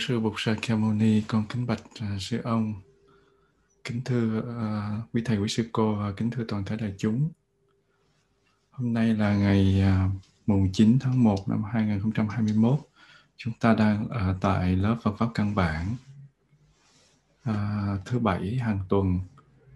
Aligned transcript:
Sư 0.00 0.20
Bục 0.20 0.34
Sa 0.36 0.54
Kha 0.62 0.74
con 1.28 1.44
kính 1.48 1.66
bạch 1.66 1.82
uh, 1.82 2.22
sư 2.22 2.40
ông, 2.44 2.74
kính 3.84 4.00
thưa 4.04 4.38
uh, 4.38 5.14
quý 5.14 5.22
thầy 5.24 5.38
quý 5.38 5.48
sư 5.48 5.68
cô 5.72 5.94
và 5.94 6.12
kính 6.12 6.30
thưa 6.30 6.44
toàn 6.48 6.64
thể 6.64 6.76
đại 6.76 6.94
chúng. 6.98 7.30
Hôm 8.70 8.94
nay 8.94 9.14
là 9.14 9.34
ngày 9.34 9.84
uh, 10.06 10.12
mùng 10.46 10.72
9 10.72 10.98
tháng 11.00 11.24
1 11.24 11.48
năm 11.48 11.62
2021. 11.72 12.78
Chúng 13.36 13.52
ta 13.60 13.74
đang 13.74 14.08
ở 14.08 14.36
tại 14.40 14.76
lớp 14.76 14.96
Phật 15.02 15.16
pháp 15.18 15.26
căn 15.34 15.54
bản 15.54 15.96
uh, 17.50 18.04
thứ 18.04 18.18
bảy 18.18 18.54
hàng 18.54 18.78
tuần 18.88 19.20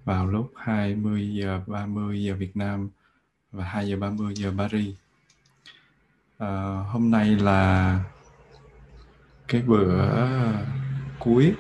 vào 0.04 0.26
lúc 0.26 0.52
20 0.56 1.34
giờ 1.34 1.60
30 1.66 2.22
giờ 2.22 2.34
Việt 2.34 2.56
Nam 2.56 2.90
và 3.52 3.64
2 3.64 3.88
giờ 3.88 3.96
30 3.96 4.34
giờ 4.36 4.54
Paris. 4.58 4.94
Uh, 6.36 6.86
hôm 6.92 7.10
nay 7.10 7.36
là 7.36 8.00
cái 9.54 9.62
bữa 9.62 10.02
cuối 11.18 11.54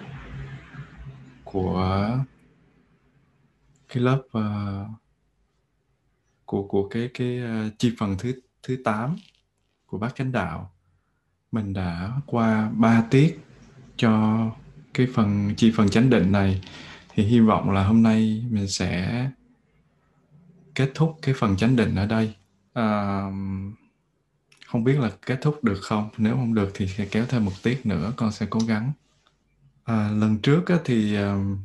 của 1.44 2.08
cái 3.88 4.02
lớp 4.02 4.22
uh, 4.38 4.90
của 6.44 6.62
của 6.62 6.88
cái 6.88 7.10
cái 7.14 7.38
ờ, 7.38 7.66
uh, 7.66 7.72
chi 7.78 7.94
phần 7.98 8.16
thứ 8.18 8.32
thứ 8.62 8.76
8 8.84 9.16
của 9.86 9.98
bác 9.98 10.14
chánh 10.14 10.32
đạo 10.32 10.72
mình 11.52 11.72
đã 11.72 12.12
qua 12.26 12.70
ba 12.76 13.04
tiết 13.10 13.38
cho 13.96 14.40
cái 14.94 15.06
phần 15.14 15.54
chi 15.56 15.72
phần 15.76 15.88
chánh 15.88 16.10
định 16.10 16.32
này. 16.32 16.60
Thì 17.14 17.24
hy 17.24 17.40
vọng 17.40 17.70
là 17.70 17.84
hôm 17.84 18.02
nay 18.02 18.44
mình 18.50 18.68
sẽ 18.68 19.24
kết 20.74 20.90
thúc 20.94 21.18
cái 21.22 21.34
phần 21.38 21.56
chánh 21.56 21.76
định 21.76 21.96
ở 21.96 22.06
đây. 22.06 22.34
Uh, 22.78 23.34
không 24.74 24.84
biết 24.84 24.98
là 24.98 25.10
kết 25.26 25.38
thúc 25.42 25.64
được 25.64 25.78
không? 25.82 26.08
Nếu 26.16 26.34
không 26.34 26.54
được 26.54 26.70
thì 26.74 26.86
sẽ 26.86 27.06
kéo 27.10 27.26
thêm 27.28 27.44
một 27.44 27.52
tiết 27.62 27.86
nữa 27.86 28.12
con 28.16 28.32
sẽ 28.32 28.46
cố 28.50 28.60
gắng. 28.68 28.92
À, 29.84 30.10
lần 30.10 30.38
trước 30.38 30.66
á, 30.66 30.76
thì 30.84 31.16
um, 31.16 31.58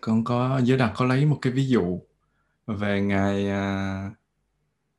con 0.00 0.24
có 0.24 0.60
giới 0.64 0.78
đạt 0.78 0.92
có 0.94 1.04
lấy 1.04 1.26
một 1.26 1.38
cái 1.42 1.52
ví 1.52 1.68
dụ 1.68 2.00
về 2.66 3.00
ngày 3.00 3.44
uh, 3.44 3.50
à, 3.50 4.10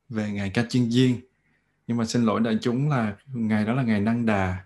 về 0.10 0.32
ngày 0.32 0.52
ca 0.54 0.66
chiên 0.70 0.90
viên 0.90 1.22
nhưng 1.88 1.98
mà 1.98 2.06
xin 2.06 2.24
lỗi 2.24 2.42
đại 2.42 2.58
chúng 2.62 2.90
là 2.90 3.16
ngày 3.34 3.66
đó 3.66 3.74
là 3.74 3.84
ngày 3.84 4.00
năng 4.00 4.26
đà. 4.26 4.66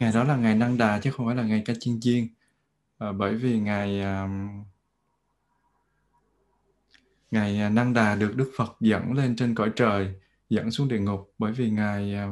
Ngày 0.00 0.12
đó 0.12 0.24
là 0.24 0.36
ngày 0.36 0.54
năng 0.54 0.78
đà 0.78 1.00
chứ 1.00 1.10
không 1.10 1.26
phải 1.26 1.36
là 1.36 1.42
ngày 1.42 1.62
ca 1.64 1.72
chiên 1.80 2.00
viên 2.04 2.28
à, 2.98 3.12
bởi 3.12 3.34
vì 3.34 3.58
ngày 3.60 4.02
um, 4.02 4.64
ngày 7.30 7.60
à, 7.60 7.68
năng 7.68 7.94
đà 7.94 8.14
được 8.14 8.36
đức 8.36 8.52
phật 8.56 8.76
dẫn 8.80 9.12
lên 9.12 9.36
trên 9.36 9.54
cõi 9.54 9.70
trời 9.76 10.14
dẫn 10.52 10.70
xuống 10.70 10.88
địa 10.88 10.98
ngục 10.98 11.34
bởi 11.38 11.52
vì 11.52 11.70
ngài 11.70 12.14
à, 12.14 12.28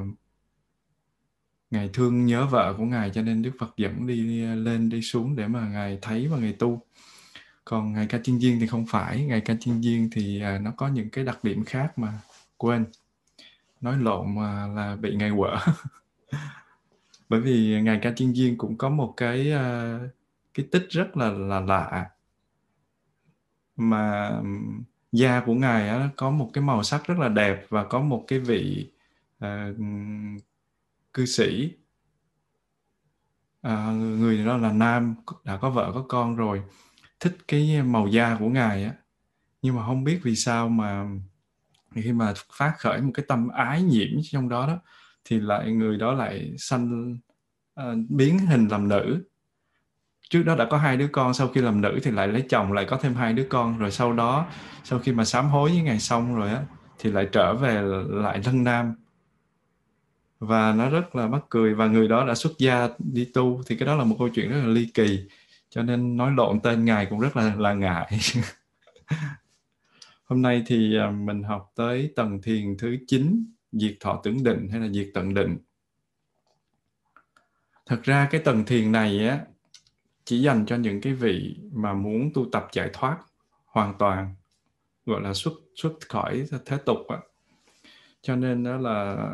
ngài 1.70 1.90
thương 1.92 2.26
nhớ 2.26 2.46
vợ 2.46 2.74
của 2.78 2.84
ngài 2.84 3.10
cho 3.10 3.22
nên 3.22 3.42
đức 3.42 3.50
phật 3.58 3.76
dẫn 3.76 4.06
đi, 4.06 4.40
lên 4.42 4.88
đi 4.88 5.02
xuống 5.02 5.36
để 5.36 5.48
mà 5.48 5.68
ngài 5.68 5.98
thấy 6.02 6.28
và 6.28 6.38
ngài 6.38 6.52
tu. 6.52 6.82
Còn 7.64 7.92
ngài 7.92 8.06
ca 8.06 8.18
chiên 8.18 8.38
viên 8.38 8.60
thì 8.60 8.66
không 8.66 8.86
phải. 8.86 9.24
Ngài 9.24 9.40
ca 9.40 9.54
chiên 9.60 9.80
viên 9.80 10.10
thì 10.12 10.40
à, 10.40 10.58
nó 10.58 10.70
có 10.76 10.88
những 10.88 11.10
cái 11.10 11.24
đặc 11.24 11.44
điểm 11.44 11.64
khác 11.64 11.98
mà 11.98 12.12
quên. 12.56 12.86
Nói 13.80 13.96
lộn 13.98 14.34
mà 14.34 14.66
là 14.66 14.96
bị 14.96 15.16
ngài 15.16 15.30
quở. 15.36 15.58
Bởi 17.28 17.40
vì 17.40 17.80
ngài 17.82 17.98
ca 18.02 18.12
chiên 18.16 18.32
viên 18.32 18.58
cũng 18.58 18.78
có 18.78 18.88
một 18.88 19.14
cái 19.16 19.52
à, 19.52 19.98
cái 20.54 20.66
tích 20.72 20.86
rất 20.90 21.16
là 21.16 21.30
là 21.30 21.60
lạ. 21.60 22.10
Mà 23.76 24.32
da 25.12 25.42
của 25.46 25.54
ngài 25.54 25.88
á, 25.88 26.10
có 26.16 26.30
một 26.30 26.50
cái 26.52 26.64
màu 26.64 26.82
sắc 26.82 27.06
rất 27.06 27.18
là 27.18 27.28
đẹp 27.28 27.66
và 27.68 27.84
có 27.84 28.00
một 28.00 28.24
cái 28.26 28.38
vị 28.38 28.92
uh, 29.44 29.76
cư 31.12 31.26
sĩ. 31.26 31.72
Uh, 33.66 33.72
người 33.96 34.44
đó 34.44 34.56
là 34.56 34.72
nam 34.72 35.14
đã 35.44 35.56
có 35.56 35.70
vợ 35.70 35.90
có 35.94 36.04
con 36.08 36.36
rồi. 36.36 36.62
Thích 37.20 37.36
cái 37.48 37.82
màu 37.82 38.06
da 38.06 38.36
của 38.38 38.48
ngài 38.48 38.84
á. 38.84 38.94
Nhưng 39.62 39.76
mà 39.76 39.86
không 39.86 40.04
biết 40.04 40.20
vì 40.22 40.36
sao 40.36 40.68
mà 40.68 41.06
khi 41.94 42.12
mà 42.12 42.34
phát 42.52 42.74
khởi 42.78 43.00
một 43.00 43.10
cái 43.14 43.24
tâm 43.28 43.48
ái 43.48 43.82
nhiễm 43.82 44.08
trong 44.22 44.48
đó 44.48 44.66
đó 44.66 44.78
thì 45.24 45.40
lại 45.40 45.72
người 45.72 45.96
đó 45.96 46.14
lại 46.14 46.54
sanh 46.58 47.16
uh, 47.80 47.84
biến 48.08 48.38
hình 48.38 48.68
làm 48.68 48.88
nữ 48.88 49.24
trước 50.30 50.42
đó 50.42 50.54
đã 50.56 50.64
có 50.64 50.76
hai 50.76 50.96
đứa 50.96 51.08
con, 51.08 51.34
sau 51.34 51.48
khi 51.48 51.60
làm 51.60 51.80
nữ 51.80 51.98
thì 52.02 52.10
lại 52.10 52.28
lấy 52.28 52.44
chồng, 52.48 52.72
lại 52.72 52.84
có 52.84 52.96
thêm 52.96 53.14
hai 53.14 53.32
đứa 53.32 53.46
con. 53.48 53.78
Rồi 53.78 53.90
sau 53.90 54.12
đó, 54.12 54.46
sau 54.84 54.98
khi 54.98 55.12
mà 55.12 55.24
sám 55.24 55.48
hối 55.48 55.70
với 55.70 55.82
ngày 55.82 56.00
xong 56.00 56.34
rồi 56.34 56.50
á, 56.50 56.62
thì 56.98 57.10
lại 57.10 57.28
trở 57.32 57.54
về 57.54 57.82
lại 58.08 58.40
thân 58.44 58.64
nam. 58.64 58.94
Và 60.38 60.72
nó 60.72 60.90
rất 60.90 61.16
là 61.16 61.26
mắc 61.26 61.42
cười, 61.48 61.74
và 61.74 61.86
người 61.86 62.08
đó 62.08 62.26
đã 62.26 62.34
xuất 62.34 62.52
gia 62.58 62.88
đi 62.98 63.24
tu. 63.34 63.62
Thì 63.66 63.76
cái 63.76 63.86
đó 63.86 63.94
là 63.94 64.04
một 64.04 64.16
câu 64.18 64.28
chuyện 64.28 64.50
rất 64.50 64.56
là 64.56 64.66
ly 64.66 64.90
kỳ, 64.94 65.28
cho 65.70 65.82
nên 65.82 66.16
nói 66.16 66.32
lộn 66.36 66.60
tên 66.60 66.84
ngài 66.84 67.06
cũng 67.06 67.20
rất 67.20 67.36
là 67.36 67.54
là 67.58 67.72
ngại. 67.72 68.10
Hôm 70.24 70.42
nay 70.42 70.62
thì 70.66 70.98
à, 70.98 71.10
mình 71.10 71.42
học 71.42 71.72
tới 71.76 72.12
tầng 72.16 72.42
thiền 72.42 72.76
thứ 72.78 72.96
9 73.06 73.44
diệt 73.72 73.96
thọ 74.00 74.20
tưởng 74.22 74.44
định, 74.44 74.68
hay 74.70 74.80
là 74.80 74.88
diệt 74.88 75.10
tận 75.14 75.34
định. 75.34 75.58
Thật 77.86 78.02
ra 78.02 78.28
cái 78.30 78.40
tầng 78.40 78.64
thiền 78.64 78.92
này 78.92 79.28
á 79.28 79.38
chỉ 80.30 80.42
dành 80.42 80.66
cho 80.66 80.76
những 80.76 81.00
cái 81.00 81.12
vị 81.12 81.56
mà 81.72 81.94
muốn 81.94 82.30
tu 82.34 82.46
tập 82.52 82.68
giải 82.72 82.90
thoát 82.92 83.18
hoàn 83.64 83.94
toàn 83.98 84.34
gọi 85.06 85.20
là 85.20 85.34
xuất 85.34 85.52
xuất 85.74 85.92
khỏi 86.08 86.46
thế 86.66 86.78
tục 86.86 86.98
á. 87.08 87.18
Cho 88.22 88.36
nên 88.36 88.64
đó 88.64 88.76
là 88.76 89.30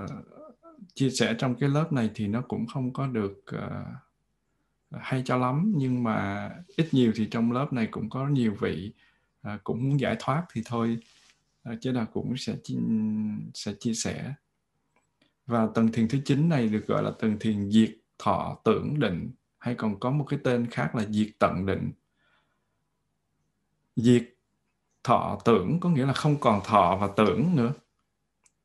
chia 0.94 1.10
sẻ 1.10 1.34
trong 1.38 1.54
cái 1.54 1.68
lớp 1.68 1.92
này 1.92 2.10
thì 2.14 2.26
nó 2.26 2.40
cũng 2.40 2.66
không 2.66 2.92
có 2.92 3.06
được 3.06 3.44
uh, 3.56 5.00
hay 5.00 5.22
cho 5.24 5.36
lắm 5.36 5.72
nhưng 5.76 6.02
mà 6.02 6.50
ít 6.76 6.88
nhiều 6.92 7.12
thì 7.16 7.28
trong 7.30 7.52
lớp 7.52 7.72
này 7.72 7.88
cũng 7.90 8.10
có 8.10 8.28
nhiều 8.28 8.54
vị 8.60 8.92
uh, 9.48 9.64
cũng 9.64 9.88
muốn 9.88 10.00
giải 10.00 10.16
thoát 10.18 10.46
thì 10.52 10.62
thôi 10.64 10.98
uh, 11.72 11.78
chứ 11.80 11.92
là 11.92 12.04
cũng 12.04 12.36
sẽ 12.36 12.56
sẽ 13.54 13.72
chia 13.80 13.94
sẻ. 13.94 14.34
Và 15.46 15.68
tầng 15.74 15.92
thiền 15.92 16.08
thứ 16.08 16.18
chín 16.24 16.48
này 16.48 16.68
được 16.68 16.86
gọi 16.86 17.02
là 17.02 17.12
tầng 17.18 17.36
thiền 17.40 17.70
diệt 17.70 17.90
thọ 18.18 18.60
tưởng 18.64 19.00
định 19.00 19.30
hay 19.66 19.74
còn 19.74 20.00
có 20.00 20.10
một 20.10 20.24
cái 20.28 20.38
tên 20.44 20.66
khác 20.70 20.94
là 20.94 21.04
diệt 21.04 21.28
tận 21.38 21.66
định? 21.66 21.92
Diệt 23.96 24.34
thọ 25.04 25.38
tưởng 25.44 25.80
có 25.80 25.90
nghĩa 25.90 26.06
là 26.06 26.12
không 26.12 26.40
còn 26.40 26.60
thọ 26.64 26.96
và 27.00 27.08
tưởng 27.16 27.56
nữa. 27.56 27.72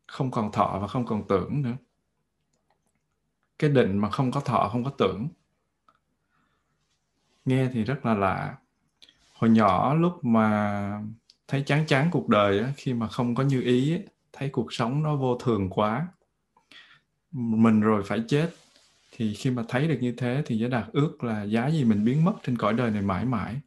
Không 0.07 0.31
còn 0.31 0.51
thọ 0.51 0.77
và 0.81 0.87
không 0.87 1.05
còn 1.05 1.27
tưởng 1.27 1.61
nữa. 1.61 1.73
Cái 3.59 3.69
định 3.69 3.97
mà 3.97 4.09
không 4.09 4.31
có 4.31 4.39
thọ, 4.39 4.69
không 4.71 4.83
có 4.83 4.91
tưởng. 4.97 5.27
Nghe 7.45 7.69
thì 7.73 7.83
rất 7.83 8.05
là 8.05 8.13
lạ. 8.13 8.57
Hồi 9.33 9.49
nhỏ 9.49 9.93
lúc 9.93 10.25
mà 10.25 11.03
thấy 11.47 11.63
chán 11.65 11.85
chán 11.87 12.09
cuộc 12.11 12.27
đời 12.27 12.73
khi 12.77 12.93
mà 12.93 13.07
không 13.07 13.35
có 13.35 13.43
như 13.43 13.61
ý 13.61 13.97
thấy 14.33 14.49
cuộc 14.49 14.73
sống 14.73 15.03
nó 15.03 15.15
vô 15.15 15.37
thường 15.37 15.69
quá. 15.69 16.07
Mình 17.31 17.81
rồi 17.81 18.03
phải 18.03 18.23
chết 18.27 18.49
thì 19.21 19.33
khi 19.33 19.49
mà 19.49 19.63
thấy 19.67 19.87
được 19.87 19.97
như 20.01 20.11
thế 20.11 20.43
thì 20.45 20.57
giới 20.57 20.69
đạt 20.69 20.85
ước 20.91 21.23
là 21.23 21.43
giá 21.43 21.67
gì 21.67 21.83
mình 21.83 22.05
biến 22.05 22.25
mất 22.25 22.33
trên 22.43 22.57
cõi 22.57 22.73
đời 22.73 22.91
này 22.91 23.01
mãi 23.01 23.25
mãi. 23.25 23.61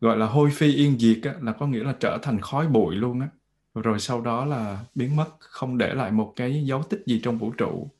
Gọi 0.00 0.16
là 0.18 0.26
hôi 0.26 0.50
phi 0.50 0.74
yên 0.74 0.98
diệt 0.98 1.20
á, 1.22 1.34
là 1.40 1.52
có 1.52 1.66
nghĩa 1.66 1.84
là 1.84 1.96
trở 2.00 2.18
thành 2.22 2.40
khói 2.40 2.66
bụi 2.66 2.94
luôn 2.94 3.20
á. 3.20 3.28
Rồi 3.74 4.00
sau 4.00 4.20
đó 4.20 4.44
là 4.44 4.84
biến 4.94 5.16
mất 5.16 5.28
không 5.40 5.78
để 5.78 5.94
lại 5.94 6.12
một 6.12 6.32
cái 6.36 6.64
dấu 6.64 6.82
tích 6.82 7.02
gì 7.06 7.20
trong 7.24 7.38
vũ 7.38 7.50
trụ. 7.50 7.90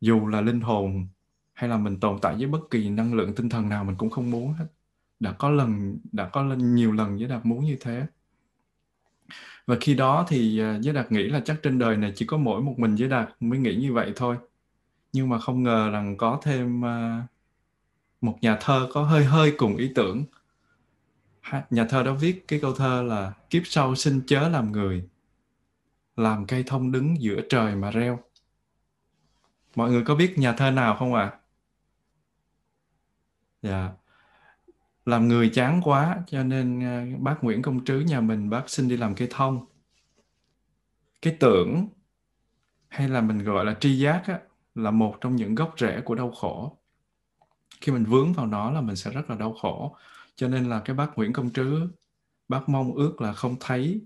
Dù 0.00 0.26
là 0.26 0.40
linh 0.40 0.60
hồn 0.60 1.06
hay 1.52 1.70
là 1.70 1.76
mình 1.76 2.00
tồn 2.00 2.18
tại 2.22 2.34
với 2.34 2.46
bất 2.46 2.70
kỳ 2.70 2.90
năng 2.90 3.14
lượng 3.14 3.34
tinh 3.34 3.48
thần 3.48 3.68
nào 3.68 3.84
mình 3.84 3.96
cũng 3.96 4.10
không 4.10 4.30
muốn 4.30 4.52
hết. 4.52 4.66
Đã 5.20 5.32
có 5.32 5.50
lần 5.50 5.98
đã 6.12 6.28
có 6.28 6.42
lần 6.42 6.74
nhiều 6.74 6.92
lần 6.92 7.16
với 7.16 7.26
đạt 7.26 7.46
muốn 7.46 7.64
như 7.64 7.76
thế. 7.80 8.06
Và 9.66 9.76
khi 9.80 9.94
đó 9.94 10.26
thì 10.28 10.60
à, 10.60 10.78
giới 10.80 10.94
đạt 10.94 11.12
nghĩ 11.12 11.22
là 11.22 11.40
chắc 11.44 11.56
trên 11.62 11.78
đời 11.78 11.96
này 11.96 12.12
chỉ 12.16 12.26
có 12.26 12.36
mỗi 12.36 12.62
một 12.62 12.74
mình 12.78 12.96
giới 12.96 13.08
đạt 13.08 13.28
mới 13.40 13.58
nghĩ 13.58 13.74
như 13.74 13.92
vậy 13.92 14.12
thôi 14.16 14.36
nhưng 15.16 15.28
mà 15.28 15.38
không 15.38 15.62
ngờ 15.62 15.90
rằng 15.90 16.16
có 16.16 16.40
thêm 16.42 16.82
ờ, 16.82 17.20
một 18.20 18.38
nhà 18.40 18.58
thơ 18.60 18.88
có 18.92 19.02
hơi 19.02 19.24
hơi 19.24 19.54
cùng 19.58 19.76
ý 19.76 19.92
tưởng. 19.94 20.24
Nhà 21.70 21.84
thơ 21.84 22.02
đó 22.02 22.14
viết 22.14 22.44
cái 22.48 22.58
câu 22.62 22.74
thơ 22.74 23.02
là 23.02 23.32
kiếp 23.50 23.62
sau 23.64 23.94
xin 23.94 24.22
chớ 24.26 24.48
làm 24.48 24.72
người 24.72 25.08
làm 26.16 26.46
cây 26.46 26.64
thông 26.66 26.92
đứng 26.92 27.22
giữa 27.22 27.40
trời 27.48 27.76
mà 27.76 27.90
reo. 27.90 28.20
Mọi 29.74 29.90
người 29.90 30.02
có 30.04 30.14
biết 30.14 30.38
nhà 30.38 30.52
thơ 30.52 30.70
nào 30.70 30.96
không 30.96 31.14
ạ? 31.14 31.22
À? 31.22 31.38
dạ. 33.62 33.90
Làm 35.04 35.28
người 35.28 35.50
chán 35.54 35.80
quá 35.84 36.22
cho 36.26 36.42
nên 36.42 36.80
ờ, 36.80 37.18
bác 37.18 37.44
Nguyễn 37.44 37.62
Công 37.62 37.84
Trứ 37.84 38.00
nhà 38.00 38.20
mình 38.20 38.50
bác 38.50 38.70
xin 38.70 38.88
đi 38.88 38.96
làm 38.96 39.14
cây 39.14 39.28
thông. 39.30 39.66
Cái 41.22 41.36
tưởng 41.40 41.88
hay 42.88 43.08
là 43.08 43.20
mình 43.20 43.38
gọi 43.38 43.64
là 43.64 43.74
tri 43.80 43.98
giác 43.98 44.22
á, 44.26 44.40
là 44.76 44.90
một 44.90 45.16
trong 45.20 45.36
những 45.36 45.54
gốc 45.54 45.74
rễ 45.78 46.00
của 46.00 46.14
đau 46.14 46.30
khổ. 46.30 46.78
Khi 47.80 47.92
mình 47.92 48.04
vướng 48.04 48.32
vào 48.32 48.46
nó 48.46 48.70
là 48.70 48.80
mình 48.80 48.96
sẽ 48.96 49.10
rất 49.10 49.30
là 49.30 49.36
đau 49.36 49.52
khổ. 49.52 49.96
Cho 50.36 50.48
nên 50.48 50.64
là 50.64 50.80
cái 50.80 50.96
bác 50.96 51.18
Nguyễn 51.18 51.32
Công 51.32 51.50
Trứ, 51.50 51.88
bác 52.48 52.68
mong 52.68 52.94
ước 52.94 53.20
là 53.20 53.32
không 53.32 53.56
thấy, 53.60 54.00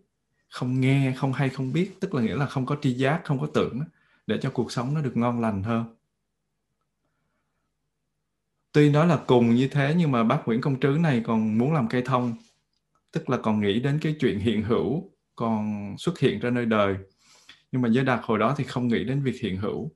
không 0.48 0.80
nghe, 0.80 1.14
không 1.16 1.32
hay, 1.32 1.48
không 1.48 1.72
biết, 1.72 2.00
tức 2.00 2.14
là 2.14 2.22
nghĩa 2.22 2.36
là 2.36 2.46
không 2.46 2.66
có 2.66 2.76
tri 2.82 2.92
giác, 2.92 3.20
không 3.24 3.40
có 3.40 3.46
tưởng 3.54 3.80
để 4.26 4.38
cho 4.42 4.50
cuộc 4.50 4.72
sống 4.72 4.94
nó 4.94 5.00
được 5.00 5.16
ngon 5.16 5.40
lành 5.40 5.62
hơn. 5.62 5.84
Tuy 8.72 8.90
nói 8.90 9.06
là 9.06 9.20
cùng 9.26 9.54
như 9.54 9.68
thế, 9.68 9.94
nhưng 9.98 10.12
mà 10.12 10.24
bác 10.24 10.42
Nguyễn 10.46 10.60
Công 10.60 10.80
Trứ 10.80 10.88
này 10.88 11.22
còn 11.26 11.58
muốn 11.58 11.72
làm 11.72 11.88
cây 11.88 12.02
thông, 12.02 12.34
tức 13.12 13.30
là 13.30 13.36
còn 13.36 13.60
nghĩ 13.60 13.80
đến 13.80 13.98
cái 14.02 14.16
chuyện 14.20 14.38
hiện 14.38 14.62
hữu 14.62 15.10
còn 15.36 15.94
xuất 15.98 16.18
hiện 16.18 16.40
ra 16.40 16.50
nơi 16.50 16.66
đời. 16.66 16.96
Nhưng 17.72 17.82
mà 17.82 17.88
giới 17.88 18.04
đạt 18.04 18.20
hồi 18.22 18.38
đó 18.38 18.54
thì 18.56 18.64
không 18.64 18.88
nghĩ 18.88 19.04
đến 19.04 19.22
việc 19.22 19.40
hiện 19.42 19.56
hữu 19.56 19.92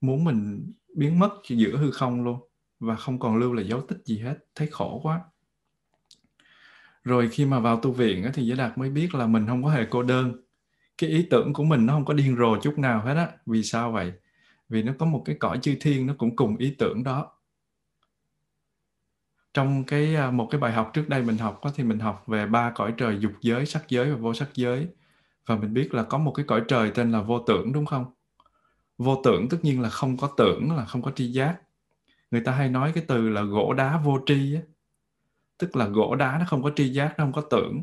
muốn 0.00 0.24
mình 0.24 0.72
biến 0.96 1.18
mất 1.18 1.30
giữa 1.48 1.76
hư 1.76 1.90
không 1.90 2.24
luôn 2.24 2.40
và 2.80 2.96
không 2.96 3.18
còn 3.18 3.36
lưu 3.36 3.52
là 3.52 3.62
dấu 3.62 3.80
tích 3.80 3.98
gì 4.04 4.18
hết. 4.18 4.38
Thấy 4.54 4.68
khổ 4.70 5.00
quá. 5.02 5.20
Rồi 7.04 7.28
khi 7.28 7.44
mà 7.44 7.58
vào 7.60 7.80
tu 7.80 7.92
viện 7.92 8.30
thì 8.34 8.46
giới 8.46 8.56
đạt 8.56 8.78
mới 8.78 8.90
biết 8.90 9.14
là 9.14 9.26
mình 9.26 9.46
không 9.46 9.62
có 9.62 9.70
hề 9.70 9.86
cô 9.90 10.02
đơn. 10.02 10.32
Cái 10.98 11.10
ý 11.10 11.26
tưởng 11.30 11.52
của 11.52 11.64
mình 11.64 11.86
nó 11.86 11.92
không 11.92 12.04
có 12.04 12.14
điên 12.14 12.36
rồ 12.36 12.56
chút 12.62 12.78
nào 12.78 13.02
hết 13.02 13.14
á. 13.14 13.28
Vì 13.46 13.62
sao 13.62 13.92
vậy? 13.92 14.12
Vì 14.68 14.82
nó 14.82 14.92
có 14.98 15.06
một 15.06 15.22
cái 15.24 15.36
cõi 15.40 15.58
chư 15.62 15.74
thiên 15.80 16.06
nó 16.06 16.14
cũng 16.18 16.36
cùng 16.36 16.56
ý 16.56 16.74
tưởng 16.78 17.04
đó. 17.04 17.32
Trong 19.54 19.84
cái 19.84 20.16
à, 20.16 20.30
một 20.30 20.48
cái 20.50 20.60
bài 20.60 20.72
học 20.72 20.90
trước 20.94 21.08
đây 21.08 21.22
mình 21.22 21.38
học 21.38 21.60
thì 21.74 21.84
mình 21.84 21.98
học 21.98 22.24
về 22.26 22.46
ba 22.46 22.72
cõi 22.74 22.94
trời 22.96 23.18
dục 23.20 23.32
giới, 23.40 23.66
sắc 23.66 23.84
giới 23.88 24.10
và 24.10 24.16
vô 24.16 24.34
sắc 24.34 24.48
giới. 24.54 24.88
Và 25.46 25.56
mình 25.56 25.74
biết 25.74 25.94
là 25.94 26.02
có 26.02 26.18
một 26.18 26.32
cái 26.32 26.46
cõi 26.48 26.62
trời 26.68 26.90
tên 26.94 27.12
là 27.12 27.22
vô 27.22 27.44
tưởng, 27.46 27.72
đúng 27.72 27.86
không? 27.86 28.04
Vô 29.00 29.20
tưởng 29.24 29.48
tất 29.48 29.58
nhiên 29.62 29.80
là 29.80 29.88
không 29.88 30.16
có 30.16 30.30
tưởng, 30.36 30.76
là 30.76 30.84
không 30.84 31.02
có 31.02 31.10
tri 31.16 31.26
giác. 31.26 31.56
Người 32.30 32.40
ta 32.40 32.52
hay 32.52 32.68
nói 32.68 32.92
cái 32.94 33.04
từ 33.08 33.28
là 33.28 33.42
gỗ 33.42 33.72
đá 33.72 33.98
vô 33.98 34.18
tri 34.26 34.54
á. 34.54 34.60
Tức 35.58 35.76
là 35.76 35.86
gỗ 35.88 36.14
đá 36.14 36.38
nó 36.38 36.44
không 36.48 36.62
có 36.62 36.70
tri 36.76 36.88
giác, 36.88 37.14
nó 37.18 37.24
không 37.24 37.32
có 37.32 37.42
tưởng. 37.50 37.82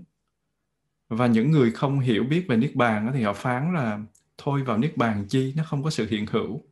Và 1.10 1.28
những 1.28 1.52
người 1.52 1.72
không 1.72 2.00
hiểu 2.00 2.24
biết 2.24 2.46
về 2.48 2.58
niết 2.58 2.76
bàn 2.76 3.12
thì 3.14 3.24
họ 3.24 3.34
phán 3.34 3.74
là 3.74 4.00
thôi 4.38 4.64
vào 4.64 4.78
niết 4.78 4.98
bàn 4.98 5.26
chi, 5.30 5.54
nó 5.58 5.64
không 5.64 5.84
có 5.84 5.90
sự 5.90 6.08
hiện 6.10 6.26
hữu. 6.32 6.64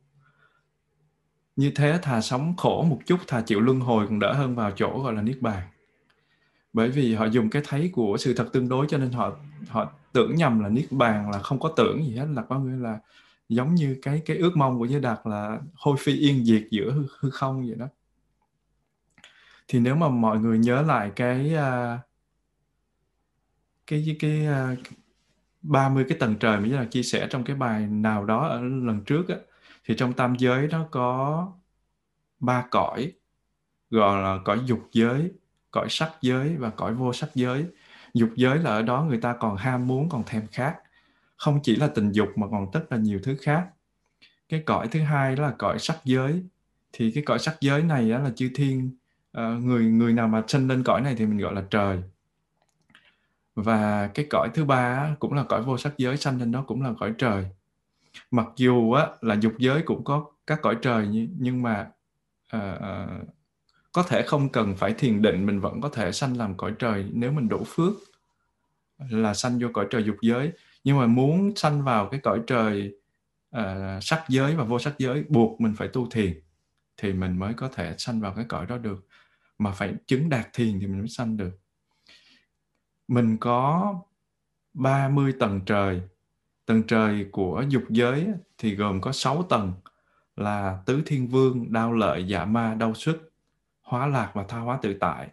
Như 1.56 1.72
thế 1.74 1.98
thà 2.02 2.20
sống 2.20 2.56
khổ 2.56 2.82
một 2.82 3.00
chút, 3.06 3.20
thà 3.26 3.40
chịu 3.40 3.60
luân 3.60 3.80
hồi 3.80 4.06
còn 4.08 4.18
đỡ 4.18 4.32
hơn 4.32 4.54
vào 4.54 4.70
chỗ 4.70 5.00
gọi 5.02 5.14
là 5.14 5.22
niết 5.22 5.42
bàn. 5.42 5.62
Bởi 6.72 6.88
vì 6.88 7.14
họ 7.14 7.24
dùng 7.24 7.50
cái 7.50 7.62
thấy 7.66 7.90
của 7.92 8.16
sự 8.18 8.34
thật 8.34 8.48
tương 8.52 8.68
đối 8.68 8.86
cho 8.88 8.98
nên 8.98 9.12
họ 9.12 9.36
họ 9.68 9.92
tưởng 10.12 10.34
nhầm 10.34 10.60
là 10.60 10.68
niết 10.68 10.92
bàn 10.92 11.30
là 11.30 11.38
không 11.38 11.60
có 11.60 11.72
tưởng 11.76 12.04
gì 12.04 12.16
hết, 12.16 12.26
là 12.34 12.42
có 12.42 12.58
nghĩa 12.58 12.76
là 12.76 12.98
giống 13.48 13.74
như 13.74 13.98
cái 14.02 14.22
cái 14.26 14.36
ước 14.36 14.56
mong 14.56 14.78
của 14.78 14.84
giới 14.84 15.00
đạt 15.00 15.20
là 15.24 15.60
hôi 15.74 15.96
phi 16.00 16.16
yên 16.16 16.44
diệt 16.44 16.62
giữa 16.70 16.90
hư, 16.90 17.06
hư 17.20 17.30
không 17.30 17.66
vậy 17.66 17.76
đó. 17.78 17.86
Thì 19.68 19.80
nếu 19.80 19.96
mà 19.96 20.08
mọi 20.08 20.38
người 20.38 20.58
nhớ 20.58 20.82
lại 20.82 21.12
cái 21.16 21.54
uh, 21.54 22.00
cái 23.86 24.02
cái, 24.06 24.16
cái 24.20 24.46
à, 24.46 24.70
uh, 24.72 24.78
30 25.62 26.04
cái 26.08 26.18
tầng 26.18 26.36
trời 26.40 26.60
mà 26.60 26.68
giới 26.68 26.78
đạt 26.78 26.90
chia 26.90 27.02
sẻ 27.02 27.26
trong 27.30 27.44
cái 27.44 27.56
bài 27.56 27.86
nào 27.86 28.24
đó 28.24 28.48
ở 28.48 28.60
lần 28.62 29.04
trước 29.06 29.28
á 29.28 29.36
thì 29.84 29.94
trong 29.98 30.12
tam 30.12 30.36
giới 30.38 30.68
nó 30.68 30.88
có 30.90 31.52
ba 32.40 32.66
cõi 32.70 33.12
gọi 33.90 34.22
là 34.22 34.38
cõi 34.44 34.60
dục 34.66 34.80
giới 34.92 35.32
cõi 35.76 35.86
sắc 35.90 36.12
giới 36.22 36.56
và 36.56 36.70
cõi 36.70 36.94
vô 36.94 37.12
sắc 37.12 37.30
giới. 37.34 37.66
Dục 38.14 38.30
giới 38.36 38.58
là 38.58 38.70
ở 38.70 38.82
đó 38.82 39.02
người 39.02 39.20
ta 39.20 39.36
còn 39.40 39.56
ham 39.56 39.86
muốn 39.86 40.08
còn 40.08 40.22
thèm 40.26 40.46
khát 40.52 40.76
không 41.36 41.60
chỉ 41.62 41.76
là 41.76 41.86
tình 41.86 42.12
dục 42.12 42.28
mà 42.36 42.46
còn 42.50 42.66
tất 42.72 42.84
là 42.90 42.96
nhiều 42.96 43.20
thứ 43.22 43.36
khác. 43.42 43.68
Cái 44.48 44.62
cõi 44.66 44.88
thứ 44.88 45.00
hai 45.00 45.36
đó 45.36 45.42
là 45.42 45.54
cõi 45.58 45.78
sắc 45.78 45.96
giới. 46.04 46.44
Thì 46.92 47.10
cái 47.10 47.22
cõi 47.26 47.38
sắc 47.38 47.56
giới 47.60 47.82
này 47.82 48.10
đó 48.10 48.18
là 48.18 48.30
chư 48.36 48.50
thiên 48.54 48.90
uh, 49.38 49.64
người 49.64 49.84
người 49.84 50.12
nào 50.12 50.28
mà 50.28 50.42
sinh 50.48 50.68
lên 50.68 50.82
cõi 50.82 51.00
này 51.00 51.14
thì 51.18 51.26
mình 51.26 51.38
gọi 51.38 51.54
là 51.54 51.64
trời. 51.70 52.02
Và 53.54 54.10
cái 54.14 54.26
cõi 54.30 54.48
thứ 54.54 54.64
ba 54.64 55.14
cũng 55.18 55.32
là 55.32 55.42
cõi 55.42 55.62
vô 55.62 55.78
sắc 55.78 55.92
giới 55.98 56.16
sanh 56.16 56.38
lên 56.38 56.52
đó 56.52 56.64
cũng 56.66 56.82
là 56.82 56.92
cõi 56.98 57.14
trời. 57.18 57.46
Mặc 58.30 58.46
dù 58.56 58.92
á, 58.92 59.06
là 59.20 59.34
dục 59.34 59.52
giới 59.58 59.82
cũng 59.82 60.04
có 60.04 60.26
các 60.46 60.62
cõi 60.62 60.76
trời 60.82 61.28
nhưng 61.38 61.62
mà 61.62 61.90
uh, 62.56 63.28
có 63.92 64.02
thể 64.02 64.22
không 64.26 64.48
cần 64.48 64.74
phải 64.76 64.92
thiền 64.92 65.22
định 65.22 65.46
mình 65.46 65.60
vẫn 65.60 65.80
có 65.80 65.88
thể 65.88 66.12
sanh 66.12 66.36
làm 66.36 66.56
cõi 66.56 66.72
trời 66.78 67.10
nếu 67.12 67.32
mình 67.32 67.48
đủ 67.48 67.64
phước 67.66 67.92
là 68.98 69.34
sanh 69.34 69.58
vô 69.58 69.68
cõi 69.72 69.86
trời 69.90 70.04
dục 70.04 70.16
giới 70.20 70.52
nhưng 70.86 70.98
mà 70.98 71.06
muốn 71.06 71.56
sanh 71.56 71.84
vào 71.84 72.08
cái 72.08 72.20
cõi 72.20 72.40
trời 72.46 72.94
uh, 73.56 73.62
sắc 74.00 74.24
giới 74.28 74.56
và 74.56 74.64
vô 74.64 74.78
sắc 74.78 74.94
giới 74.98 75.24
buộc 75.28 75.60
mình 75.60 75.74
phải 75.76 75.88
tu 75.88 76.10
thiền 76.10 76.40
thì 76.96 77.12
mình 77.12 77.38
mới 77.38 77.54
có 77.54 77.68
thể 77.68 77.94
sanh 77.98 78.20
vào 78.20 78.32
cái 78.36 78.44
cõi 78.48 78.66
đó 78.66 78.78
được 78.78 79.06
mà 79.58 79.72
phải 79.72 79.94
chứng 80.06 80.28
đạt 80.28 80.48
thiền 80.52 80.80
thì 80.80 80.86
mình 80.86 80.98
mới 80.98 81.08
sanh 81.08 81.36
được 81.36 81.58
mình 83.08 83.36
có 83.40 83.94
30 84.74 85.32
tầng 85.40 85.60
trời 85.66 86.00
tầng 86.66 86.82
trời 86.82 87.26
của 87.32 87.64
dục 87.68 87.84
giới 87.88 88.26
thì 88.58 88.74
gồm 88.74 89.00
có 89.00 89.12
6 89.12 89.42
tầng 89.42 89.72
là 90.36 90.82
tứ 90.86 91.02
thiên 91.06 91.28
vương, 91.28 91.72
đau 91.72 91.92
lợi, 91.92 92.28
dạ 92.28 92.44
ma, 92.44 92.74
đau 92.74 92.94
xuất, 92.94 93.16
hóa 93.82 94.06
lạc 94.06 94.30
và 94.34 94.44
tha 94.48 94.58
hóa 94.58 94.78
tự 94.82 94.94
tại. 95.00 95.28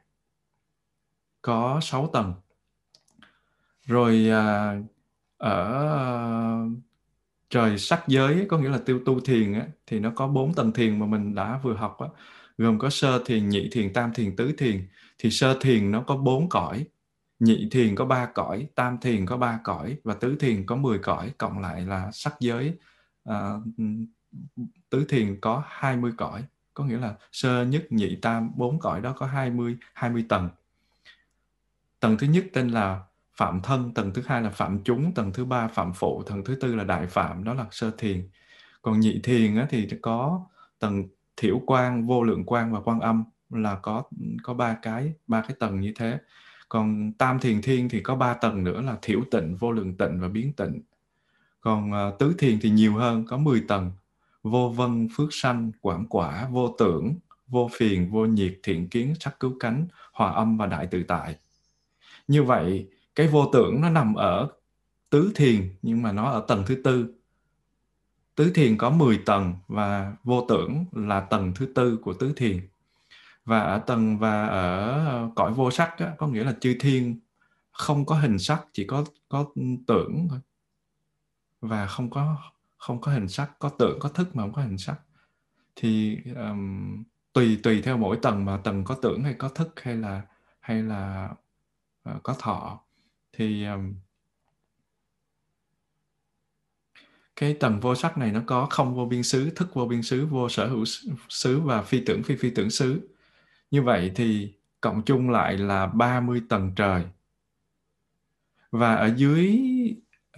Có 1.41 1.79
6 1.81 2.07
tầng. 2.07 2.33
Rồi 3.85 4.29
à, 4.31 4.75
ở 5.43 5.63
ờ, 5.83 6.67
trời 7.49 7.77
sắc 7.77 8.03
giới 8.07 8.45
có 8.49 8.57
nghĩa 8.57 8.69
là 8.69 8.77
tiêu 8.85 8.99
tu 9.05 9.19
thiền 9.19 9.53
á, 9.53 9.67
thì 9.87 9.99
nó 9.99 10.11
có 10.15 10.27
bốn 10.27 10.53
tầng 10.53 10.71
thiền 10.71 10.99
mà 10.99 11.05
mình 11.05 11.35
đã 11.35 11.59
vừa 11.63 11.73
học 11.73 11.99
á, 11.99 12.07
gồm 12.57 12.79
có 12.79 12.89
sơ 12.89 13.23
thiền, 13.25 13.49
nhị 13.49 13.69
thiền, 13.71 13.93
tam 13.93 14.13
thiền, 14.13 14.35
tứ 14.35 14.51
thiền. 14.57 14.87
Thì 15.17 15.29
sơ 15.31 15.57
thiền 15.61 15.91
nó 15.91 16.01
có 16.01 16.17
bốn 16.17 16.49
cõi, 16.49 16.85
nhị 17.39 17.67
thiền 17.71 17.95
có 17.95 18.05
ba 18.05 18.25
cõi, 18.25 18.67
tam 18.75 18.97
thiền 18.97 19.25
có 19.25 19.37
ba 19.37 19.59
cõi 19.63 19.97
và 20.03 20.13
tứ 20.13 20.35
thiền 20.39 20.65
có 20.65 20.75
10 20.75 20.99
cõi, 20.99 21.31
cộng 21.37 21.59
lại 21.59 21.81
là 21.81 22.11
sắc 22.11 22.33
giới 22.39 22.73
à, 23.23 23.53
tứ 24.89 25.05
thiền 25.09 25.39
có 25.41 25.63
20 25.67 26.11
cõi, 26.17 26.43
có 26.73 26.85
nghĩa 26.85 26.97
là 26.97 27.15
sơ 27.31 27.65
nhất 27.65 27.85
nhị 27.89 28.15
tam 28.15 28.51
bốn 28.55 28.79
cõi 28.79 29.01
đó 29.01 29.13
có 29.17 29.25
20 29.25 29.77
20 29.93 30.25
tầng. 30.29 30.49
Tầng 31.99 32.17
thứ 32.17 32.27
nhất 32.27 32.45
tên 32.53 32.69
là 32.69 33.03
phạm 33.35 33.61
thân, 33.61 33.93
tầng 33.93 34.11
thứ 34.13 34.21
hai 34.25 34.41
là 34.41 34.49
phạm 34.49 34.83
chúng, 34.83 35.13
tầng 35.13 35.31
thứ 35.33 35.45
ba 35.45 35.67
phạm 35.67 35.93
phụ, 35.93 36.23
tầng 36.23 36.43
thứ 36.45 36.55
tư 36.55 36.75
là 36.75 36.83
đại 36.83 37.07
phạm, 37.07 37.43
đó 37.43 37.53
là 37.53 37.65
sơ 37.71 37.91
thiền. 37.97 38.29
Còn 38.81 38.99
nhị 38.99 39.19
thiền 39.23 39.55
á, 39.55 39.67
thì 39.69 39.87
có 40.01 40.45
tầng 40.79 41.07
thiểu 41.37 41.59
quang 41.65 42.07
vô 42.07 42.23
lượng 42.23 42.45
quang 42.45 42.73
và 42.73 42.79
quan 42.79 42.99
âm 42.99 43.23
là 43.49 43.75
có 43.75 44.03
có 44.43 44.53
ba 44.53 44.77
cái 44.81 45.13
ba 45.27 45.41
cái 45.41 45.57
tầng 45.59 45.79
như 45.79 45.93
thế. 45.95 46.17
Còn 46.69 47.13
tam 47.17 47.39
thiền 47.39 47.61
thiên 47.61 47.89
thì 47.89 47.99
có 48.01 48.15
ba 48.15 48.33
tầng 48.33 48.63
nữa 48.63 48.81
là 48.81 48.97
thiểu 49.01 49.21
tịnh 49.31 49.55
vô 49.55 49.71
lượng 49.71 49.97
tịnh 49.97 50.19
và 50.21 50.27
biến 50.27 50.53
tịnh. 50.53 50.81
Còn 51.61 51.91
uh, 51.91 52.19
tứ 52.19 52.35
thiền 52.37 52.59
thì 52.61 52.69
nhiều 52.69 52.93
hơn 52.93 53.25
có 53.25 53.37
10 53.37 53.63
tầng. 53.67 53.91
Vô 54.43 54.73
vân 54.75 55.07
phước 55.15 55.29
sanh 55.31 55.71
quảng 55.81 56.05
quả 56.09 56.47
vô 56.51 56.75
tưởng 56.79 57.15
vô 57.47 57.69
phiền 57.73 58.11
vô 58.11 58.25
nhiệt 58.25 58.59
thiện 58.63 58.89
kiến 58.89 59.13
sắc 59.19 59.39
cứu 59.39 59.53
cánh 59.59 59.87
hòa 60.13 60.31
âm 60.31 60.57
và 60.57 60.65
đại 60.65 60.87
tự 60.87 61.03
tại. 61.07 61.35
Như 62.27 62.43
vậy 62.43 62.89
cái 63.15 63.27
vô 63.27 63.49
tưởng 63.53 63.81
nó 63.81 63.89
nằm 63.89 64.15
ở 64.15 64.47
tứ 65.09 65.31
thiền 65.35 65.75
nhưng 65.81 66.01
mà 66.01 66.11
nó 66.11 66.29
ở 66.29 66.45
tầng 66.47 66.63
thứ 66.67 66.75
tư. 66.83 67.13
Tứ 68.35 68.51
thiền 68.55 68.77
có 68.77 68.89
10 68.89 69.17
tầng 69.25 69.53
và 69.67 70.13
vô 70.23 70.45
tưởng 70.49 70.85
là 70.91 71.19
tầng 71.19 71.51
thứ 71.55 71.65
tư 71.75 71.97
của 71.97 72.13
tứ 72.13 72.33
thiền. 72.35 72.67
Và 73.45 73.59
ở 73.59 73.79
tầng 73.79 74.19
và 74.19 74.47
ở 74.47 75.29
cõi 75.35 75.53
vô 75.53 75.71
sắc 75.71 75.97
á, 75.97 76.13
có 76.17 76.27
nghĩa 76.27 76.43
là 76.43 76.55
chư 76.61 76.75
thiên 76.79 77.19
không 77.71 78.05
có 78.05 78.15
hình 78.15 78.39
sắc 78.39 78.65
chỉ 78.73 78.85
có 78.85 79.05
có 79.29 79.45
tưởng 79.87 80.27
thôi. 80.29 80.39
Và 81.61 81.87
không 81.87 82.09
có 82.09 82.37
không 82.77 83.01
có 83.01 83.11
hình 83.11 83.27
sắc 83.27 83.59
có 83.59 83.69
tưởng 83.69 83.99
có 83.99 84.09
thức 84.09 84.35
mà 84.35 84.43
không 84.43 84.53
có 84.53 84.61
hình 84.61 84.77
sắc. 84.77 84.95
Thì 85.75 86.19
um, 86.35 87.03
tùy 87.33 87.59
tùy 87.63 87.81
theo 87.81 87.97
mỗi 87.97 88.17
tầng 88.21 88.45
mà 88.45 88.57
tầng 88.57 88.83
có 88.83 88.95
tưởng 89.01 89.23
hay 89.23 89.33
có 89.33 89.49
thức 89.49 89.79
hay 89.81 89.95
là 89.95 90.21
hay 90.59 90.83
là 90.83 91.29
uh, 92.09 92.23
có 92.23 92.35
thọ 92.39 92.79
thì 93.33 93.65
um, 93.65 93.93
cái 97.35 97.53
tầng 97.53 97.79
vô 97.79 97.95
sắc 97.95 98.17
này 98.17 98.31
nó 98.31 98.41
có 98.45 98.67
không 98.69 98.95
vô 98.95 99.05
biên 99.05 99.23
xứ 99.23 99.49
thức 99.49 99.73
vô 99.73 99.85
biên 99.85 100.03
xứ 100.03 100.25
vô 100.25 100.49
sở 100.49 100.67
hữu 100.67 100.85
xứ 101.29 101.59
và 101.59 101.81
phi 101.81 102.03
tưởng 102.05 102.23
phi 102.23 102.35
phi 102.35 102.49
tưởng 102.49 102.69
xứ 102.69 103.09
như 103.71 103.81
vậy 103.81 104.11
thì 104.15 104.53
cộng 104.81 105.01
chung 105.05 105.29
lại 105.29 105.57
là 105.57 105.85
30 105.87 106.41
tầng 106.49 106.71
trời. 106.75 107.03
Và 108.71 108.95
ở 108.95 109.13
dưới 109.15 109.59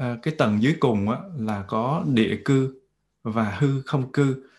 uh, 0.04 0.22
cái 0.22 0.36
tầng 0.38 0.62
dưới 0.62 0.76
cùng 0.80 1.10
á, 1.10 1.18
là 1.40 1.64
có 1.68 2.06
địa 2.14 2.42
cư 2.46 2.82
và 3.24 3.56
hư 3.60 3.82
không 3.82 4.12
cư. 4.12 4.50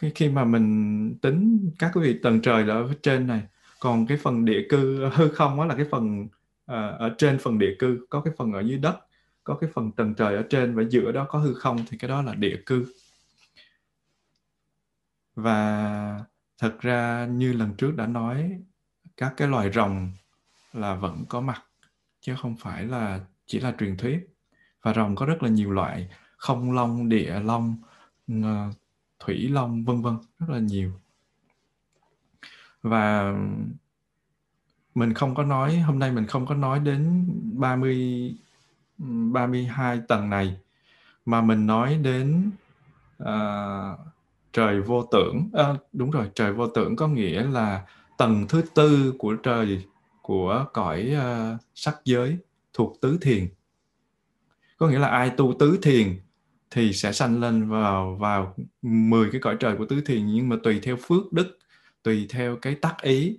Cái 0.00 0.12
khi 0.14 0.28
mà 0.28 0.44
mình 0.44 1.14
tính 1.22 1.70
các 1.78 1.90
cái 1.94 2.04
vị 2.04 2.18
tầng 2.22 2.40
trời 2.42 2.64
là 2.64 2.74
ở 2.74 2.94
trên 3.02 3.26
này, 3.26 3.42
còn 3.80 4.06
cái 4.06 4.18
phần 4.18 4.44
địa 4.44 4.66
cư 4.68 5.10
hư 5.12 5.28
không 5.28 5.56
đó 5.56 5.64
là 5.66 5.74
cái 5.76 5.86
phần 5.90 6.28
Ờ, 6.70 6.96
ở 6.98 7.14
trên 7.18 7.38
phần 7.38 7.58
địa 7.58 7.76
cư, 7.78 8.06
có 8.10 8.20
cái 8.20 8.34
phần 8.36 8.52
ở 8.52 8.60
dưới 8.60 8.78
đất, 8.78 9.00
có 9.44 9.54
cái 9.54 9.70
phần 9.74 9.92
tầng 9.92 10.14
trời 10.14 10.36
ở 10.36 10.42
trên 10.50 10.74
và 10.74 10.82
giữa 10.90 11.12
đó 11.12 11.26
có 11.28 11.38
hư 11.38 11.54
không 11.54 11.84
thì 11.88 11.98
cái 11.98 12.08
đó 12.08 12.22
là 12.22 12.34
địa 12.34 12.56
cư. 12.66 12.94
Và 15.34 16.24
thật 16.58 16.76
ra 16.80 17.26
như 17.30 17.52
lần 17.52 17.74
trước 17.74 17.96
đã 17.96 18.06
nói 18.06 18.60
các 19.16 19.34
cái 19.36 19.48
loài 19.48 19.72
rồng 19.72 20.12
là 20.72 20.94
vẫn 20.94 21.24
có 21.28 21.40
mặt 21.40 21.62
chứ 22.20 22.34
không 22.42 22.56
phải 22.56 22.84
là 22.84 23.20
chỉ 23.46 23.60
là 23.60 23.74
truyền 23.78 23.96
thuyết 23.96 24.26
và 24.82 24.94
rồng 24.94 25.16
có 25.16 25.26
rất 25.26 25.42
là 25.42 25.48
nhiều 25.48 25.70
loại 25.70 26.08
không 26.36 26.72
long 26.72 27.08
địa 27.08 27.40
long 27.40 27.76
thủy 29.18 29.48
long 29.48 29.84
vân 29.84 30.02
vân 30.02 30.16
rất 30.38 30.48
là 30.48 30.58
nhiều 30.58 30.92
và 32.82 33.34
mình 34.94 35.14
không 35.14 35.34
có 35.34 35.42
nói 35.42 35.78
hôm 35.78 35.98
nay 35.98 36.12
mình 36.12 36.26
không 36.26 36.46
có 36.46 36.54
nói 36.54 36.80
đến 36.80 37.26
30 37.52 38.34
32 38.98 40.00
tầng 40.08 40.30
này 40.30 40.56
mà 41.24 41.40
mình 41.40 41.66
nói 41.66 41.98
đến 42.02 42.50
uh, 43.22 43.98
trời 44.52 44.80
vô 44.80 45.08
tưởng. 45.12 45.50
À, 45.52 45.74
đúng 45.92 46.10
rồi 46.10 46.30
trời 46.34 46.52
vô 46.52 46.66
tưởng 46.66 46.96
có 46.96 47.08
nghĩa 47.08 47.42
là 47.42 47.86
tầng 48.18 48.46
thứ 48.48 48.62
tư 48.74 49.14
của 49.18 49.34
trời 49.34 49.84
của 50.22 50.66
cõi 50.72 51.16
uh, 51.16 51.60
sắc 51.74 51.96
giới 52.04 52.38
thuộc 52.74 53.00
tứ 53.00 53.18
thiền. 53.20 53.48
Có 54.76 54.88
nghĩa 54.88 54.98
là 54.98 55.08
ai 55.08 55.30
tu 55.30 55.54
tứ 55.58 55.78
thiền 55.82 56.18
thì 56.70 56.92
sẽ 56.92 57.12
sanh 57.12 57.40
lên 57.40 57.68
vào 57.68 58.16
vào 58.20 58.54
10 58.82 59.28
cái 59.32 59.40
cõi 59.40 59.56
trời 59.60 59.76
của 59.76 59.86
tứ 59.86 60.00
thiền 60.00 60.26
nhưng 60.26 60.48
mà 60.48 60.56
tùy 60.62 60.80
theo 60.82 60.96
phước 60.96 61.32
đức 61.32 61.58
tùy 62.02 62.26
theo 62.30 62.56
cái 62.56 62.74
tác 62.74 63.02
ý 63.02 63.38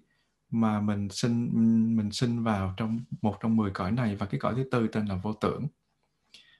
mà 0.51 0.81
mình 0.81 1.09
sinh 1.09 1.49
mình 1.97 2.11
sinh 2.11 2.43
vào 2.43 2.73
trong 2.77 2.99
một 3.21 3.37
trong 3.41 3.55
10 3.55 3.71
cõi 3.71 3.91
này 3.91 4.15
và 4.15 4.25
cái 4.25 4.39
cõi 4.39 4.53
thứ 4.55 4.63
tư 4.71 4.87
tên 4.87 5.05
là 5.05 5.15
vô 5.15 5.33
tưởng. 5.33 5.67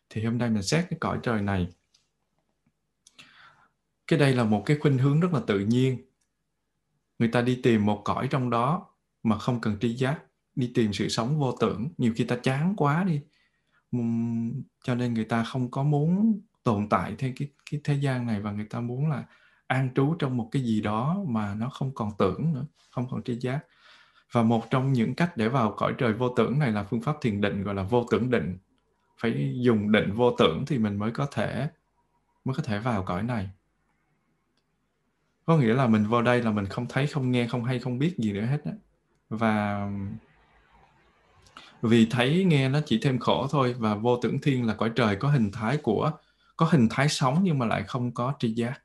Thì 0.09 0.23
hôm 0.23 0.37
nay 0.37 0.49
mình 0.49 0.63
xét 0.63 0.85
cái 0.89 0.99
cõi 0.99 1.19
trời 1.23 1.41
này. 1.41 1.67
Cái 4.07 4.19
đây 4.19 4.35
là 4.35 4.43
một 4.43 4.63
cái 4.65 4.77
khuynh 4.79 4.97
hướng 4.97 5.19
rất 5.19 5.33
là 5.33 5.39
tự 5.47 5.59
nhiên. 5.59 6.01
Người 7.19 7.29
ta 7.29 7.41
đi 7.41 7.59
tìm 7.63 7.85
một 7.85 8.01
cõi 8.05 8.27
trong 8.31 8.49
đó 8.49 8.87
mà 9.23 9.37
không 9.37 9.61
cần 9.61 9.77
tri 9.79 9.95
giác, 9.95 10.19
đi 10.55 10.71
tìm 10.75 10.93
sự 10.93 11.09
sống 11.09 11.39
vô 11.39 11.55
tưởng. 11.59 11.89
Nhiều 11.97 12.13
khi 12.15 12.23
ta 12.23 12.37
chán 12.43 12.73
quá 12.77 13.03
đi. 13.03 13.21
Cho 14.83 14.95
nên 14.95 15.13
người 15.13 15.25
ta 15.25 15.43
không 15.43 15.71
có 15.71 15.83
muốn 15.83 16.41
tồn 16.63 16.89
tại 16.89 17.15
theo 17.17 17.31
cái 17.35 17.47
cái 17.71 17.81
thế 17.83 17.93
gian 17.93 18.25
này 18.25 18.41
và 18.41 18.51
người 18.51 18.65
ta 18.65 18.79
muốn 18.79 19.09
là 19.09 19.25
an 19.67 19.89
trú 19.95 20.15
trong 20.19 20.37
một 20.37 20.49
cái 20.51 20.63
gì 20.63 20.81
đó 20.81 21.23
mà 21.27 21.55
nó 21.55 21.69
không 21.69 21.93
còn 21.95 22.11
tưởng 22.17 22.53
nữa, 22.53 22.65
không 22.89 23.07
còn 23.09 23.23
tri 23.23 23.39
giác 23.39 23.59
và 24.31 24.43
một 24.43 24.69
trong 24.69 24.93
những 24.93 25.15
cách 25.15 25.37
để 25.37 25.49
vào 25.49 25.73
cõi 25.77 25.93
trời 25.97 26.13
vô 26.13 26.33
tưởng 26.37 26.59
này 26.59 26.71
là 26.71 26.83
phương 26.83 27.01
pháp 27.01 27.15
thiền 27.21 27.41
định, 27.41 27.63
gọi 27.63 27.75
là 27.75 27.83
vô 27.83 28.05
tưởng 28.11 28.29
định. 28.29 28.57
Phải 29.17 29.53
dùng 29.61 29.91
định 29.91 30.13
vô 30.13 30.35
tưởng 30.37 30.63
thì 30.67 30.77
mình 30.77 30.97
mới 30.97 31.11
có 31.11 31.25
thể, 31.25 31.69
mới 32.45 32.55
có 32.55 32.63
thể 32.63 32.79
vào 32.79 33.03
cõi 33.03 33.23
này. 33.23 33.49
Có 35.45 35.57
nghĩa 35.57 35.73
là 35.73 35.87
mình 35.87 36.07
vào 36.07 36.21
đây 36.21 36.41
là 36.41 36.51
mình 36.51 36.65
không 36.65 36.85
thấy, 36.89 37.07
không 37.07 37.31
nghe, 37.31 37.47
không 37.47 37.63
hay, 37.63 37.79
không 37.79 37.99
biết 37.99 38.15
gì 38.17 38.33
nữa 38.33 38.45
hết 38.45 38.61
á. 38.65 38.71
Và 39.29 39.87
vì 41.81 42.05
thấy 42.05 42.43
nghe 42.43 42.69
nó 42.69 42.79
chỉ 42.85 42.99
thêm 43.01 43.19
khổ 43.19 43.47
thôi, 43.51 43.75
và 43.77 43.95
vô 43.95 44.19
tưởng 44.21 44.41
thiên 44.41 44.65
là 44.65 44.73
cõi 44.73 44.91
trời 44.95 45.15
có 45.15 45.29
hình 45.29 45.51
thái 45.51 45.77
của, 45.77 46.11
có 46.57 46.65
hình 46.65 46.87
thái 46.89 47.09
sống 47.09 47.39
nhưng 47.43 47.59
mà 47.59 47.65
lại 47.65 47.83
không 47.83 48.11
có 48.11 48.33
tri 48.39 48.53
giác. 48.53 48.81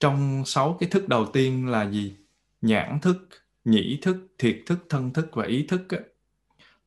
Trong 0.00 0.42
sáu 0.46 0.76
cái 0.80 0.88
thức 0.88 1.08
đầu 1.08 1.26
tiên 1.26 1.68
là 1.68 1.90
gì? 1.90 2.16
Nhãn 2.64 3.00
thức, 3.00 3.28
nhĩ 3.64 3.98
thức, 4.02 4.16
thiệt 4.38 4.56
thức, 4.66 4.78
thân 4.88 5.12
thức 5.12 5.30
và 5.32 5.44
ý 5.44 5.66
thức 5.66 5.86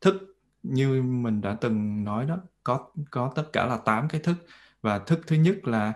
thức 0.01 0.38
như 0.63 1.01
mình 1.01 1.41
đã 1.41 1.57
từng 1.62 2.03
nói 2.03 2.25
đó, 2.25 2.38
có 2.63 2.89
có 3.12 3.31
tất 3.36 3.43
cả 3.53 3.65
là 3.65 3.77
tám 3.77 4.07
cái 4.10 4.22
thức. 4.22 4.36
Và 4.81 5.00
thức 5.00 5.19
thứ 5.27 5.36
nhất 5.36 5.67
là 5.67 5.93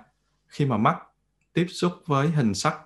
khi 0.47 0.65
mà 0.65 0.77
mắt 0.77 0.97
tiếp 1.53 1.65
xúc 1.69 1.93
với 2.05 2.29
hình 2.29 2.53
sắc, 2.53 2.79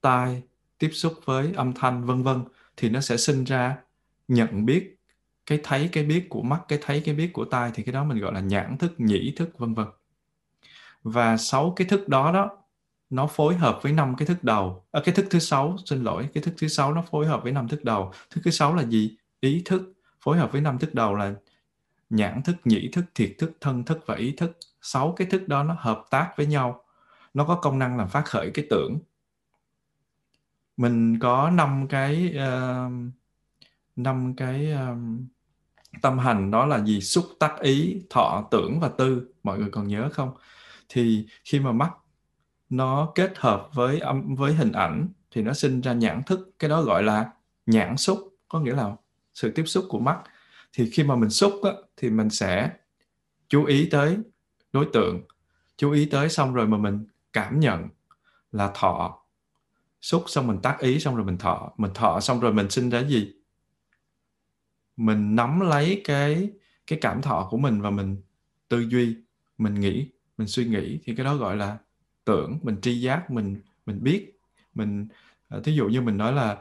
tai 0.00 0.42
tiếp 0.78 0.90
xúc 0.92 1.12
với 1.24 1.52
âm 1.56 1.72
thanh, 1.72 2.04
vân 2.04 2.22
vân, 2.22 2.44
thì 2.76 2.88
nó 2.90 3.00
sẽ 3.00 3.16
sinh 3.16 3.44
ra 3.44 3.76
nhận 4.28 4.66
biết 4.66 4.96
cái 5.46 5.60
thấy, 5.62 5.88
cái 5.92 6.04
biết 6.04 6.26
của 6.28 6.42
mắt, 6.42 6.60
cái 6.68 6.78
thấy, 6.82 7.02
cái 7.04 7.14
biết 7.14 7.30
của 7.32 7.44
tai, 7.44 7.70
thì 7.74 7.82
cái 7.82 7.92
đó 7.92 8.04
mình 8.04 8.18
gọi 8.18 8.34
là 8.34 8.40
nhãn 8.40 8.78
thức, 8.78 8.94
nhĩ 9.00 9.34
thức, 9.36 9.58
vân 9.58 9.74
vân. 9.74 9.86
Và 11.02 11.36
sáu 11.36 11.72
cái 11.76 11.86
thức 11.86 12.08
đó 12.08 12.32
đó 12.32 12.57
nó 13.10 13.26
phối 13.26 13.54
hợp 13.54 13.78
với 13.82 13.92
năm 13.92 14.14
cái 14.16 14.26
thức 14.26 14.44
đầu. 14.44 14.84
À, 14.92 15.00
cái 15.04 15.14
thức 15.14 15.26
thứ 15.30 15.38
sáu 15.38 15.76
xin 15.84 16.04
lỗi 16.04 16.28
cái 16.34 16.42
thức 16.42 16.54
thứ 16.58 16.68
sáu 16.68 16.94
nó 16.94 17.04
phối 17.10 17.26
hợp 17.26 17.42
với 17.42 17.52
năm 17.52 17.68
thức 17.68 17.84
đầu. 17.84 18.12
Thức 18.30 18.40
thứ 18.44 18.50
sáu 18.50 18.74
là 18.74 18.82
gì? 18.82 19.16
Ý 19.40 19.62
thức. 19.64 19.92
Phối 20.20 20.38
hợp 20.38 20.52
với 20.52 20.60
năm 20.60 20.78
thức 20.78 20.94
đầu 20.94 21.14
là 21.14 21.34
nhãn 22.10 22.42
thức 22.42 22.56
nhĩ 22.64 22.88
thức 22.92 23.04
thiệt 23.14 23.34
thức 23.38 23.52
thân 23.60 23.84
thức 23.84 24.00
và 24.06 24.14
ý 24.14 24.32
thức. 24.36 24.58
Sáu 24.82 25.12
cái 25.16 25.26
thức 25.26 25.48
đó 25.48 25.62
nó 25.62 25.76
hợp 25.78 26.04
tác 26.10 26.32
với 26.36 26.46
nhau. 26.46 26.84
Nó 27.34 27.44
có 27.44 27.54
công 27.54 27.78
năng 27.78 27.96
làm 27.96 28.08
phát 28.08 28.24
khởi 28.24 28.50
cái 28.54 28.66
tưởng. 28.70 28.98
Mình 30.76 31.18
có 31.18 31.50
năm 31.50 31.86
cái 31.88 32.34
uh, 32.36 32.92
năm 33.96 34.34
cái 34.36 34.72
um, 34.72 35.26
tâm 36.02 36.18
hành 36.18 36.50
đó 36.50 36.66
là 36.66 36.84
gì? 36.84 37.00
Xúc 37.00 37.24
tác 37.40 37.60
ý 37.60 38.02
thọ 38.10 38.48
tưởng 38.50 38.80
và 38.80 38.88
tư. 38.88 39.32
Mọi 39.42 39.58
người 39.58 39.70
còn 39.70 39.88
nhớ 39.88 40.08
không? 40.12 40.30
Thì 40.88 41.26
khi 41.44 41.60
mà 41.60 41.72
mắt 41.72 41.90
nó 42.70 43.12
kết 43.14 43.32
hợp 43.38 43.68
với 43.74 43.98
âm 44.00 44.34
với 44.34 44.54
hình 44.54 44.72
ảnh 44.72 45.08
thì 45.30 45.42
nó 45.42 45.52
sinh 45.52 45.80
ra 45.80 45.92
nhãn 45.92 46.22
thức. 46.22 46.50
Cái 46.58 46.70
đó 46.70 46.82
gọi 46.82 47.02
là 47.02 47.30
nhãn 47.66 47.96
xúc 47.96 48.36
có 48.48 48.60
nghĩa 48.60 48.74
là 48.74 48.96
sự 49.34 49.50
tiếp 49.50 49.64
xúc 49.66 49.84
của 49.88 49.98
mắt. 49.98 50.18
Thì 50.72 50.90
khi 50.90 51.02
mà 51.02 51.16
mình 51.16 51.30
xúc 51.30 51.52
á, 51.62 51.70
thì 51.96 52.10
mình 52.10 52.30
sẽ 52.30 52.70
chú 53.48 53.64
ý 53.64 53.88
tới 53.90 54.18
đối 54.72 54.88
tượng 54.92 55.22
chú 55.76 55.90
ý 55.92 56.06
tới 56.06 56.28
xong 56.28 56.54
rồi 56.54 56.66
mà 56.66 56.78
mình 56.78 57.06
cảm 57.32 57.60
nhận 57.60 57.88
là 58.52 58.70
thọ. 58.74 59.18
Xúc 60.00 60.24
xong 60.26 60.46
mình 60.46 60.58
tác 60.62 60.78
ý 60.78 61.00
xong 61.00 61.16
rồi 61.16 61.24
mình 61.24 61.38
thọ. 61.38 61.72
Mình 61.76 61.90
thọ 61.94 62.20
xong 62.20 62.40
rồi 62.40 62.52
mình 62.52 62.70
sinh 62.70 62.90
ra 62.90 63.00
gì? 63.00 63.34
Mình 64.96 65.36
nắm 65.36 65.60
lấy 65.60 66.00
cái 66.04 66.50
cái 66.86 66.98
cảm 67.02 67.22
thọ 67.22 67.48
của 67.50 67.56
mình 67.56 67.80
và 67.80 67.90
mình 67.90 68.16
tư 68.68 68.80
duy 68.80 69.16
mình 69.58 69.74
nghĩ 69.74 70.08
mình 70.38 70.48
suy 70.48 70.64
nghĩ. 70.64 71.00
Thì 71.04 71.14
cái 71.14 71.24
đó 71.24 71.36
gọi 71.36 71.56
là 71.56 71.78
tưởng 72.28 72.58
mình 72.62 72.76
tri 72.82 73.00
giác 73.00 73.30
mình 73.30 73.56
mình 73.86 73.98
biết. 74.02 74.38
Mình 74.74 75.06
ờ, 75.48 75.60
thí 75.60 75.72
dụ 75.72 75.88
như 75.88 76.00
mình 76.00 76.16
nói 76.16 76.32
là 76.32 76.56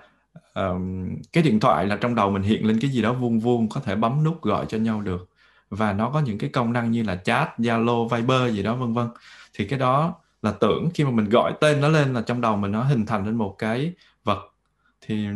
um, 0.53 1.09
cái 1.33 1.43
điện 1.43 1.59
thoại 1.59 1.85
là 1.85 1.97
trong 2.01 2.15
đầu 2.15 2.31
mình 2.31 2.41
hiện 2.41 2.65
lên 2.65 2.79
cái 2.81 2.91
gì 2.91 3.01
đó 3.01 3.13
vuông 3.13 3.39
vuông 3.39 3.69
có 3.69 3.79
thể 3.79 3.95
bấm 3.95 4.23
nút 4.23 4.41
gọi 4.41 4.65
cho 4.69 4.77
nhau 4.77 5.01
được. 5.01 5.29
Và 5.69 5.93
nó 5.93 6.09
có 6.09 6.19
những 6.19 6.37
cái 6.37 6.49
công 6.49 6.73
năng 6.73 6.91
như 6.91 7.03
là 7.03 7.15
chat 7.15 7.49
zalo 7.57 8.07
viber 8.07 8.55
gì 8.55 8.63
đó 8.63 8.75
vân 8.75 8.93
vân. 8.93 9.07
Thì 9.53 9.67
cái 9.67 9.79
đó 9.79 10.15
là 10.41 10.51
tưởng 10.51 10.89
khi 10.93 11.03
mà 11.03 11.11
mình 11.11 11.29
gọi 11.29 11.53
tên 11.61 11.81
nó 11.81 11.87
lên 11.87 12.13
là 12.13 12.21
trong 12.21 12.41
đầu 12.41 12.57
mình 12.57 12.71
nó 12.71 12.83
hình 12.83 13.05
thành 13.05 13.25
lên 13.25 13.35
một 13.35 13.55
cái 13.57 13.93
vật. 14.23 14.53
Thì 15.01 15.27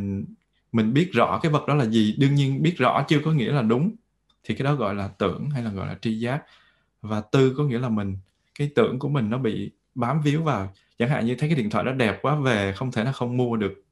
mình 0.72 0.94
biết 0.94 1.10
rõ 1.14 1.40
cái 1.44 1.52
vật 1.52 1.68
đó 1.68 1.76
là 1.76 1.86
gì 1.86 2.16
đương 2.20 2.36
nhiên 2.36 2.64
biết 2.64 2.78
rõ 2.78 3.06
chưa 3.08 3.20
có 3.26 3.32
nghĩa 3.32 3.52
là 3.52 3.62
đúng. 3.62 3.92
Thì 4.44 4.56
cái 4.56 4.66
đó 4.66 4.76
gọi 4.76 4.96
là 4.96 5.08
tưởng 5.08 5.50
hay 5.50 5.64
là 5.64 5.70
gọi 5.70 5.88
là 5.88 5.96
tri 6.02 6.20
giác. 6.20 6.44
Và 7.02 7.22
tư 7.22 7.54
có 7.58 7.64
nghĩa 7.64 7.80
là 7.80 7.90
mình 7.90 8.18
cái 8.60 8.72
tưởng 8.76 9.00
của 9.00 9.10
mình 9.10 9.30
nó 9.30 9.38
bị 9.38 9.72
bám 9.96 10.22
víu 10.22 10.44
vào. 10.44 10.74
Chẳng 10.98 11.10
hạn 11.10 11.26
như 11.26 11.36
thấy 11.36 11.50
cái 11.50 11.58
điện 11.58 11.70
thoại 11.70 11.86
đó 11.86 11.92
đẹp 11.92 12.20
quá 12.22 12.36
về, 12.36 12.74
không 12.74 12.92
thể 12.92 13.04
là 13.04 13.12
không 13.12 13.38
mua 13.38 13.56
được 13.56 13.84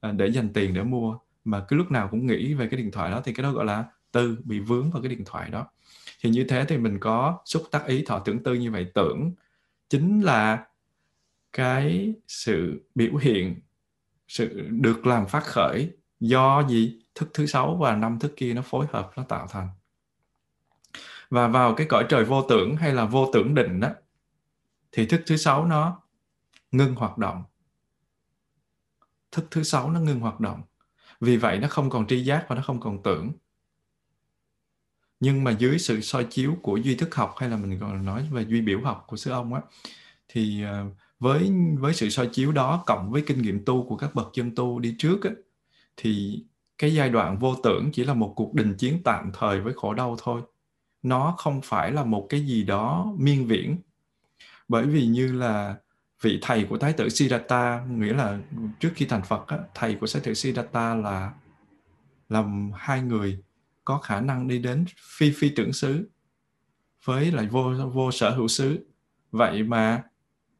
à, 0.00 0.12
để 0.12 0.26
dành 0.26 0.52
tiền 0.52 0.74
để 0.74 0.82
mua. 0.82 1.18
Mà 1.44 1.64
cứ 1.68 1.76
lúc 1.76 1.90
nào 1.90 2.08
cũng 2.10 2.26
nghĩ 2.26 2.54
về 2.54 2.68
cái 2.68 2.80
điện 2.80 2.90
thoại 2.90 3.10
đó 3.10 3.20
thì 3.24 3.32
cái 3.32 3.42
đó 3.42 3.52
gọi 3.52 3.64
là 3.64 3.84
tư, 4.12 4.38
bị 4.44 4.60
vướng 4.60 4.90
vào 4.90 5.02
cái 5.02 5.08
điện 5.08 5.24
thoại 5.26 5.50
đó. 5.50 5.66
Thì 6.20 6.30
như 6.30 6.44
thế 6.48 6.64
thì 6.68 6.78
mình 6.78 6.98
có 7.00 7.38
xúc 7.44 7.62
tác 7.70 7.86
ý, 7.86 8.04
thọ 8.06 8.18
tưởng 8.18 8.42
tư 8.42 8.54
như 8.54 8.70
vậy. 8.70 8.86
Tưởng 8.94 9.32
chính 9.88 10.20
là 10.20 10.66
cái 11.52 12.14
sự 12.28 12.82
biểu 12.94 13.16
hiện, 13.16 13.60
sự 14.28 14.68
được 14.70 15.06
làm 15.06 15.26
phát 15.26 15.44
khởi 15.44 15.90
do 16.20 16.66
gì? 16.68 16.98
Thức 17.14 17.30
thứ 17.34 17.46
sáu 17.46 17.76
và 17.76 17.96
năm 17.96 18.18
thức 18.18 18.32
kia 18.36 18.54
nó 18.54 18.62
phối 18.62 18.86
hợp, 18.92 19.10
nó 19.16 19.22
tạo 19.22 19.46
thành. 19.50 19.68
Và 21.30 21.48
vào 21.48 21.74
cái 21.74 21.86
cõi 21.86 22.06
trời 22.08 22.24
vô 22.24 22.42
tưởng 22.42 22.76
hay 22.76 22.94
là 22.94 23.04
vô 23.04 23.30
tưởng 23.32 23.54
định 23.54 23.80
đó 23.80 23.88
thì 24.92 25.06
thức 25.06 25.22
thứ 25.26 25.36
sáu 25.36 25.64
nó 25.66 26.02
ngưng 26.72 26.94
hoạt 26.94 27.18
động. 27.18 27.42
Thức 29.32 29.46
thứ 29.50 29.62
sáu 29.62 29.90
nó 29.90 30.00
ngưng 30.00 30.20
hoạt 30.20 30.40
động. 30.40 30.62
Vì 31.20 31.36
vậy 31.36 31.58
nó 31.58 31.68
không 31.68 31.90
còn 31.90 32.06
tri 32.06 32.24
giác 32.24 32.44
và 32.48 32.56
nó 32.56 32.62
không 32.62 32.80
còn 32.80 33.02
tưởng. 33.02 33.32
Nhưng 35.20 35.44
mà 35.44 35.50
dưới 35.50 35.78
sự 35.78 36.00
soi 36.00 36.26
chiếu 36.30 36.56
của 36.62 36.76
duy 36.76 36.94
thức 36.94 37.14
học 37.14 37.34
hay 37.38 37.48
là 37.48 37.56
mình 37.56 37.78
còn 37.80 38.04
nói 38.04 38.28
về 38.30 38.44
duy 38.48 38.60
biểu 38.60 38.80
học 38.80 39.04
của 39.08 39.16
sư 39.16 39.30
ông 39.30 39.54
á 39.54 39.60
thì 40.28 40.62
ờ, 40.62 40.86
với 41.20 41.52
với 41.78 41.94
sự 41.94 42.10
soi 42.10 42.28
chiếu 42.32 42.52
đó 42.52 42.82
cộng 42.86 43.10
với 43.10 43.22
kinh 43.26 43.42
nghiệm 43.42 43.64
tu 43.64 43.86
của 43.88 43.96
các 43.96 44.14
bậc 44.14 44.30
chân 44.32 44.54
tu 44.54 44.78
đi 44.78 44.94
trước 44.98 45.24
á, 45.24 45.30
thì 45.96 46.42
cái 46.78 46.94
giai 46.94 47.10
đoạn 47.10 47.38
vô 47.38 47.54
tưởng 47.64 47.90
chỉ 47.92 48.04
là 48.04 48.14
một 48.14 48.32
cuộc 48.36 48.54
đình 48.54 48.74
chiến 48.78 49.00
tạm 49.04 49.30
thời 49.34 49.60
với 49.60 49.72
khổ 49.76 49.94
đau 49.94 50.16
thôi. 50.22 50.42
Nó 51.02 51.34
không 51.38 51.60
phải 51.64 51.92
là 51.92 52.04
một 52.04 52.26
cái 52.30 52.46
gì 52.46 52.62
đó 52.62 53.14
miên 53.18 53.46
viễn 53.46 53.76
bởi 54.72 54.86
vì 54.86 55.06
như 55.06 55.32
là 55.32 55.76
vị 56.22 56.38
thầy 56.42 56.64
của 56.64 56.78
thái 56.78 56.92
tử 56.92 57.08
Siddhartha 57.08 57.84
nghĩa 57.88 58.12
là 58.12 58.38
trước 58.80 58.90
khi 58.94 59.06
thành 59.06 59.22
Phật 59.22 59.46
á, 59.48 59.58
thầy 59.74 59.94
của 59.94 60.06
thái 60.12 60.22
tử 60.22 60.34
Siddhartha 60.34 60.94
là 60.94 61.32
là 62.28 62.44
hai 62.74 63.02
người 63.02 63.42
có 63.84 63.98
khả 63.98 64.20
năng 64.20 64.48
đi 64.48 64.58
đến 64.58 64.84
phi 65.16 65.32
phi 65.36 65.52
tưởng 65.56 65.72
xứ 65.72 66.10
với 67.04 67.32
lại 67.32 67.46
vô 67.46 67.72
vô 67.94 68.10
sở 68.10 68.30
hữu 68.30 68.48
xứ. 68.48 68.86
Vậy 69.30 69.62
mà 69.62 70.02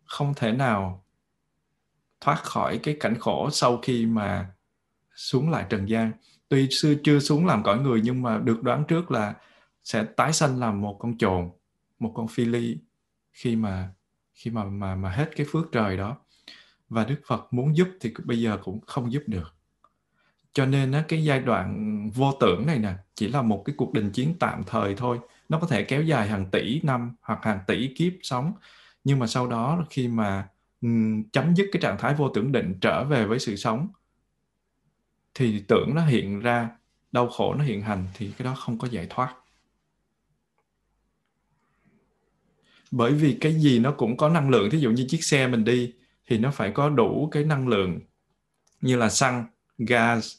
không 0.04 0.35
thể 0.37 0.52
nào 0.52 1.04
thoát 2.21 2.42
khỏi 2.42 2.78
cái 2.83 2.97
cảnh 3.00 3.19
khổ 3.21 3.50
sau 3.50 3.78
khi 3.83 4.07
mà 4.07 4.50
xuống 5.14 5.50
lại 5.50 5.66
trần 5.69 5.88
gian. 5.88 6.12
Tuy 6.49 6.69
xưa 6.71 6.95
chưa 7.04 7.19
xuống 7.19 7.47
làm 7.47 7.62
cõi 7.62 7.78
người 7.78 8.00
nhưng 8.04 8.23
mà 8.23 8.38
được 8.38 8.62
đoán 8.62 8.85
trước 8.88 9.11
là 9.11 9.35
sẽ 9.85 10.04
tái 10.16 10.33
sanh 10.33 10.61
làm 10.61 10.81
một 10.81 10.97
con 11.00 11.19
trồn 11.19 11.50
một 11.99 12.12
con 12.14 12.28
phi 12.28 12.45
ly 12.45 12.78
khi 13.33 13.57
mà 13.57 13.95
khi 14.42 14.50
mà 14.50 14.64
mà 14.64 14.94
mà 14.94 15.11
hết 15.11 15.30
cái 15.37 15.46
phước 15.50 15.72
trời 15.72 15.96
đó. 15.96 16.16
Và 16.88 17.04
đức 17.04 17.20
phật 17.26 17.52
muốn 17.54 17.76
giúp 17.76 17.88
thì 18.00 18.14
bây 18.25 18.40
giờ 18.40 18.58
cũng 18.62 18.80
không 18.87 19.12
giúp 19.12 19.22
được. 19.26 19.54
Cho 20.52 20.66
nên 20.66 20.92
á, 20.92 21.04
cái 21.08 21.25
giai 21.25 21.40
đoạn 21.40 22.11
vô 22.14 22.32
tưởng 22.40 22.66
này 22.66 22.78
nè 22.78 22.94
chỉ 23.14 23.28
là 23.28 23.42
một 23.42 23.62
cái 23.64 23.75
cuộc 23.78 23.92
đình 23.92 24.11
chiến 24.11 24.34
tạm 24.40 24.62
thời 24.66 24.94
thôi. 24.94 25.18
Nó 25.49 25.58
có 25.58 25.66
thể 25.66 25.84
kéo 25.84 26.02
dài 26.02 26.28
hàng 26.28 26.50
tỷ 26.50 26.80
năm 26.82 27.14
hoặc 27.20 27.38
hàng 27.42 27.58
tỷ 27.66 27.94
kiếp 27.96 28.12
sống. 28.22 28.52
Nhưng 29.04 29.18
mà 29.18 29.26
sau 29.26 29.46
đó 29.46 29.84
khi 29.90 30.08
mà 30.08 30.49
um, 30.80 31.22
chấm 31.32 31.54
dứt 31.54 31.66
cái 31.72 31.82
trạng 31.82 31.99
thái 31.99 32.14
vô 32.14 32.28
tưởng 32.28 32.52
định 32.52 32.78
trở 32.80 33.04
về 33.04 33.26
với 33.26 33.38
sự 33.38 33.56
sống 33.56 33.88
thì 35.34 35.64
tưởng 35.68 35.94
nó 35.94 36.06
hiện 36.06 36.40
ra 36.40 36.70
đau 37.12 37.28
khổ 37.28 37.54
nó 37.54 37.64
hiện 37.64 37.82
hành 37.82 38.06
thì 38.14 38.32
cái 38.38 38.44
đó 38.44 38.54
không 38.54 38.78
có 38.78 38.88
giải 38.88 39.06
thoát. 39.11 39.34
Bởi 42.92 43.12
vì 43.12 43.38
cái 43.40 43.54
gì 43.54 43.78
nó 43.78 43.92
cũng 43.92 44.16
có 44.16 44.28
năng 44.28 44.50
lượng. 44.50 44.70
Thí 44.70 44.78
dụ 44.78 44.90
như 44.90 45.06
chiếc 45.08 45.25
xe 45.25 45.46
mình 45.46 45.64
đi 45.64 45.92
thì 46.28 46.38
nó 46.38 46.50
phải 46.50 46.70
có 46.70 46.88
đủ 46.88 47.28
cái 47.32 47.44
năng 47.44 47.68
lượng 47.68 48.00
như 48.80 48.96
là 48.96 49.08
xăng 49.08 49.44
gas 49.78 50.34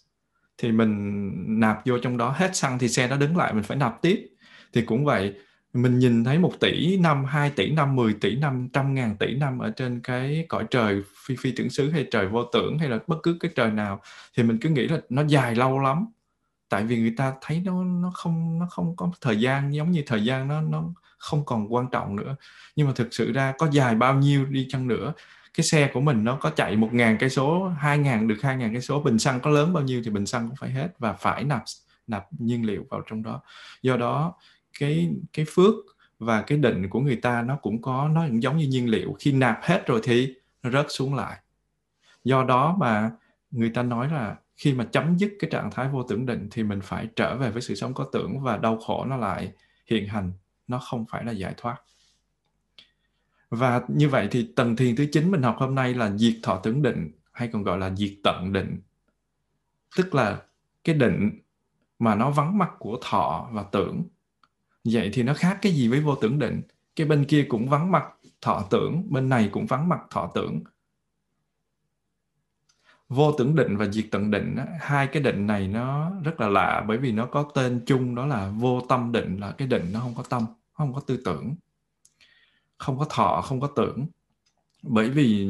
thì 0.58 0.72
mình 0.72 1.34
nạp 1.60 1.86
vô 1.86 1.98
trong 1.98 2.18
đó. 2.18 2.34
Hết 2.38 2.56
xăng 2.56 2.80
thì 2.80 2.90
xe 2.90 3.08
nó 3.08 3.18
đứng 3.18 3.38
lại 3.38 3.54
mình 3.54 3.64
phải 3.64 3.78
nạp 3.78 4.02
tiếp. 4.02 4.30
Thì 4.74 4.82
cũng 4.82 5.06
vậy 5.06 5.34
mình 5.74 6.00
nhìn 6.00 6.24
thấy 6.24 6.40
một 6.40 6.54
tỷ 6.60 6.98
năm, 6.98 7.26
2 7.26 7.50
tỷ 7.50 7.72
năm, 7.72 7.96
10 7.96 8.14
tỷ 8.14 8.36
năm, 8.36 8.70
trăm 8.74 8.94
ngàn 8.94 9.18
tỷ 9.18 9.36
năm 9.36 9.60
ở 9.60 9.70
trên 9.70 10.00
cái 10.04 10.46
cõi 10.50 10.66
trời 10.72 11.02
phi 11.26 11.36
phi 11.40 11.52
tưởng 11.52 11.70
xứ 11.70 11.90
hay 11.90 12.08
trời 12.12 12.28
vô 12.28 12.44
tưởng 12.44 12.78
hay 12.80 12.90
là 12.90 13.00
bất 13.08 13.18
cứ 13.24 13.38
cái 13.40 13.52
trời 13.56 13.72
nào 13.72 14.02
thì 14.38 14.44
mình 14.44 14.58
cứ 14.62 14.70
nghĩ 14.70 14.88
là 14.88 15.00
nó 15.10 15.24
dài 15.28 15.56
lâu 15.56 15.80
lắm. 15.80 16.06
Tại 16.70 16.84
vì 16.84 16.98
người 16.98 17.14
ta 17.18 17.34
thấy 17.42 17.62
nó 17.66 17.84
nó 17.84 18.12
không 18.14 18.60
nó 18.60 18.66
không 18.70 18.96
có 18.96 19.12
thời 19.22 19.40
gian 19.40 19.76
giống 19.76 19.92
như 19.92 20.04
thời 20.06 20.26
gian 20.26 20.48
nó 20.48 20.62
nó 20.62 20.94
không 21.24 21.46
còn 21.46 21.74
quan 21.74 21.86
trọng 21.92 22.16
nữa. 22.16 22.36
Nhưng 22.76 22.88
mà 22.88 22.94
thực 22.96 23.14
sự 23.14 23.32
ra 23.32 23.54
có 23.58 23.68
dài 23.72 23.96
bao 23.96 24.16
nhiêu 24.16 24.46
đi 24.46 24.68
chăng 24.70 24.88
nữa, 24.88 25.14
cái 25.54 25.64
xe 25.64 25.92
của 25.94 26.02
mình 26.02 26.24
nó 26.24 26.36
có 26.42 26.50
chạy 26.50 26.76
một 26.76 26.90
ngàn 26.94 27.18
cây 27.20 27.30
số, 27.30 27.68
hai 27.78 27.98
ngàn 27.98 28.28
được 28.28 28.38
hai 28.42 28.58
ngàn 28.58 28.74
cây 28.74 28.82
số, 28.82 29.02
bình 29.02 29.20
xăng 29.20 29.40
có 29.40 29.50
lớn 29.50 29.74
bao 29.74 29.84
nhiêu 29.84 30.02
thì 30.06 30.12
bình 30.12 30.26
xăng 30.26 30.48
cũng 30.48 30.56
phải 30.56 30.70
hết 30.70 30.88
và 31.00 31.14
phải 31.14 31.44
nạp 31.44 31.64
nạp 32.08 32.26
nhiên 32.40 32.66
liệu 32.66 32.86
vào 32.90 33.02
trong 33.10 33.24
đó. 33.24 33.42
Do 33.82 33.98
đó, 33.98 34.34
cái 34.80 35.10
cái 35.34 35.46
phước 35.50 35.74
và 36.20 36.42
cái 36.42 36.58
định 36.58 36.90
của 36.90 37.00
người 37.00 37.16
ta 37.16 37.42
nó 37.42 37.56
cũng 37.56 37.82
có, 37.82 38.08
nó 38.08 38.26
cũng 38.28 38.44
giống 38.44 38.58
như 38.58 38.68
nhiên 38.68 38.90
liệu. 38.90 39.16
Khi 39.20 39.32
nạp 39.32 39.60
hết 39.62 39.88
rồi 39.88 40.00
thì 40.04 40.34
nó 40.64 40.72
rớt 40.72 40.86
xuống 40.90 41.16
lại. 41.16 41.38
Do 42.24 42.44
đó 42.44 42.76
mà 42.80 43.12
người 43.52 43.70
ta 43.70 43.84
nói 43.84 44.10
là 44.12 44.36
khi 44.56 44.74
mà 44.74 44.86
chấm 44.92 45.18
dứt 45.18 45.34
cái 45.40 45.50
trạng 45.50 45.72
thái 45.72 45.88
vô 45.88 46.04
tưởng 46.04 46.26
định 46.26 46.48
thì 46.52 46.64
mình 46.64 46.82
phải 46.82 47.08
trở 47.16 47.38
về 47.38 47.50
với 47.52 47.62
sự 47.62 47.76
sống 47.76 47.94
có 47.94 48.08
tưởng 48.12 48.42
và 48.42 48.58
đau 48.58 48.78
khổ 48.78 49.06
nó 49.06 49.18
lại 49.18 49.52
hiện 49.88 50.08
hành 50.08 50.32
nó 50.74 50.80
không 50.80 51.06
phải 51.10 51.24
là 51.24 51.32
giải 51.32 51.54
thoát. 51.58 51.78
Và 53.50 53.82
như 53.88 54.10
vậy 54.10 54.28
thì 54.32 54.54
tầng 54.56 54.76
thiền 54.76 54.96
thứ 54.96 55.06
chín 55.12 55.32
mình 55.32 55.42
học 55.42 55.56
hôm 55.60 55.76
nay 55.76 55.94
là 55.94 56.18
diệt 56.18 56.34
thọ 56.44 56.60
tưởng 56.64 56.82
định, 56.82 57.12
hay 57.32 57.50
còn 57.54 57.64
gọi 57.64 57.78
là 57.78 57.96
diệt 57.96 58.14
tận 58.24 58.54
định. 58.54 58.80
Tức 59.98 60.16
là 60.16 60.42
cái 60.84 60.96
định 60.96 61.40
mà 62.00 62.16
nó 62.16 62.32
vắng 62.32 62.58
mặt 62.58 62.72
của 62.80 63.00
thọ 63.02 63.50
và 63.52 63.64
tưởng. 63.64 64.04
Vậy 64.84 65.10
thì 65.14 65.24
nó 65.24 65.34
khác 65.34 65.60
cái 65.62 65.72
gì 65.72 65.88
với 65.88 66.02
vô 66.02 66.16
tưởng 66.16 66.40
định? 66.40 66.62
Cái 66.96 67.08
bên 67.08 67.26
kia 67.26 67.46
cũng 67.50 67.70
vắng 67.70 67.92
mặt 67.92 68.06
thọ 68.42 68.68
tưởng, 68.70 69.04
bên 69.10 69.30
này 69.30 69.50
cũng 69.52 69.66
vắng 69.66 69.90
mặt 69.90 70.00
thọ 70.10 70.32
tưởng. 70.36 70.64
Vô 73.10 73.32
tưởng 73.38 73.56
định 73.56 73.78
và 73.78 73.86
diệt 73.86 74.06
tận 74.12 74.32
định 74.32 74.56
hai 74.80 75.08
cái 75.08 75.24
định 75.24 75.48
này 75.48 75.68
nó 75.68 76.12
rất 76.24 76.40
là 76.42 76.48
lạ, 76.50 76.86
bởi 76.88 76.98
vì 76.98 77.12
nó 77.12 77.26
có 77.26 77.52
tên 77.56 77.84
chung 77.86 78.16
đó 78.16 78.26
là 78.26 78.50
vô 78.50 78.82
tâm 78.90 79.12
định, 79.12 79.38
là 79.40 79.52
cái 79.52 79.68
định 79.68 79.90
nó 79.94 80.00
không 80.00 80.16
có 80.16 80.24
tâm 80.24 80.46
không 80.74 80.94
có 80.94 81.02
tư 81.08 81.22
tưởng. 81.26 81.56
Không 82.78 83.00
có 83.00 83.06
thọ 83.10 83.42
không 83.42 83.60
có 83.60 83.68
tưởng. 83.76 84.06
Bởi 84.84 85.10
vì 85.10 85.50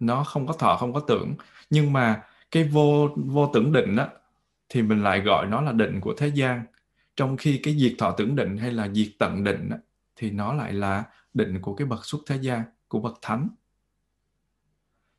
nó 0.00 0.24
không 0.24 0.46
có 0.46 0.52
thọ 0.52 0.76
không 0.76 0.92
có 0.92 1.00
tưởng. 1.00 1.34
Nhưng 1.70 1.92
mà 1.92 2.22
cái 2.50 2.64
vô 2.64 3.08
vô 3.16 3.50
tưởng 3.54 3.72
định 3.72 3.96
á 3.96 4.08
thì 4.68 4.82
mình 4.82 5.02
lại 5.02 5.20
gọi 5.20 5.46
nó 5.46 5.60
là 5.60 5.72
định 5.72 6.00
của 6.00 6.14
thế 6.16 6.28
gian. 6.28 6.64
Trong 7.16 7.36
khi 7.36 7.60
cái 7.62 7.78
diệt 7.78 7.94
thọ 7.98 8.10
tưởng 8.10 8.36
định 8.36 8.56
hay 8.56 8.72
là 8.72 8.88
diệt 8.88 9.08
tận 9.18 9.44
định 9.44 9.68
á, 9.70 9.78
thì 10.16 10.30
nó 10.30 10.52
lại 10.52 10.72
là 10.72 11.04
định 11.34 11.60
của 11.62 11.74
cái 11.74 11.86
bậc 11.86 12.04
xuất 12.04 12.20
thế 12.26 12.36
gian 12.36 12.62
của 12.88 13.00
bậc 13.00 13.18
thánh. 13.22 13.48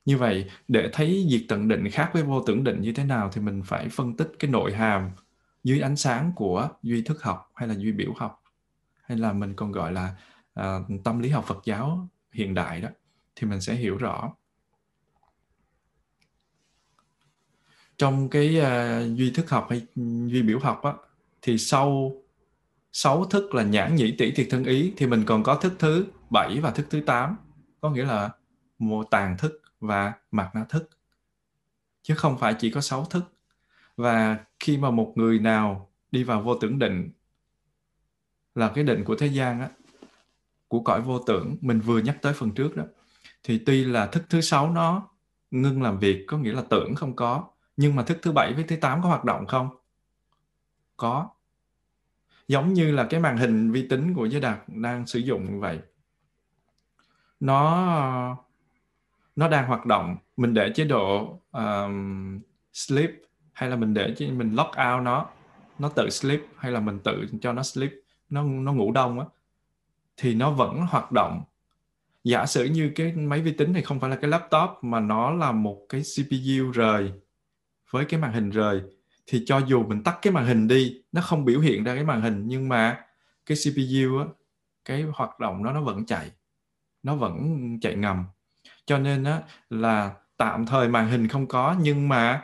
Như 0.06 0.18
vậy 0.18 0.50
để 0.68 0.90
thấy 0.94 1.28
diệt 1.30 1.42
tận 1.48 1.68
định 1.68 1.90
khác 1.92 2.10
với 2.14 2.24
vô 2.24 2.44
tưởng 2.44 2.64
định 2.64 2.82
như 2.82 2.94
thế 2.94 3.04
nào 3.04 3.30
thì 3.34 3.42
mình 3.42 3.62
phải 3.66 3.90
phân 3.90 4.18
tích 4.18 4.32
cái 4.40 4.52
nội 4.52 4.74
hàm 4.74 5.12
dưới 5.64 5.80
ánh 5.80 5.96
sáng 5.96 6.32
của 6.36 6.70
duy 6.84 7.02
thức 7.02 7.24
học 7.24 7.52
hay 7.56 7.68
là 7.68 7.76
duy 7.78 7.92
biểu 7.92 8.14
học 8.14 8.44
hay 9.08 9.18
là 9.18 9.34
mình 9.34 9.54
còn 9.56 9.72
gọi 9.72 9.92
là 9.94 10.16
uh, 10.60 11.04
tâm 11.04 11.20
lý 11.20 11.30
học 11.30 11.46
Phật 11.48 11.58
giáo 11.66 12.10
hiện 12.32 12.54
đại 12.54 12.82
đó 12.82 12.90
thì 13.36 13.48
mình 13.48 13.62
sẽ 13.62 13.76
hiểu 13.76 13.98
rõ. 13.98 14.34
Trong 17.98 18.30
cái 18.30 18.58
uh, 18.60 19.18
duy 19.18 19.32
thức 19.32 19.50
học 19.50 19.68
hay 19.70 19.88
duy 20.28 20.42
biểu 20.42 20.60
học 20.60 20.84
á, 20.84 20.94
thì 21.42 21.58
sau 21.58 22.12
sáu 22.92 23.26
thức 23.26 23.56
là 23.56 23.64
nhãn 23.64 23.96
nhĩ 23.96 24.16
tỷ 24.18 24.32
thiệt 24.32 24.48
thân 24.50 24.64
ý 24.64 24.94
thì 24.98 25.08
mình 25.08 25.24
còn 25.26 25.44
có 25.44 25.56
thức 25.56 25.74
thứ 25.80 26.06
bảy 26.30 26.60
và 26.60 26.72
thức 26.72 26.88
thứ 26.90 27.02
tám 27.06 27.38
có 27.82 27.90
nghĩa 27.90 28.06
là 28.06 28.30
mô 28.80 29.04
tàn 29.04 29.38
thức 29.38 29.62
và 29.80 30.14
mặt 30.32 30.52
na 30.54 30.66
thức 30.70 30.90
chứ 32.02 32.16
không 32.16 32.38
phải 32.38 32.56
chỉ 32.60 32.72
có 32.72 32.82
sáu 32.82 33.06
thức. 33.06 33.24
Và 33.96 34.38
khi 34.60 34.78
mà 34.78 34.92
một 34.92 35.14
người 35.16 35.40
nào 35.40 35.90
đi 36.12 36.24
vào 36.24 36.42
vô 36.42 36.56
tưởng 36.56 36.80
định 36.80 37.12
là 38.58 38.72
cái 38.76 38.84
định 38.84 39.04
của 39.04 39.16
thế 39.16 39.28
gian 39.28 39.62
á 39.62 39.70
của 40.68 40.80
cõi 40.80 41.02
vô 41.02 41.20
tưởng. 41.20 41.56
Mình 41.62 41.80
vừa 41.80 42.00
nhắc 42.00 42.18
tới 42.22 42.34
phần 42.34 42.52
trước 42.52 42.76
đó. 42.76 42.84
Thì 43.44 43.64
tuy 43.66 43.84
là 43.84 44.08
thức 44.08 44.24
thứ 44.30 44.42
sáu 44.42 44.72
nó 44.72 45.10
ngưng 45.52 45.82
làm 45.82 46.00
việc 46.00 46.26
có 46.28 46.38
nghĩa 46.38 46.54
là 46.54 46.64
tưởng 46.70 46.96
không 46.96 47.16
có 47.16 47.48
nhưng 47.78 47.96
mà 47.96 48.04
thức 48.04 48.18
thứ 48.22 48.32
bảy 48.32 48.54
với 48.54 48.64
thứ 48.64 48.76
tám 48.76 49.02
có 49.02 49.08
hoạt 49.08 49.24
động 49.24 49.48
không? 49.48 49.70
Có. 50.98 51.30
Giống 52.48 52.74
như 52.74 52.92
là 52.92 53.08
cái 53.10 53.20
màn 53.20 53.38
hình 53.38 53.72
vi 53.72 53.88
tính 53.88 54.14
của 54.14 54.26
giới 54.26 54.42
đạt 54.42 54.60
đang 54.68 55.08
sử 55.08 55.20
dụng 55.20 55.54
như 55.54 55.60
vậy. 55.60 55.80
Nó 57.40 58.38
nó 59.36 59.48
đang 59.48 59.68
hoạt 59.68 59.86
động. 59.86 60.18
Mình 60.38 60.54
để 60.54 60.72
chế 60.76 60.84
độ 60.84 61.40
um, 61.52 62.40
sleep 62.74 63.12
hay 63.54 63.70
là 63.70 63.76
mình 63.76 63.94
để 63.94 64.16
mình 64.20 64.56
lock 64.56 64.70
out 64.70 65.04
nó. 65.04 65.30
Nó 65.80 65.90
tự 65.90 66.10
sleep 66.10 66.40
hay 66.58 66.72
là 66.72 66.80
mình 66.80 67.00
tự 67.04 67.26
cho 67.42 67.54
nó 67.54 67.64
sleep? 67.64 67.92
Nó 68.30 68.44
nó 68.44 68.74
ngủ 68.74 68.92
đông 68.92 69.20
á 69.20 69.26
thì 70.18 70.34
nó 70.34 70.52
vẫn 70.52 70.86
hoạt 70.90 71.12
động. 71.12 71.44
Giả 72.24 72.46
sử 72.46 72.66
như 72.66 72.92
cái 72.96 73.12
máy 73.12 73.42
vi 73.42 73.52
tính 73.52 73.74
này 73.74 73.82
không 73.82 74.00
phải 74.00 74.10
là 74.10 74.16
cái 74.16 74.30
laptop 74.32 74.70
mà 74.82 75.00
nó 75.00 75.32
là 75.32 75.52
một 75.52 75.86
cái 75.90 76.02
CPU 76.02 76.72
rời 76.72 77.12
với 77.90 78.06
cái 78.06 78.20
màn 78.20 78.34
hình 78.34 78.50
rời 78.50 78.82
thì 79.28 79.44
cho 79.46 79.58
dù 79.58 79.84
mình 79.84 80.04
tắt 80.04 80.20
cái 80.22 80.34
màn 80.34 80.46
hình 80.46 80.68
đi 80.68 81.02
nó 81.12 81.22
không 81.22 81.46
biểu 81.46 81.60
hiện 81.60 81.84
ra 81.84 81.96
cái 81.96 82.04
màn 82.04 82.22
hình 82.22 82.44
nhưng 82.48 82.70
mà 82.70 83.00
cái 83.46 83.58
CPU 83.58 84.20
á 84.20 84.26
cái 84.86 85.02
hoạt 85.02 85.40
động 85.40 85.64
nó 85.64 85.74
nó 85.74 85.82
vẫn 85.82 86.06
chạy 86.06 86.32
nó 87.04 87.16
vẫn 87.16 87.58
chạy 87.82 87.96
ngầm. 87.96 88.26
Cho 88.86 88.98
nên 88.98 89.24
á 89.24 89.42
là 89.70 90.14
tạm 90.38 90.66
thời 90.66 90.88
màn 90.88 91.10
hình 91.10 91.28
không 91.28 91.48
có 91.48 91.76
nhưng 91.82 92.10
mà 92.10 92.44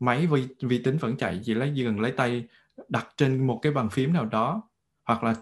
máy 0.00 0.26
vi, 0.26 0.48
vi 0.60 0.82
tính 0.82 0.96
vẫn 0.96 1.16
chạy 1.16 1.40
chỉ 1.44 1.54
lấy 1.54 1.70
gần 1.70 2.00
lấy 2.00 2.12
tay 2.12 2.46
đặt 2.88 3.08
trên 3.16 3.46
một 3.46 3.58
cái 3.62 3.72
bàn 3.72 3.90
phím 3.90 4.12
nào 4.12 4.24
đó 4.24 4.62
hoặc 5.04 5.24
là 5.24 5.34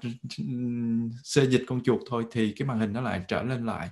xê 1.25 1.47
dịch 1.47 1.65
con 1.67 1.83
chuột 1.83 2.01
thôi, 2.07 2.27
thì 2.31 2.53
cái 2.57 2.69
màn 2.69 2.79
hình 2.79 2.93
nó 2.93 3.01
lại 3.01 3.25
trở 3.29 3.43
lên 3.43 3.67
lại. 3.67 3.91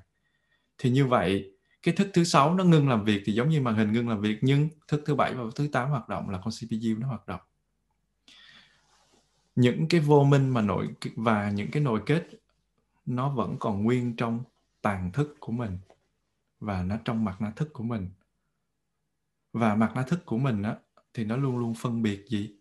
Thì 0.78 0.90
như 0.90 1.07
vậy, 1.07 1.52
cái 1.83 1.94
thức 1.94 2.11
thứ 2.14 2.24
sáu 2.24 2.54
nó 2.54 2.64
ngưng 2.64 2.88
làm 2.88 3.04
việc 3.04 3.22
thì 3.24 3.33
giống 3.33 3.48
như 3.48 3.61
màn 3.61 3.74
hình 3.74 3.92
ngưng 3.92 4.09
làm 4.09 4.20
việc, 4.20 4.38
nhưng 4.42 4.68
thức 4.88 5.02
thứ 5.07 5.14
bảy 5.14 5.35
và 5.35 5.44
thứ 5.54 5.68
tám 5.72 5.90
hoạt 5.90 6.09
động 6.09 6.31
là 6.31 6.40
con 6.44 6.50
CPU 6.50 7.00
nó 7.00 7.07
hoạt 7.09 7.26
động. 7.26 7.40
Những 9.57 9.88
cái 9.88 10.00
vô 10.00 10.24
minh 10.24 10.48
mà 10.48 10.62
nội 10.62 10.88
và 11.16 11.50
những 11.50 11.70
cái 11.70 11.83
nội 11.83 12.02
kết, 12.07 12.28
nó 13.07 13.31
vẫn 13.31 13.57
còn 13.61 13.83
nguyên 13.83 14.16
trong 14.16 14.42
tàn 14.83 15.12
thức 15.12 15.37
của 15.40 15.52
mình 15.52 15.78
và 16.61 16.83
nó 16.83 16.96
trong 17.04 17.24
mặt 17.24 17.40
na 17.40 17.50
thức 17.50 17.72
của 17.72 17.85
mình. 17.85 18.11
Và 19.52 19.74
mặt 19.74 19.92
na 19.94 20.02
thức 20.02 20.26
của 20.26 20.38
mình 20.38 20.62
á, 20.62 20.76
thì 21.14 21.24
nó 21.24 21.37
luôn 21.37 21.59
luôn 21.59 21.74
phân 21.74 22.02
biệt 22.02 22.24
gì? 22.28 22.54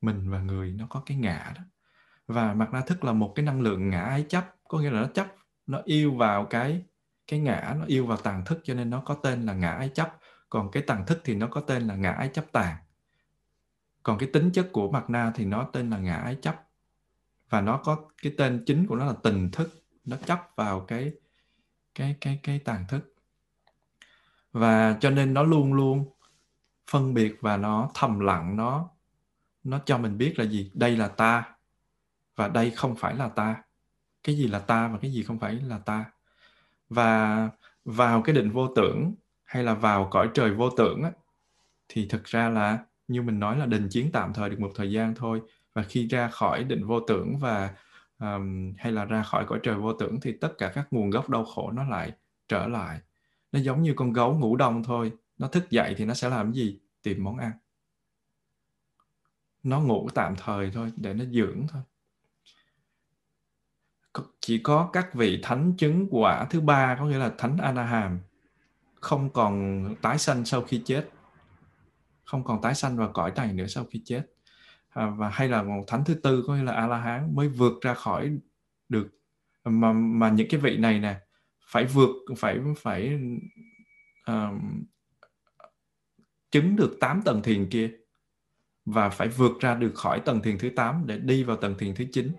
Mình 0.00 0.30
và 0.30 0.42
người, 0.42 0.72
nó 0.72 0.86
có 0.90 1.02
cái 1.06 1.16
ngã 1.16 1.52
đó 1.56 1.62
và 2.26 2.54
mặt 2.54 2.72
na 2.72 2.80
thức 2.80 3.04
là 3.04 3.12
một 3.12 3.32
cái 3.34 3.46
năng 3.46 3.60
lượng 3.60 3.90
ngã 3.90 4.02
ái 4.02 4.26
chấp. 4.28 4.54
Có 4.68 4.78
nghĩa 4.78 4.90
là 4.90 5.00
nó 5.00 5.08
chấp, 5.14 5.26
nó 5.66 5.82
yêu 5.84 6.14
vào 6.14 6.44
cái 6.44 6.82
cái 7.26 7.40
ngã, 7.40 7.76
nó 7.78 7.84
yêu 7.84 8.06
vào 8.06 8.16
tàn 8.16 8.44
thức 8.44 8.60
cho 8.64 8.74
nên 8.74 8.90
nó 8.90 9.02
có 9.04 9.14
tên 9.14 9.46
là 9.46 9.54
ngã 9.54 9.70
ái 9.70 9.90
chấp. 9.94 10.18
Còn 10.48 10.70
cái 10.70 10.82
tàn 10.86 11.06
thức 11.06 11.20
thì 11.24 11.34
nó 11.34 11.46
có 11.46 11.60
tên 11.60 11.82
là 11.82 11.94
ngã 11.94 12.10
ái 12.10 12.30
chấp 12.32 12.44
tàn 12.52 12.76
còn 14.04 14.18
cái 14.18 14.28
tính 14.32 14.50
chất 14.52 14.68
của 14.72 14.90
mặt 14.90 15.10
na 15.10 15.32
thì 15.34 15.44
nó 15.44 15.68
tên 15.72 15.90
là 15.90 15.98
ngã 15.98 16.14
ái 16.14 16.36
chấp. 16.42 16.64
Và 17.48 17.60
nó 17.60 17.80
có 17.84 18.08
cái 18.22 18.34
tên 18.38 18.62
chính 18.66 18.86
của 18.86 18.96
nó 18.96 19.04
là 19.04 19.14
tình 19.22 19.50
thức. 19.50 19.84
Nó 20.04 20.16
chấp 20.26 20.48
vào 20.56 20.80
cái 20.80 21.12
cái 21.94 22.16
cái 22.20 22.40
cái 22.42 22.58
tàn 22.58 22.84
thức. 22.88 23.14
Và 24.52 24.96
cho 25.00 25.10
nên 25.10 25.34
nó 25.34 25.42
luôn 25.42 25.74
luôn 25.74 26.12
phân 26.90 27.14
biệt 27.14 27.36
và 27.40 27.56
nó 27.56 27.90
thầm 27.94 28.20
lặng 28.20 28.56
nó 28.56 28.90
nó 29.64 29.80
cho 29.84 29.98
mình 29.98 30.18
biết 30.18 30.34
là 30.38 30.44
gì? 30.44 30.70
Đây 30.74 30.96
là 30.96 31.08
ta 31.08 31.53
và 32.36 32.48
đây 32.48 32.70
không 32.70 32.96
phải 32.96 33.14
là 33.14 33.28
ta. 33.28 33.62
Cái 34.24 34.36
gì 34.36 34.46
là 34.46 34.58
ta 34.58 34.88
và 34.88 34.98
cái 35.02 35.12
gì 35.12 35.22
không 35.22 35.38
phải 35.38 35.54
là 35.54 35.78
ta? 35.78 36.04
Và 36.88 37.48
vào 37.84 38.22
cái 38.22 38.34
định 38.34 38.50
vô 38.50 38.68
tưởng 38.76 39.14
hay 39.44 39.64
là 39.64 39.74
vào 39.74 40.08
cõi 40.10 40.30
trời 40.34 40.50
vô 40.50 40.70
tưởng 40.70 41.02
á, 41.02 41.10
thì 41.88 42.06
thực 42.08 42.24
ra 42.24 42.48
là 42.48 42.78
như 43.08 43.22
mình 43.22 43.40
nói 43.40 43.58
là 43.58 43.66
đình 43.66 43.88
chiến 43.90 44.10
tạm 44.12 44.32
thời 44.32 44.50
được 44.50 44.60
một 44.60 44.70
thời 44.74 44.92
gian 44.92 45.14
thôi. 45.14 45.42
Và 45.72 45.82
khi 45.82 46.08
ra 46.08 46.28
khỏi 46.28 46.64
định 46.64 46.86
vô 46.86 47.00
tưởng 47.00 47.38
và 47.38 47.74
um, 48.18 48.74
hay 48.78 48.92
là 48.92 49.04
ra 49.04 49.22
khỏi 49.22 49.44
cõi 49.48 49.60
trời 49.62 49.74
vô 49.74 49.92
tưởng 49.92 50.20
thì 50.20 50.32
tất 50.40 50.52
cả 50.58 50.72
các 50.74 50.86
nguồn 50.90 51.10
gốc 51.10 51.30
đau 51.30 51.44
khổ 51.44 51.70
nó 51.70 51.84
lại 51.84 52.12
trở 52.48 52.66
lại. 52.66 53.00
Nó 53.52 53.60
giống 53.60 53.82
như 53.82 53.94
con 53.96 54.12
gấu 54.12 54.38
ngủ 54.38 54.56
đông 54.56 54.82
thôi. 54.84 55.12
Nó 55.38 55.48
thức 55.48 55.70
dậy 55.70 55.94
thì 55.96 56.04
nó 56.04 56.14
sẽ 56.14 56.28
làm 56.28 56.52
gì? 56.52 56.78
Tìm 57.02 57.24
món 57.24 57.36
ăn. 57.36 57.52
Nó 59.62 59.80
ngủ 59.80 60.08
tạm 60.14 60.34
thời 60.36 60.70
thôi 60.70 60.92
để 60.96 61.14
nó 61.14 61.24
dưỡng 61.24 61.66
thôi 61.68 61.82
chỉ 64.40 64.58
có 64.58 64.90
các 64.92 65.14
vị 65.14 65.40
thánh 65.42 65.72
chứng 65.78 66.08
quả 66.10 66.46
thứ 66.50 66.60
ba 66.60 66.96
có 66.98 67.06
nghĩa 67.06 67.18
là 67.18 67.32
thánh 67.38 67.58
Anaham 67.58 68.18
không 69.04 69.30
còn 69.30 69.84
tái 70.02 70.18
sanh 70.18 70.44
sau 70.44 70.62
khi 70.62 70.82
chết. 70.84 71.08
Không 72.24 72.44
còn 72.44 72.62
tái 72.62 72.74
sanh 72.74 72.96
và 72.96 73.08
cõi 73.08 73.32
này 73.36 73.52
nữa 73.52 73.66
sau 73.66 73.84
khi 73.90 74.02
chết. 74.04 74.22
À, 74.88 75.06
và 75.06 75.28
hay 75.28 75.48
là 75.48 75.62
một 75.62 75.84
thánh 75.86 76.04
thứ 76.04 76.14
tư 76.14 76.44
có 76.46 76.54
nghĩa 76.54 76.62
là 76.62 76.72
a 76.72 76.86
la 76.86 76.98
hán 76.98 77.34
mới 77.34 77.48
vượt 77.48 77.72
ra 77.80 77.94
khỏi 77.94 78.38
được. 78.88 79.08
Mà 79.64 79.92
mà 79.92 80.30
những 80.30 80.48
cái 80.50 80.60
vị 80.60 80.76
này 80.76 81.00
nè 81.00 81.20
phải 81.66 81.84
vượt 81.84 82.10
phải 82.36 82.58
phải 82.78 83.18
uh, 84.30 84.62
chứng 86.50 86.76
được 86.76 86.96
8 87.00 87.22
tầng 87.22 87.42
thiền 87.42 87.70
kia 87.70 87.90
và 88.84 89.08
phải 89.08 89.28
vượt 89.28 89.52
ra 89.60 89.74
được 89.74 89.92
khỏi 89.94 90.20
tầng 90.20 90.42
thiền 90.42 90.58
thứ 90.58 90.70
8 90.76 91.02
để 91.06 91.18
đi 91.18 91.42
vào 91.42 91.56
tầng 91.56 91.74
thiền 91.78 91.94
thứ 91.94 92.04
9 92.12 92.32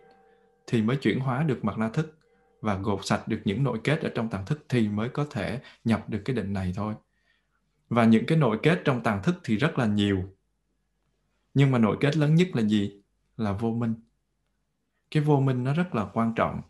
thì 0.67 0.81
mới 0.81 0.97
chuyển 0.97 1.19
hóa 1.19 1.43
được 1.43 1.65
mặt 1.65 1.77
na 1.77 1.89
thức 1.89 2.17
và 2.61 2.75
gột 2.77 3.05
sạch 3.05 3.27
được 3.27 3.41
những 3.45 3.63
nội 3.63 3.79
kết 3.83 4.01
ở 4.01 4.09
trong 4.15 4.29
tàng 4.29 4.45
thức 4.45 4.65
thì 4.69 4.87
mới 4.87 5.09
có 5.09 5.25
thể 5.31 5.59
nhập 5.83 6.09
được 6.09 6.21
cái 6.25 6.35
định 6.35 6.53
này 6.53 6.73
thôi. 6.75 6.93
Và 7.89 8.05
những 8.05 8.25
cái 8.25 8.37
nội 8.37 8.59
kết 8.63 8.81
trong 8.85 9.03
tàng 9.03 9.23
thức 9.23 9.35
thì 9.43 9.57
rất 9.57 9.79
là 9.79 9.85
nhiều. 9.85 10.23
Nhưng 11.53 11.71
mà 11.71 11.77
nội 11.77 11.97
kết 11.99 12.17
lớn 12.17 12.35
nhất 12.35 12.47
là 12.53 12.61
gì? 12.61 13.01
Là 13.37 13.51
vô 13.51 13.71
minh. 13.71 13.93
Cái 15.11 15.23
vô 15.23 15.39
minh 15.39 15.63
nó 15.63 15.73
rất 15.73 15.95
là 15.95 16.05
quan 16.13 16.33
trọng. 16.35 16.61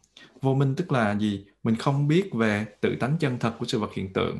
Vô 0.41 0.53
minh 0.53 0.75
tức 0.77 0.91
là 0.91 1.15
gì? 1.15 1.45
Mình 1.63 1.75
không 1.75 2.07
biết 2.07 2.29
về 2.33 2.65
tự 2.81 2.95
tánh 2.99 3.17
chân 3.19 3.39
thật 3.39 3.53
của 3.59 3.65
sự 3.65 3.79
vật 3.79 3.93
hiện 3.93 4.13
tượng. 4.13 4.39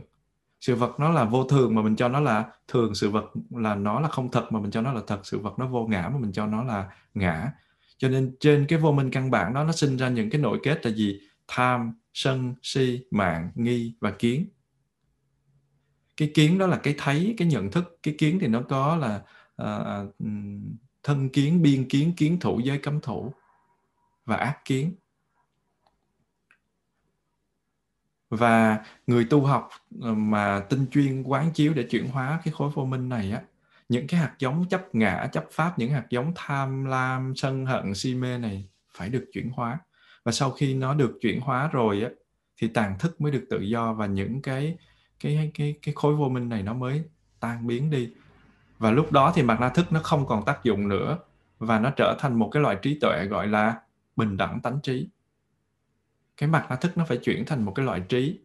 Sự 0.61 0.75
vật 0.75 0.99
nó 0.99 1.09
là 1.09 1.23
vô 1.23 1.43
thường 1.43 1.75
mà 1.75 1.81
mình 1.81 1.95
cho 1.95 2.09
nó 2.09 2.19
là 2.19 2.51
thường, 2.67 2.95
sự 2.95 3.09
vật 3.09 3.25
là 3.49 3.75
nó 3.75 3.99
là 3.99 4.07
không 4.07 4.31
thật 4.31 4.47
mà 4.51 4.59
mình 4.59 4.71
cho 4.71 4.81
nó 4.81 4.93
là 4.93 5.01
thật, 5.07 5.19
sự 5.25 5.39
vật 5.39 5.59
nó 5.59 5.67
vô 5.67 5.87
ngã 5.87 6.09
mà 6.13 6.19
mình 6.19 6.31
cho 6.31 6.45
nó 6.45 6.63
là 6.63 6.89
ngã. 7.13 7.51
Cho 7.97 8.09
nên 8.09 8.35
trên 8.39 8.65
cái 8.67 8.79
vô 8.79 8.91
minh 8.91 9.11
căn 9.11 9.31
bản 9.31 9.53
đó 9.53 9.63
nó 9.63 9.71
sinh 9.71 9.97
ra 9.97 10.09
những 10.09 10.29
cái 10.29 10.41
nội 10.41 10.59
kết 10.63 10.85
là 10.85 10.91
gì? 10.91 11.19
Tham, 11.47 11.93
sân, 12.13 12.55
si, 12.61 13.05
mạng, 13.11 13.51
nghi 13.55 13.95
và 13.99 14.11
kiến. 14.11 14.47
Cái 16.17 16.31
kiến 16.33 16.57
đó 16.57 16.67
là 16.67 16.77
cái 16.77 16.95
thấy 16.97 17.35
cái 17.37 17.47
nhận 17.47 17.71
thức. 17.71 17.99
Cái 18.03 18.15
kiến 18.17 18.37
thì 18.41 18.47
nó 18.47 18.61
có 18.61 18.95
là 18.95 19.21
uh, 19.61 20.15
thân 21.03 21.29
kiến 21.29 21.61
biên 21.61 21.89
kiến 21.89 22.13
kiến 22.17 22.39
thủ 22.39 22.59
giới 22.59 22.77
cấm 22.77 23.01
thủ 23.01 23.33
và 24.25 24.35
ác 24.35 24.65
kiến. 24.65 24.95
Và 28.29 28.85
người 29.07 29.27
tu 29.29 29.45
học 29.45 29.69
mà 29.99 30.59
tinh 30.69 30.85
chuyên 30.91 31.23
quán 31.23 31.51
chiếu 31.53 31.73
để 31.73 31.83
chuyển 31.83 32.07
hóa 32.07 32.41
cái 32.43 32.53
khối 32.53 32.69
vô 32.69 32.85
minh 32.85 33.09
này 33.09 33.31
á 33.31 33.41
những 33.89 34.07
cái 34.07 34.19
hạt 34.19 34.35
giống 34.39 34.65
chấp 34.69 34.95
ngã, 34.95 35.29
chấp 35.31 35.45
pháp, 35.51 35.79
những 35.79 35.91
hạt 35.91 36.05
giống 36.09 36.31
tham 36.35 36.85
lam, 36.85 37.35
sân 37.35 37.65
hận, 37.65 37.95
si 37.95 38.15
mê 38.15 38.37
này 38.37 38.69
phải 38.97 39.09
được 39.09 39.25
chuyển 39.33 39.49
hóa. 39.49 39.79
Và 40.23 40.31
sau 40.31 40.51
khi 40.51 40.73
nó 40.73 40.93
được 40.93 41.17
chuyển 41.21 41.41
hóa 41.41 41.69
rồi 41.71 42.01
á, 42.01 42.09
thì 42.57 42.67
tàn 42.67 42.99
thức 42.99 43.21
mới 43.21 43.31
được 43.31 43.45
tự 43.49 43.59
do 43.59 43.93
và 43.93 44.05
những 44.05 44.41
cái 44.41 44.77
cái 45.19 45.51
cái 45.53 45.75
cái 45.81 45.93
khối 45.95 46.15
vô 46.15 46.29
minh 46.29 46.49
này 46.49 46.63
nó 46.63 46.73
mới 46.73 47.03
tan 47.39 47.67
biến 47.67 47.89
đi. 47.89 48.13
Và 48.77 48.91
lúc 48.91 49.11
đó 49.11 49.31
thì 49.35 49.43
mặt 49.43 49.57
na 49.59 49.69
thức 49.69 49.91
nó 49.91 49.99
không 50.03 50.27
còn 50.27 50.45
tác 50.45 50.63
dụng 50.63 50.87
nữa 50.87 51.17
và 51.59 51.79
nó 51.79 51.89
trở 51.89 52.17
thành 52.19 52.39
một 52.39 52.49
cái 52.51 52.63
loại 52.63 52.77
trí 52.81 52.99
tuệ 52.99 53.25
gọi 53.25 53.47
là 53.47 53.81
bình 54.15 54.37
đẳng 54.37 54.61
tánh 54.61 54.79
trí. 54.83 55.07
Cái 56.37 56.49
mặt 56.49 56.65
na 56.69 56.75
thức 56.75 56.97
nó 56.97 57.05
phải 57.05 57.17
chuyển 57.17 57.45
thành 57.45 57.65
một 57.65 57.71
cái 57.75 57.85
loại 57.85 57.99
trí. 57.99 58.39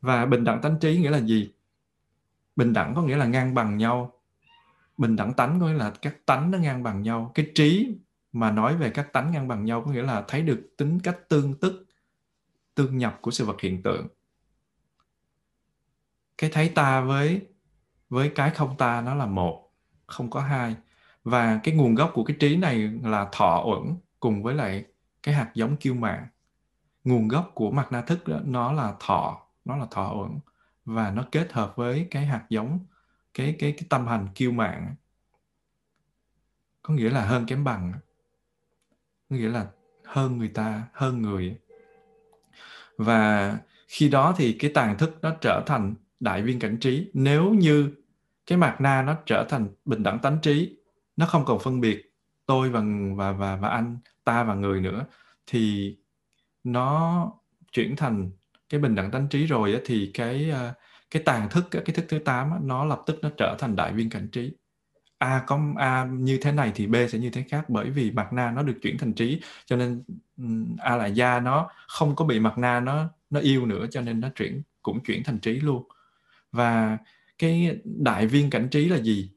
Và 0.00 0.26
bình 0.26 0.44
đẳng 0.44 0.60
tánh 0.60 0.78
trí 0.80 0.98
nghĩa 0.98 1.10
là 1.10 1.20
gì? 1.20 1.52
Bình 2.56 2.72
đẳng 2.72 2.94
có 2.94 3.02
nghĩa 3.02 3.16
là 3.16 3.26
ngang 3.26 3.54
bằng 3.54 3.76
nhau 3.76 4.12
bình 4.98 5.16
đẳng 5.16 5.32
tánh 5.34 5.60
có 5.60 5.66
nghĩa 5.66 5.72
là 5.72 5.92
các 6.02 6.16
tánh 6.26 6.50
nó 6.50 6.58
ngang 6.58 6.82
bằng 6.82 7.02
nhau. 7.02 7.30
Cái 7.34 7.50
trí 7.54 7.96
mà 8.32 8.50
nói 8.50 8.76
về 8.76 8.90
các 8.90 9.12
tánh 9.12 9.30
ngang 9.32 9.48
bằng 9.48 9.64
nhau 9.64 9.82
có 9.86 9.90
nghĩa 9.90 10.02
là 10.02 10.24
thấy 10.28 10.42
được 10.42 10.74
tính 10.78 11.00
cách 11.00 11.28
tương 11.28 11.54
tức 11.54 11.86
tương 12.74 12.98
nhập 12.98 13.18
của 13.20 13.30
sự 13.30 13.44
vật 13.44 13.60
hiện 13.60 13.82
tượng. 13.82 14.08
Cái 16.38 16.50
thấy 16.52 16.68
ta 16.68 17.00
với 17.00 17.46
với 18.08 18.32
cái 18.34 18.50
không 18.50 18.76
ta 18.76 19.00
nó 19.00 19.14
là 19.14 19.26
một 19.26 19.72
không 20.06 20.30
có 20.30 20.40
hai. 20.40 20.76
Và 21.24 21.60
cái 21.62 21.74
nguồn 21.74 21.94
gốc 21.94 22.10
của 22.14 22.24
cái 22.24 22.36
trí 22.40 22.56
này 22.56 22.78
là 23.02 23.28
thọ 23.32 23.62
uẩn 23.66 23.96
cùng 24.20 24.42
với 24.42 24.54
lại 24.54 24.84
cái 25.22 25.34
hạt 25.34 25.50
giống 25.54 25.76
kiêu 25.76 25.94
mạng 25.94 26.26
nguồn 27.04 27.28
gốc 27.28 27.50
của 27.54 27.70
mặt 27.70 27.92
na 27.92 28.02
thức 28.02 28.28
đó, 28.28 28.40
nó 28.44 28.72
là 28.72 28.94
thọ 29.00 29.46
nó 29.64 29.76
là 29.76 29.86
thọ 29.90 30.12
uẩn 30.12 30.38
và 30.84 31.10
nó 31.10 31.24
kết 31.32 31.52
hợp 31.52 31.76
với 31.76 32.08
cái 32.10 32.26
hạt 32.26 32.44
giống 32.48 32.78
cái 33.34 33.56
cái 33.58 33.72
cái 33.72 33.86
tâm 33.88 34.06
hành 34.06 34.28
kiêu 34.34 34.52
mạng 34.52 34.94
có 36.82 36.94
nghĩa 36.94 37.10
là 37.10 37.26
hơn 37.26 37.46
kém 37.46 37.64
bằng 37.64 37.92
có 39.30 39.36
nghĩa 39.36 39.48
là 39.48 39.66
hơn 40.04 40.38
người 40.38 40.48
ta, 40.48 40.82
hơn 40.92 41.22
người 41.22 41.58
và 42.96 43.58
khi 43.88 44.08
đó 44.08 44.34
thì 44.36 44.56
cái 44.58 44.70
tàn 44.74 44.98
thức 44.98 45.18
nó 45.22 45.30
trở 45.40 45.62
thành 45.66 45.94
đại 46.20 46.42
viên 46.42 46.58
cảnh 46.58 46.76
trí. 46.80 47.10
Nếu 47.14 47.50
như 47.54 47.90
cái 48.46 48.58
mạt 48.58 48.80
na 48.80 49.02
nó 49.02 49.16
trở 49.26 49.46
thành 49.48 49.68
bình 49.84 50.02
đẳng 50.02 50.18
tánh 50.18 50.38
trí, 50.42 50.76
nó 51.16 51.26
không 51.26 51.44
còn 51.44 51.58
phân 51.58 51.80
biệt 51.80 52.12
tôi 52.46 52.70
và 52.70 52.82
và 53.16 53.32
và 53.32 53.56
và 53.56 53.68
anh, 53.68 53.98
ta 54.24 54.44
và 54.44 54.54
người 54.54 54.80
nữa, 54.80 55.06
thì 55.46 55.96
nó 56.64 57.32
chuyển 57.72 57.96
thành 57.96 58.30
cái 58.68 58.80
bình 58.80 58.94
đẳng 58.94 59.10
tánh 59.10 59.28
trí 59.28 59.46
rồi 59.46 59.80
thì 59.84 60.10
cái 60.14 60.50
à, 60.50 60.74
cái 61.12 61.22
tàn 61.22 61.48
thức 61.50 61.68
cái 61.70 61.82
thức 61.82 62.04
thứ 62.08 62.18
8 62.18 62.68
nó 62.68 62.84
lập 62.84 63.02
tức 63.06 63.18
nó 63.22 63.30
trở 63.36 63.56
thành 63.58 63.76
đại 63.76 63.92
viên 63.92 64.10
cảnh 64.10 64.28
trí. 64.32 64.52
A 65.18 65.44
có 65.46 65.60
a 65.76 66.04
như 66.04 66.38
thế 66.42 66.52
này 66.52 66.72
thì 66.74 66.86
b 66.86 66.96
sẽ 67.12 67.18
như 67.18 67.30
thế 67.30 67.44
khác 67.48 67.64
bởi 67.68 67.90
vì 67.90 68.10
mặt 68.10 68.32
na 68.32 68.50
nó 68.50 68.62
được 68.62 68.78
chuyển 68.82 68.98
thành 68.98 69.12
trí 69.12 69.40
cho 69.66 69.76
nên 69.76 70.04
a 70.78 70.96
là 70.96 71.06
gia 71.06 71.40
nó 71.40 71.70
không 71.88 72.16
có 72.16 72.24
bị 72.24 72.40
mặt 72.40 72.58
na 72.58 72.80
nó 72.80 73.08
nó 73.30 73.40
yêu 73.40 73.66
nữa 73.66 73.86
cho 73.90 74.00
nên 74.00 74.20
nó 74.20 74.28
chuyển 74.34 74.62
cũng 74.82 75.00
chuyển 75.04 75.24
thành 75.24 75.38
trí 75.38 75.52
luôn. 75.60 75.88
Và 76.52 76.98
cái 77.38 77.80
đại 77.84 78.26
viên 78.26 78.50
cảnh 78.50 78.68
trí 78.70 78.88
là 78.88 78.98
gì? 78.98 79.30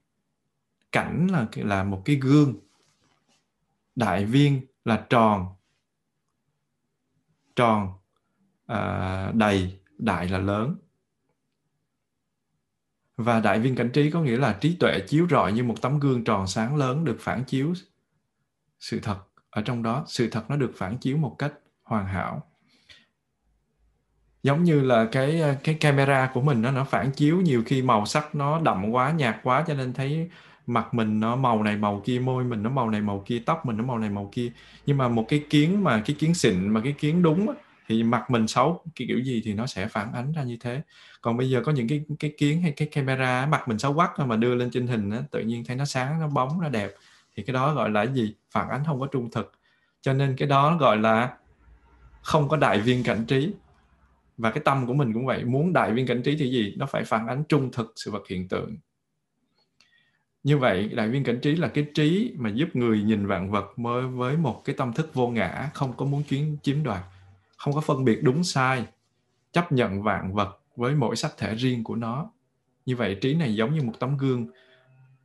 Cảnh 0.92 1.28
là 1.32 1.48
là 1.56 1.84
một 1.84 2.02
cái 2.06 2.16
gương. 2.16 2.56
Đại 3.96 4.26
viên 4.26 4.66
là 4.86 5.06
tròn. 5.10 5.48
Tròn 7.56 7.94
à, 8.66 9.32
đầy 9.34 9.80
đại 9.98 10.30
là 10.30 10.38
lớn 10.38 10.76
và 13.17 13.39
đại 13.39 13.60
viên 13.60 13.75
cảnh 13.75 13.89
trí 13.89 14.12
có 14.12 14.21
nghĩa 14.21 14.38
là 14.38 14.54
trí 14.54 14.75
tuệ 14.75 14.99
chiếu 15.08 15.28
rọi 15.30 15.54
như 15.54 15.63
một 15.63 15.82
tấm 15.82 15.99
gương 15.99 16.23
tròn 16.23 16.47
sáng 16.47 16.75
lớn 16.75 17.06
được 17.06 17.17
phản 17.19 17.43
chiếu 17.43 17.73
sự 18.80 18.99
thật. 18.99 19.17
Ở 19.49 19.62
trong 19.62 19.84
đó, 19.84 20.04
sự 20.08 20.30
thật 20.30 20.49
nó 20.49 20.56
được 20.56 20.71
phản 20.75 20.97
chiếu 20.97 21.17
một 21.17 21.36
cách 21.39 21.54
hoàn 21.84 22.06
hảo. 22.06 22.43
Giống 24.43 24.63
như 24.63 24.82
là 24.82 25.08
cái 25.12 25.41
cái 25.63 25.75
camera 25.75 26.32
của 26.34 26.41
mình 26.41 26.62
nó 26.62 26.71
nó 26.71 26.84
phản 26.84 27.12
chiếu 27.12 27.41
nhiều 27.41 27.63
khi 27.65 27.82
màu 27.82 28.06
sắc 28.06 28.36
nó 28.36 28.60
đậm 28.60 28.91
quá, 28.91 29.12
nhạt 29.12 29.38
quá, 29.43 29.63
cho 29.67 29.73
nên 29.73 29.93
thấy 29.93 30.30
mặt 30.67 30.93
mình 30.93 31.19
nó 31.19 31.36
màu 31.36 31.63
này 31.63 31.78
màu 31.78 32.01
kia, 32.06 32.19
môi 32.19 32.43
mình 32.43 32.63
nó 32.63 32.69
màu 32.69 32.89
này 32.89 33.01
màu 33.01 33.23
kia, 33.25 33.41
tóc 33.45 33.65
mình 33.65 33.78
nó 33.78 33.84
màu 33.84 33.97
này 33.99 34.10
màu 34.10 34.30
kia. 34.32 34.51
Nhưng 34.86 34.97
mà 34.97 35.08
một 35.08 35.25
cái 35.28 35.45
kiến 35.49 35.84
mà, 35.84 36.01
cái 36.06 36.15
kiến 36.19 36.34
xịn, 36.34 36.69
mà 36.69 36.82
cái 36.84 36.93
kiến 36.93 37.21
đúng 37.21 37.47
thì 37.88 38.04
mặt 38.04 38.32
mình 38.32 38.47
xấu, 38.47 38.84
cái 38.95 39.08
kiểu 39.08 39.19
gì 39.19 39.41
thì 39.45 39.54
nó 39.54 39.65
sẽ 39.65 39.88
phản 39.88 40.13
ánh 40.13 40.32
ra 40.32 40.43
như 40.43 40.58
thế 40.60 40.82
còn 41.26 41.38
bây 41.38 41.50
giờ 41.50 41.62
có 41.66 41.72
những 41.72 41.88
cái 41.88 42.04
cái 42.20 42.34
kiến 42.38 42.62
hay 42.62 42.72
cái 42.72 42.88
camera 42.88 43.46
mặt 43.46 43.68
mình 43.68 43.80
xấu 43.80 43.94
quắc 43.94 44.20
mà 44.20 44.36
đưa 44.36 44.56
lên 44.56 44.70
trên 44.72 44.88
hình 44.88 45.12
tự 45.32 45.40
nhiên 45.40 45.64
thấy 45.66 45.76
nó 45.76 45.86
sáng, 45.86 46.20
nó 46.20 46.28
bóng, 46.28 46.62
nó 46.62 46.70
đẹp, 46.70 46.92
thì 47.36 47.44
cái 47.44 47.54
đó 47.54 47.74
gọi 47.74 47.90
là 47.90 48.04
gì? 48.04 48.36
Phản 48.52 48.70
ánh 48.70 48.84
không 48.86 49.00
có 49.00 49.08
trung 49.08 49.32
thực. 49.32 49.52
Cho 50.02 50.14
nên 50.14 50.36
cái 50.36 50.48
đó 50.48 50.78
gọi 50.78 50.98
là 50.98 51.38
không 52.22 52.50
có 52.50 52.58
đại 52.58 52.80
viên 52.80 53.04
cảnh 53.04 53.26
trí. 53.26 53.54
Và 54.38 54.52
cái 54.52 54.64
tâm 54.66 54.88
của 54.88 54.94
mình 54.94 55.14
cũng 55.14 55.26
vậy, 55.26 55.44
muốn 55.44 55.74
đại 55.74 55.92
viên 55.92 56.08
cảnh 56.08 56.22
trí 56.24 56.38
thì 56.38 56.52
gì? 56.52 56.74
Nó 56.78 56.86
phải 56.86 57.04
phản 57.04 57.28
ánh 57.28 57.44
trung 57.50 57.72
thực 57.72 57.94
sự 57.96 58.12
vật 58.12 58.28
hiện 58.30 58.48
tượng. 58.48 58.78
Như 60.44 60.58
vậy, 60.58 60.90
đại 60.94 61.10
viên 61.10 61.24
cảnh 61.24 61.40
trí 61.42 61.56
là 61.56 61.68
cái 61.68 61.88
trí 61.94 62.34
mà 62.38 62.50
giúp 62.50 62.70
người 62.74 63.04
nhìn 63.04 63.28
vạn 63.28 63.52
vật 63.52 63.80
mới, 63.80 64.08
với 64.08 64.38
một 64.38 64.62
cái 64.66 64.76
tâm 64.78 64.94
thức 64.94 65.14
vô 65.14 65.28
ngã, 65.28 65.70
không 65.74 65.94
có 65.98 66.06
muốn 66.06 66.24
chuyến 66.24 66.58
chiếm 66.64 66.84
đoạt, 66.84 67.02
không 67.58 67.74
có 67.74 67.82
phân 67.82 68.06
biệt 68.06 68.24
đúng 68.24 68.44
sai, 68.44 68.86
chấp 69.52 69.72
nhận 69.72 70.04
vạn 70.04 70.34
vật 70.34 70.60
với 70.76 70.96
mỗi 70.96 71.16
sắc 71.16 71.34
thể 71.38 71.56
riêng 71.56 71.84
của 71.84 71.96
nó. 71.96 72.32
Như 72.86 72.96
vậy, 72.96 73.18
trí 73.22 73.34
này 73.34 73.56
giống 73.56 73.76
như 73.76 73.82
một 73.82 73.94
tấm 74.00 74.18
gương. 74.18 74.48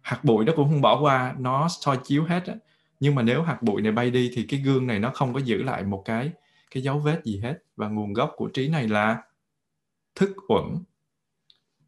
Hạt 0.00 0.24
bụi 0.24 0.44
nó 0.44 0.52
cũng 0.56 0.68
không 0.68 0.80
bỏ 0.80 1.00
qua, 1.00 1.34
nó 1.38 1.68
soi 1.68 1.98
chiếu 2.04 2.24
hết 2.24 2.46
á. 2.46 2.54
Nhưng 3.00 3.14
mà 3.14 3.22
nếu 3.22 3.42
hạt 3.42 3.62
bụi 3.62 3.82
này 3.82 3.92
bay 3.92 4.10
đi 4.10 4.30
thì 4.34 4.46
cái 4.48 4.60
gương 4.60 4.86
này 4.86 4.98
nó 4.98 5.10
không 5.14 5.34
có 5.34 5.40
giữ 5.40 5.62
lại 5.62 5.84
một 5.84 6.02
cái 6.04 6.32
cái 6.70 6.82
dấu 6.82 6.98
vết 6.98 7.24
gì 7.24 7.40
hết. 7.40 7.58
Và 7.76 7.88
nguồn 7.88 8.12
gốc 8.12 8.32
của 8.36 8.48
trí 8.48 8.68
này 8.68 8.88
là 8.88 9.22
thức 10.14 10.36
uẩn. 10.48 10.64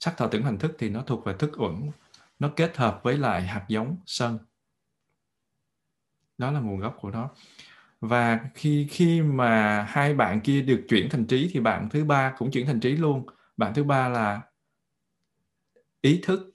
Sắc 0.01 0.16
thọ 0.16 0.27
tưởng 0.27 0.42
hành 0.42 0.59
thức 0.59 0.77
thì 0.79 0.88
nó 0.88 1.03
thuộc 1.03 1.25
về 1.25 1.35
thức 1.38 1.61
uẩn. 1.61 1.90
Nó 2.38 2.48
kết 2.57 2.77
hợp 2.77 3.01
với 3.03 3.18
lại 3.18 3.42
hạt 3.42 3.64
giống 3.68 3.96
sân 4.07 4.38
đó 6.42 6.51
là 6.51 6.61
nguồn 6.61 6.81
gốc 6.81 6.96
của 7.01 7.11
nó. 7.11 7.31
Và 8.01 8.40
khi 8.55 8.87
khi 8.90 9.22
mà 9.22 9.83
hai 9.83 10.14
bạn 10.14 10.40
kia 10.40 10.62
được 10.62 10.85
chuyển 10.88 11.09
thành 11.11 11.27
trí 11.27 11.51
thì 11.53 11.61
bạn 11.61 11.88
thứ 11.88 12.05
ba 12.05 12.35
cũng 12.38 12.51
chuyển 12.51 12.66
thành 12.66 12.81
trí 12.81 12.96
luôn 12.96 13.27
bạn 13.56 13.74
thứ 13.74 13.84
ba 13.84 14.08
là 14.08 14.42
ý 16.00 16.20
thức. 16.22 16.52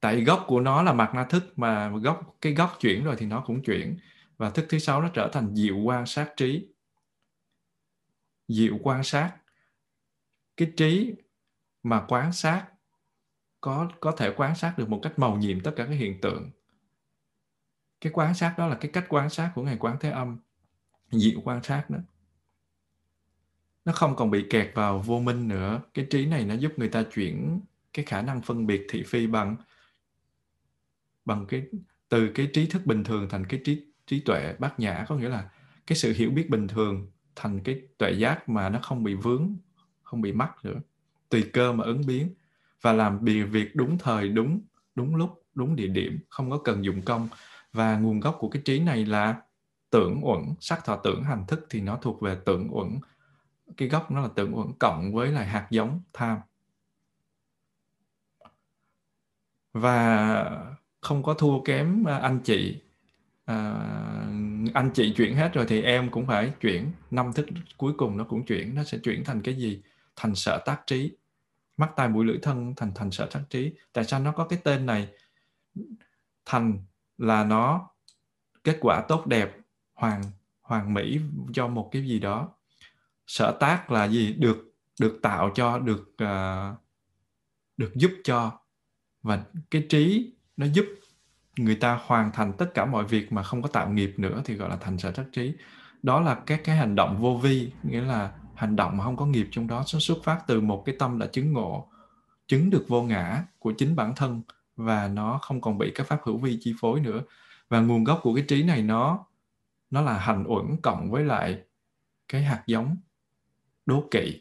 Tại 0.00 0.24
gốc 0.24 0.44
của 0.46 0.60
nó 0.60 0.82
là 0.82 0.92
mặt 0.92 1.10
na 1.14 1.24
thức 1.24 1.52
mà 1.56 1.88
gốc, 1.88 2.36
cái 2.40 2.54
gốc 2.54 2.76
chuyển 2.80 3.04
rồi 3.04 3.16
thì 3.18 3.26
nó 3.26 3.42
cũng 3.46 3.62
chuyển. 3.62 3.98
Và 4.36 4.50
thức 4.50 4.66
thứ 4.68 4.78
sáu 4.78 5.02
nó 5.02 5.10
trở 5.14 5.30
thành 5.32 5.54
diệu 5.56 5.76
quan 5.76 6.06
sát 6.06 6.32
trí. 6.36 6.68
Diệu 8.48 8.78
quan 8.82 9.04
sát. 9.04 9.36
Cái 10.56 10.72
trí 10.76 11.14
mà 11.82 12.04
quan 12.08 12.32
sát 12.32 12.66
có 13.60 13.90
có 14.00 14.12
thể 14.12 14.34
quan 14.36 14.54
sát 14.54 14.74
được 14.78 14.88
một 14.88 15.00
cách 15.02 15.18
màu 15.18 15.36
nhiệm 15.36 15.60
tất 15.60 15.72
cả 15.76 15.86
các 15.86 15.94
hiện 15.94 16.20
tượng. 16.20 16.50
Cái 18.00 18.12
quan 18.12 18.34
sát 18.34 18.54
đó 18.58 18.66
là 18.66 18.76
cái 18.80 18.90
cách 18.94 19.06
quan 19.08 19.30
sát 19.30 19.52
của 19.54 19.62
ngài 19.62 19.76
quán 19.76 19.96
thế 20.00 20.10
âm. 20.10 20.38
Diệu 21.10 21.40
quan 21.44 21.62
sát 21.62 21.90
đó 21.90 21.98
nó 23.84 23.92
không 23.92 24.16
còn 24.16 24.30
bị 24.30 24.44
kẹt 24.50 24.70
vào 24.74 24.98
vô 24.98 25.20
minh 25.20 25.48
nữa. 25.48 25.80
Cái 25.94 26.06
trí 26.10 26.26
này 26.26 26.44
nó 26.44 26.54
giúp 26.54 26.72
người 26.76 26.88
ta 26.88 27.02
chuyển 27.02 27.60
cái 27.92 28.04
khả 28.04 28.22
năng 28.22 28.42
phân 28.42 28.66
biệt 28.66 28.86
thị 28.90 29.02
phi 29.02 29.26
bằng 29.26 29.56
bằng 31.24 31.46
cái, 31.46 31.62
từ 32.08 32.28
cái 32.28 32.50
trí 32.52 32.66
thức 32.66 32.86
bình 32.86 33.04
thường 33.04 33.28
thành 33.28 33.46
cái 33.46 33.60
trí 33.64 33.82
trí 34.06 34.20
tuệ 34.20 34.54
bát 34.58 34.80
nhã. 34.80 35.04
Có 35.08 35.16
nghĩa 35.16 35.28
là 35.28 35.50
cái 35.86 35.96
sự 35.96 36.12
hiểu 36.12 36.30
biết 36.30 36.50
bình 36.50 36.68
thường 36.68 37.06
thành 37.36 37.60
cái 37.60 37.80
tuệ 37.98 38.12
giác 38.12 38.48
mà 38.48 38.68
nó 38.68 38.78
không 38.82 39.04
bị 39.04 39.14
vướng, 39.14 39.56
không 40.02 40.20
bị 40.20 40.32
mắc 40.32 40.64
nữa. 40.64 40.80
Tùy 41.28 41.44
cơ 41.52 41.72
mà 41.72 41.84
ứng 41.84 42.06
biến 42.06 42.34
và 42.80 42.92
làm 42.92 43.24
việc 43.24 43.76
đúng 43.76 43.98
thời, 43.98 44.28
đúng 44.28 44.60
đúng 44.94 45.16
lúc, 45.16 45.42
đúng 45.54 45.76
địa 45.76 45.86
điểm. 45.86 46.18
Không 46.28 46.50
có 46.50 46.58
cần 46.58 46.84
dụng 46.84 47.02
công. 47.02 47.28
Và 47.72 47.98
nguồn 47.98 48.20
gốc 48.20 48.36
của 48.40 48.48
cái 48.48 48.62
trí 48.64 48.78
này 48.78 49.06
là 49.06 49.40
tưởng 49.90 50.20
uẩn. 50.22 50.40
Sắc 50.60 50.84
thọ 50.84 50.96
tưởng 50.96 51.22
hành 51.22 51.44
thức 51.48 51.66
thì 51.70 51.80
nó 51.80 51.98
thuộc 52.02 52.20
về 52.20 52.36
tưởng 52.44 52.68
uẩn 52.70 52.98
cái 53.76 53.88
gốc 53.88 54.10
nó 54.10 54.20
là 54.20 54.28
tưởng 54.34 54.56
uẩn 54.56 54.68
cộng 54.78 55.12
với 55.12 55.32
lại 55.32 55.46
hạt 55.46 55.66
giống 55.70 56.00
tham. 56.12 56.38
Và 59.72 60.70
không 61.00 61.22
có 61.22 61.34
thua 61.34 61.62
kém 61.62 62.08
à, 62.08 62.18
anh 62.18 62.40
chị. 62.44 62.80
À, 63.44 63.72
anh 64.74 64.90
chị 64.94 65.14
chuyển 65.16 65.36
hết 65.36 65.52
rồi 65.54 65.66
thì 65.68 65.82
em 65.82 66.10
cũng 66.10 66.26
phải 66.26 66.52
chuyển. 66.60 66.92
Năm 67.10 67.32
thức 67.32 67.46
cuối 67.76 67.92
cùng 67.96 68.16
nó 68.16 68.24
cũng 68.24 68.44
chuyển. 68.46 68.74
Nó 68.74 68.84
sẽ 68.84 68.98
chuyển 68.98 69.24
thành 69.24 69.42
cái 69.42 69.54
gì? 69.54 69.82
Thành 70.16 70.34
sở 70.34 70.62
tác 70.66 70.82
trí. 70.86 71.12
Mắt 71.76 71.90
tai 71.96 72.08
mũi 72.08 72.24
lưỡi 72.24 72.38
thân 72.42 72.74
thành 72.76 72.92
thành 72.94 73.10
sở 73.10 73.26
tác 73.26 73.40
trí. 73.50 73.72
Tại 73.92 74.04
sao 74.04 74.20
nó 74.20 74.32
có 74.32 74.46
cái 74.46 74.58
tên 74.64 74.86
này? 74.86 75.08
Thành 76.44 76.78
là 77.18 77.44
nó 77.44 77.90
kết 78.64 78.78
quả 78.80 79.04
tốt 79.08 79.26
đẹp 79.26 79.56
hoàn 79.94 80.22
hoàn 80.62 80.94
mỹ 80.94 81.20
cho 81.52 81.68
một 81.68 81.88
cái 81.92 82.02
gì 82.02 82.18
đó 82.18 82.54
sở 83.26 83.56
tác 83.60 83.90
là 83.90 84.04
gì? 84.04 84.32
Được 84.32 84.74
được 85.00 85.18
tạo 85.22 85.50
cho 85.54 85.78
được 85.78 86.16
uh, 86.22 86.78
được 87.76 87.92
giúp 87.94 88.10
cho. 88.24 88.52
Và 89.22 89.44
cái 89.70 89.86
trí 89.88 90.32
nó 90.56 90.66
giúp 90.66 90.86
người 91.56 91.76
ta 91.76 92.00
hoàn 92.06 92.32
thành 92.32 92.52
tất 92.58 92.74
cả 92.74 92.84
mọi 92.84 93.04
việc 93.04 93.32
mà 93.32 93.42
không 93.42 93.62
có 93.62 93.68
tạo 93.68 93.90
nghiệp 93.90 94.14
nữa 94.16 94.42
thì 94.44 94.54
gọi 94.54 94.68
là 94.68 94.76
thành 94.76 94.98
sở 94.98 95.10
tác 95.10 95.24
trí. 95.32 95.54
Đó 96.02 96.20
là 96.20 96.34
các 96.46 96.60
cái 96.64 96.76
hành 96.76 96.94
động 96.94 97.18
vô 97.20 97.40
vi 97.42 97.72
nghĩa 97.82 98.00
là 98.00 98.32
hành 98.54 98.76
động 98.76 98.96
mà 98.96 99.04
không 99.04 99.16
có 99.16 99.26
nghiệp 99.26 99.48
trong 99.50 99.66
đó 99.66 99.84
nó 99.94 100.00
xuất 100.00 100.18
phát 100.24 100.40
từ 100.46 100.60
một 100.60 100.82
cái 100.86 100.96
tâm 100.98 101.18
đã 101.18 101.26
chứng 101.26 101.52
ngộ 101.52 101.88
chứng 102.48 102.70
được 102.70 102.84
vô 102.88 103.02
ngã 103.02 103.44
của 103.58 103.72
chính 103.78 103.96
bản 103.96 104.12
thân 104.16 104.42
và 104.76 105.08
nó 105.08 105.38
không 105.42 105.60
còn 105.60 105.78
bị 105.78 105.92
các 105.94 106.06
pháp 106.06 106.20
hữu 106.24 106.38
vi 106.38 106.58
chi 106.60 106.74
phối 106.80 107.00
nữa. 107.00 107.22
Và 107.68 107.80
nguồn 107.80 108.04
gốc 108.04 108.20
của 108.22 108.34
cái 108.34 108.44
trí 108.48 108.62
này 108.62 108.82
nó 108.82 109.26
nó 109.90 110.00
là 110.00 110.18
hành 110.18 110.44
uẩn 110.46 110.76
cộng 110.82 111.10
với 111.10 111.24
lại 111.24 111.62
cái 112.28 112.42
hạt 112.42 112.62
giống 112.66 112.96
đố 113.86 114.08
kỵ. 114.10 114.40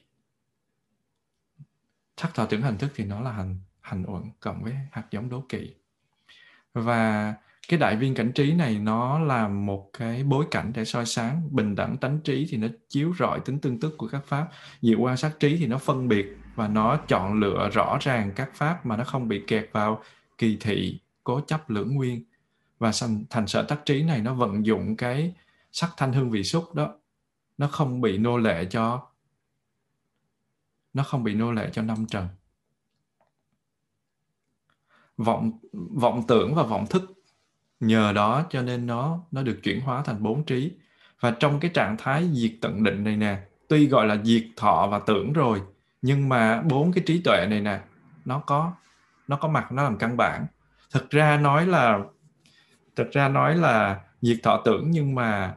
Sắc 2.18 2.36
thọ 2.36 2.46
tưởng 2.46 2.62
hành 2.62 2.78
thức 2.78 2.92
thì 2.96 3.04
nó 3.04 3.22
là 3.22 3.32
hành 3.32 3.60
hành 3.82 4.04
uẩn 4.08 4.24
cộng 4.40 4.64
với 4.64 4.74
hạt 4.92 5.04
giống 5.12 5.30
đố 5.30 5.46
kỵ. 5.50 5.74
Và 6.74 7.34
cái 7.68 7.80
đại 7.80 7.96
viên 7.96 8.16
cảnh 8.16 8.32
trí 8.32 8.54
này 8.54 8.80
nó 8.80 9.20
là 9.20 9.48
một 9.48 9.90
cái 9.94 10.24
bối 10.24 10.46
cảnh 10.52 10.72
để 10.76 10.86
soi 10.86 11.06
sáng 11.06 11.48
bình 11.52 11.76
đẳng 11.76 11.98
tánh 11.98 12.20
trí 12.20 12.48
thì 12.50 12.58
nó 12.58 12.68
chiếu 12.90 13.14
rọi 13.20 13.40
tính 13.40 13.60
tương 13.60 13.80
tức 13.80 13.94
của 13.98 14.08
các 14.08 14.26
pháp. 14.26 14.50
Diệu 14.82 15.00
quan 15.00 15.18
sát 15.18 15.40
trí 15.40 15.58
thì 15.58 15.68
nó 15.68 15.78
phân 15.78 16.08
biệt 16.08 16.38
và 16.56 16.68
nó 16.68 16.98
chọn 17.08 17.40
lựa 17.40 17.70
rõ 17.74 17.98
ràng 18.02 18.32
các 18.36 18.50
pháp 18.54 18.86
mà 18.86 18.98
nó 18.98 19.04
không 19.04 19.28
bị 19.28 19.44
kẹt 19.48 19.70
vào 19.72 20.04
kỳ 20.38 20.58
thị 20.62 21.00
cố 21.24 21.42
chấp 21.42 21.70
lưỡng 21.70 21.96
nguyên. 21.96 22.24
Và 22.80 22.92
thành, 23.02 23.26
thành 23.30 23.48
sở 23.48 23.64
tác 23.64 23.86
trí 23.86 24.04
này 24.04 24.22
nó 24.22 24.34
vận 24.34 24.66
dụng 24.66 24.98
cái 24.98 25.34
sắc 25.72 25.90
thanh 25.98 26.14
hương 26.14 26.30
vị 26.30 26.44
xúc 26.44 26.76
đó 26.76 26.96
nó 27.58 27.68
không 27.68 28.02
bị 28.02 28.18
nô 28.18 28.38
lệ 28.38 28.66
cho 28.66 29.08
nó 30.94 31.04
không 31.04 31.24
bị 31.24 31.34
nô 31.34 31.52
lệ 31.52 31.70
cho 31.74 31.82
năm 31.82 32.06
trần. 32.06 32.28
Vọng 35.18 35.52
vọng 35.74 36.24
tưởng 36.28 36.56
và 36.56 36.64
vọng 36.64 36.86
thức, 36.90 37.14
nhờ 37.80 38.14
đó 38.14 38.46
cho 38.50 38.62
nên 38.62 38.88
nó 38.88 39.20
nó 39.32 39.44
được 39.44 39.60
chuyển 39.64 39.82
hóa 39.82 40.04
thành 40.06 40.24
bốn 40.24 40.44
trí. 40.44 40.72
Và 41.20 41.32
trong 41.32 41.60
cái 41.60 41.72
trạng 41.74 41.96
thái 41.98 42.30
diệt 42.34 42.52
tận 42.62 42.84
định 42.84 43.04
này 43.04 43.18
nè, 43.18 43.40
tuy 43.68 43.88
gọi 43.88 44.08
là 44.08 44.18
diệt 44.24 44.44
thọ 44.56 44.88
và 44.92 45.00
tưởng 45.00 45.34
rồi, 45.34 45.62
nhưng 46.02 46.30
mà 46.30 46.62
bốn 46.62 46.92
cái 46.92 47.04
trí 47.08 47.22
tuệ 47.22 47.48
này 47.50 47.62
nè, 47.62 47.82
nó 48.26 48.40
có 48.40 48.74
nó 49.28 49.38
có 49.38 49.48
mặt, 49.48 49.72
nó 49.72 49.84
làm 49.84 49.98
căn 49.98 50.18
bản. 50.18 50.46
Thực 50.92 51.10
ra 51.10 51.38
nói 51.38 51.66
là, 51.66 52.00
thực 52.96 53.12
ra 53.12 53.28
nói 53.28 53.56
là 53.56 54.02
diệt 54.22 54.38
thọ 54.44 54.62
tưởng 54.66 54.92
nhưng 54.92 55.16
mà 55.16 55.56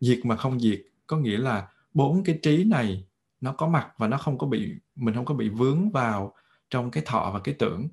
diệt 0.00 0.20
mà 0.24 0.36
không 0.36 0.60
diệt 0.60 0.80
có 1.06 1.16
nghĩa 1.16 1.38
là 1.38 1.68
bốn 1.94 2.24
cái 2.24 2.38
trí 2.42 2.64
này 2.64 3.07
nó 3.40 3.52
có 3.52 3.68
mặt 3.68 3.88
và 3.98 4.08
nó 4.08 4.16
không 4.18 4.38
có 4.38 4.46
bị 4.46 4.74
mình 4.96 5.14
không 5.14 5.24
có 5.24 5.34
bị 5.34 5.48
vướng 5.48 5.90
vào 5.90 6.34
trong 6.70 6.90
cái 6.90 7.02
thọ 7.06 7.30
và 7.34 7.40
cái 7.44 7.54
tưởng. 7.58 7.88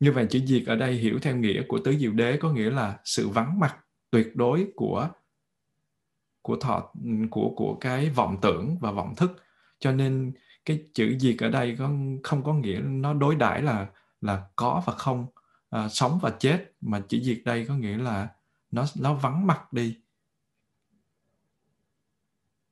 Như 0.00 0.12
vậy 0.12 0.26
chữ 0.30 0.40
diệt 0.46 0.62
ở 0.66 0.76
đây 0.76 0.94
hiểu 0.94 1.18
theo 1.22 1.36
nghĩa 1.36 1.62
của 1.68 1.78
tứ 1.78 1.96
diệu 1.98 2.12
đế 2.12 2.36
có 2.36 2.52
nghĩa 2.52 2.70
là 2.70 2.98
sự 3.04 3.28
vắng 3.28 3.60
mặt 3.60 3.76
tuyệt 4.10 4.36
đối 4.36 4.66
của 4.76 5.08
của 6.42 6.56
thọ 6.56 6.92
của 7.30 7.52
của 7.56 7.76
cái 7.80 8.10
vọng 8.10 8.38
tưởng 8.42 8.78
và 8.80 8.90
vọng 8.90 9.14
thức. 9.16 9.42
Cho 9.78 9.92
nên 9.92 10.32
cái 10.64 10.84
chữ 10.94 11.16
diệt 11.20 11.36
ở 11.38 11.48
đây 11.48 11.76
có 11.78 11.90
không 12.22 12.44
có 12.44 12.54
nghĩa 12.54 12.80
nó 12.84 13.14
đối 13.14 13.36
đãi 13.36 13.62
là 13.62 13.86
là 14.20 14.46
có 14.56 14.82
và 14.86 14.92
không 14.92 15.26
à, 15.70 15.88
sống 15.88 16.18
và 16.22 16.30
chết. 16.38 16.72
Mà 16.80 17.00
chữ 17.08 17.20
diệt 17.22 17.38
đây 17.44 17.66
có 17.68 17.74
nghĩa 17.74 17.98
là 17.98 18.28
nó 18.70 18.84
nó 19.00 19.14
vắng 19.14 19.46
mặt 19.46 19.72
đi 19.72 19.96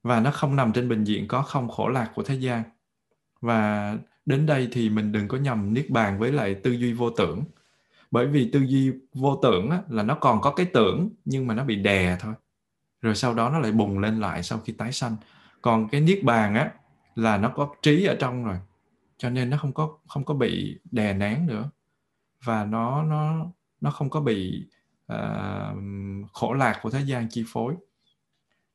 và 0.04 0.20
nó 0.20 0.30
không 0.30 0.56
nằm 0.56 0.72
trên 0.72 0.88
bình 0.88 1.04
diện 1.04 1.28
có 1.28 1.42
không 1.42 1.68
khổ 1.68 1.88
lạc 1.88 2.10
của 2.14 2.22
thế 2.22 2.34
gian. 2.34 2.62
Và 3.40 3.96
đến 4.26 4.46
đây 4.46 4.68
thì 4.72 4.90
mình 4.90 5.12
đừng 5.12 5.28
có 5.28 5.38
nhầm 5.38 5.74
niết 5.74 5.90
bàn 5.90 6.18
với 6.18 6.32
lại 6.32 6.54
tư 6.54 6.70
duy 6.72 6.92
vô 6.92 7.10
tưởng. 7.10 7.44
Bởi 8.10 8.26
vì 8.26 8.50
tư 8.52 8.60
duy 8.60 8.92
vô 9.14 9.40
tưởng 9.42 9.70
á, 9.70 9.82
là 9.88 10.02
nó 10.02 10.14
còn 10.14 10.40
có 10.40 10.50
cái 10.50 10.66
tưởng 10.66 11.10
nhưng 11.24 11.46
mà 11.46 11.54
nó 11.54 11.64
bị 11.64 11.76
đè 11.76 12.16
thôi. 12.20 12.34
Rồi 13.00 13.14
sau 13.14 13.34
đó 13.34 13.50
nó 13.50 13.58
lại 13.58 13.72
bùng 13.72 13.98
lên 13.98 14.20
lại 14.20 14.42
sau 14.42 14.58
khi 14.58 14.72
tái 14.72 14.92
sanh. 14.92 15.16
Còn 15.62 15.88
cái 15.88 16.00
niết 16.00 16.24
bàn 16.24 16.54
á 16.54 16.72
là 17.14 17.36
nó 17.36 17.48
có 17.48 17.74
trí 17.82 18.04
ở 18.04 18.16
trong 18.20 18.44
rồi. 18.44 18.56
Cho 19.16 19.30
nên 19.30 19.50
nó 19.50 19.56
không 19.56 19.72
có 19.72 19.98
không 20.08 20.24
có 20.24 20.34
bị 20.34 20.78
đè 20.90 21.12
nén 21.12 21.46
nữa. 21.46 21.70
Và 22.44 22.64
nó 22.64 23.02
nó 23.02 23.46
nó 23.80 23.90
không 23.90 24.10
có 24.10 24.20
bị 24.20 24.66
uh, 25.12 25.18
khổ 26.32 26.52
lạc 26.52 26.78
của 26.82 26.90
thế 26.90 27.00
gian 27.00 27.28
chi 27.30 27.44
phối. 27.48 27.74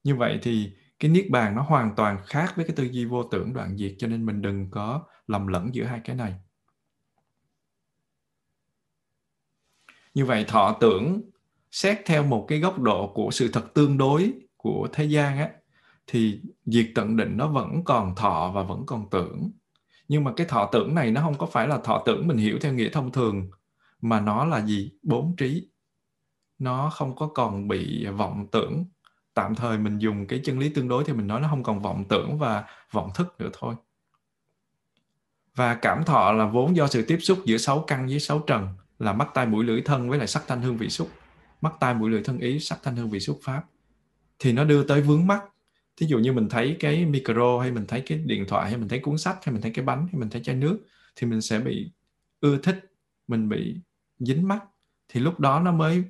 Như 0.04 0.16
vậy 0.16 0.40
thì 0.42 0.72
cái 1.00 1.12
niết 1.12 1.30
bàn 1.30 1.56
nó 1.56 1.62
hoàn 1.62 1.96
toàn 1.96 2.18
khác 2.26 2.54
với 2.56 2.66
cái 2.66 2.76
tư 2.76 2.84
duy 2.84 3.06
vô 3.06 3.24
tưởng 3.24 3.54
đoạn 3.54 3.78
diệt, 3.78 3.96
cho 3.98 4.08
nên 4.08 4.26
mình 4.26 4.42
đừng 4.42 4.72
có 4.72 5.06
lầm 5.28 5.48
lẫn 5.48 5.76
giữa 5.76 5.84
hai 5.84 6.02
cái 6.04 6.16
này. 6.16 6.36
Như 10.14 10.26
vậy 10.26 10.46
thọ 10.48 10.78
tưởng 10.80 11.22
xét 11.72 12.02
theo 12.06 12.24
một 12.24 12.46
cái 12.48 12.60
góc 12.60 12.80
độ 12.80 13.12
của 13.16 13.30
sự 13.32 13.50
thật 13.54 13.74
tương 13.74 13.98
đối 13.98 14.34
của 14.58 14.88
thế 14.94 15.06
gian 15.06 15.38
á, 15.38 15.50
thì 16.08 16.42
diệt 16.66 16.92
tận 16.96 17.18
định 17.18 17.38
nó 17.38 17.48
vẫn 17.48 17.84
còn 17.86 18.16
thọ 18.16 18.52
và 18.56 18.64
vẫn 18.64 18.86
còn 18.86 19.10
tưởng. 19.10 19.52
Nhưng 20.08 20.24
mà 20.24 20.34
cái 20.36 20.48
thọ 20.48 20.70
tưởng 20.72 20.96
này 20.96 21.12
nó 21.12 21.22
không 21.22 21.38
có 21.38 21.46
phải 21.46 21.68
là 21.68 21.78
thọ 21.78 22.04
tưởng 22.06 22.28
mình 22.28 22.38
hiểu 22.38 22.58
theo 22.62 22.74
nghĩa 22.74 22.90
thông 22.90 23.12
thường, 23.12 23.50
mà 24.02 24.22
nó 24.22 24.46
là 24.46 24.66
gì? 24.66 24.92
Bốn 25.04 25.36
trí. 25.36 25.70
Nó 26.60 26.90
không 26.90 27.16
có 27.16 27.28
còn 27.28 27.68
bị 27.68 28.06
vọng 28.06 28.48
tưởng 28.52 28.86
tạm 29.40 29.56
thời 29.56 29.78
mình 29.78 29.98
dùng 30.00 30.28
cái 30.28 30.42
chân 30.44 30.60
lý 30.60 30.70
tương 30.70 30.88
đối 30.88 31.04
thì 31.04 31.14
mình 31.14 31.28
nói 31.28 31.42
nó 31.42 31.48
không 31.48 31.64
còn 31.64 31.82
vọng 31.82 32.04
tưởng 32.10 32.38
và 32.38 32.64
vọng 32.92 33.12
thức 33.16 33.36
nữa 33.40 33.50
thôi. 33.54 33.76
Và 35.56 35.76
cảm 35.76 36.04
thọ 36.04 36.32
là 36.32 36.46
vốn 36.46 36.76
do 36.76 36.88
sự 36.88 37.06
tiếp 37.08 37.18
xúc 37.22 37.40
giữa 37.46 37.58
sáu 37.58 37.84
căn 37.88 38.08
với 38.08 38.20
sáu 38.20 38.40
trần, 38.40 38.68
là 39.00 39.14
mắt, 39.14 39.28
tai, 39.34 39.46
mũi, 39.46 39.66
lưỡi, 39.66 39.82
thân 39.82 40.10
với 40.10 40.18
lại 40.18 40.28
sắc, 40.28 40.44
thanh, 40.48 40.62
hương, 40.62 40.78
vị, 40.78 40.90
xúc. 40.90 41.10
Mắt, 41.62 41.74
tai, 41.80 41.94
mũi, 41.94 42.10
lưỡi, 42.10 42.24
thân, 42.24 42.40
ý, 42.40 42.60
sắc, 42.60 42.80
thanh, 42.84 42.96
hương, 42.96 43.10
vị, 43.10 43.20
xúc, 43.20 43.40
pháp. 43.44 43.64
Thì 44.40 44.54
nó 44.54 44.64
đưa 44.64 44.84
tới 44.84 45.02
vướng 45.02 45.28
mắt. 45.28 45.44
Thí 45.98 46.08
dụ 46.08 46.20
như 46.20 46.34
mình 46.34 46.50
thấy 46.50 46.78
cái 46.80 47.06
micro, 47.06 47.60
hay 47.60 47.72
mình 47.72 47.86
thấy 47.88 48.02
cái 48.02 48.18
điện 48.18 48.46
thoại, 48.48 48.70
hay 48.70 48.80
mình 48.80 48.88
thấy 48.88 49.00
cuốn 49.00 49.18
sách, 49.18 49.46
hay 49.46 49.54
mình 49.54 49.62
thấy 49.62 49.72
cái 49.72 49.86
bánh, 49.86 50.08
hay 50.12 50.20
mình 50.20 50.30
thấy 50.30 50.44
chai 50.44 50.56
nước, 50.56 50.80
thì 51.16 51.28
mình 51.28 51.42
sẽ 51.42 51.60
bị 51.60 51.92
ưa 52.40 52.58
thích, 52.58 52.92
mình 53.28 53.50
bị 53.50 53.76
dính 54.20 54.48
mắt. 54.48 54.60
Thì 55.10 55.20
lúc 55.20 55.40
đó 55.40 55.60
nó 55.60 55.72
mới, 55.72 56.04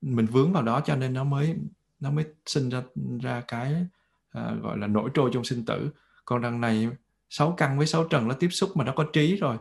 mình 0.00 0.26
vướng 0.26 0.52
vào 0.52 0.62
đó 0.62 0.80
cho 0.84 0.96
nên 0.96 1.14
nó 1.14 1.24
mới 1.24 1.56
nó 2.02 2.10
mới 2.10 2.24
sinh 2.46 2.68
ra 2.68 2.82
ra 3.20 3.42
cái 3.48 3.86
à, 4.30 4.54
gọi 4.62 4.78
là 4.78 4.86
nổi 4.86 5.10
trôi 5.14 5.30
trong 5.32 5.44
sinh 5.44 5.64
tử. 5.64 5.90
Còn 6.24 6.42
đằng 6.42 6.60
này 6.60 6.88
sáu 7.30 7.54
căn 7.56 7.78
với 7.78 7.86
sáu 7.86 8.04
trần 8.04 8.28
nó 8.28 8.34
tiếp 8.34 8.48
xúc 8.48 8.70
mà 8.76 8.84
nó 8.84 8.92
có 8.96 9.04
trí 9.12 9.36
rồi 9.36 9.56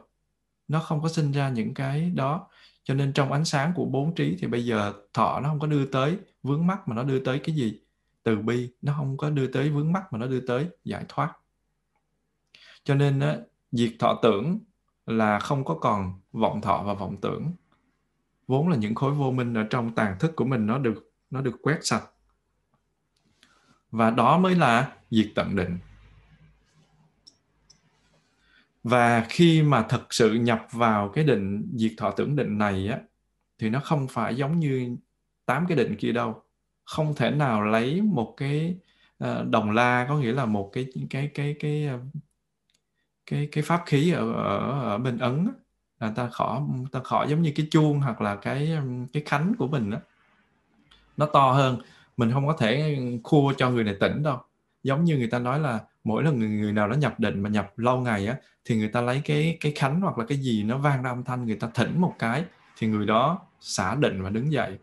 nó 0.67 0.79
không 0.79 1.01
có 1.01 1.09
sinh 1.09 1.31
ra 1.31 1.49
những 1.49 1.73
cái 1.73 2.09
đó. 2.15 2.47
Cho 2.83 2.93
nên 2.93 3.13
trong 3.13 3.31
ánh 3.31 3.45
sáng 3.45 3.73
của 3.75 3.85
bốn 3.85 4.15
trí 4.15 4.37
thì 4.39 4.47
bây 4.47 4.65
giờ 4.65 4.93
thọ 5.13 5.39
nó 5.39 5.49
không 5.49 5.59
có 5.59 5.67
đưa 5.67 5.85
tới 5.85 6.17
vướng 6.43 6.67
mắt 6.67 6.87
mà 6.87 6.95
nó 6.95 7.03
đưa 7.03 7.19
tới 7.19 7.39
cái 7.39 7.55
gì? 7.55 7.81
Từ 8.23 8.37
bi 8.37 8.69
nó 8.81 8.93
không 8.97 9.17
có 9.17 9.29
đưa 9.29 9.47
tới 9.47 9.69
vướng 9.69 9.91
mắt 9.91 10.13
mà 10.13 10.19
nó 10.19 10.27
đưa 10.27 10.39
tới 10.47 10.67
giải 10.83 11.05
thoát. 11.09 11.33
Cho 12.83 12.95
nên 12.95 13.19
á, 13.19 13.37
diệt 13.71 13.91
thọ 13.99 14.19
tưởng 14.23 14.59
là 15.05 15.39
không 15.39 15.65
có 15.65 15.75
còn 15.81 16.13
vọng 16.31 16.61
thọ 16.61 16.83
và 16.85 16.93
vọng 16.93 17.17
tưởng. 17.21 17.51
Vốn 18.47 18.69
là 18.69 18.75
những 18.75 18.95
khối 18.95 19.11
vô 19.11 19.31
minh 19.31 19.53
ở 19.53 19.63
trong 19.69 19.95
tàn 19.95 20.19
thức 20.19 20.35
của 20.35 20.45
mình 20.45 20.65
nó 20.65 20.77
được 20.77 21.11
nó 21.29 21.41
được 21.41 21.55
quét 21.61 21.79
sạch 21.81 22.03
và 23.91 24.09
đó 24.09 24.37
mới 24.37 24.55
là 24.55 24.91
diệt 25.11 25.31
tận 25.35 25.55
định. 25.55 25.77
Và 28.83 29.25
khi 29.29 29.63
mà 29.63 29.85
thật 29.89 30.13
sự 30.13 30.33
nhập 30.33 30.67
vào 30.71 31.09
cái 31.09 31.23
định 31.23 31.71
diệt 31.75 31.91
thọ 31.97 32.11
tưởng 32.11 32.35
định 32.35 32.57
này 32.57 32.87
á 32.87 32.99
thì 33.59 33.69
nó 33.69 33.79
không 33.79 34.07
phải 34.07 34.35
giống 34.35 34.59
như 34.59 34.97
tám 35.45 35.65
cái 35.67 35.77
định 35.77 35.95
kia 35.95 36.11
đâu. 36.11 36.43
Không 36.83 37.15
thể 37.15 37.31
nào 37.31 37.61
lấy 37.63 38.01
một 38.01 38.33
cái 38.37 38.77
ờ, 39.17 39.45
đồng 39.49 39.71
la 39.71 40.05
có 40.09 40.17
nghĩa 40.17 40.31
là 40.31 40.45
một 40.45 40.69
cái 40.73 40.87
cái 40.95 41.05
cái 41.09 41.29
cái 41.33 41.55
cái 41.59 41.99
cái, 43.25 43.49
cái 43.51 43.63
pháp 43.63 43.83
khí 43.85 44.11
ở, 44.11 44.33
ở 44.33 44.81
ở 44.81 44.97
bên 44.97 45.17
ấn 45.17 45.47
á, 45.47 45.53
là 45.99 46.13
ta 46.15 46.29
khỏ 46.29 46.67
ta 46.91 46.99
khỏ 47.03 47.25
giống 47.29 47.41
như 47.41 47.51
cái 47.55 47.67
chuông 47.71 47.99
hoặc 47.99 48.21
là 48.21 48.35
cái 48.35 48.77
cái 49.13 49.23
khánh 49.25 49.53
của 49.57 49.67
mình 49.67 49.89
đó 49.89 49.97
nó 51.17 51.25
to 51.25 51.51
hơn 51.51 51.81
mình 52.21 52.31
không 52.31 52.47
có 52.47 52.55
thể 52.59 52.97
khua 53.23 53.53
cho 53.57 53.69
người 53.69 53.83
này 53.83 53.95
tỉnh 53.99 54.23
đâu. 54.23 54.37
Giống 54.83 55.03
như 55.03 55.17
người 55.17 55.27
ta 55.27 55.39
nói 55.39 55.59
là 55.59 55.79
mỗi 56.03 56.23
lần 56.23 56.39
người, 56.39 56.49
người 56.49 56.73
nào 56.73 56.87
đó 56.87 56.95
nhập 56.95 57.19
định 57.19 57.43
mà 57.43 57.49
nhập 57.49 57.79
lâu 57.79 57.99
ngày 57.99 58.27
á 58.27 58.35
thì 58.65 58.75
người 58.75 58.87
ta 58.87 59.01
lấy 59.01 59.21
cái 59.25 59.57
cái 59.59 59.71
khánh 59.75 60.01
hoặc 60.01 60.17
là 60.17 60.25
cái 60.25 60.37
gì 60.37 60.63
nó 60.63 60.77
vang 60.77 61.03
ra 61.03 61.09
âm 61.09 61.23
thanh 61.23 61.45
người 61.45 61.55
ta 61.55 61.69
thỉnh 61.73 62.01
một 62.01 62.13
cái 62.19 62.43
thì 62.77 62.87
người 62.87 63.05
đó 63.05 63.39
xả 63.59 63.95
định 63.95 64.23
và 64.23 64.29
đứng 64.29 64.51
dậy. 64.51 64.77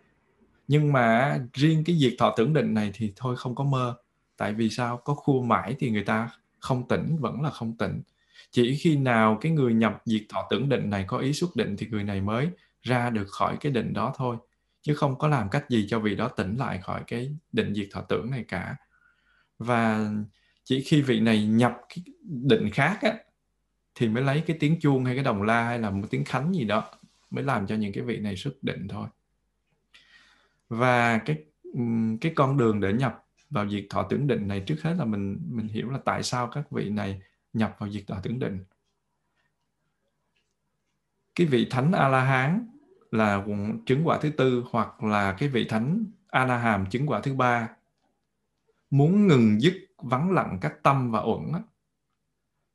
Nhưng 0.69 0.93
mà 0.93 1.39
riêng 1.55 1.85
cái 1.87 1.97
việc 2.01 2.17
thọ 2.19 2.35
tưởng 2.37 2.53
định 2.53 2.75
này 2.75 2.91
thì 2.95 3.13
thôi 3.17 3.37
không 3.37 3.55
có 3.55 3.65
mơ. 3.65 3.97
Tại 4.37 4.53
vì 4.55 4.71
sao? 4.71 4.97
Có 4.97 5.15
khua 5.15 5.43
mãi 5.43 5.75
thì 5.79 5.91
người 5.91 6.05
ta 6.05 6.31
không 6.61 6.89
tỉnh 6.89 7.17
vẫn 7.21 7.43
là 7.43 7.51
không 7.51 7.77
tỉnh. 7.77 8.03
Chỉ 8.51 8.77
khi 8.77 8.97
nào 8.97 9.39
cái 9.41 9.53
người 9.53 9.75
nhập 9.75 10.03
diệt 10.05 10.23
thọ 10.29 10.47
tưởng 10.51 10.69
định 10.69 10.91
này 10.91 11.05
có 11.07 11.19
ý 11.19 11.33
xuất 11.33 11.57
định 11.57 11.77
thì 11.79 11.87
người 11.91 12.05
này 12.05 12.21
mới 12.21 12.49
ra 12.83 13.11
được 13.11 13.29
khỏi 13.29 13.57
cái 13.61 13.73
định 13.73 13.93
đó 13.93 14.13
thôi 14.17 14.37
chứ 14.83 14.95
không 14.95 15.19
có 15.19 15.29
làm 15.29 15.51
cách 15.51 15.65
gì 15.69 15.87
cho 15.89 16.01
vị 16.01 16.17
đó 16.17 16.29
tỉnh 16.29 16.57
lại 16.57 16.79
khỏi 16.83 17.03
cái 17.07 17.37
định 17.53 17.75
diệt 17.75 17.89
thọ 17.93 18.01
tưởng 18.01 18.31
này 18.31 18.45
cả. 18.49 18.77
Và 19.59 20.11
chỉ 20.65 20.83
khi 20.83 21.03
vị 21.03 21.21
này 21.21 21.47
nhập 21.47 21.73
cái 21.89 22.05
định 22.23 22.71
khác 22.71 22.99
á, 23.03 23.15
thì 23.95 24.09
mới 24.09 24.23
lấy 24.23 24.43
cái 24.47 24.57
tiếng 24.61 24.81
chuông 24.81 25.05
hay 25.05 25.15
cái 25.15 25.25
đồng 25.25 25.43
la 25.43 25.65
hay 25.65 25.79
là 25.79 25.91
một 25.91 26.07
tiếng 26.11 26.25
khánh 26.25 26.55
gì 26.55 26.65
đó 26.65 26.91
mới 27.31 27.45
làm 27.45 27.67
cho 27.67 27.75
những 27.75 27.93
cái 27.93 28.05
vị 28.05 28.19
này 28.19 28.37
xuất 28.37 28.63
định 28.63 28.89
thôi. 28.89 29.09
Và 30.69 31.19
cái 31.19 31.45
cái 32.21 32.33
con 32.37 32.57
đường 32.57 32.81
để 32.81 32.93
nhập 32.93 33.25
vào 33.51 33.69
diệt 33.69 33.87
thọ 33.91 34.03
tưởng 34.03 34.27
định 34.27 34.49
này 34.49 34.61
trước 34.67 34.77
hết 34.83 34.95
là 34.99 35.05
mình 35.05 35.41
mình 35.49 35.69
hiểu 35.69 35.91
là 35.91 35.99
tại 36.05 36.23
sao 36.23 36.47
các 36.47 36.71
vị 36.71 36.91
này 36.91 37.23
nhập 37.53 37.77
vào 37.79 37.91
diệt 37.91 38.07
thọ 38.07 38.21
tưởng 38.23 38.39
định. 38.39 38.65
Cái 41.35 41.47
vị 41.47 41.67
thánh 41.71 41.93
a 41.93 42.09
la 42.09 42.25
hán 42.25 42.67
là 43.11 43.45
chứng 43.87 44.01
quả 44.05 44.19
thứ 44.23 44.31
tư 44.31 44.65
hoặc 44.71 45.05
là 45.05 45.33
cái 45.33 45.49
vị 45.49 45.65
thánh 45.69 46.05
Anaham 46.29 46.87
chứng 46.91 47.07
quả 47.07 47.21
thứ 47.21 47.35
ba 47.35 47.69
muốn 48.91 49.27
ngừng 49.27 49.61
dứt 49.61 49.75
vắng 49.97 50.31
lặng 50.31 50.59
các 50.61 50.83
tâm 50.83 51.11
và 51.11 51.21
uẩn 51.21 51.43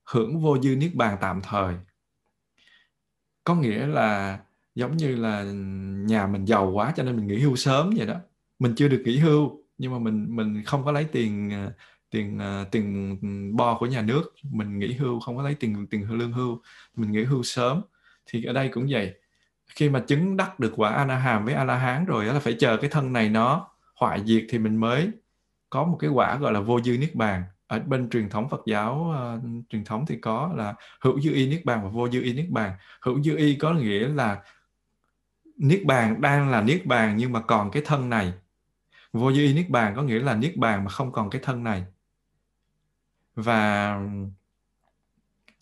hưởng 0.05 0.41
vô 0.41 0.61
dư 0.61 0.75
niết 0.75 0.95
bàn 0.95 1.17
tạm 1.21 1.41
thời. 1.43 1.75
Có 3.43 3.55
nghĩa 3.55 3.87
là 3.87 4.39
giống 4.75 4.97
như 4.97 5.15
là 5.15 5.43
nhà 6.07 6.27
mình 6.27 6.45
giàu 6.45 6.71
quá 6.71 6.93
cho 6.95 7.03
nên 7.03 7.15
mình 7.15 7.27
nghỉ 7.27 7.39
hưu 7.39 7.55
sớm 7.55 7.93
vậy 7.97 8.07
đó. 8.07 8.15
Mình 8.59 8.73
chưa 8.75 8.87
được 8.87 9.01
nghỉ 9.05 9.17
hưu, 9.17 9.63
nhưng 9.77 9.91
mà 9.91 9.99
mình 9.99 10.35
mình 10.35 10.63
không 10.65 10.85
có 10.85 10.91
lấy 10.91 11.05
tiền 11.11 11.49
à, 11.51 11.71
tiền 12.09 12.39
à, 12.39 12.65
tiền 12.71 13.17
bo 13.55 13.77
của 13.79 13.85
nhà 13.85 14.01
nước. 14.01 14.33
Mình 14.51 14.79
nghỉ 14.79 14.93
hưu, 14.93 15.19
không 15.19 15.37
có 15.37 15.43
lấy 15.43 15.55
tiền 15.55 15.87
tiền 15.89 16.11
lương 16.11 16.31
hưu. 16.31 16.61
Mình 16.95 17.11
nghỉ 17.11 17.23
hưu 17.23 17.43
sớm. 17.43 17.81
Thì 18.25 18.43
ở 18.43 18.53
đây 18.53 18.69
cũng 18.73 18.87
vậy 18.89 19.13
khi 19.75 19.89
mà 19.89 19.99
chứng 19.99 20.37
đắc 20.37 20.59
được 20.59 20.73
quả 20.75 20.89
a 20.89 21.05
la 21.05 21.17
hàm 21.17 21.45
với 21.45 21.53
a 21.53 21.63
la 21.63 21.75
hán 21.75 22.05
rồi 22.05 22.25
là 22.25 22.39
phải 22.39 22.55
chờ 22.59 22.77
cái 22.77 22.89
thân 22.89 23.13
này 23.13 23.29
nó 23.29 23.69
hoại 23.95 24.23
diệt 24.25 24.45
thì 24.49 24.59
mình 24.59 24.75
mới 24.75 25.11
có 25.69 25.83
một 25.83 25.97
cái 25.99 26.09
quả 26.09 26.37
gọi 26.37 26.53
là 26.53 26.59
vô 26.59 26.81
dư 26.81 26.97
niết 26.97 27.15
bàn. 27.15 27.43
Ở 27.67 27.79
bên 27.79 28.09
truyền 28.09 28.29
thống 28.29 28.49
Phật 28.49 28.61
giáo 28.65 29.13
uh, 29.35 29.43
truyền 29.69 29.85
thống 29.85 30.05
thì 30.05 30.17
có 30.17 30.53
là 30.55 30.73
hữu 31.01 31.21
dư 31.21 31.33
y 31.33 31.47
niết 31.47 31.65
bàn 31.65 31.83
và 31.83 31.89
vô 31.89 32.09
dư 32.09 32.21
y 32.21 32.33
niết 32.33 32.49
bàn. 32.49 32.71
Hữu 33.01 33.23
dư 33.23 33.37
y 33.37 33.55
có 33.55 33.73
nghĩa 33.73 34.07
là 34.07 34.41
niết 35.57 35.85
bàn 35.85 36.21
đang 36.21 36.49
là 36.49 36.61
niết 36.61 36.85
bàn 36.85 37.17
nhưng 37.17 37.31
mà 37.31 37.41
còn 37.41 37.71
cái 37.71 37.83
thân 37.85 38.09
này. 38.09 38.33
Vô 39.13 39.31
dư 39.31 39.41
y 39.41 39.53
niết 39.53 39.69
bàn 39.69 39.93
có 39.95 40.01
nghĩa 40.01 40.19
là 40.19 40.35
niết 40.35 40.57
bàn 40.57 40.83
mà 40.83 40.89
không 40.89 41.11
còn 41.11 41.29
cái 41.29 41.41
thân 41.43 41.63
này. 41.63 41.85
Và 43.35 43.95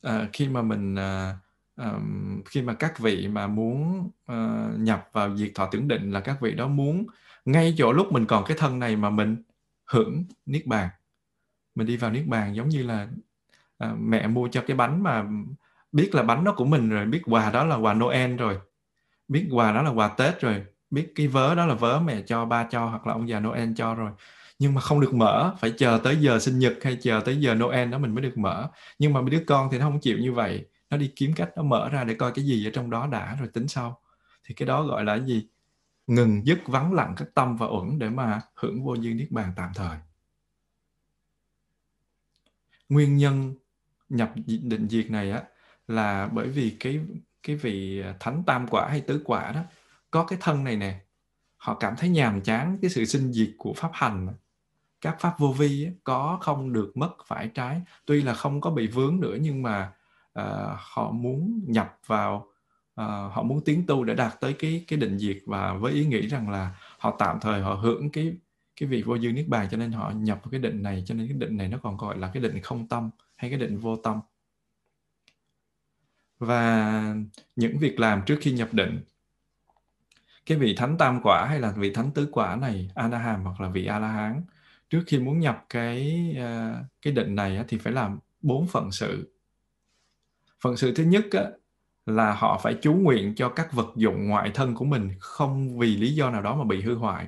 uh, 0.08 0.12
khi 0.34 0.50
mà 0.50 0.62
mình 0.62 0.96
uh, 0.96 1.36
um, 1.76 2.42
khi 2.46 2.62
mà 2.62 2.74
các 2.74 3.00
vị 3.00 3.28
mà 3.28 3.48
muốn 3.48 4.10
uh, 4.32 4.80
nhập 4.80 5.10
vào 5.14 5.38
diệt 5.38 5.52
thọ 5.56 5.66
tưởng 5.72 5.88
định 5.88 6.12
là 6.12 6.20
các 6.20 6.42
vị 6.42 6.54
đó 6.54 6.68
muốn 6.68 7.06
ngay 7.46 7.74
chỗ 7.78 7.92
lúc 7.92 8.12
mình 8.12 8.26
còn 8.26 8.44
cái 8.48 8.58
thân 8.60 8.80
này 8.80 8.96
mà 8.96 9.10
mình 9.10 9.44
hưởng 9.86 10.24
niết 10.46 10.68
bàn. 10.68 10.90
Mình 11.76 11.88
đi 11.88 11.98
vào 11.98 12.12
niết 12.12 12.28
bàn 12.28 12.56
giống 12.56 12.70
như 12.70 12.84
là 12.84 13.08
uh, 13.84 14.00
mẹ 14.00 14.28
mua 14.28 14.48
cho 14.52 14.64
cái 14.68 14.78
bánh 14.78 15.04
mà 15.04 15.26
biết 15.92 16.16
là 16.16 16.24
bánh 16.24 16.44
đó 16.44 16.54
của 16.58 16.66
mình 16.66 16.90
rồi 16.90 17.06
biết 17.06 17.22
quà 17.26 17.52
đó 17.52 17.64
là 17.64 17.76
quà 17.76 17.94
Noel 17.94 18.36
rồi 18.36 18.60
biết 19.28 19.48
quà 19.52 19.72
đó 19.72 19.82
là 19.82 19.90
quà 19.90 20.08
Tết 20.08 20.42
rồi 20.42 20.64
biết 20.90 21.12
cái 21.16 21.28
vớ 21.28 21.56
đó 21.56 21.66
là 21.66 21.74
vớ 21.74 22.00
mẹ 22.00 22.22
cho 22.22 22.46
ba 22.46 22.64
cho 22.64 22.86
hoặc 22.86 23.08
là 23.08 23.14
ông 23.14 23.30
già 23.30 23.40
Noel 23.40 23.70
cho 23.76 23.96
rồi. 23.96 24.12
Nhưng 24.60 24.74
mà 24.74 24.82
không 24.82 25.00
được 25.00 25.14
mở 25.14 25.56
phải 25.60 25.74
chờ 25.78 26.00
tới 26.04 26.18
giờ 26.18 26.40
sinh 26.40 26.60
nhật 26.60 26.74
hay 26.84 26.98
chờ 27.02 27.22
tới 27.26 27.38
giờ 27.38 27.56
Noel 27.56 27.90
đó 27.90 27.98
mình 27.98 28.16
mới 28.16 28.22
được 28.22 28.38
mở. 28.38 28.70
Nhưng 29.00 29.14
mà 29.14 29.22
đứa 29.22 29.44
con 29.48 29.70
thì 29.72 29.78
nó 29.80 29.86
không 29.86 30.00
chịu 30.00 30.18
như 30.18 30.34
vậy 30.34 30.66
nó 30.92 30.98
đi 30.98 31.12
kiếm 31.16 31.34
cách 31.36 31.50
nó 31.56 31.64
mở 31.64 31.90
ra 31.90 32.04
để 32.04 32.14
coi 32.14 32.32
cái 32.32 32.46
gì 32.46 32.68
ở 32.68 32.72
trong 32.74 32.90
đó 32.90 33.08
đã 33.08 33.36
rồi 33.40 33.48
tính 33.48 33.68
sau. 33.68 34.02
Thì 34.44 34.56
cái 34.56 34.66
đó 34.68 34.84
gọi 34.84 35.04
là 35.06 35.18
cái 35.18 35.28
gì? 35.28 35.48
Ngừng 36.08 36.46
dứt 36.46 36.60
vắng 36.66 36.94
lặng 36.94 37.14
các 37.18 37.28
tâm 37.34 37.58
và 37.58 37.68
uẩn 37.68 38.00
để 38.00 38.10
mà 38.10 38.42
hưởng 38.56 38.84
vô 38.84 38.94
duyên 38.94 39.18
niết 39.18 39.32
bàn 39.32 39.54
tạm 39.56 39.72
thời. 39.76 39.98
Nguyên 42.90 43.18
nhân 43.18 43.56
nhập 44.10 44.34
định 44.46 44.88
diệt 44.90 45.12
này 45.12 45.32
á 45.32 45.44
là 45.88 46.28
bởi 46.28 46.48
vì 46.50 46.78
cái 46.80 47.00
cái 47.44 47.56
vị 47.56 48.02
à, 48.02 48.16
thánh 48.20 48.44
tam 48.46 48.68
quả 48.68 48.88
hay 48.90 49.02
tứ 49.02 49.22
quả 49.26 49.52
đó 49.52 49.62
có 50.12 50.26
cái 50.26 50.40
thân 50.42 50.64
này 50.64 50.78
nè. 50.78 51.00
Họ 51.58 51.76
cảm 51.76 51.96
thấy 51.98 52.10
nhàm 52.10 52.42
chán 52.42 52.78
cái 52.82 52.92
sự 52.92 53.06
sinh 53.06 53.34
diệt 53.34 53.52
của 53.58 53.74
pháp 53.74 53.92
hành. 53.94 54.28
Các 55.02 55.18
pháp 55.20 55.40
vô 55.40 55.52
vi 55.52 55.86
ấy, 55.86 55.94
có 56.04 56.38
không 56.42 56.74
được 56.74 56.92
mất 56.98 57.12
phải 57.28 57.50
trái. 57.54 57.82
Tuy 58.06 58.22
là 58.22 58.34
không 58.34 58.62
có 58.62 58.72
bị 58.72 58.88
vướng 58.88 59.20
nữa 59.20 59.38
nhưng 59.42 59.62
mà 59.62 59.94
uh, 60.40 60.46
họ 60.78 61.12
muốn 61.12 61.64
nhập 61.68 62.00
vào 62.06 62.48
uh, 63.02 63.34
họ 63.34 63.44
muốn 63.44 63.64
tiến 63.66 63.86
tu 63.88 64.04
để 64.04 64.16
đạt 64.16 64.34
tới 64.42 64.54
cái 64.54 64.86
cái 64.88 65.00
định 65.00 65.18
diệt 65.20 65.38
và 65.46 65.74
với 65.74 65.94
ý 65.94 66.06
nghĩ 66.06 66.28
rằng 66.28 66.50
là 66.50 66.76
họ 67.00 67.16
tạm 67.20 67.40
thời 67.42 67.62
họ 67.62 67.74
hưởng 67.74 68.10
cái 68.10 68.34
cái 68.76 68.90
vị 68.90 69.02
vô 69.02 69.18
dư 69.18 69.32
niết 69.32 69.48
bàn 69.48 69.68
cho 69.72 69.78
nên 69.78 69.92
họ 69.92 70.12
nhập 70.12 70.40
vào 70.44 70.52
cái 70.52 70.60
định 70.60 70.84
này 70.84 71.04
cho 71.06 71.16
nên 71.16 71.28
cái 71.28 71.38
định 71.38 71.58
này 71.58 71.68
nó 71.68 71.78
còn 71.84 71.98
gọi 71.98 72.18
là 72.18 72.32
cái 72.34 72.44
định 72.44 72.62
không 72.62 72.88
tâm 72.88 73.10
hay 73.38 73.50
cái 73.52 73.60
định 73.60 73.78
vô 73.78 73.96
tâm. 73.96 74.20
Và 76.40 77.16
những 77.56 77.78
việc 77.78 78.00
làm 78.00 78.22
trước 78.26 78.38
khi 78.42 78.52
nhập 78.52 78.70
định 78.72 79.02
cái 80.46 80.58
vị 80.58 80.76
thánh 80.78 80.98
tam 80.98 81.20
quả 81.24 81.46
hay 81.46 81.60
là 81.60 81.72
vị 81.72 81.94
thánh 81.94 82.12
tứ 82.12 82.30
quả 82.32 82.56
này 82.56 82.92
a 82.96 83.08
la 83.08 83.40
hoặc 83.44 83.62
là 83.62 83.70
vị 83.70 83.86
a 83.86 84.00
la 84.00 84.08
hán 84.08 84.44
trước 84.90 85.04
khi 85.08 85.20
muốn 85.20 85.40
nhập 85.40 85.66
cái 85.70 86.26
ờ, 86.40 86.84
cái 87.02 87.14
định 87.14 87.36
này 87.36 87.64
thì 87.68 87.78
phải 87.78 87.94
làm 87.94 88.20
bốn 88.42 88.68
phận 88.68 88.92
sự 88.92 89.34
phận 90.62 90.78
sự 90.78 90.94
thứ 90.96 91.04
nhất 91.04 91.26
là 92.06 92.34
họ 92.34 92.60
phải 92.64 92.78
chú 92.82 92.94
nguyện 92.94 93.36
cho 93.36 93.50
các 93.50 93.74
vật 93.74 93.88
dụng 93.96 94.28
ngoại 94.28 94.52
thân 94.54 94.76
của 94.76 94.86
mình 94.86 95.12
không 95.20 95.80
vì 95.80 95.98
lý 95.98 96.16
do 96.16 96.30
nào 96.30 96.42
đó 96.42 96.56
mà 96.56 96.64
bị 96.64 96.82
hư 96.82 96.96
hoại. 96.96 97.28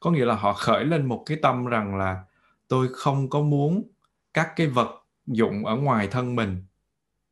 Có 0.00 0.10
nghĩa 0.10 0.24
là 0.24 0.34
họ 0.34 0.52
khởi 0.52 0.84
lên 0.84 1.06
một 1.06 1.22
cái 1.26 1.38
tâm 1.42 1.66
rằng 1.66 1.96
là 1.96 2.24
tôi 2.68 2.88
không 2.92 3.30
có 3.30 3.40
muốn 3.40 3.82
các 4.34 4.52
cái 4.56 4.66
vật 4.66 5.06
dụng 5.26 5.66
ở 5.66 5.76
ngoài 5.76 6.08
thân 6.08 6.36
mình 6.36 6.64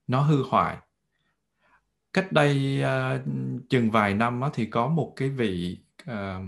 nó 0.07 0.21
hư 0.21 0.43
hoại. 0.43 0.77
Cách 2.13 2.33
đây 2.33 2.83
uh, 2.83 3.23
chừng 3.69 3.91
vài 3.91 4.15
năm 4.15 4.41
á, 4.41 4.51
thì 4.55 4.67
có 4.67 4.89
một 4.89 5.13
cái 5.17 5.29
vị 5.29 5.79
uh, 6.11 6.45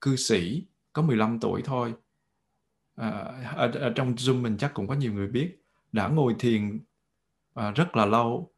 cư 0.00 0.16
sĩ 0.16 0.66
có 0.92 1.02
15 1.02 1.40
tuổi 1.40 1.62
thôi. 1.64 1.94
Uh, 3.00 3.06
ở, 3.56 3.70
ở 3.74 3.92
trong 3.94 4.14
zoom 4.14 4.42
mình 4.42 4.56
chắc 4.58 4.74
cũng 4.74 4.86
có 4.86 4.94
nhiều 4.94 5.12
người 5.12 5.26
biết 5.26 5.62
đã 5.92 6.08
ngồi 6.08 6.34
thiền 6.38 6.80
à, 7.54 7.70
rất 7.70 7.96
là 7.96 8.06
lâu. 8.06 8.50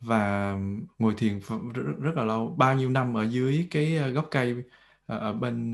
Và 0.00 0.56
ngồi 0.98 1.14
thiền 1.16 1.40
rất, 1.74 1.82
rất 2.00 2.16
là 2.16 2.24
lâu. 2.24 2.54
Bao 2.58 2.74
nhiêu 2.74 2.90
năm 2.90 3.16
ở 3.16 3.22
dưới 3.22 3.68
cái 3.70 3.96
ờ, 3.96 4.08
gốc 4.08 4.28
cây 4.30 4.56
ờ, 5.06 5.18
ở 5.18 5.32
bên 5.32 5.72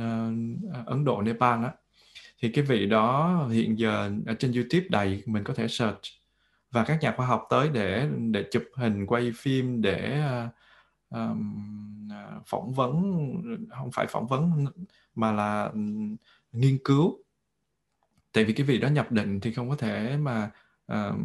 Ấn 0.87 1.05
Độ 1.05 1.23
Nepal 1.23 1.63
đó 1.63 1.71
thì 2.39 2.49
cái 2.53 2.65
vị 2.65 2.87
đó 2.87 3.47
hiện 3.51 3.79
giờ 3.79 4.13
ở 4.27 4.35
trên 4.35 4.53
YouTube 4.53 4.87
đầy 4.89 5.23
mình 5.27 5.45
có 5.45 5.55
thể 5.55 5.69
search. 5.69 6.01
Và 6.71 6.85
các 6.85 6.99
nhà 7.01 7.15
khoa 7.17 7.27
học 7.27 7.47
tới 7.51 7.69
để 7.69 8.09
để 8.31 8.45
chụp 8.51 8.63
hình 8.77 9.07
quay 9.07 9.33
phim 9.37 9.83
để 9.83 10.23
um, 11.11 12.09
phỏng 12.47 12.73
vấn 12.73 13.03
không 13.71 13.91
phải 13.93 14.07
phỏng 14.07 14.27
vấn 14.27 14.67
mà 15.15 15.33
là 15.33 15.71
nghiên 16.53 16.79
cứu. 16.85 17.19
Tại 18.33 18.45
vì 18.45 18.53
cái 18.53 18.67
vị 18.67 18.79
đó 18.79 18.89
nhập 18.89 19.13
định 19.13 19.41
thì 19.41 19.53
không 19.53 19.69
có 19.69 19.77
thể 19.77 20.17
mà 20.17 20.51
uh, 20.93 21.17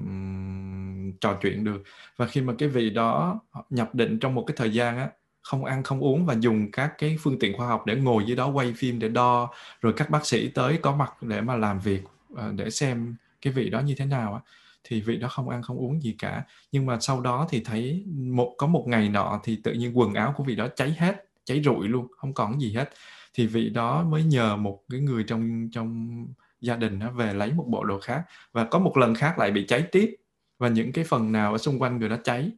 trò 1.21 1.37
chuyện 1.41 1.63
được. 1.63 1.83
Và 2.17 2.25
khi 2.25 2.41
mà 2.41 2.53
cái 2.57 2.69
vị 2.69 2.89
đó 2.89 3.39
nhập 3.69 3.95
định 3.95 4.19
trong 4.19 4.35
một 4.35 4.43
cái 4.47 4.57
thời 4.57 4.73
gian 4.73 4.97
á 4.97 5.09
không 5.41 5.65
ăn 5.65 5.83
không 5.83 5.99
uống 5.99 6.25
và 6.25 6.35
dùng 6.39 6.71
các 6.71 6.93
cái 6.97 7.17
phương 7.19 7.39
tiện 7.39 7.57
khoa 7.57 7.67
học 7.67 7.85
để 7.85 7.95
ngồi 7.95 8.23
dưới 8.25 8.37
đó 8.37 8.47
quay 8.47 8.73
phim 8.77 8.99
để 8.99 9.09
đo 9.09 9.49
rồi 9.81 9.93
các 9.97 10.09
bác 10.09 10.25
sĩ 10.25 10.47
tới 10.47 10.79
có 10.81 10.95
mặt 10.95 11.23
để 11.23 11.41
mà 11.41 11.55
làm 11.55 11.79
việc 11.79 12.01
uh, 12.33 12.39
để 12.55 12.69
xem 12.69 13.15
cái 13.41 13.53
vị 13.53 13.69
đó 13.69 13.79
như 13.79 13.95
thế 13.95 14.05
nào 14.05 14.33
á 14.33 14.39
thì 14.83 15.01
vị 15.01 15.17
đó 15.17 15.27
không 15.27 15.49
ăn 15.49 15.61
không 15.61 15.77
uống 15.77 16.01
gì 16.01 16.15
cả. 16.19 16.43
Nhưng 16.71 16.85
mà 16.85 16.99
sau 16.99 17.21
đó 17.21 17.47
thì 17.49 17.61
thấy 17.65 18.05
một 18.17 18.55
có 18.57 18.67
một 18.67 18.83
ngày 18.87 19.09
nọ 19.09 19.39
thì 19.43 19.55
tự 19.63 19.73
nhiên 19.73 19.97
quần 19.97 20.13
áo 20.13 20.33
của 20.37 20.43
vị 20.43 20.55
đó 20.55 20.67
cháy 20.75 20.95
hết 20.97 21.25
cháy 21.45 21.61
rụi 21.65 21.87
luôn 21.87 22.07
không 22.17 22.33
còn 22.33 22.61
gì 22.61 22.73
hết. 22.73 22.89
Thì 23.33 23.47
vị 23.47 23.69
đó 23.69 24.03
mới 24.03 24.23
nhờ 24.23 24.55
một 24.55 24.83
cái 24.89 24.99
người 24.99 25.23
trong 25.23 25.69
trong 25.71 26.25
gia 26.61 26.75
đình 26.75 26.99
nó 26.99 27.11
về 27.11 27.33
lấy 27.33 27.53
một 27.53 27.65
bộ 27.67 27.83
đồ 27.83 27.99
khác 27.99 28.23
và 28.51 28.63
có 28.65 28.79
một 28.79 28.97
lần 28.97 29.15
khác 29.15 29.39
lại 29.39 29.51
bị 29.51 29.65
cháy 29.67 29.83
tiếp 29.91 30.15
và 30.59 30.67
những 30.67 30.91
cái 30.91 31.03
phần 31.03 31.31
nào 31.31 31.51
ở 31.51 31.57
xung 31.57 31.79
quanh 31.79 31.99
người 31.99 32.09
đó 32.09 32.17
cháy. 32.23 32.51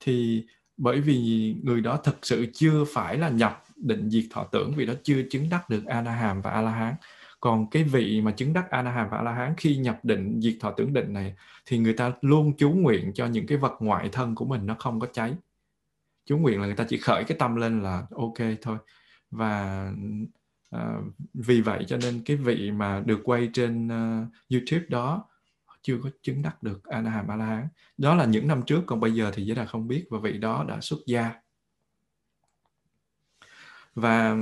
Thì 0.00 0.46
bởi 0.76 1.00
vì 1.00 1.54
người 1.62 1.80
đó 1.80 1.96
thực 1.96 2.18
sự 2.22 2.46
chưa 2.54 2.84
phải 2.84 3.18
là 3.18 3.28
nhập 3.28 3.64
định 3.76 4.10
diệt 4.10 4.24
thọ 4.30 4.44
tưởng 4.44 4.72
vì 4.76 4.86
đó 4.86 4.92
chưa 5.02 5.22
chứng 5.30 5.48
đắc 5.50 5.70
được 5.70 5.84
a 5.86 6.02
la 6.02 6.12
hàm 6.12 6.42
và 6.42 6.50
a 6.50 6.60
la 6.60 6.70
hán 6.70 6.94
còn 7.40 7.70
cái 7.70 7.84
vị 7.84 8.20
mà 8.20 8.30
chứng 8.30 8.52
đắc 8.52 8.70
a 8.70 8.82
la 8.82 8.90
hàm 8.90 9.08
và 9.10 9.16
a 9.16 9.22
la 9.22 9.32
hán 9.32 9.54
khi 9.56 9.76
nhập 9.76 10.00
định 10.02 10.40
diệt 10.40 10.54
thọ 10.60 10.70
tưởng 10.70 10.92
định 10.92 11.12
này 11.12 11.34
thì 11.66 11.78
người 11.78 11.92
ta 11.92 12.12
luôn 12.20 12.52
chú 12.56 12.70
nguyện 12.70 13.12
cho 13.14 13.26
những 13.26 13.46
cái 13.46 13.58
vật 13.58 13.72
ngoại 13.80 14.08
thân 14.12 14.34
của 14.34 14.44
mình 14.44 14.66
nó 14.66 14.76
không 14.78 15.00
có 15.00 15.06
cháy. 15.12 15.34
Chú 16.26 16.38
nguyện 16.38 16.60
là 16.60 16.66
người 16.66 16.76
ta 16.76 16.84
chỉ 16.88 16.98
khởi 16.98 17.24
cái 17.24 17.38
tâm 17.38 17.56
lên 17.56 17.82
là 17.82 18.06
ok 18.16 18.38
thôi. 18.62 18.76
Và 19.30 19.92
Ờ, 20.70 21.02
vì 21.34 21.60
vậy 21.60 21.84
cho 21.88 21.96
nên 21.96 22.22
cái 22.24 22.36
vị 22.36 22.70
mà 22.70 23.02
được 23.06 23.20
quay 23.24 23.50
trên 23.52 23.86
uh, 23.86 24.28
YouTube 24.50 24.86
đó 24.88 25.28
chưa 25.82 25.98
có 26.02 26.10
chứng 26.22 26.42
đắc 26.42 26.62
được 26.62 26.84
a 26.84 27.00
hàm 27.00 27.28
a 27.30 27.36
la 27.36 27.46
hán 27.46 27.68
đó 27.98 28.14
là 28.14 28.24
những 28.24 28.48
năm 28.48 28.62
trước 28.66 28.82
còn 28.86 29.00
bây 29.00 29.12
giờ 29.12 29.30
thì 29.34 29.44
giới 29.44 29.56
đạt 29.56 29.68
không 29.68 29.88
biết 29.88 30.06
và 30.10 30.18
vị 30.18 30.38
đó 30.38 30.64
đã 30.68 30.80
xuất 30.80 30.98
gia. 31.06 31.32
Và 33.94 34.36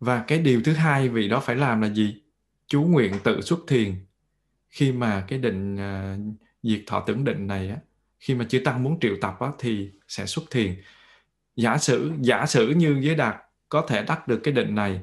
và 0.00 0.24
cái 0.28 0.38
điều 0.38 0.62
thứ 0.64 0.72
hai 0.72 1.08
vị 1.08 1.28
đó 1.28 1.40
phải 1.40 1.56
làm 1.56 1.80
là 1.80 1.88
gì? 1.88 2.22
Chú 2.66 2.82
nguyện 2.82 3.12
tự 3.24 3.40
xuất 3.40 3.58
thiền. 3.68 3.94
Khi 4.68 4.92
mà 4.92 5.24
cái 5.28 5.38
định 5.38 5.74
uh, 5.74 6.36
diệt 6.62 6.82
thọ 6.86 7.04
tưởng 7.06 7.24
định 7.24 7.46
này 7.46 7.68
á 7.68 7.76
khi 8.22 8.34
mà 8.34 8.44
chư 8.48 8.58
tăng 8.64 8.82
muốn 8.82 8.98
triệu 9.00 9.16
tập 9.20 9.36
á, 9.40 9.48
thì 9.58 9.90
sẽ 10.08 10.26
xuất 10.26 10.44
thiền. 10.50 10.82
Giả 11.56 11.78
sử 11.78 12.12
giả 12.20 12.46
sử 12.46 12.68
như 12.68 12.98
giới 13.00 13.14
đạt 13.14 13.36
có 13.72 13.84
thể 13.88 14.02
đắc 14.02 14.28
được 14.28 14.40
cái 14.44 14.54
định 14.54 14.74
này. 14.74 15.00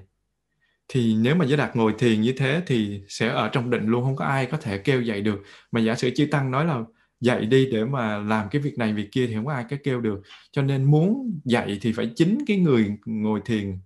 Thì 0.87 1.15
nếu 1.15 1.35
mà 1.35 1.45
giới 1.45 1.57
đạt 1.57 1.75
ngồi 1.75 1.93
thiền 1.97 2.21
như 2.21 2.33
thế 2.37 2.61
thì 2.67 3.01
sẽ 3.07 3.27
ở 3.27 3.49
trong 3.49 3.69
định 3.69 3.85
luôn 3.85 4.03
không 4.03 4.15
có 4.15 4.25
ai 4.25 4.45
có 4.45 4.57
thể 4.57 4.77
kêu 4.77 5.01
dậy 5.01 5.21
được. 5.21 5.43
Mà 5.71 5.79
giả 5.81 5.95
sử 5.95 6.09
chư 6.15 6.27
tăng 6.31 6.51
nói 6.51 6.65
là 6.65 6.79
dạy 7.21 7.45
đi 7.45 7.69
để 7.71 7.85
mà 7.85 8.17
làm 8.17 8.49
cái 8.49 8.61
việc 8.61 8.77
này 8.77 8.93
việc 8.93 9.09
kia 9.11 9.27
thì 9.27 9.35
không 9.35 9.45
có 9.45 9.53
ai 9.53 9.65
cái 9.69 9.79
kêu 9.83 10.01
được. 10.01 10.21
Cho 10.51 10.61
nên 10.61 10.83
muốn 10.83 11.39
dạy 11.45 11.79
thì 11.81 11.91
phải 11.91 12.11
chính 12.15 12.37
cái 12.47 12.57
người 12.57 12.97
ngồi 13.05 13.41
thiền 13.45 13.79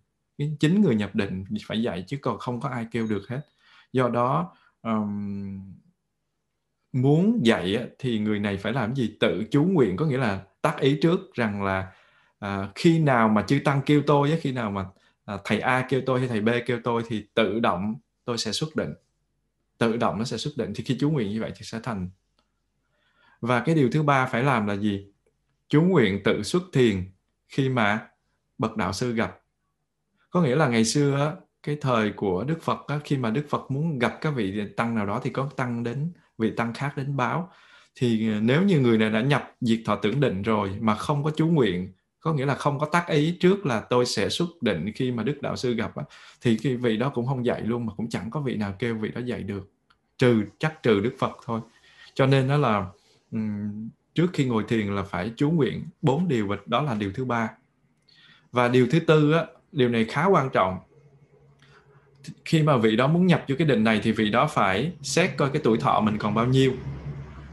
chính 0.59 0.81
người 0.81 0.95
nhập 0.95 1.15
định 1.15 1.43
phải 1.67 1.81
dạy 1.81 2.03
chứ 2.07 2.17
còn 2.21 2.39
không 2.39 2.61
có 2.61 2.69
ai 2.69 2.87
kêu 2.91 3.07
được 3.07 3.27
hết. 3.29 3.41
Do 3.93 4.09
đó 4.09 4.55
um, 4.81 5.73
muốn 6.93 7.39
dạy 7.45 7.87
thì 7.99 8.19
người 8.19 8.39
này 8.39 8.57
phải 8.57 8.73
làm 8.73 8.95
gì? 8.95 9.15
Tự 9.19 9.43
chú 9.51 9.63
nguyện 9.63 9.95
có 9.95 10.05
nghĩa 10.05 10.17
là 10.17 10.43
tác 10.61 10.79
ý 10.79 10.99
trước 11.01 11.19
rằng 11.33 11.63
là 11.63 11.91
à, 12.43 12.69
khi 12.75 12.99
nào 12.99 13.29
mà 13.29 13.41
chư 13.47 13.59
tăng 13.65 13.81
kêu 13.85 14.01
tôi 14.07 14.39
khi 14.41 14.51
nào 14.51 14.71
mà 14.71 14.85
à, 15.25 15.37
thầy 15.43 15.59
A 15.59 15.85
kêu 15.89 16.01
tôi 16.05 16.19
hay 16.19 16.27
thầy 16.27 16.41
B 16.41 16.49
kêu 16.65 16.79
tôi 16.83 17.03
thì 17.07 17.27
tự 17.33 17.59
động 17.59 17.95
tôi 18.25 18.37
sẽ 18.37 18.51
xuất 18.51 18.75
định. 18.75 18.93
Tự 19.77 19.97
động 19.97 20.19
nó 20.19 20.25
sẽ 20.25 20.37
xuất 20.37 20.51
định. 20.57 20.73
Thì 20.75 20.83
khi 20.83 20.97
chú 20.99 21.09
nguyện 21.09 21.29
như 21.29 21.41
vậy 21.41 21.51
thì 21.55 21.61
sẽ 21.63 21.79
thành. 21.83 22.09
Và 23.41 23.59
cái 23.59 23.75
điều 23.75 23.89
thứ 23.91 24.03
ba 24.03 24.25
phải 24.25 24.43
làm 24.43 24.67
là 24.67 24.73
gì? 24.73 25.07
Chú 25.69 25.81
nguyện 25.81 26.21
tự 26.23 26.43
xuất 26.43 26.63
thiền 26.73 27.11
khi 27.47 27.69
mà 27.69 28.07
bậc 28.57 28.77
đạo 28.77 28.93
sư 28.93 29.13
gặp. 29.13 29.39
Có 30.29 30.41
nghĩa 30.41 30.55
là 30.55 30.67
ngày 30.67 30.85
xưa 30.85 31.37
cái 31.63 31.77
thời 31.81 32.11
của 32.11 32.43
Đức 32.43 32.61
Phật 32.61 32.79
khi 33.03 33.17
mà 33.17 33.29
Đức 33.29 33.45
Phật 33.49 33.71
muốn 33.71 33.99
gặp 33.99 34.17
các 34.21 34.31
vị 34.31 34.61
tăng 34.77 34.95
nào 34.95 35.05
đó 35.05 35.19
thì 35.23 35.29
có 35.29 35.49
tăng 35.55 35.83
đến 35.83 36.11
vị 36.37 36.51
tăng 36.57 36.73
khác 36.73 36.93
đến 36.97 37.17
báo. 37.17 37.51
Thì 37.95 38.29
à, 38.29 38.39
nếu 38.41 38.61
như 38.63 38.79
người 38.79 38.97
này 38.97 39.09
đã 39.09 39.21
nhập 39.21 39.51
diệt 39.61 39.79
thọ 39.85 39.95
tưởng 39.95 40.19
định 40.19 40.41
rồi 40.41 40.77
mà 40.79 40.95
không 40.95 41.23
có 41.23 41.31
chú 41.35 41.47
nguyện 41.47 41.93
có 42.23 42.33
nghĩa 42.33 42.45
là 42.45 42.55
không 42.55 42.79
có 42.79 42.85
tác 42.85 43.07
ý 43.07 43.37
trước 43.39 43.65
là 43.65 43.79
tôi 43.79 44.05
sẽ 44.05 44.29
xuất 44.29 44.49
định 44.61 44.91
khi 44.95 45.11
mà 45.11 45.23
đức 45.23 45.41
đạo 45.41 45.55
sư 45.55 45.73
gặp 45.73 45.91
thì 46.41 46.57
cái 46.63 46.75
vị 46.75 46.97
đó 46.97 47.09
cũng 47.09 47.27
không 47.27 47.45
dạy 47.45 47.61
luôn 47.61 47.85
mà 47.85 47.93
cũng 47.97 48.09
chẳng 48.09 48.29
có 48.29 48.39
vị 48.39 48.55
nào 48.55 48.75
kêu 48.79 48.95
vị 48.95 49.09
đó 49.15 49.21
dạy 49.25 49.43
được 49.43 49.71
trừ 50.17 50.43
chắc 50.59 50.83
trừ 50.83 50.99
đức 50.99 51.13
phật 51.19 51.31
thôi. 51.45 51.61
Cho 52.13 52.25
nên 52.25 52.47
đó 52.47 52.57
là 52.57 52.85
trước 54.13 54.27
khi 54.33 54.45
ngồi 54.45 54.63
thiền 54.67 54.87
là 54.87 55.03
phải 55.03 55.31
chú 55.35 55.51
nguyện 55.51 55.85
bốn 56.01 56.27
điều 56.27 56.47
và 56.47 56.57
đó 56.65 56.81
là 56.81 56.93
điều 56.93 57.11
thứ 57.13 57.25
ba. 57.25 57.49
Và 58.51 58.67
điều 58.67 58.87
thứ 58.91 58.99
tư 58.99 59.31
á, 59.31 59.45
điều 59.71 59.89
này 59.89 60.05
khá 60.05 60.25
quan 60.25 60.49
trọng. 60.49 60.77
Khi 62.45 62.63
mà 62.63 62.77
vị 62.77 62.95
đó 62.95 63.07
muốn 63.07 63.27
nhập 63.27 63.43
vô 63.47 63.55
cái 63.59 63.67
định 63.67 63.83
này 63.83 63.99
thì 64.03 64.11
vị 64.11 64.29
đó 64.29 64.47
phải 64.47 64.91
xét 65.01 65.37
coi 65.37 65.49
cái 65.49 65.61
tuổi 65.63 65.77
thọ 65.77 65.99
mình 65.99 66.17
còn 66.17 66.33
bao 66.33 66.45
nhiêu. 66.45 66.73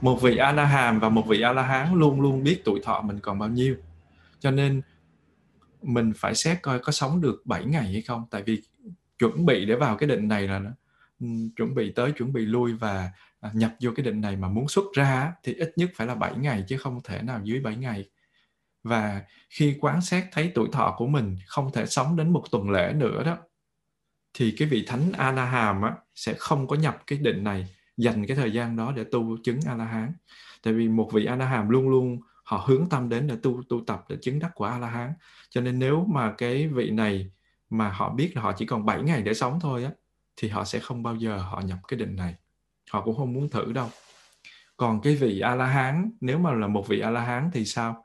Một 0.01 0.23
vị 0.23 0.37
a 0.37 0.53
la 0.53 0.65
hàm 0.65 1.01
và 1.01 1.09
một 1.09 1.27
vị 1.29 1.41
a 1.41 1.53
la 1.53 1.63
hán 1.63 1.95
luôn 1.95 2.21
luôn 2.21 2.45
biết 2.45 2.63
tuổi 2.65 2.81
thọ 2.85 3.03
mình 3.03 3.19
còn 3.21 3.39
bao 3.39 3.49
nhiêu 3.49 3.77
cho 4.41 4.51
nên 4.51 4.83
mình 5.83 6.13
phải 6.17 6.35
xét 6.35 6.59
coi 6.63 6.79
có 6.79 6.93
sống 6.93 7.21
được 7.21 7.43
7 7.45 7.65
ngày 7.65 7.93
hay 7.93 8.03
không. 8.03 8.25
Tại 8.31 8.43
vì 8.43 8.63
chuẩn 9.19 9.47
bị 9.47 9.67
để 9.67 9.77
vào 9.77 9.97
cái 9.97 10.09
định 10.09 10.29
này 10.29 10.49
là 10.49 10.61
ừ, 11.21 11.27
chuẩn 11.57 11.75
bị 11.75 11.93
tới 11.93 12.13
chuẩn 12.13 12.33
bị 12.33 12.47
lui 12.47 12.73
và 12.73 13.13
à, 13.41 13.51
nhập 13.55 13.75
vô 13.81 13.91
cái 13.97 14.05
định 14.05 14.21
này 14.21 14.37
mà 14.37 14.49
muốn 14.49 14.69
xuất 14.69 14.85
ra 14.95 15.33
thì 15.43 15.55
ít 15.55 15.73
nhất 15.77 15.91
phải 15.95 16.07
là 16.07 16.15
7 16.15 16.37
ngày 16.37 16.65
chứ 16.69 16.77
không 16.77 17.01
thể 17.05 17.23
nào 17.23 17.41
dưới 17.45 17.61
7 17.61 17.77
ngày. 17.77 18.05
Và 18.83 19.23
khi 19.51 19.77
quán 19.81 20.01
xét 20.01 20.25
thấy 20.33 20.53
tuổi 20.55 20.69
thọ 20.73 20.95
của 20.99 21.07
mình 21.07 21.37
không 21.47 21.73
thể 21.73 21.87
sống 21.87 22.17
đến 22.17 22.33
một 22.33 22.45
tuần 22.51 22.71
lễ 22.71 22.93
nữa 22.93 23.25
đó 23.25 23.39
thì 24.35 24.55
cái 24.59 24.69
vị 24.69 24.85
thánh 24.87 25.13
a 25.13 25.33
la 25.33 25.45
hàm 25.45 25.83
á, 25.83 25.95
sẽ 26.15 26.35
không 26.39 26.67
có 26.69 26.77
nhập 26.77 27.03
cái 27.07 27.19
định 27.19 27.45
này 27.45 27.69
dành 27.97 28.27
cái 28.27 28.37
thời 28.37 28.53
gian 28.53 28.77
đó 28.77 28.93
để 28.97 29.05
tu 29.05 29.37
chứng 29.45 29.61
a 29.67 29.75
la 29.75 29.85
hán 29.85 30.13
tại 30.63 30.75
vì 30.75 30.89
một 30.89 31.11
vị 31.13 31.25
a 31.25 31.37
la 31.37 31.47
hàm 31.47 31.69
luôn 31.69 31.89
luôn 31.89 32.21
họ 32.51 32.65
hướng 32.67 32.89
tâm 32.89 33.09
đến 33.09 33.27
để 33.27 33.37
tu 33.43 33.63
tu 33.69 33.81
tập 33.87 34.05
để 34.09 34.17
chứng 34.23 34.39
đắc 34.39 34.51
quả 34.55 34.71
a 34.71 34.79
la 34.79 34.89
hán 34.89 35.13
cho 35.51 35.61
nên 35.61 35.79
nếu 35.79 36.05
mà 36.09 36.35
cái 36.39 36.69
vị 36.69 36.91
này 36.91 37.31
mà 37.71 37.89
họ 37.89 38.11
biết 38.11 38.33
là 38.35 38.43
họ 38.43 38.53
chỉ 38.57 38.67
còn 38.67 38.87
7 38.87 39.03
ngày 39.03 39.23
để 39.23 39.35
sống 39.35 39.59
thôi 39.61 39.85
á 39.85 39.91
thì 40.37 40.49
họ 40.49 40.65
sẽ 40.65 40.79
không 40.79 41.03
bao 41.03 41.17
giờ 41.17 41.37
họ 41.39 41.61
nhập 41.61 41.79
cái 41.89 41.99
định 41.99 42.17
này. 42.17 42.35
Họ 42.91 43.03
cũng 43.05 43.17
không 43.17 43.33
muốn 43.33 43.49
thử 43.49 43.73
đâu. 43.73 43.89
Còn 44.77 45.01
cái 45.01 45.17
vị 45.17 45.41
a 45.41 45.55
la 45.55 45.67
hán 45.67 46.11
nếu 46.21 46.39
mà 46.39 46.53
là 46.53 46.67
một 46.67 46.89
vị 46.89 47.01
a 47.01 47.11
la 47.11 47.21
hán 47.21 47.51
thì 47.53 47.65
sao? 47.65 48.05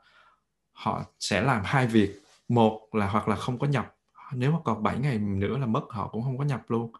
Họ 0.72 1.04
sẽ 1.20 1.40
làm 1.40 1.62
hai 1.64 1.86
việc. 1.86 2.20
Một 2.48 2.88
là 2.92 3.08
hoặc 3.08 3.28
là 3.28 3.36
không 3.36 3.58
có 3.58 3.66
nhập. 3.66 3.94
Nếu 4.32 4.52
mà 4.52 4.58
còn 4.64 4.82
7 4.82 4.98
ngày 4.98 5.18
nữa 5.18 5.58
là 5.58 5.66
mất 5.66 5.84
họ 5.90 6.08
cũng 6.08 6.22
không 6.22 6.38
có 6.38 6.44
nhập 6.44 6.62
luôn. 6.68 6.92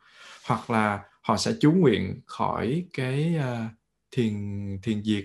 Hoặc 0.47 0.71
là 0.71 1.05
họ 1.21 1.37
sẽ 1.37 1.53
chú 1.61 1.73
nguyện 1.73 2.21
khỏi 2.27 2.87
cái 2.93 3.37
uh, 3.39 3.73
thiền 4.11 4.35
thiền 4.83 5.03
diệt 5.03 5.25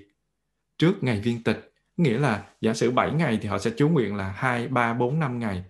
trước 0.77 1.03
ngày 1.03 1.21
viên 1.21 1.43
tịch 1.43 1.70
nghĩa 2.03 2.19
là 2.19 2.43
giả 2.61 2.73
sử 2.73 2.91
7 2.91 3.11
ngày 3.11 3.39
thì 3.41 3.49
họ 3.49 3.57
sẽ 3.57 3.71
chú 3.77 3.89
nguyện 3.89 4.15
là 4.15 4.31
2, 4.35 4.67
3, 4.67 4.93
4, 4.93 5.19
5 5.19 5.39
ngày. 5.39 5.63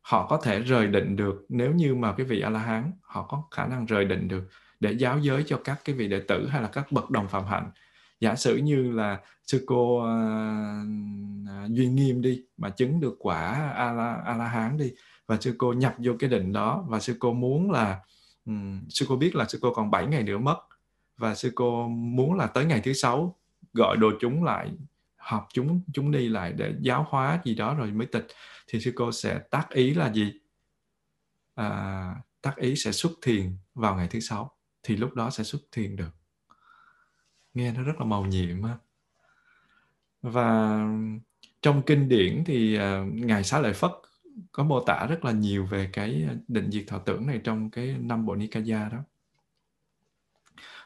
Họ 0.00 0.26
có 0.26 0.40
thể 0.42 0.60
rời 0.60 0.86
định 0.86 1.16
được 1.16 1.46
nếu 1.48 1.74
như 1.74 1.94
mà 1.94 2.12
cái 2.12 2.26
vị 2.26 2.40
a 2.40 2.50
la 2.50 2.60
hán 2.60 2.92
họ 3.00 3.22
có 3.22 3.42
khả 3.50 3.66
năng 3.66 3.86
rời 3.86 4.04
định 4.04 4.28
được 4.28 4.48
để 4.80 4.92
giáo 4.92 5.18
giới 5.18 5.44
cho 5.46 5.60
các 5.64 5.80
cái 5.84 5.94
vị 5.94 6.08
đệ 6.08 6.20
tử 6.20 6.48
hay 6.48 6.62
là 6.62 6.68
các 6.68 6.92
bậc 6.92 7.10
đồng 7.10 7.28
phạm 7.28 7.44
hạnh. 7.44 7.70
Giả 8.20 8.34
sử 8.34 8.56
như 8.56 8.90
là 8.92 9.20
sư 9.44 9.64
cô 9.66 9.98
uh, 9.98 11.68
Duy 11.68 11.86
nghiêm 11.86 12.22
đi 12.22 12.42
mà 12.56 12.70
chứng 12.70 13.00
được 13.00 13.16
quả 13.18 13.72
a 13.74 13.92
la 13.92 14.22
a 14.24 14.36
la 14.36 14.44
hán 14.44 14.76
đi 14.76 14.92
và 15.26 15.36
sư 15.40 15.54
cô 15.58 15.72
nhập 15.72 15.94
vô 15.98 16.12
cái 16.18 16.30
định 16.30 16.52
đó 16.52 16.84
và 16.88 17.00
sư 17.00 17.16
cô 17.18 17.32
muốn 17.32 17.70
là 17.70 18.00
um, 18.46 18.80
sư 18.88 19.06
cô 19.08 19.16
biết 19.16 19.34
là 19.34 19.44
sư 19.48 19.58
cô 19.62 19.74
còn 19.74 19.90
7 19.90 20.06
ngày 20.06 20.22
nữa 20.22 20.38
mất 20.38 20.58
và 21.16 21.34
sư 21.34 21.52
cô 21.54 21.88
muốn 21.88 22.34
là 22.34 22.46
tới 22.46 22.64
ngày 22.64 22.80
thứ 22.84 22.92
sáu 22.92 23.36
gọi 23.72 23.96
đồ 23.96 24.10
chúng 24.20 24.44
lại 24.44 24.70
họp 25.28 25.48
chúng 25.52 25.82
chúng 25.92 26.10
đi 26.10 26.28
lại 26.28 26.52
để 26.52 26.74
giáo 26.80 27.06
hóa 27.08 27.40
gì 27.44 27.54
đó 27.54 27.74
rồi 27.74 27.92
mới 27.92 28.06
tịch 28.06 28.26
thì 28.68 28.80
sư 28.80 28.92
cô 28.96 29.12
sẽ 29.12 29.38
tác 29.50 29.70
ý 29.70 29.94
là 29.94 30.12
gì? 30.12 30.32
À, 31.54 32.14
tác 32.42 32.56
ý 32.56 32.76
sẽ 32.76 32.92
xuất 32.92 33.12
thiền 33.22 33.56
vào 33.74 33.96
ngày 33.96 34.08
thứ 34.10 34.20
sáu 34.20 34.56
thì 34.82 34.96
lúc 34.96 35.14
đó 35.14 35.30
sẽ 35.30 35.44
xuất 35.44 35.60
thiền 35.72 35.96
được. 35.96 36.10
Nghe 37.54 37.72
nó 37.72 37.82
rất 37.82 37.92
là 37.98 38.04
màu 38.04 38.26
nhiệm 38.26 38.62
ha 38.62 38.76
và 40.22 40.80
trong 41.62 41.82
kinh 41.86 42.08
điển 42.08 42.44
thì 42.46 42.78
uh, 42.78 42.82
ngài 43.12 43.44
xá 43.44 43.60
lợi 43.60 43.72
phất 43.72 43.90
có 44.52 44.64
mô 44.64 44.84
tả 44.84 45.06
rất 45.06 45.24
là 45.24 45.32
nhiều 45.32 45.66
về 45.66 45.90
cái 45.92 46.28
định 46.48 46.70
diệt 46.70 46.84
thọ 46.86 46.98
tưởng 46.98 47.26
này 47.26 47.40
trong 47.44 47.70
cái 47.70 47.96
năm 48.00 48.26
bộ 48.26 48.34
nikaya 48.34 48.88
đó 48.88 48.98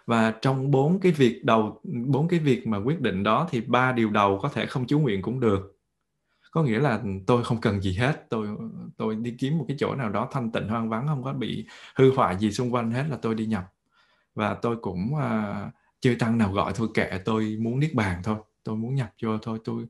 và 0.06 0.34
trong 0.42 0.70
bốn 0.70 1.00
cái 1.00 1.12
việc 1.12 1.44
đầu 1.44 1.80
bốn 1.84 2.28
cái 2.28 2.38
việc 2.38 2.66
mà 2.66 2.78
quyết 2.78 3.00
định 3.00 3.22
đó 3.22 3.48
thì 3.50 3.60
ba 3.60 3.92
điều 3.92 4.10
đầu 4.10 4.38
có 4.42 4.48
thể 4.48 4.66
không 4.66 4.86
chú 4.86 4.98
nguyện 4.98 5.22
cũng 5.22 5.40
được. 5.40 5.78
Có 6.50 6.62
nghĩa 6.62 6.78
là 6.78 7.02
tôi 7.26 7.44
không 7.44 7.60
cần 7.60 7.80
gì 7.80 7.92
hết. 7.94 8.26
Tôi 8.28 8.48
tôi 8.96 9.16
đi 9.16 9.34
kiếm 9.38 9.58
một 9.58 9.64
cái 9.68 9.76
chỗ 9.80 9.94
nào 9.94 10.08
đó 10.10 10.28
thanh 10.32 10.50
tịnh 10.50 10.68
hoang 10.68 10.88
vắng 10.88 11.06
không 11.06 11.22
có 11.22 11.32
bị 11.32 11.66
hư 11.94 12.14
hoại 12.14 12.38
gì 12.38 12.52
xung 12.52 12.74
quanh 12.74 12.90
hết 12.90 13.04
là 13.10 13.16
tôi 13.22 13.34
đi 13.34 13.46
nhập. 13.46 13.72
Và 14.34 14.54
tôi 14.54 14.76
cũng 14.76 15.14
uh, 15.14 15.72
chưa 16.00 16.14
tăng 16.14 16.38
nào 16.38 16.52
gọi 16.52 16.72
thôi 16.74 16.88
kệ 16.94 17.18
tôi 17.24 17.56
muốn 17.60 17.80
niết 17.80 17.94
bàn 17.94 18.20
thôi. 18.24 18.36
Tôi 18.64 18.76
muốn 18.76 18.94
nhập 18.94 19.12
vô 19.22 19.38
thôi. 19.38 19.58
Tôi 19.64 19.82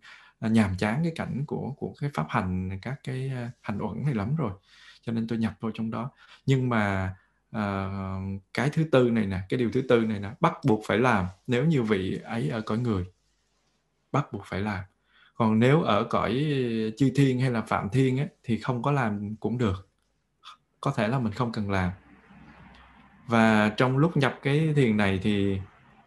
uh, 0.47 0.53
nhàm 0.53 0.71
chán 0.79 1.01
cái 1.03 1.13
cảnh 1.15 1.45
của 1.47 1.75
của 1.77 1.95
cái 2.01 2.11
pháp 2.15 2.27
hành 2.29 2.79
các 2.83 3.01
cái 3.05 3.31
uh, 3.47 3.51
hành 3.61 3.79
uẩn 3.79 4.05
này 4.05 4.15
lắm 4.15 4.37
rồi. 4.37 4.53
Cho 5.03 5.13
nên 5.13 5.27
tôi 5.27 5.39
nhập 5.39 5.55
vô 5.61 5.71
trong 5.75 5.91
đó. 5.91 6.11
Nhưng 6.47 6.69
mà 6.69 7.15
uh, 7.57 8.43
cái 8.55 8.71
thứ 8.71 8.85
tư 8.93 9.11
này 9.11 9.27
nè 9.27 9.41
cái 9.49 9.59
điều 9.59 9.71
thứ 9.71 9.83
tư 9.89 10.01
này 10.01 10.21
nè 10.21 10.31
bắt 10.41 10.53
buộc 10.65 10.83
phải 10.87 10.99
làm 10.99 11.27
nếu 11.47 11.65
như 11.65 11.83
vị 11.83 12.21
ấy 12.25 12.49
ở 12.49 12.61
cõi 12.61 12.79
người. 12.79 13.05
Bắt 14.13 14.33
buộc 14.33 14.43
phải 14.45 14.61
làm. 14.61 14.85
Còn 15.35 15.59
nếu 15.59 15.83
ở 15.83 16.05
cõi 16.05 16.33
chư 16.97 17.11
thiên 17.15 17.41
hay 17.41 17.51
là 17.51 17.61
phạm 17.61 17.89
thiên 17.89 18.19
ấy, 18.19 18.29
thì 18.43 18.59
không 18.59 18.83
có 18.83 18.93
làm 18.93 19.37
cũng 19.37 19.59
được. 19.59 19.89
Có 20.81 20.93
thể 20.97 21.09
là 21.09 21.19
mình 21.19 21.33
không 21.33 21.53
cần 21.53 21.71
làm. 21.71 21.91
Và 23.27 23.69
trong 23.69 23.99
lúc 23.99 24.17
nhập 24.17 24.39
cái 24.43 24.73
thiền 24.77 24.97
này 24.97 25.21
thì 25.23 25.61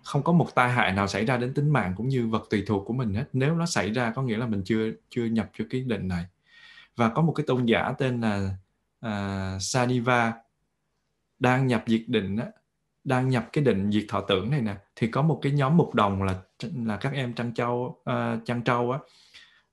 không 0.04 0.24
có 0.24 0.34
một 0.34 0.56
tai 0.56 0.72
hại 0.72 0.92
nào 0.92 1.08
xảy 1.08 1.26
ra 1.26 1.38
đến 1.38 1.54
tính 1.54 1.70
mạng 1.70 1.94
cũng 1.98 2.08
như 2.08 2.28
vật 2.28 2.48
tùy 2.50 2.64
thuộc 2.68 2.84
của 2.88 2.94
mình 2.94 3.14
hết. 3.14 3.26
Nếu 3.34 3.56
nó 3.56 3.66
xảy 3.66 3.94
ra 3.94 4.12
có 4.16 4.22
nghĩa 4.22 4.38
là 4.38 4.48
mình 4.48 4.62
chưa 4.66 4.92
chưa 5.10 5.26
nhập 5.26 5.50
cho 5.58 5.66
cái 5.70 5.82
định 5.82 6.08
này. 6.08 6.26
Và 6.96 7.10
có 7.10 7.22
một 7.22 7.34
cái 7.34 7.44
tôn 7.48 7.66
giả 7.66 7.94
tên 7.98 8.22
là 8.22 8.58
uh, 9.06 9.62
Saniva 9.62 10.34
đang 11.40 11.68
nhập 11.68 11.84
diệt 11.88 12.04
định 12.08 12.38
á, 12.38 12.46
đang 13.04 13.30
nhập 13.30 13.50
cái 13.54 13.64
định 13.64 13.92
diệt 13.92 14.06
thọ 14.10 14.22
tưởng 14.22 14.52
này 14.52 14.62
nè 14.62 14.76
thì 14.96 15.08
có 15.08 15.22
một 15.22 15.40
cái 15.42 15.52
nhóm 15.52 15.78
mục 15.78 15.96
đồng 15.96 16.24
là 16.24 16.42
là 16.86 16.98
các 16.98 17.14
em 17.14 17.34
trăng 17.34 17.54
châu 17.54 18.02
à, 18.06 18.34
uh, 18.34 18.46
trăng 18.46 18.62
trâu 18.62 18.92
á 18.92 19.00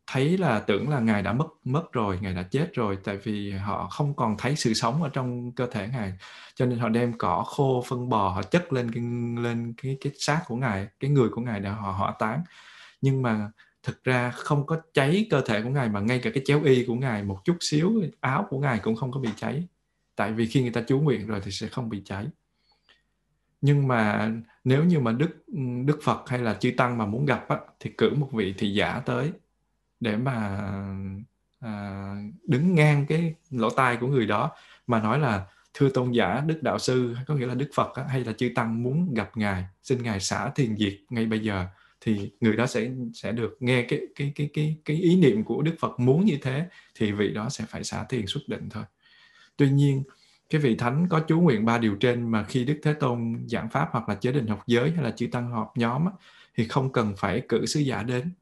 thấy 0.07 0.39
là 0.39 0.61
tưởng 0.61 0.89
là 0.89 1.01
ngài 1.01 1.23
đã 1.23 1.33
mất 1.33 1.47
mất 1.65 1.93
rồi 1.93 2.19
ngài 2.23 2.35
đã 2.35 2.43
chết 2.43 2.71
rồi 2.75 2.99
tại 3.05 3.17
vì 3.17 3.53
họ 3.53 3.89
không 3.89 4.15
còn 4.17 4.37
thấy 4.39 4.57
sự 4.57 4.75
sống 4.75 5.03
ở 5.03 5.09
trong 5.09 5.53
cơ 5.53 5.67
thể 5.67 5.89
ngài. 5.93 6.13
Cho 6.55 6.67
nên 6.67 6.79
họ 6.79 6.89
đem 6.89 7.13
cỏ 7.19 7.45
khô 7.47 7.85
phân 7.89 8.09
bò 8.09 8.29
họ 8.29 8.43
chất 8.43 8.73
lên 8.73 8.91
cái 8.93 9.03
lên 9.43 9.75
cái 9.83 9.97
cái 10.01 10.13
xác 10.19 10.43
của 10.47 10.57
ngài 10.57 10.89
cái 11.01 11.11
người 11.11 11.29
của 11.29 11.41
ngài 11.41 11.61
để 11.61 11.71
họ 11.71 11.93
hỏa 11.93 12.15
táng. 12.19 12.43
Nhưng 13.01 13.23
mà 13.23 13.51
thực 13.83 14.05
ra 14.05 14.31
không 14.31 14.67
có 14.67 14.81
cháy 14.95 15.27
cơ 15.31 15.41
thể 15.47 15.63
của 15.63 15.69
ngài 15.71 15.89
mà 15.89 16.01
ngay 16.01 16.21
cả 16.25 16.31
cái 16.35 16.43
chéo 16.47 16.63
y 16.65 16.85
của 16.87 16.95
ngài 16.95 17.23
một 17.23 17.41
chút 17.45 17.57
xíu 17.61 18.03
áo 18.21 18.47
của 18.51 18.59
ngài 18.59 18.79
cũng 18.79 18.97
không 18.97 19.13
có 19.13 19.21
bị 19.21 19.31
cháy 19.37 19.67
tại 20.17 20.33
vì 20.33 20.47
khi 20.47 20.63
người 20.63 20.71
ta 20.71 20.83
chú 20.89 21.01
nguyện 21.01 21.27
rồi 21.27 21.41
thì 21.45 21.51
sẽ 21.51 21.69
không 21.69 21.89
bị 21.89 22.03
cháy. 22.05 22.27
Nhưng 23.61 23.89
mà 23.89 24.31
nếu 24.65 24.85
như 24.85 25.01
mà 25.01 25.13
đức 25.13 25.45
đức 25.85 25.99
phật 26.03 26.29
hay 26.29 26.39
là 26.39 26.55
chư 26.55 26.73
tăng 26.77 26.99
mà 26.99 27.07
muốn 27.07 27.27
gặp 27.27 27.49
á, 27.49 27.57
thì 27.81 27.91
cử 27.99 28.15
một 28.15 28.29
vị 28.33 28.55
thị 28.59 28.75
giả 28.75 29.03
tới 29.07 29.33
để 30.01 30.17
mà 30.17 30.59
à, 31.61 32.15
đứng 32.49 32.75
ngang 32.75 33.07
cái 33.09 33.35
lỗ 33.51 33.71
tai 33.71 33.97
của 33.97 34.07
người 34.07 34.27
đó 34.27 34.51
mà 34.87 35.03
nói 35.03 35.19
là 35.19 35.47
thưa 35.75 35.89
tôn 35.89 36.13
giả 36.13 36.43
đức 36.47 36.63
đạo 36.63 36.79
sư 36.79 37.17
có 37.27 37.35
nghĩa 37.35 37.47
là 37.47 37.55
đức 37.55 37.71
phật 37.75 37.95
á, 37.95 38.05
hay 38.09 38.25
là 38.25 38.33
chư 38.33 38.51
tăng 38.55 38.83
muốn 38.83 39.15
gặp 39.15 39.31
ngài 39.35 39.65
xin 39.83 40.03
ngài 40.03 40.21
xả 40.21 40.51
thiền 40.55 40.77
diệt 40.77 40.95
ngay 41.11 41.27
bây 41.27 41.39
giờ. 41.39 41.67
Thì 42.01 42.31
người 42.41 42.57
đó 42.57 42.67
sẽ 42.67 42.91
sẽ 43.15 43.33
được 43.33 43.57
nghe 43.61 43.83
cái 43.83 44.01
cái 44.15 44.33
cái 44.35 44.51
cái 44.53 44.77
cái 44.85 44.97
ý 44.97 45.17
niệm 45.17 45.45
của 45.45 45.63
đức 45.63 45.75
phật 45.81 46.01
muốn 46.01 46.25
như 46.25 46.39
thế 46.43 46.69
thì 46.95 47.13
vị 47.13 47.35
đó 47.35 47.49
sẽ 47.49 47.65
phải 47.69 47.85
xả 47.85 48.05
thiền 48.05 48.27
xuất 48.27 48.41
định 48.47 48.69
thôi 48.71 48.85
tuy 49.63 49.71
nhiên, 49.71 50.03
cái 50.51 50.61
vị 50.61 50.77
thánh 50.77 51.09
có 51.09 51.21
chú 51.21 51.41
nguyện 51.41 51.65
ba 51.65 51.79
điều 51.79 51.97
trên 51.97 52.31
mà 52.31 52.45
khi 52.45 52.65
đức 52.65 52.81
thế 52.83 52.95
tôn 52.95 53.45
giảng 53.47 53.69
pháp 53.71 53.89
hoặc 53.93 54.09
là 54.09 54.15
chế 54.15 54.33
định 54.33 54.47
học 54.47 54.63
giới 54.67 54.91
hay 54.91 55.05
là 55.05 55.11
chư 55.11 55.27
tăng 55.27 55.51
họp 55.51 55.73
nhóm 55.77 56.05
thì 56.55 56.69
không 56.69 56.93
cần 56.93 57.15
phải 57.17 57.43
cử 57.49 57.67
sứ 57.67 57.81
giả 57.81 58.03
đến. 58.03 58.33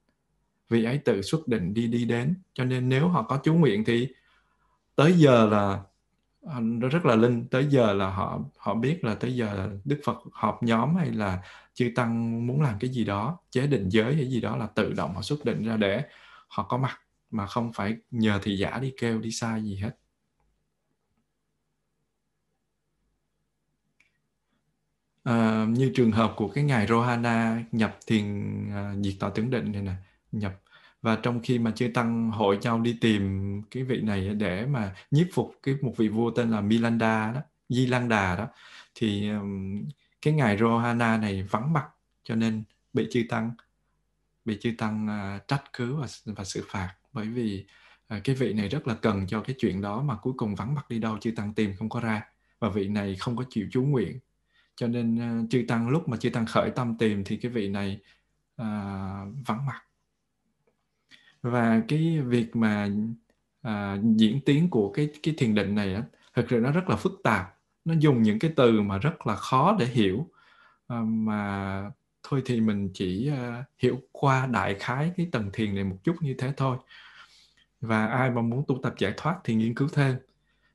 Vị 0.69 0.85
ấy 0.85 0.99
tự 0.99 1.23
xuất 1.23 1.49
định 1.49 1.75
đi 1.75 1.87
đi 1.87 2.05
đến. 2.05 2.35
Cho 2.55 2.65
nên 2.65 2.89
nếu 2.89 3.09
họ 3.09 3.23
có 3.23 3.41
chú 3.45 3.55
nguyện 3.55 3.85
thì 3.85 4.09
tới 4.97 5.13
giờ 5.13 5.47
là 5.47 5.81
à, 6.47 6.61
nó 6.61 6.89
rất 6.89 7.07
là 7.07 7.17
linh. 7.17 7.49
Tới 7.49 7.67
giờ 7.71 7.93
là 7.93 8.11
họ 8.11 8.41
họ 8.57 8.75
biết 8.75 9.05
là 9.05 9.15
tới 9.15 9.37
giờ 9.37 9.55
là 9.55 9.69
đức 9.85 10.01
phật 10.05 10.19
họp 10.33 10.63
nhóm 10.63 10.97
hay 10.97 11.11
là 11.11 11.43
chư 11.75 11.91
tăng 11.95 12.47
muốn 12.47 12.63
làm 12.63 12.79
cái 12.81 12.91
gì 12.91 13.05
đó, 13.05 13.39
chế 13.51 13.67
định 13.67 13.89
giới 13.89 14.15
hay 14.15 14.27
gì 14.27 14.41
đó 14.41 14.57
là 14.57 14.67
tự 14.67 14.93
động 14.93 15.15
họ 15.15 15.23
xuất 15.23 15.45
định 15.45 15.65
ra 15.65 15.77
để 15.77 16.03
họ 16.49 16.63
có 16.63 16.79
mặt, 16.79 17.01
mà 17.31 17.47
không 17.47 17.73
phải 17.73 17.97
nhờ 18.11 18.41
thị 18.43 18.57
giả 18.57 18.79
đi 18.83 18.93
kêu 19.01 19.19
đi 19.19 19.31
sai 19.31 19.63
gì 19.63 19.77
hết. 19.77 20.00
À, 25.23 25.67
như 25.69 25.93
trường 25.95 26.13
hợp 26.13 26.33
của 26.37 26.49
cái 26.49 26.65
ngài 26.65 26.87
Rohana 26.87 27.63
nhập 27.73 27.99
thiền 28.07 28.25
à, 28.73 28.95
diệt 29.03 29.15
tọa 29.21 29.31
tướng 29.31 29.51
định 29.51 29.73
này 29.73 29.83
nè 29.83 29.93
nhập. 30.33 30.61
Và 31.03 31.17
trong 31.23 31.41
khi 31.43 31.59
mà 31.59 31.71
chư 31.71 31.89
tăng 31.95 32.31
hội 32.31 32.59
nhau 32.63 32.81
đi 32.81 32.99
tìm 33.01 33.63
cái 33.71 33.83
vị 33.83 34.01
này 34.01 34.29
để 34.29 34.67
mà 34.67 34.95
nhiếp 35.11 35.27
phục 35.33 35.55
cái 35.63 35.75
một 35.83 35.95
vị 35.97 36.09
vua 36.09 36.31
tên 36.31 36.51
là 36.51 36.61
Milanda 36.61 37.33
đó 37.33 37.41
Di 37.69 37.87
Lan 37.87 38.09
Đà 38.09 38.37
đó 38.37 38.49
thì 38.95 39.31
um, 39.31 39.85
cái 40.23 40.35
ngài 40.35 40.59
Rohana 40.59 41.17
này 41.17 41.43
vắng 41.43 41.73
mặt 41.73 41.87
cho 42.25 42.35
nên 42.35 42.63
bị 42.93 43.09
chư 43.11 43.23
tăng 43.29 43.51
bị 44.45 44.59
chư 44.61 44.73
tăng 44.79 45.07
uh, 45.07 45.49
trách 45.49 45.65
cứ 45.73 45.95
và, 45.95 46.07
và 46.25 46.45
xử 46.45 46.65
phạt. 46.69 46.95
Bởi 47.13 47.27
vì 47.27 47.67
uh, 48.17 48.25
cái 48.25 48.35
vị 48.35 48.53
này 48.53 48.69
rất 48.69 48.89
là 48.89 48.95
cần 48.95 49.27
cho 49.27 49.41
cái 49.41 49.57
chuyện 49.59 49.81
đó 49.81 50.03
mà 50.03 50.17
cuối 50.17 50.33
cùng 50.37 50.55
vắng 50.55 50.75
mặt 50.75 50.89
đi 50.89 50.99
đâu 50.99 51.19
chư 51.19 51.31
tăng 51.31 51.55
tìm 51.55 51.77
không 51.79 51.89
có 51.89 52.01
ra. 52.01 52.23
Và 52.59 52.69
vị 52.69 52.89
này 52.89 53.17
không 53.17 53.37
có 53.37 53.45
chịu 53.51 53.69
chú 53.71 53.83
nguyện 53.83 54.19
cho 54.81 54.89
nên 54.89 55.41
uh, 55.43 55.51
chư 55.51 55.65
tăng 55.69 55.89
lúc 55.89 56.09
mà 56.09 56.17
chư 56.17 56.31
tăng 56.31 56.47
khởi 56.47 56.71
tâm 56.71 56.97
tìm 56.99 57.25
thì 57.25 57.37
cái 57.37 57.53
vị 57.53 57.69
này 57.69 58.01
uh, 58.63 58.67
vắng 59.47 59.67
mặt. 59.67 59.83
Và 61.43 61.83
cái 61.89 62.21
việc 62.21 62.57
mà 62.57 62.89
à, 63.63 63.99
diễn 64.17 64.41
tiến 64.47 64.71
của 64.71 64.93
cái 64.93 65.09
cái 65.23 65.35
thiền 65.39 65.55
định 65.55 65.75
này 65.75 65.95
á 65.95 66.03
thực 66.35 66.47
sự 66.51 66.61
nó 66.61 66.73
rất 66.73 66.89
là 66.89 66.97
phức 66.97 67.13
tạp. 67.25 67.57
Nó 67.85 67.95
dùng 67.99 68.23
những 68.23 68.39
cái 68.39 68.53
từ 68.57 68.81
mà 68.83 68.99
rất 68.99 69.27
là 69.27 69.37
khó 69.37 69.77
để 69.79 69.87
hiểu 69.87 70.31
à, 70.87 71.01
mà 71.05 71.91
thôi 72.23 72.43
thì 72.45 72.61
mình 72.61 72.91
chỉ 72.95 73.29
à, 73.29 73.65
hiểu 73.79 74.01
qua 74.13 74.47
đại 74.47 74.75
khái 74.75 75.13
cái 75.17 75.29
tầng 75.33 75.51
thiền 75.53 75.75
này 75.75 75.85
một 75.85 75.97
chút 76.05 76.17
như 76.21 76.35
thế 76.39 76.53
thôi. 76.57 76.77
Và 77.81 78.07
ai 78.07 78.31
mà 78.31 78.43
muốn 78.43 78.65
tu 78.69 78.79
tập 78.83 78.95
giải 78.99 79.15
thoát 79.17 79.41
thì 79.45 79.55
nghiên 79.55 79.75
cứu 79.75 79.89
thêm 79.93 80.17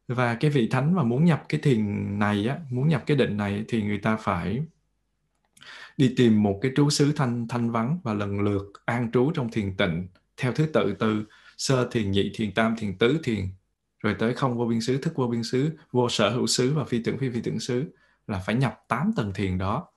và 0.07 0.35
cái 0.35 0.51
vị 0.51 0.67
thánh 0.67 0.95
mà 0.95 1.03
muốn 1.03 1.25
nhập 1.25 1.43
cái 1.49 1.61
thiền 1.63 1.79
này 2.19 2.47
á, 2.47 2.59
muốn 2.69 2.87
nhập 2.87 3.03
cái 3.05 3.17
định 3.17 3.37
này 3.37 3.65
thì 3.67 3.83
người 3.83 3.97
ta 3.97 4.15
phải 4.15 4.63
đi 5.97 6.13
tìm 6.17 6.43
một 6.43 6.59
cái 6.61 6.71
trú 6.75 6.89
xứ 6.89 7.11
thanh 7.15 7.47
thanh 7.47 7.71
vắng 7.71 7.99
và 8.03 8.13
lần 8.13 8.39
lượt 8.41 8.71
an 8.85 9.11
trú 9.11 9.31
trong 9.31 9.51
thiền 9.51 9.77
tịnh 9.77 10.07
theo 10.37 10.51
thứ 10.51 10.65
tự 10.73 10.95
từ 10.99 11.25
sơ 11.57 11.87
thiền 11.91 12.11
nhị 12.11 12.31
thiền 12.35 12.53
tam 12.53 12.75
thiền 12.77 12.97
tứ 12.97 13.19
thiền, 13.23 13.47
rồi 13.99 14.15
tới 14.19 14.33
không 14.33 14.57
vô 14.57 14.65
biên 14.65 14.81
xứ, 14.81 14.97
thức 14.97 15.13
vô 15.15 15.27
biên 15.27 15.43
xứ, 15.43 15.69
vô 15.91 16.09
sở 16.09 16.29
hữu 16.29 16.47
xứ 16.47 16.73
và 16.73 16.83
phi 16.83 17.03
tưởng 17.03 17.17
phi 17.17 17.29
phi 17.29 17.41
tưởng 17.41 17.59
xứ 17.59 17.85
là 18.27 18.39
phải 18.45 18.55
nhập 18.55 18.79
8 18.87 19.11
tầng 19.15 19.33
thiền 19.33 19.57
đó. 19.57 19.87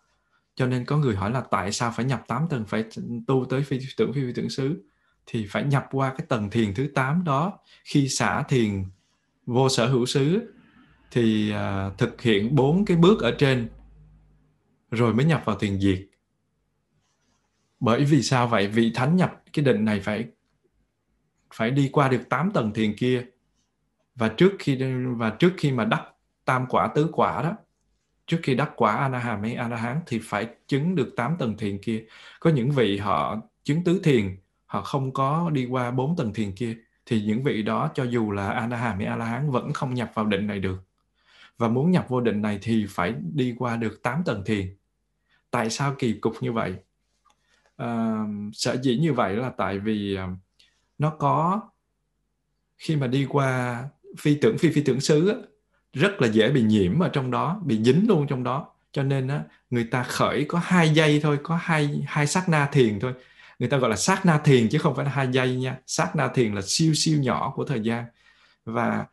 Cho 0.54 0.66
nên 0.66 0.84
có 0.84 0.96
người 0.96 1.16
hỏi 1.16 1.30
là 1.30 1.42
tại 1.50 1.72
sao 1.72 1.92
phải 1.96 2.04
nhập 2.04 2.24
8 2.28 2.46
tầng, 2.50 2.64
phải 2.68 2.84
tu 3.26 3.46
tới 3.50 3.62
phi 3.62 3.78
tưởng 3.96 4.12
phi 4.12 4.20
phi 4.20 4.32
tưởng 4.32 4.50
xứ? 4.50 4.84
Thì 5.26 5.46
phải 5.50 5.64
nhập 5.64 5.86
qua 5.90 6.14
cái 6.18 6.26
tầng 6.28 6.50
thiền 6.50 6.74
thứ 6.74 6.88
8 6.94 7.24
đó. 7.24 7.58
Khi 7.84 8.08
xả 8.08 8.42
thiền 8.42 8.84
vô 9.48 9.68
sở 9.68 9.88
hữu 9.88 10.06
xứ 10.06 10.52
thì 11.10 11.50
à, 11.50 11.90
thực 11.98 12.22
hiện 12.22 12.54
bốn 12.54 12.84
cái 12.84 12.96
bước 12.96 13.22
ở 13.22 13.30
trên 13.38 13.68
rồi 14.90 15.14
mới 15.14 15.26
nhập 15.26 15.42
vào 15.44 15.58
thiền 15.58 15.80
diệt 15.80 16.08
bởi 17.80 18.04
vì 18.04 18.22
sao 18.22 18.48
vậy? 18.48 18.68
Vị 18.68 18.92
thánh 18.94 19.16
nhập 19.16 19.42
cái 19.52 19.64
định 19.64 19.84
này 19.84 20.00
phải 20.00 20.24
phải 21.54 21.70
đi 21.70 21.88
qua 21.92 22.08
được 22.08 22.22
8 22.28 22.50
tầng 22.50 22.72
thiền 22.72 22.94
kia. 22.96 23.26
Và 24.14 24.28
trước 24.28 24.52
khi 24.58 24.78
và 25.16 25.30
trước 25.30 25.52
khi 25.56 25.72
mà 25.72 25.84
đắc 25.84 26.02
tam 26.44 26.66
quả 26.68 26.92
tứ 26.94 27.08
quả 27.12 27.42
đó 27.42 27.56
trước 28.26 28.40
khi 28.42 28.54
đắc 28.54 28.72
quả 28.76 28.96
anaham 28.96 29.42
hay 29.42 29.54
anahán 29.54 30.00
thì 30.06 30.20
phải 30.22 30.48
chứng 30.66 30.94
được 30.94 31.08
8 31.16 31.36
tầng 31.38 31.56
thiền 31.56 31.78
kia. 31.78 32.04
Có 32.40 32.50
những 32.50 32.70
vị 32.70 32.98
họ 32.98 33.40
chứng 33.64 33.84
tứ 33.84 34.00
thiền 34.04 34.36
họ 34.66 34.82
không 34.82 35.12
có 35.12 35.50
đi 35.50 35.66
qua 35.66 35.90
bốn 35.90 36.16
tầng 36.16 36.34
thiền 36.34 36.52
kia 36.52 36.76
thì 37.08 37.22
những 37.22 37.42
vị 37.42 37.62
đó 37.62 37.90
cho 37.94 38.04
dù 38.04 38.30
là 38.30 38.50
anaham 38.50 38.98
hay 38.98 39.06
a 39.06 39.16
la 39.16 39.24
hán 39.24 39.50
vẫn 39.50 39.72
không 39.72 39.94
nhập 39.94 40.10
vào 40.14 40.26
định 40.26 40.46
này 40.46 40.58
được. 40.58 40.84
Và 41.58 41.68
muốn 41.68 41.90
nhập 41.90 42.06
vô 42.08 42.20
định 42.20 42.42
này 42.42 42.58
thì 42.62 42.86
phải 42.88 43.14
đi 43.34 43.54
qua 43.58 43.76
được 43.76 44.02
8 44.02 44.22
tầng 44.24 44.42
thiền. 44.46 44.76
Tại 45.50 45.70
sao 45.70 45.94
kỳ 45.98 46.12
cục 46.12 46.34
như 46.40 46.52
vậy? 46.52 46.74
À, 47.76 48.16
sở 48.52 48.76
dĩ 48.82 48.98
như 48.98 49.12
vậy 49.12 49.36
là 49.36 49.50
tại 49.50 49.78
vì 49.78 50.16
à, 50.16 50.28
nó 50.98 51.10
có 51.10 51.60
khi 52.76 52.96
mà 52.96 53.06
đi 53.06 53.26
qua 53.28 53.84
phi 54.18 54.34
tưởng 54.34 54.58
phi 54.58 54.70
phi 54.70 54.82
tưởng 54.82 55.00
xứ 55.00 55.42
rất 55.92 56.22
là 56.22 56.28
dễ 56.28 56.50
bị 56.50 56.62
nhiễm 56.62 56.98
ở 56.98 57.08
trong 57.08 57.30
đó 57.30 57.60
bị 57.64 57.82
dính 57.82 58.08
luôn 58.08 58.26
trong 58.26 58.44
đó. 58.44 58.74
Cho 58.92 59.02
nên 59.02 59.28
á, 59.28 59.42
người 59.70 59.84
ta 59.84 60.02
khởi 60.02 60.44
có 60.48 60.60
hai 60.64 60.90
giây 60.90 61.20
thôi 61.22 61.38
có 61.42 61.56
hai 61.56 62.02
hai 62.06 62.26
sát 62.26 62.48
na 62.48 62.68
thiền 62.72 63.00
thôi 63.00 63.14
người 63.58 63.68
ta 63.68 63.76
gọi 63.76 63.90
là 63.90 63.96
sát 63.96 64.26
na 64.26 64.38
thiền 64.38 64.68
chứ 64.68 64.78
không 64.78 64.94
phải 64.96 65.04
là 65.04 65.10
hai 65.10 65.28
giây 65.32 65.56
nha. 65.56 65.78
Sát 65.86 66.16
na 66.16 66.28
thiền 66.28 66.54
là 66.54 66.60
siêu 66.64 66.94
siêu 66.94 67.18
nhỏ 67.18 67.52
của 67.56 67.64
thời 67.64 67.80
gian. 67.80 68.04
Và 68.64 69.06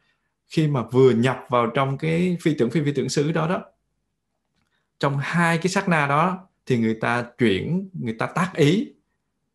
khi 0.48 0.68
mà 0.68 0.84
vừa 0.92 1.12
nhập 1.12 1.40
vào 1.50 1.68
trong 1.68 1.98
cái 1.98 2.38
phi 2.42 2.56
tưởng 2.58 2.72
phi 2.72 2.84
phi 2.84 2.92
tưởng 2.92 3.10
xứ 3.10 3.32
đó 3.32 3.48
đó, 3.48 3.64
trong 5.00 5.18
hai 5.22 5.58
cái 5.58 5.68
sát 5.68 5.90
na 5.90 6.08
đó, 6.08 6.48
thì 6.66 6.78
người 6.78 6.98
ta 7.02 7.26
chuyển, 7.38 7.90
người 7.94 8.16
ta 8.20 8.26
tác 8.26 8.52
ý. 8.56 8.92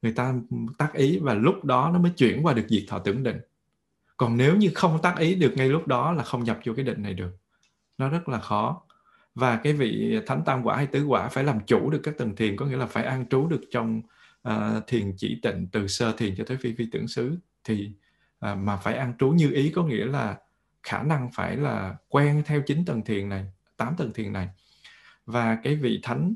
Người 0.03 0.13
ta 0.13 0.35
tác 0.79 0.95
ý 0.95 1.19
và 1.19 1.35
lúc 1.35 1.65
đó 1.65 1.91
nó 1.93 1.99
mới 1.99 2.13
chuyển 2.17 2.47
qua 2.47 2.53
được 2.53 2.67
diệt 2.69 2.83
thọ 2.89 2.99
tưởng 2.99 3.23
định. 3.23 3.41
Còn 4.17 4.37
nếu 4.37 4.57
như 4.57 4.71
không 4.75 5.03
tác 5.03 5.19
ý 5.19 5.35
được 5.35 5.53
ngay 5.57 5.69
lúc 5.69 5.87
đó 5.87 6.13
là 6.13 6.23
không 6.23 6.45
nhập 6.45 6.59
vô 6.65 6.73
cái 6.77 6.85
định 6.85 7.03
này 7.03 7.15
được. 7.15 7.37
Nó 7.99 8.09
rất 8.09 8.29
là 8.29 8.41
khó. 8.41 8.83
Và 9.35 9.57
cái 9.57 9.73
vị 9.73 10.19
thánh 10.27 10.43
tam 10.47 10.63
quả 10.63 10.77
hay 10.77 10.87
tứ 10.87 11.05
quả 11.05 11.29
phải 11.29 11.45
làm 11.45 11.61
chủ 11.67 11.91
được 11.91 12.01
các 12.03 12.19
tầng 12.19 12.37
thiền, 12.37 12.57
có 12.57 12.67
nghĩa 12.67 12.77
là 12.77 12.87
phải 12.87 13.05
an 13.05 13.27
trú 13.31 13.47
được 13.47 13.61
trong 13.71 14.03
uh, 14.49 14.87
thiền 14.87 15.13
chỉ 15.17 15.39
tịnh 15.43 15.69
từ 15.73 15.89
sơ 15.89 16.13
thiền 16.13 16.35
cho 16.37 16.45
tới 16.45 16.57
phi 16.57 16.75
phi 16.75 16.87
tưởng 16.93 17.09
xứ. 17.09 17.39
Thì 17.65 17.93
uh, 18.51 18.59
mà 18.59 18.77
phải 18.77 18.95
an 18.95 19.15
trú 19.19 19.31
như 19.31 19.51
ý 19.51 19.71
có 19.71 19.85
nghĩa 19.85 20.05
là 20.05 20.39
khả 20.83 21.03
năng 21.03 21.31
phải 21.35 21.57
là 21.57 21.97
quen 22.09 22.43
theo 22.47 22.63
chín 22.67 22.85
tầng 22.85 23.03
thiền 23.05 23.29
này 23.29 23.47
tám 23.77 23.95
tầng 23.97 24.13
thiền 24.13 24.33
này. 24.33 24.49
Và 25.27 25.59
cái 25.63 25.77
vị 25.77 26.01
thánh 26.03 26.35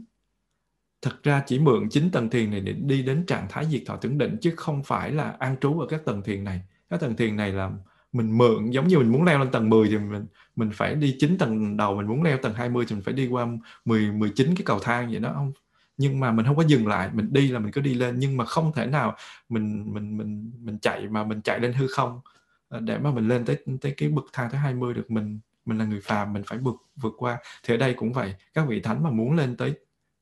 thật 1.03 1.23
ra 1.23 1.43
chỉ 1.47 1.59
mượn 1.59 1.89
chín 1.91 2.11
tầng 2.11 2.31
thiền 2.31 2.51
này 2.51 2.61
để 2.61 2.73
đi 2.73 3.03
đến 3.03 3.27
trạng 3.27 3.47
thái 3.51 3.67
diệt 3.71 3.83
thọ 3.87 3.97
tưởng 3.97 4.19
định 4.19 4.37
chứ 4.41 4.55
không 4.57 4.83
phải 4.85 5.13
là 5.13 5.37
an 5.39 5.57
trú 5.61 5.81
ở 5.81 5.87
các 5.87 6.05
tầng 6.05 6.23
thiền 6.23 6.45
này. 6.45 6.61
Các 6.91 7.01
tầng 7.01 7.17
thiền 7.17 7.37
này 7.37 7.53
là 7.53 7.71
mình 8.13 8.39
mượn 8.39 8.71
giống 8.71 8.89
như 8.89 8.99
mình 8.99 9.13
muốn 9.13 9.25
leo 9.25 9.39
lên 9.39 9.51
tầng 9.51 9.71
10 9.71 9.89
thì 9.89 9.99
mình 9.99 10.27
mình 10.57 10.71
phải 10.75 10.95
đi 10.95 11.17
chín 11.19 11.39
tầng 11.39 11.77
đầu 11.77 11.97
mình 11.97 12.07
muốn 12.07 12.23
leo 12.23 12.39
tầng 12.39 12.55
20 12.55 12.85
thì 12.89 12.95
mình 12.95 13.05
phải 13.05 13.15
đi 13.15 13.27
qua 13.27 13.47
10 13.85 14.13
19 14.13 14.55
cái 14.57 14.63
cầu 14.65 14.79
thang 14.79 15.11
vậy 15.11 15.21
đó. 15.21 15.33
Không 15.35 15.53
nhưng 15.97 16.21
mà 16.21 16.33
mình 16.33 16.47
không 16.47 16.57
có 16.57 16.63
dừng 16.67 16.87
lại 16.87 17.11
mình 17.13 17.33
đi 17.33 17.49
là 17.49 17.59
mình 17.59 17.73
cứ 17.73 17.81
đi 17.81 17.95
lên 17.95 18.19
nhưng 18.19 18.37
mà 18.37 18.45
không 18.45 18.73
thể 18.73 18.87
nào 18.87 19.17
mình 19.49 19.95
mình 19.95 20.17
mình 20.17 20.53
mình 20.61 20.79
chạy 20.79 21.09
mà 21.09 21.25
mình 21.25 21.43
chạy 21.43 21.61
lên 21.61 21.73
hư 21.73 21.87
không. 21.87 22.21
Ờ, 22.69 22.81
để 22.81 22.99
mà 22.99 23.11
mình 23.11 23.29
lên 23.29 23.45
tới 23.45 23.57
tới 23.81 23.95
cái 23.97 24.09
bậc 24.09 24.25
thang 24.33 24.51
thứ 24.51 24.59
20 24.59 24.95
được 24.95 25.11
mình 25.11 25.41
mình 25.65 25.79
là 25.79 25.85
người 25.85 26.01
phàm 26.01 26.33
mình 26.33 26.43
phải 26.47 26.59
vượt 26.59 26.77
vượt 26.97 27.15
qua. 27.19 27.39
Thì 27.63 27.75
ở 27.75 27.77
đây 27.77 27.95
cũng 27.95 28.13
vậy 28.13 28.35
các 28.55 28.67
vị 28.69 28.81
thánh 28.81 29.03
mà 29.03 29.11
muốn 29.11 29.37
lên 29.37 29.57
tới 29.57 29.75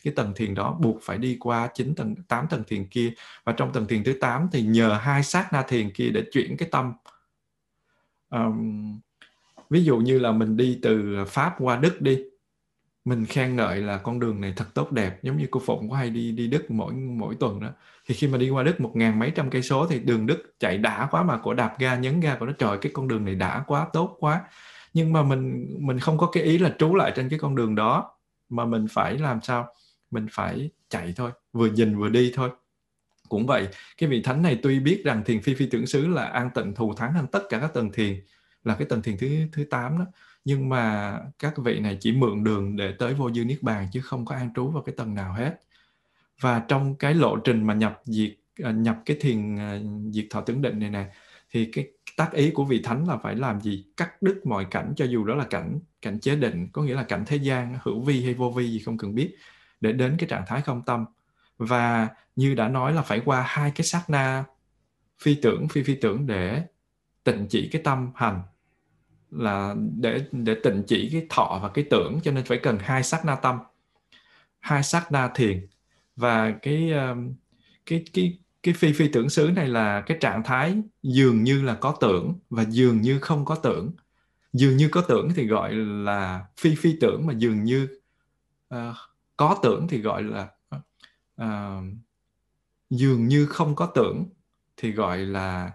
cái 0.05 0.13
tầng 0.17 0.33
thiền 0.37 0.55
đó 0.55 0.79
buộc 0.81 1.03
phải 1.03 1.19
đi 1.19 1.37
qua 1.41 1.69
chín 1.75 1.95
tầng 1.95 2.15
tám 2.29 2.47
tầng 2.51 2.63
thiền 2.67 2.87
kia. 2.89 3.13
Và 3.45 3.53
trong 3.53 3.73
tầng 3.73 3.87
thiền 3.87 4.05
thứ 4.05 4.13
8 4.21 4.49
thì 4.53 4.63
nhờ 4.63 4.99
hai 5.03 5.23
sát 5.23 5.53
na 5.53 5.63
thiền 5.63 5.91
kia 5.91 6.11
để 6.15 6.25
chuyển 6.33 6.57
cái 6.57 6.69
tâm. 6.73 6.93
Um, 8.31 9.01
ví 9.71 9.85
dụ 9.85 9.99
như 9.99 10.19
là 10.19 10.33
mình 10.33 10.57
đi 10.57 10.79
từ 10.83 11.25
pháp 11.29 11.55
qua 11.59 11.77
đức 11.77 12.03
đi 12.03 12.25
mình 13.05 13.27
khen 13.27 13.57
ngợi 13.57 13.81
là 13.81 13.99
con 13.99 14.21
đường 14.21 14.41
này 14.41 14.53
thật 14.57 14.75
tốt 14.75 14.93
đẹp, 14.93 15.19
giống 15.23 15.37
như 15.37 15.47
cô 15.51 15.61
phụng 15.67 15.91
có 15.91 15.97
hay 15.97 16.11
đi 16.11 16.33
đi 16.33 16.47
đức 16.47 16.71
mỗi 16.71 16.93
mỗi 16.93 17.35
tuần 17.35 17.61
đó. 17.61 17.69
Thì 18.07 18.15
khi 18.15 18.29
mà 18.29 18.39
đi 18.39 18.51
qua 18.51 18.63
đức 18.63 18.81
một 18.81 18.93
ngàn 18.95 19.19
mấy 19.19 19.31
trăm 19.31 19.51
cây 19.51 19.63
số 19.63 19.87
thì 19.87 19.99
đường 19.99 20.27
đức 20.27 20.55
chạy 20.61 20.79
đã 20.79 21.09
quá 21.11 21.23
mà 21.23 21.39
cổ 21.43 21.55
đạp 21.55 21.75
ga, 21.79 21.97
nhấn 21.97 22.21
ga 22.21 22.37
của 22.37 22.47
nó, 22.47 22.53
trời, 22.59 22.79
cái 22.79 22.93
con 22.95 23.09
đường 23.09 23.25
này 23.25 23.35
đã 23.35 23.65
quá, 23.67 23.87
tốt 23.93 24.17
quá. 24.21 24.41
Nhưng 24.95 25.13
mà 25.13 25.23
mình 25.23 25.67
mình 25.81 25.99
không 25.99 26.19
có 26.19 26.27
cái 26.33 26.43
ý 26.43 26.59
là 26.59 26.75
trú 26.79 26.95
lại 26.95 27.13
trên 27.17 27.29
cái 27.29 27.39
con 27.39 27.55
đường 27.55 27.75
đó, 27.75 28.19
mà 28.49 28.65
mình 28.65 28.87
phải 28.91 29.19
làm 29.19 29.41
sao? 29.43 29.75
Mình 30.11 30.27
phải 30.33 30.71
chạy 30.89 31.13
thôi, 31.17 31.31
vừa 31.53 31.67
nhìn 31.67 31.99
vừa 31.99 32.09
đi 32.09 32.33
thôi. 32.35 32.51
Cũng 33.29 33.47
vậy, 33.47 33.69
cái 33.99 34.09
vị 34.09 34.23
thánh 34.23 34.43
này 34.43 34.59
tuy 34.63 34.81
biết 34.81 35.03
rằng 35.05 35.23
thiền 35.25 35.43
phi 35.43 35.55
phi 35.55 35.67
tưởng 35.67 35.87
xứ 35.87 36.09
là 36.09 36.25
an 36.25 36.51
tịnh 36.55 36.75
thù 36.75 36.95
thắng 36.95 37.13
hơn 37.13 37.27
tất 37.27 37.43
cả 37.49 37.59
các 37.59 37.75
tầng 37.75 37.93
thiền, 37.93 38.21
là 38.65 38.75
cái 38.75 38.87
tầng 38.89 39.03
thiền 39.03 39.17
thứ 39.19 39.29
thứ 39.53 39.65
8 39.65 39.99
đó 39.99 40.05
nhưng 40.45 40.69
mà 40.69 41.19
các 41.39 41.59
vị 41.59 41.81
này 41.81 41.99
chỉ 42.01 42.13
mượn 42.13 42.45
đường 42.45 42.77
để 42.77 42.95
tới 42.99 43.15
vô 43.15 43.31
dư 43.33 43.45
niết 43.45 43.63
bàn 43.63 43.89
chứ 43.93 44.01
không 44.01 44.25
có 44.25 44.35
an 44.35 44.51
trú 44.55 44.71
vào 44.71 44.83
cái 44.83 44.95
tầng 44.99 45.15
nào 45.15 45.33
hết. 45.33 45.61
Và 46.41 46.63
trong 46.69 46.95
cái 46.95 47.15
lộ 47.15 47.37
trình 47.37 47.67
mà 47.67 47.75
nhập 47.75 48.01
diệt 48.05 48.35
à, 48.63 48.71
nhập 48.71 48.99
cái 49.07 49.17
thiền 49.21 49.57
à, 49.57 49.79
diệt 50.11 50.27
thọ 50.31 50.41
tướng 50.41 50.63
định 50.63 50.79
này 50.79 50.91
nè, 50.91 51.05
thì 51.51 51.71
cái 51.73 51.89
tác 52.17 52.33
ý 52.33 52.51
của 52.51 52.65
vị 52.65 52.81
thánh 52.85 53.09
là 53.09 53.17
phải 53.17 53.37
làm 53.37 53.61
gì? 53.61 53.85
Cắt 53.97 54.23
đứt 54.23 54.47
mọi 54.47 54.65
cảnh, 54.65 54.93
cho 54.97 55.05
dù 55.05 55.25
đó 55.25 55.35
là 55.35 55.45
cảnh 55.45 55.79
cảnh 56.03 56.21
chế 56.21 56.37
định, 56.37 56.69
có 56.73 56.83
nghĩa 56.83 56.95
là 56.95 57.03
cảnh 57.03 57.25
thế 57.27 57.37
gian, 57.37 57.79
hữu 57.83 58.01
vi 58.01 58.25
hay 58.25 58.35
vô 58.35 58.51
vi 58.51 58.71
gì 58.71 58.79
không 58.79 58.99
cần 58.99 59.15
biết, 59.15 59.37
để 59.81 59.93
đến 59.93 60.17
cái 60.19 60.29
trạng 60.29 60.45
thái 60.47 60.61
không 60.63 60.83
tâm. 60.87 61.05
Và 61.59 62.09
như 62.37 62.55
đã 62.55 62.69
nói 62.69 62.93
là 62.93 63.03
phải 63.03 63.21
qua 63.25 63.45
hai 63.47 63.73
cái 63.75 63.85
sát 63.85 64.11
na 64.11 64.45
phi 65.23 65.35
tưởng, 65.35 65.69
phi 65.69 65.83
phi 65.83 65.95
tưởng 65.95 66.27
để 66.27 66.63
tịnh 67.25 67.47
chỉ 67.51 67.69
cái 67.73 67.83
tâm 67.83 68.11
hành 68.15 68.43
là 69.33 69.75
để 69.97 70.25
để 70.33 70.55
tịnh 70.63 70.83
chỉ 70.87 71.09
cái 71.13 71.27
thọ 71.31 71.61
và 71.63 71.69
cái 71.69 71.85
tưởng 71.91 72.21
cho 72.23 72.31
nên 72.33 72.45
phải 72.45 72.59
cần 72.59 72.79
hai 72.79 73.03
sát 73.03 73.25
na 73.25 73.35
tâm 73.35 73.59
hai 74.59 74.83
sát 74.83 75.13
na 75.13 75.29
thiền. 75.35 75.67
Và 76.17 76.51
cái 76.63 76.93
um, 76.93 77.35
cái 77.87 78.05
cái 78.13 78.39
cái 78.63 78.75
phi 78.75 78.93
phi 78.93 79.09
tưởng 79.09 79.31
xứ 79.31 79.51
này 79.57 79.69
là 79.69 80.01
cái 80.01 80.19
trạng 80.21 80.43
thái 80.43 80.83
dường 81.03 81.43
như 81.43 81.63
là 81.63 81.75
có 81.75 81.97
tưởng 82.01 82.39
và 82.51 82.65
dường 82.69 83.01
như 83.01 83.19
không 83.19 83.45
có 83.45 83.55
tưởng. 83.55 83.91
Dường 84.53 84.77
như 84.77 84.89
có 84.93 85.01
tưởng 85.01 85.29
thì 85.35 85.47
gọi 85.47 85.75
là 85.75 86.47
phi 86.57 86.75
phi 86.75 86.97
tưởng 87.01 87.27
mà 87.27 87.33
dường 87.33 87.65
như 87.65 87.89
uh, 88.75 88.97
có 89.37 89.59
tưởng 89.63 89.89
thì 89.89 90.01
gọi 90.01 90.23
là 90.23 90.49
uh, 91.43 91.85
dường 92.91 93.29
như 93.29 93.47
không 93.47 93.75
có 93.77 93.87
tưởng 93.87 94.27
thì 94.77 94.93
gọi 94.93 95.19
là 95.19 95.73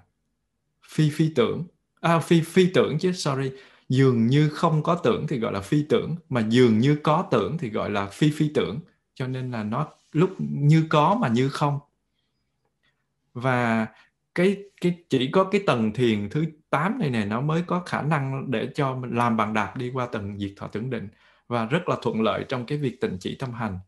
phi 0.87 1.09
phi 1.09 1.31
tưởng 1.35 1.67
à, 2.01 2.19
phi 2.19 2.41
phi 2.41 2.71
tưởng 2.73 2.97
chứ 2.99 3.11
sorry. 3.11 3.51
Dường 3.89 4.27
như 4.27 4.49
không 4.49 4.83
có 4.83 4.95
tưởng 4.95 5.27
thì 5.27 5.39
gọi 5.39 5.53
là 5.53 5.61
phi 5.61 5.85
tưởng 5.89 6.15
mà 6.29 6.45
dường 6.49 6.79
như 6.79 6.97
có 7.03 7.27
tưởng 7.31 7.57
thì 7.57 7.69
gọi 7.69 7.89
là 7.89 8.05
phi 8.05 8.31
phi 8.31 8.51
tưởng. 8.53 8.79
Cho 9.13 9.27
nên 9.27 9.51
là 9.51 9.63
nó 9.63 9.87
lúc 10.11 10.35
như 10.39 10.85
có 10.89 11.17
mà 11.21 11.27
như 11.27 11.49
không. 11.49 11.79
Và 13.33 13.87
cái 14.35 14.57
cái 14.81 14.97
chỉ 15.09 15.29
có 15.31 15.43
cái 15.43 15.61
tầng 15.67 15.93
thiền 15.93 16.29
thứ 16.29 16.45
8 16.69 16.99
này 16.99 17.09
này 17.09 17.25
nó 17.25 17.41
mới 17.41 17.61
có 17.67 17.79
khả 17.79 18.01
năng 18.01 18.51
để 18.51 18.69
cho 18.75 18.95
mình 18.95 19.15
làm 19.15 19.37
bằng 19.37 19.53
đạp 19.53 19.77
đi 19.77 19.91
qua 19.93 20.05
tầng 20.05 20.39
diệt 20.39 20.51
thọ 20.57 20.67
tưởng 20.67 20.89
định. 20.89 21.09
Và 21.47 21.65
rất 21.65 21.89
là 21.89 21.95
thuận 22.01 22.21
lợi 22.21 22.45
trong 22.49 22.65
cái 22.65 22.77
việc 22.77 23.01
tịnh 23.01 23.17
chỉ 23.19 23.35
tâm 23.39 23.53
hành. 23.53 23.79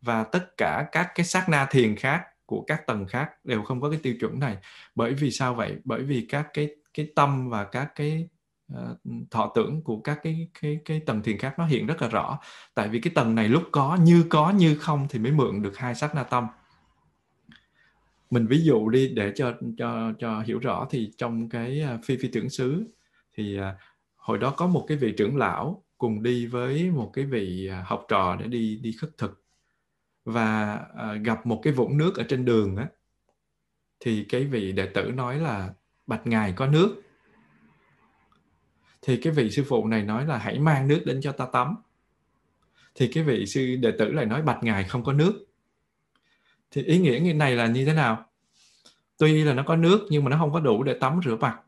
Và 0.00 0.24
tất 0.24 0.56
cả 0.56 0.88
các 0.92 1.12
cái 1.14 1.26
sát 1.26 1.48
na 1.48 1.66
thiền 1.70 1.96
khác 1.96 2.22
của 2.46 2.64
các 2.66 2.86
tầng 2.86 3.06
khác 3.06 3.30
đều 3.44 3.62
không 3.62 3.80
có 3.80 3.90
cái 3.90 4.00
tiêu 4.02 4.14
chuẩn 4.20 4.40
này. 4.40 4.56
Bởi 4.94 5.14
vì 5.14 5.30
sao 5.30 5.54
vậy? 5.54 5.76
Bởi 5.84 6.02
vì 6.02 6.26
các 6.28 6.46
cái 6.54 6.68
cái 6.98 7.08
tâm 7.14 7.48
và 7.48 7.64
các 7.64 7.92
cái 7.94 8.28
uh, 8.72 8.78
thọ 9.30 9.52
tưởng 9.54 9.82
của 9.82 10.00
các 10.00 10.18
cái 10.22 10.48
cái 10.60 10.80
cái 10.84 11.00
tầng 11.00 11.22
thiền 11.22 11.38
khác 11.38 11.58
nó 11.58 11.66
hiện 11.66 11.86
rất 11.86 12.02
là 12.02 12.08
rõ. 12.08 12.38
Tại 12.74 12.88
vì 12.88 13.00
cái 13.00 13.12
tầng 13.14 13.34
này 13.34 13.48
lúc 13.48 13.62
có 13.72 13.98
như 14.02 14.24
có 14.28 14.50
như 14.50 14.76
không 14.76 15.06
thì 15.10 15.18
mới 15.18 15.32
mượn 15.32 15.62
được 15.62 15.76
hai 15.76 15.94
sắc 15.94 16.14
na 16.14 16.22
tâm. 16.22 16.46
Mình 18.30 18.46
ví 18.46 18.62
dụ 18.62 18.88
đi 18.88 19.08
để 19.08 19.32
cho 19.34 19.54
cho 19.78 20.12
cho 20.18 20.40
hiểu 20.40 20.58
rõ 20.58 20.86
thì 20.90 21.12
trong 21.18 21.48
cái 21.48 21.80
ờ, 21.80 21.98
phi 22.04 22.16
phi 22.16 22.28
tưởng 22.32 22.50
xứ 22.50 22.84
thì 23.36 23.60
uh, 23.60 23.64
hồi 24.16 24.38
đó 24.38 24.54
có 24.56 24.66
một 24.66 24.84
cái 24.88 24.96
vị 24.96 25.14
trưởng 25.18 25.36
lão 25.36 25.84
cùng 25.98 26.22
đi 26.22 26.46
với 26.46 26.90
một 26.90 27.10
cái 27.12 27.24
vị 27.24 27.70
học 27.84 28.06
trò 28.08 28.36
để 28.36 28.46
đi 28.46 28.76
đi 28.82 28.92
khất 28.92 29.10
thực. 29.18 29.42
Và 30.24 30.80
uh, 30.92 31.22
gặp 31.24 31.46
một 31.46 31.60
cái 31.62 31.72
vũng 31.72 31.98
nước 31.98 32.16
ở 32.16 32.24
trên 32.28 32.44
đường 32.44 32.76
á 32.76 32.86
thì 34.00 34.26
cái 34.28 34.44
vị 34.44 34.72
đệ 34.72 34.86
tử 34.94 35.12
nói 35.12 35.38
là 35.38 35.74
bạch 36.08 36.26
ngài 36.26 36.52
có 36.52 36.66
nước. 36.66 37.02
Thì 39.02 39.16
cái 39.16 39.32
vị 39.32 39.50
sư 39.50 39.64
phụ 39.68 39.86
này 39.86 40.02
nói 40.02 40.26
là 40.26 40.38
hãy 40.38 40.58
mang 40.58 40.88
nước 40.88 41.02
đến 41.06 41.20
cho 41.20 41.32
ta 41.32 41.46
tắm. 41.52 41.76
Thì 42.94 43.10
cái 43.14 43.24
vị 43.24 43.46
sư 43.46 43.76
đệ 43.76 43.90
tử 43.98 44.12
lại 44.12 44.26
nói 44.26 44.42
bạch 44.42 44.62
ngài 44.62 44.84
không 44.84 45.04
có 45.04 45.12
nước. 45.12 45.46
Thì 46.70 46.82
ý 46.82 46.98
nghĩa 46.98 47.18
như 47.22 47.34
này 47.34 47.56
là 47.56 47.66
như 47.66 47.86
thế 47.86 47.92
nào? 47.92 48.26
Tuy 49.18 49.44
là 49.44 49.54
nó 49.54 49.62
có 49.62 49.76
nước 49.76 50.06
nhưng 50.10 50.24
mà 50.24 50.30
nó 50.30 50.38
không 50.38 50.52
có 50.52 50.60
đủ 50.60 50.82
để 50.82 50.94
tắm 50.94 51.20
rửa 51.24 51.36
mặt, 51.36 51.60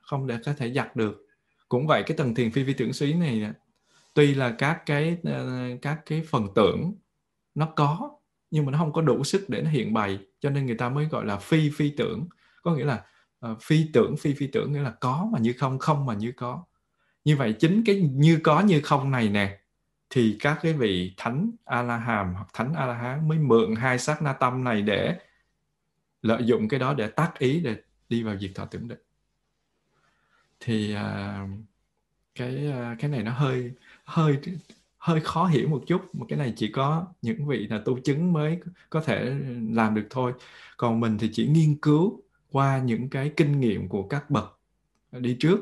không 0.00 0.26
để 0.26 0.38
có 0.44 0.52
thể 0.52 0.72
giặt 0.72 0.96
được. 0.96 1.26
Cũng 1.68 1.86
vậy 1.86 2.02
cái 2.06 2.16
tầng 2.16 2.34
thiền 2.34 2.50
phi 2.50 2.62
vi 2.62 2.72
tưởng 2.72 2.92
suy 2.92 3.12
này 3.12 3.52
tuy 4.14 4.34
là 4.34 4.54
các 4.58 4.82
cái 4.86 5.18
ờ, 5.24 5.68
các 5.82 6.00
cái 6.06 6.22
phần 6.28 6.46
tưởng 6.54 6.94
nó 7.54 7.68
có 7.76 8.18
nhưng 8.50 8.66
mà 8.66 8.72
nó 8.72 8.78
không 8.78 8.92
có 8.92 9.02
đủ 9.02 9.24
sức 9.24 9.48
để 9.48 9.62
nó 9.62 9.70
hiện 9.70 9.94
bày, 9.94 10.18
cho 10.40 10.50
nên 10.50 10.66
người 10.66 10.74
ta 10.74 10.88
mới 10.88 11.04
gọi 11.04 11.24
là 11.24 11.36
phi 11.36 11.70
phi 11.70 11.90
tưởng. 11.96 12.28
Có 12.62 12.74
nghĩa 12.74 12.84
là 12.84 13.04
uh, 13.46 13.62
phi 13.62 13.90
tưởng 13.92 14.16
phi 14.16 14.34
phi 14.34 14.46
tưởng 14.46 14.72
nghĩa 14.72 14.80
là 14.80 14.90
có 14.90 15.28
mà 15.32 15.38
như 15.38 15.54
không 15.58 15.78
không 15.78 16.06
mà 16.06 16.14
như 16.14 16.32
có. 16.36 16.64
Như 17.24 17.36
vậy 17.36 17.52
chính 17.52 17.82
cái 17.86 18.10
như 18.12 18.40
có 18.42 18.60
như 18.60 18.80
không 18.80 19.10
này 19.10 19.28
nè 19.28 19.58
thì 20.10 20.36
các 20.40 20.58
cái 20.62 20.72
vị 20.72 21.14
thánh 21.16 21.50
a 21.64 21.82
la 21.82 21.96
hàm 21.96 22.34
hoặc 22.34 22.48
thánh 22.52 22.74
a 22.74 22.86
la 22.86 22.94
hán 22.94 23.28
mới 23.28 23.38
mượn 23.38 23.74
hai 23.76 23.98
sát 23.98 24.22
na 24.22 24.32
tâm 24.32 24.64
này 24.64 24.82
để 24.82 25.18
lợi 26.22 26.44
dụng 26.44 26.68
cái 26.68 26.80
đó 26.80 26.94
để 26.94 27.08
tác 27.08 27.38
ý 27.38 27.60
để 27.60 27.76
đi 28.08 28.22
vào 28.22 28.38
diệt 28.38 28.50
thọ 28.54 28.64
tưởng 28.64 28.88
định. 28.88 28.98
Thì 30.60 30.94
uh, 30.94 31.50
cái 32.34 32.68
uh, 32.68 32.98
cái 33.00 33.10
này 33.10 33.22
nó 33.22 33.32
hơi 33.32 33.72
hơi 34.04 34.38
hơi 34.98 35.20
khó 35.20 35.46
hiểu 35.46 35.68
một 35.68 35.84
chút 35.86 36.14
mà 36.14 36.26
cái 36.28 36.38
này 36.38 36.52
chỉ 36.56 36.72
có 36.72 37.06
những 37.22 37.46
vị 37.46 37.66
là 37.66 37.82
tu 37.84 37.98
chứng 37.98 38.32
mới 38.32 38.60
có 38.90 39.00
thể 39.00 39.36
làm 39.72 39.94
được 39.94 40.06
thôi. 40.10 40.32
Còn 40.76 41.00
mình 41.00 41.18
thì 41.18 41.30
chỉ 41.32 41.46
nghiên 41.46 41.76
cứu 41.76 42.22
qua 42.52 42.78
những 42.78 43.10
cái 43.10 43.32
kinh 43.36 43.60
nghiệm 43.60 43.88
của 43.88 44.02
các 44.02 44.30
bậc 44.30 44.58
đi 45.12 45.36
trước 45.40 45.58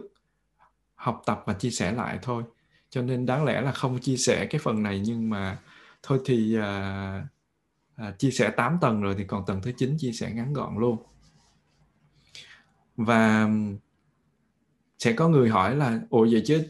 học 0.94 1.22
tập 1.26 1.42
và 1.46 1.54
chia 1.54 1.70
sẻ 1.70 1.92
lại 1.92 2.18
thôi. 2.22 2.42
Cho 2.90 3.02
nên 3.02 3.26
đáng 3.26 3.44
lẽ 3.44 3.60
là 3.60 3.72
không 3.72 3.98
chia 3.98 4.16
sẻ 4.16 4.46
cái 4.50 4.58
phần 4.58 4.82
này 4.82 5.02
nhưng 5.04 5.30
mà 5.30 5.58
thôi 6.02 6.20
thì 6.24 6.56
uh, 6.58 6.62
à, 7.96 8.10
chia 8.18 8.30
sẻ 8.30 8.50
8 8.50 8.78
tầng 8.80 9.02
rồi 9.02 9.14
thì 9.18 9.24
còn 9.24 9.46
tầng 9.46 9.60
thứ 9.62 9.72
9 9.72 9.96
chia 9.98 10.12
sẻ 10.12 10.30
ngắn 10.30 10.52
gọn 10.52 10.78
luôn. 10.78 10.96
Và 12.96 13.48
sẽ 14.98 15.12
có 15.12 15.28
người 15.28 15.48
hỏi 15.48 15.76
là 15.76 16.00
ủa 16.10 16.26
vậy 16.30 16.42
chứ 16.46 16.68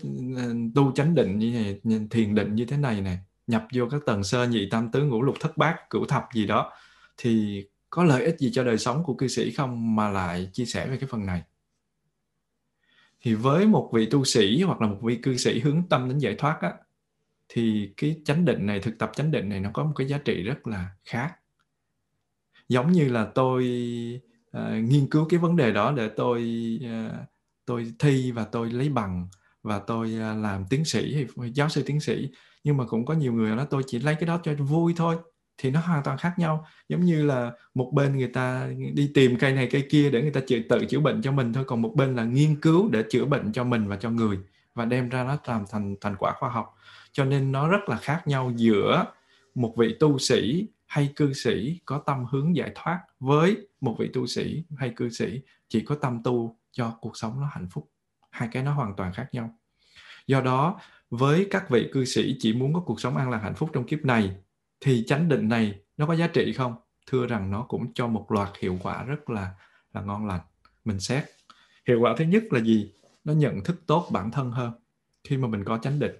tu 0.75 0.93
chánh 0.93 1.14
định 1.14 1.39
như 1.39 1.53
này 1.53 1.81
thiền 2.11 2.35
định 2.35 2.55
như 2.55 2.64
thế 2.64 2.77
này 2.77 3.01
này 3.01 3.19
nhập 3.47 3.67
vô 3.75 3.85
các 3.91 4.03
tầng 4.07 4.25
sơ 4.25 4.47
nhị 4.47 4.69
tam 4.71 4.91
tứ 4.91 5.03
ngũ 5.03 5.23
lục 5.23 5.37
thất 5.41 5.57
bát 5.57 5.91
cửu 5.91 6.07
thập 6.07 6.29
gì 6.35 6.47
đó 6.47 6.73
thì 7.17 7.64
có 7.91 8.05
lợi 8.05 8.24
ích 8.24 8.39
gì 8.39 8.51
cho 8.53 8.64
đời 8.64 8.78
sống 8.78 9.05
của 9.05 9.14
cư 9.14 9.28
sĩ 9.28 9.51
không? 9.51 9.97
Mà 9.97 10.11
lại 10.11 10.51
chia 10.53 10.64
sẻ 10.64 10.87
về 10.87 10.97
cái 10.97 11.09
phần 11.09 11.26
này. 11.26 11.43
Thì 13.20 13.34
với 13.34 13.66
một 13.66 13.91
vị 13.95 14.07
tu 14.11 14.24
sĩ 14.24 14.62
hoặc 14.62 14.80
là 14.80 14.87
một 14.87 14.99
vị 15.03 15.16
cư 15.22 15.37
sĩ 15.37 15.61
hướng 15.61 15.82
tâm 15.89 16.09
đến 16.09 16.18
giải 16.18 16.34
thoát 16.39 16.59
á 16.61 16.72
thì 17.49 17.93
cái 17.97 18.20
chánh 18.24 18.45
định 18.45 18.66
này 18.66 18.80
thực 18.80 18.99
tập 18.99 19.11
chánh 19.14 19.30
định 19.30 19.49
này 19.49 19.61
nó 19.61 19.70
có 19.74 19.84
một 19.84 19.93
cái 19.97 20.09
giá 20.09 20.18
trị 20.18 20.43
rất 20.43 20.66
là 20.66 20.91
khác. 21.05 21.34
Giống 22.68 22.93
như 22.93 23.09
là 23.09 23.30
tôi 23.34 23.64
uh, 24.57 24.62
nghiên 24.82 25.11
cứu 25.11 25.26
cái 25.28 25.41
vấn 25.41 25.57
đề 25.57 25.72
đó 25.72 25.93
để 25.93 26.09
tôi 26.16 26.41
uh, 26.84 27.12
tôi 27.64 27.93
thi 27.99 28.32
và 28.32 28.45
tôi 28.45 28.70
lấy 28.70 28.89
bằng 28.89 29.28
và 29.62 29.78
tôi 29.78 30.09
uh, 30.14 30.43
làm 30.43 30.64
tiến 30.70 30.84
sĩ 30.84 31.14
hay 31.14 31.51
giáo 31.55 31.68
sư 31.68 31.82
tiến 31.87 32.01
sĩ. 32.01 32.30
Nhưng 32.64 32.76
mà 32.76 32.87
cũng 32.87 33.07
có 33.07 33.14
nhiều 33.14 33.32
người 33.32 33.57
nói 33.57 33.66
tôi 33.70 33.82
chỉ 33.87 33.99
lấy 33.99 34.14
cái 34.14 34.26
đó 34.26 34.41
cho 34.43 34.55
vui 34.55 34.95
thôi 34.97 35.16
thì 35.59 35.71
nó 35.71 35.81
hoàn 35.81 36.03
toàn 36.03 36.19
khác 36.19 36.39
nhau. 36.39 36.67
Giống 36.89 37.01
như 37.01 37.27
là 37.27 37.53
một 37.75 37.91
bên 37.95 38.17
người 38.17 38.29
ta 38.29 38.69
đi 38.95 39.11
tìm 39.15 39.39
cây 39.39 39.53
này 39.53 39.69
cây 39.71 39.87
kia 39.91 40.11
để 40.11 40.23
người 40.23 40.31
ta 40.31 40.41
chữa, 40.47 40.59
tự 40.69 40.85
chữa 40.85 41.01
bệnh 41.01 41.23
cho 41.23 41.33
mình 41.33 41.53
thôi 41.53 41.65
còn 41.67 41.83
một 41.83 41.93
bên 41.95 42.17
là 42.17 42.25
nghiên 42.25 42.61
cứu 42.61 42.89
để 42.89 43.05
chữa 43.11 43.25
bệnh 43.25 43.53
cho 43.53 43.65
mình 43.65 43.89
và 43.89 43.97
cho 43.97 44.11
người 44.11 44.39
và 44.75 44.85
đem 44.85 45.09
ra 45.09 45.25
nó 45.25 45.37
làm 45.47 45.65
thành 45.71 45.97
thành 46.01 46.17
quả 46.19 46.33
khoa 46.39 46.51
học. 46.51 46.77
Cho 47.13 47.25
nên 47.25 47.53
nó 47.53 47.69
rất 47.69 47.89
là 47.89 47.97
khác 47.97 48.23
nhau 48.27 48.53
giữa 48.57 49.05
một 49.55 49.75
vị 49.77 49.97
tu 50.01 50.19
sĩ 50.19 50.69
hay 50.87 51.13
cư 51.17 51.33
sĩ 51.33 51.81
có 51.85 51.99
tâm 51.99 52.25
hướng 52.31 52.57
giải 52.57 52.71
thoát 52.75 53.01
với 53.21 53.57
một 53.81 53.97
vị 53.99 54.11
tu 54.13 54.27
sĩ 54.27 54.65
hay 54.77 54.93
cư 54.97 55.09
sĩ 55.09 55.41
chỉ 55.69 55.81
có 55.81 55.95
tâm 55.95 56.23
tu 56.25 56.57
cho 56.73 56.99
cuộc 57.01 57.17
sống 57.17 57.41
nó 57.41 57.49
hạnh 57.53 57.69
phúc. 57.71 57.91
Hai 58.31 58.49
cái 58.53 58.63
nó 58.63 58.75
hoàn 58.75 58.97
toàn 58.97 59.13
khác 59.13 59.29
nhau. 59.33 59.55
Do 60.27 60.41
đó 60.41 60.81
với 61.11 61.47
các 61.51 61.71
vị 61.71 61.89
cư 61.93 62.05
sĩ 62.05 62.37
chỉ 62.39 62.53
muốn 62.53 62.75
có 62.75 62.81
cuộc 62.81 63.01
sống 63.01 63.17
an 63.17 63.31
lạc 63.31 63.39
hạnh 63.39 63.55
phúc 63.55 63.71
trong 63.73 63.85
kiếp 63.85 64.05
này 64.05 64.37
thì 64.81 65.05
chánh 65.07 65.29
định 65.29 65.49
này 65.49 65.81
nó 65.97 66.07
có 66.07 66.14
giá 66.14 66.27
trị 66.27 66.53
không? 66.53 66.74
Thưa 67.07 67.27
rằng 67.27 67.51
nó 67.51 67.62
cũng 67.62 67.93
cho 67.95 68.07
một 68.07 68.27
loạt 68.33 68.49
hiệu 68.59 68.79
quả 68.83 69.05
rất 69.05 69.31
là 69.31 69.55
là 69.95 70.01
ngon 70.01 70.27
lành. 70.27 70.41
Mình 70.85 71.01
xét. 71.01 71.24
Hiệu 71.89 72.01
quả 72.01 72.14
thứ 72.18 72.24
nhất 72.24 72.45
là 72.51 72.61
gì? 72.61 72.93
Nó 73.24 73.33
nhận 73.33 73.64
thức 73.64 73.83
tốt 73.87 74.09
bản 74.12 74.31
thân 74.31 74.51
hơn 74.51 74.72
khi 75.29 75.37
mà 75.37 75.49
mình 75.49 75.64
có 75.64 75.79
chánh 75.79 75.99
định. 75.99 76.12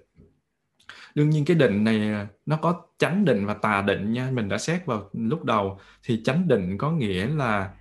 Đương 1.15 1.31
nhiên 1.31 1.45
cái 1.45 1.57
định 1.57 1.85
này 1.85 1.99
à, 1.99 2.29
nó 2.47 2.57
có 2.57 2.83
chánh 2.99 3.25
định 3.25 3.47
và 3.47 3.55
tà 3.55 3.83
định 3.83 4.13
nha. 4.13 4.31
Mình 4.31 4.49
đã 4.49 4.59
xét 4.59 4.87
vào 4.87 5.11
lúc 5.13 5.45
đầu. 5.45 5.81
Thì 6.03 6.23
chánh 6.25 6.49
định 6.49 6.79
có 6.79 6.91
nghĩa 6.91 7.27
là 7.27 7.75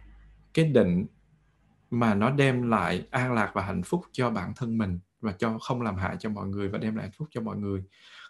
cái 0.53 0.65
định 0.65 1.05
mà 1.89 2.13
nó 2.13 2.29
đem 2.29 2.69
lại 2.69 3.07
an 3.11 3.33
lạc 3.33 3.51
và 3.53 3.61
hạnh 3.61 3.83
phúc 3.83 4.01
cho 4.11 4.29
bản 4.29 4.53
thân 4.55 4.77
mình 4.77 4.99
và 5.21 5.31
cho 5.31 5.57
không 5.59 5.81
làm 5.81 5.95
hại 5.95 6.15
cho 6.19 6.29
mọi 6.29 6.47
người 6.47 6.67
và 6.67 6.77
đem 6.77 6.95
lại 6.95 7.05
hạnh 7.05 7.13
phúc 7.17 7.27
cho 7.31 7.41
mọi 7.41 7.57
người. 7.57 7.83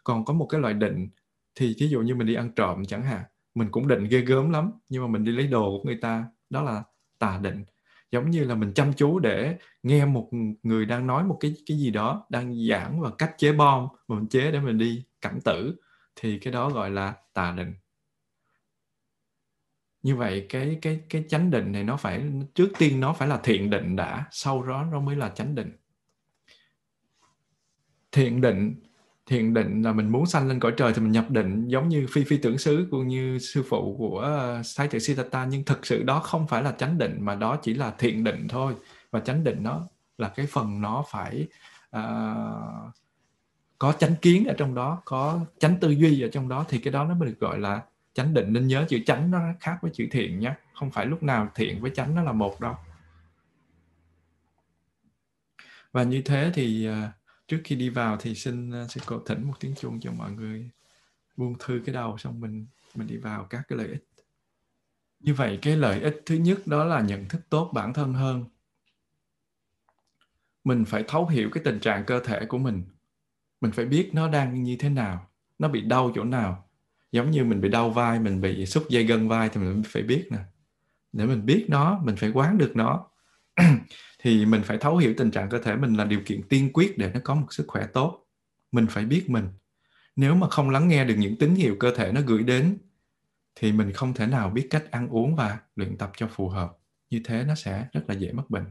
Còn 0.03 0.25
có 0.25 0.33
một 0.33 0.45
cái 0.45 0.61
loại 0.61 0.73
định 0.73 1.09
thì 1.55 1.75
ví 1.79 1.89
dụ 1.89 2.01
như 2.01 2.15
mình 2.15 2.27
đi 2.27 2.33
ăn 2.33 2.51
trộm 2.55 2.85
chẳng 2.85 3.03
hạn, 3.03 3.23
mình 3.55 3.71
cũng 3.71 3.87
định 3.87 4.07
ghê 4.09 4.21
gớm 4.21 4.49
lắm, 4.49 4.71
nhưng 4.89 5.01
mà 5.01 5.07
mình 5.07 5.23
đi 5.23 5.31
lấy 5.31 5.47
đồ 5.47 5.77
của 5.77 5.83
người 5.83 5.99
ta, 6.01 6.25
đó 6.49 6.61
là 6.61 6.83
tà 7.19 7.39
định. 7.41 7.65
Giống 8.11 8.29
như 8.29 8.43
là 8.43 8.55
mình 8.55 8.73
chăm 8.73 8.93
chú 8.93 9.19
để 9.19 9.57
nghe 9.83 10.05
một 10.05 10.29
người 10.63 10.85
đang 10.85 11.07
nói 11.07 11.23
một 11.23 11.37
cái 11.39 11.55
cái 11.65 11.77
gì 11.77 11.91
đó, 11.91 12.25
đang 12.29 12.67
giảng 12.69 13.01
và 13.01 13.11
cách 13.17 13.35
chế 13.37 13.53
bom 13.53 13.87
mà 14.07 14.15
mình 14.15 14.27
chế 14.27 14.51
để 14.51 14.59
mình 14.59 14.77
đi 14.77 15.03
cảnh 15.21 15.39
tử, 15.43 15.75
thì 16.15 16.39
cái 16.39 16.53
đó 16.53 16.69
gọi 16.69 16.89
là 16.89 17.13
tà 17.33 17.53
định. 17.57 17.73
Như 20.03 20.15
vậy 20.15 20.45
cái 20.49 20.79
cái 20.81 21.01
cái 21.09 21.25
chánh 21.29 21.51
định 21.51 21.71
này 21.71 21.83
nó 21.83 21.97
phải, 21.97 22.23
trước 22.55 22.69
tiên 22.77 22.99
nó 22.99 23.13
phải 23.13 23.27
là 23.27 23.39
thiện 23.43 23.69
định 23.69 23.95
đã, 23.95 24.25
sau 24.31 24.63
đó 24.63 24.85
nó 24.91 24.99
mới 24.99 25.15
là 25.15 25.29
chánh 25.29 25.55
định. 25.55 25.71
Thiện 28.11 28.41
định 28.41 28.75
thiền 29.25 29.53
định 29.53 29.81
là 29.81 29.93
mình 29.93 30.09
muốn 30.09 30.25
sanh 30.25 30.47
lên 30.47 30.59
cõi 30.59 30.73
trời 30.77 30.93
thì 30.93 31.01
mình 31.01 31.11
nhập 31.11 31.29
định 31.29 31.67
giống 31.67 31.89
như 31.89 32.07
phi 32.09 32.23
phi 32.23 32.37
tưởng 32.37 32.57
xứ 32.57 32.87
cũng 32.91 33.07
như 33.07 33.39
sư 33.39 33.63
phụ 33.69 33.95
của 33.97 34.19
ờ, 34.19 34.61
thái 34.77 34.87
tử 34.87 34.99
Siddhartha. 34.99 35.45
Nhưng 35.45 35.63
thực 35.63 35.85
sự 35.85 36.03
đó 36.03 36.19
không 36.19 36.47
phải 36.47 36.63
là 36.63 36.71
chánh 36.71 36.97
định 36.97 37.17
mà 37.19 37.35
đó 37.35 37.57
chỉ 37.61 37.73
là 37.73 37.91
thiện 37.97 38.23
định 38.23 38.47
thôi. 38.49 38.73
Và 39.11 39.19
chánh 39.19 39.43
định 39.43 39.63
nó 39.63 39.87
là 40.17 40.29
cái 40.29 40.45
phần 40.45 40.81
nó 40.81 41.03
phải 41.09 41.47
uh, 41.97 42.93
có 43.79 43.91
chánh 43.99 44.15
kiến 44.21 44.45
ở 44.45 44.53
trong 44.57 44.75
đó 44.75 45.01
có 45.05 45.39
chánh 45.59 45.77
tư 45.79 45.89
duy 45.89 46.21
ở 46.21 46.27
trong 46.31 46.49
đó 46.49 46.65
thì 46.69 46.77
cái 46.77 46.93
đó 46.93 47.03
nó 47.03 47.15
mới 47.15 47.29
được 47.29 47.39
gọi 47.39 47.59
là 47.59 47.81
chánh 48.13 48.33
định. 48.33 48.53
Nên 48.53 48.67
nhớ 48.67 48.85
chữ 48.89 48.99
chánh 49.05 49.31
nó 49.31 49.39
khác 49.59 49.77
với 49.81 49.91
chữ 49.93 50.07
thiện 50.11 50.39
nhé 50.39 50.53
không 50.73 50.91
phải 50.91 51.05
lúc 51.05 51.23
nào 51.23 51.49
thiện 51.55 51.81
với 51.81 51.91
chánh 51.95 52.15
nó 52.15 52.23
là 52.23 52.31
một 52.31 52.61
đâu. 52.61 52.75
Và 55.91 56.03
như 56.03 56.21
thế 56.21 56.51
thì 56.53 56.89
uh, 56.89 57.24
trước 57.47 57.61
khi 57.63 57.75
đi 57.75 57.89
vào 57.89 58.17
thì 58.19 58.35
xin 58.35 58.71
sẽ 58.71 59.01
xin 59.07 59.19
thỉnh 59.25 59.43
một 59.43 59.53
tiếng 59.59 59.75
chuông 59.75 59.99
cho 59.99 60.11
mọi 60.11 60.31
người 60.31 60.69
buông 61.37 61.55
thư 61.59 61.81
cái 61.85 61.95
đầu 61.95 62.17
xong 62.17 62.41
mình 62.41 62.67
mình 62.95 63.07
đi 63.07 63.17
vào 63.17 63.43
các 63.49 63.61
cái 63.67 63.77
lợi 63.77 63.87
ích. 63.87 64.07
Như 65.19 65.33
vậy, 65.33 65.59
cái 65.61 65.77
lợi 65.77 66.01
ích 66.01 66.21
thứ 66.25 66.35
nhất 66.35 66.67
đó 66.67 66.83
là 66.85 67.01
nhận 67.01 67.27
thức 67.29 67.41
tốt 67.49 67.71
bản 67.73 67.93
thân 67.93 68.13
hơn. 68.13 68.45
Mình 70.63 70.85
phải 70.85 71.03
thấu 71.07 71.27
hiểu 71.27 71.49
cái 71.53 71.63
tình 71.63 71.79
trạng 71.79 72.05
cơ 72.05 72.19
thể 72.19 72.45
của 72.45 72.57
mình. 72.57 72.83
Mình 73.61 73.71
phải 73.71 73.85
biết 73.85 74.09
nó 74.13 74.27
đang 74.27 74.63
như 74.63 74.75
thế 74.79 74.89
nào, 74.89 75.29
nó 75.59 75.67
bị 75.67 75.81
đau 75.81 76.11
chỗ 76.15 76.23
nào. 76.23 76.69
Giống 77.11 77.31
như 77.31 77.43
mình 77.43 77.61
bị 77.61 77.69
đau 77.69 77.89
vai, 77.89 78.19
mình 78.19 78.41
bị 78.41 78.65
xúc 78.65 78.83
dây 78.89 79.03
gân 79.03 79.27
vai 79.27 79.49
thì 79.49 79.61
mình 79.61 79.83
phải 79.85 80.03
biết 80.03 80.27
nè. 80.31 80.37
Để 81.13 81.25
mình 81.25 81.45
biết 81.45 81.65
nó, 81.69 81.99
mình 82.03 82.15
phải 82.15 82.29
quán 82.29 82.57
được 82.57 82.71
nó. 82.75 83.07
thì 84.25 84.45
mình 84.45 84.63
phải 84.63 84.77
thấu 84.77 84.97
hiểu 84.97 85.13
tình 85.17 85.31
trạng 85.31 85.49
cơ 85.49 85.59
thể 85.59 85.75
mình 85.75 85.93
là 85.93 86.05
điều 86.05 86.19
kiện 86.25 86.41
tiên 86.49 86.69
quyết 86.73 86.97
để 86.97 87.11
nó 87.13 87.19
có 87.23 87.35
một 87.35 87.53
sức 87.53 87.65
khỏe 87.67 87.87
tốt. 87.93 88.25
Mình 88.71 88.87
phải 88.87 89.05
biết 89.05 89.29
mình. 89.29 89.47
Nếu 90.15 90.35
mà 90.35 90.49
không 90.49 90.69
lắng 90.69 90.87
nghe 90.87 91.05
được 91.05 91.15
những 91.17 91.35
tín 91.35 91.55
hiệu 91.55 91.75
cơ 91.79 91.95
thể 91.95 92.11
nó 92.11 92.21
gửi 92.21 92.43
đến, 92.43 92.77
thì 93.55 93.71
mình 93.71 93.91
không 93.93 94.13
thể 94.13 94.27
nào 94.27 94.49
biết 94.49 94.67
cách 94.69 94.91
ăn 94.91 95.07
uống 95.07 95.35
và 95.35 95.57
luyện 95.75 95.97
tập 95.97 96.11
cho 96.17 96.27
phù 96.27 96.49
hợp. 96.49 96.77
Như 97.09 97.21
thế 97.25 97.43
nó 97.47 97.55
sẽ 97.55 97.85
rất 97.93 98.01
là 98.07 98.15
dễ 98.15 98.31
mắc 98.31 98.49
bệnh. 98.49 98.65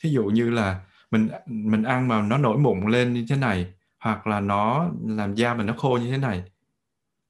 Thí 0.00 0.10
dụ 0.10 0.24
như 0.24 0.50
là 0.50 0.80
mình 1.10 1.28
mình 1.46 1.82
ăn 1.82 2.08
mà 2.08 2.22
nó 2.22 2.38
nổi 2.38 2.58
mụn 2.58 2.90
lên 2.90 3.12
như 3.12 3.26
thế 3.28 3.36
này, 3.36 3.66
hoặc 3.98 4.26
là 4.26 4.40
nó 4.40 4.90
làm 5.06 5.34
da 5.34 5.54
mình 5.54 5.66
nó 5.66 5.74
khô 5.78 5.98
như 6.02 6.10
thế 6.10 6.18
này, 6.18 6.42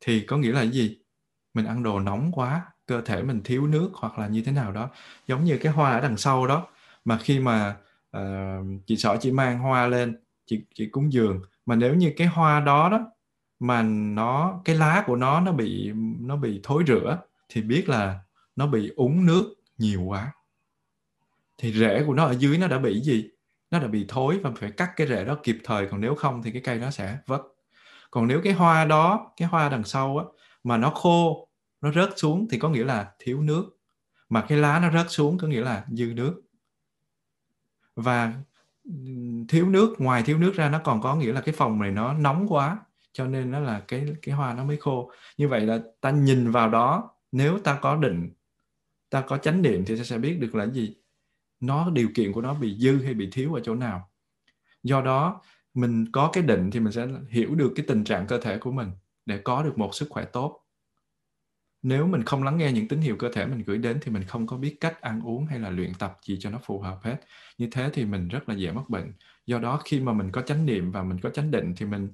thì 0.01 0.21
có 0.21 0.37
nghĩa 0.37 0.53
là 0.53 0.63
gì? 0.63 0.99
Mình 1.55 1.67
ăn 1.67 1.83
đồ 1.83 2.01
nóng 2.01 2.33
quá, 2.33 2.63
cơ 2.87 3.01
thể 3.01 3.23
mình 3.23 3.41
thiếu 3.45 3.67
nước 3.67 3.91
hoặc 3.95 4.19
là 4.19 4.29
như 4.29 4.43
thế 4.43 4.53
nào 4.53 4.73
đó. 4.73 4.91
Giống 5.27 5.45
như 5.45 5.59
cái 5.59 5.73
hoa 5.73 5.91
ở 5.91 6.01
đằng 6.01 6.17
sau 6.17 6.47
đó 6.47 6.67
mà 7.05 7.19
khi 7.19 7.41
mà 7.41 7.77
uh, 8.17 8.67
chị 8.87 8.97
sợ 8.97 9.17
chị 9.21 9.33
mang 9.33 9.59
hoa 9.59 9.87
lên 9.87 10.17
chị 10.47 10.61
chị 10.75 10.87
cúng 10.87 11.13
dường. 11.13 11.43
Mà 11.67 11.75
nếu 11.75 11.95
như 11.95 12.13
cái 12.17 12.27
hoa 12.27 12.61
đó 12.61 12.89
đó 12.89 13.11
mà 13.61 13.83
nó 13.83 14.61
cái 14.65 14.77
lá 14.77 15.05
của 15.07 15.17
nó 15.17 15.41
nó 15.41 15.53
bị 15.53 15.93
nó 16.21 16.37
bị 16.37 16.61
thối 16.63 16.85
rữa 16.87 17.19
thì 17.49 17.63
biết 17.63 17.89
là 17.89 18.21
nó 18.57 18.67
bị 18.67 18.93
úng 18.97 19.27
nước 19.27 19.55
nhiều 19.79 20.03
quá. 20.03 20.33
Thì 21.59 21.73
rễ 21.73 22.05
của 22.07 22.15
nó 22.15 22.25
ở 22.25 22.35
dưới 22.35 22.59
nó 22.59 22.69
đã 22.69 22.79
bị 22.79 23.01
gì? 23.01 23.31
Nó 23.71 23.79
đã 23.79 23.87
bị 23.87 24.05
thối 24.09 24.39
và 24.43 24.51
phải 24.57 24.71
cắt 24.71 24.93
cái 24.97 25.07
rễ 25.07 25.25
đó 25.25 25.39
kịp 25.43 25.59
thời 25.65 25.87
còn 25.87 26.01
nếu 26.01 26.15
không 26.15 26.43
thì 26.43 26.51
cái 26.51 26.63
cây 26.65 26.79
nó 26.79 26.91
sẽ 26.91 27.19
vất. 27.27 27.43
Còn 28.11 28.27
nếu 28.27 28.41
cái 28.45 28.53
hoa 28.53 28.85
đó 28.85 29.33
cái 29.37 29.49
hoa 29.49 29.69
đằng 29.69 29.85
sau 29.85 30.19
á 30.19 30.25
mà 30.65 30.77
nó 30.77 30.91
khô 30.91 31.49
nó 31.81 31.93
rớt 31.93 32.11
xuống 32.17 32.47
thì 32.51 32.59
có 32.59 32.69
nghĩa 32.69 32.85
là 32.85 33.13
thiếu 33.19 33.41
nước. 33.43 33.79
Mà 34.29 34.45
cái 34.49 34.59
lá 34.59 34.81
nó 34.81 34.91
rớt 34.93 35.07
xuống 35.11 35.39
có 35.39 35.47
nghĩa 35.47 35.61
là 35.61 35.85
dư 35.89 36.07
nước 36.07 36.43
và 37.97 38.35
thiếu 39.49 39.69
nước, 39.69 39.95
ngoài 39.99 40.23
thiếu 40.23 40.39
nước 40.39 40.55
ra 40.55 40.69
nó 40.71 40.79
còn 40.85 41.01
có 41.01 41.17
nghĩa 41.17 41.33
là 41.33 41.41
cái 41.41 41.55
phòng 41.59 41.81
này 41.81 41.91
nó 41.91 42.13
nóng 42.15 42.47
quá, 42.49 42.79
cho 43.13 43.27
nên 43.27 43.51
nó 43.51 43.61
là 43.61 43.81
cái 43.89 44.07
cái 44.23 44.35
hoa 44.35 44.55
nó 44.55 44.65
mới 44.65 44.77
khô. 44.77 45.11
Như 45.37 45.49
vậy 45.49 45.61
là 45.61 45.79
ta 46.01 46.11
nhìn 46.11 46.51
vào 46.51 46.71
đó, 46.71 47.11
nếu 47.33 47.59
ta 47.59 47.79
có 47.83 47.97
định, 47.97 48.31
ta 49.11 49.21
có 49.21 49.39
chánh 49.39 49.63
niệm 49.63 49.85
thì 49.87 49.97
ta 49.97 50.05
sẽ 50.05 50.19
biết 50.19 50.39
được 50.41 50.55
là 50.55 50.67
gì? 50.67 50.97
Nó, 51.61 51.91
điều 51.91 52.09
kiện 52.15 52.33
của 52.33 52.41
nó 52.41 52.55
bị 52.55 52.77
dư 52.79 53.03
hay 53.03 53.15
bị 53.15 53.29
thiếu 53.33 53.55
ở 53.55 53.61
chỗ 53.65 53.75
nào? 53.75 54.11
Do 54.83 55.03
đó, 55.03 55.41
mình 55.75 56.13
có 56.13 56.31
cái 56.33 56.43
định 56.45 56.71
thì 56.71 56.81
mình 56.81 56.93
sẽ 56.93 57.09
hiểu 57.29 57.55
được 57.55 57.73
cái 57.77 57.87
tình 57.89 58.05
trạng 58.05 58.27
cơ 58.27 58.39
thể 58.41 58.59
của 58.59 58.73
mình 58.73 58.91
để 59.27 59.39
có 59.39 59.63
được 59.63 59.79
một 59.79 59.95
sức 59.95 60.07
khỏe 60.11 60.25
tốt 60.25 60.64
nếu 61.85 62.07
mình 62.07 62.23
không 62.23 62.43
lắng 62.43 62.59
nghe 62.59 62.73
những 62.73 62.89
tín 62.89 63.01
hiệu 63.01 63.17
cơ 63.17 63.31
thể 63.33 63.47
mình 63.47 63.63
gửi 63.67 63.79
đến 63.79 63.99
thì 64.03 64.13
mình 64.13 64.25
không 64.25 64.47
có 64.47 64.57
biết 64.57 64.77
cách 64.81 65.01
ăn 65.01 65.21
uống 65.25 65.47
hay 65.47 65.59
là 65.59 65.71
luyện 65.71 65.95
tập 65.99 66.19
gì 66.27 66.37
cho 66.41 66.51
nó 66.51 66.59
phù 66.65 66.81
hợp 66.81 66.99
hết. 67.03 67.17
Như 67.59 67.69
thế 67.73 67.91
thì 67.93 68.05
mình 68.05 68.29
rất 68.29 68.49
là 68.49 68.55
dễ 68.55 68.73
mắc 68.73 68.91
bệnh. 68.91 69.13
Do 69.47 69.59
đó, 69.59 69.81
khi 69.85 70.01
mà 70.01 70.13
mình 70.13 70.31
có 70.33 70.43
chánh 70.43 70.67
niệm 70.67 70.93
và 70.93 71.03
mình 71.03 71.19
có 71.21 71.31
chánh 71.31 71.51
định 71.51 71.75
thì 71.77 71.87
mình 71.87 72.09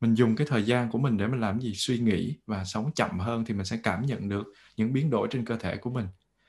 mình 0.00 0.14
dùng 0.14 0.36
cái 0.36 0.46
thời 0.50 0.62
gian 0.62 0.90
của 0.90 0.98
mình 0.98 1.16
để 1.16 1.26
mình 1.26 1.40
làm 1.40 1.60
gì? 1.60 1.74
Suy 1.74 1.98
nghĩ 1.98 2.34
và 2.46 2.64
sống 2.64 2.90
chậm 2.94 3.18
hơn 3.18 3.44
thì 3.44 3.54
mình 3.54 3.64
sẽ 3.64 3.78
cảm 3.82 4.06
nhận 4.06 4.28
được 4.28 4.52
những 4.76 4.92
biến 4.92 5.10
đổi 5.10 5.28
trên 5.30 5.44
cơ 5.44 5.56
thể 5.56 5.76
của 5.76 5.90
mình. 5.90 6.06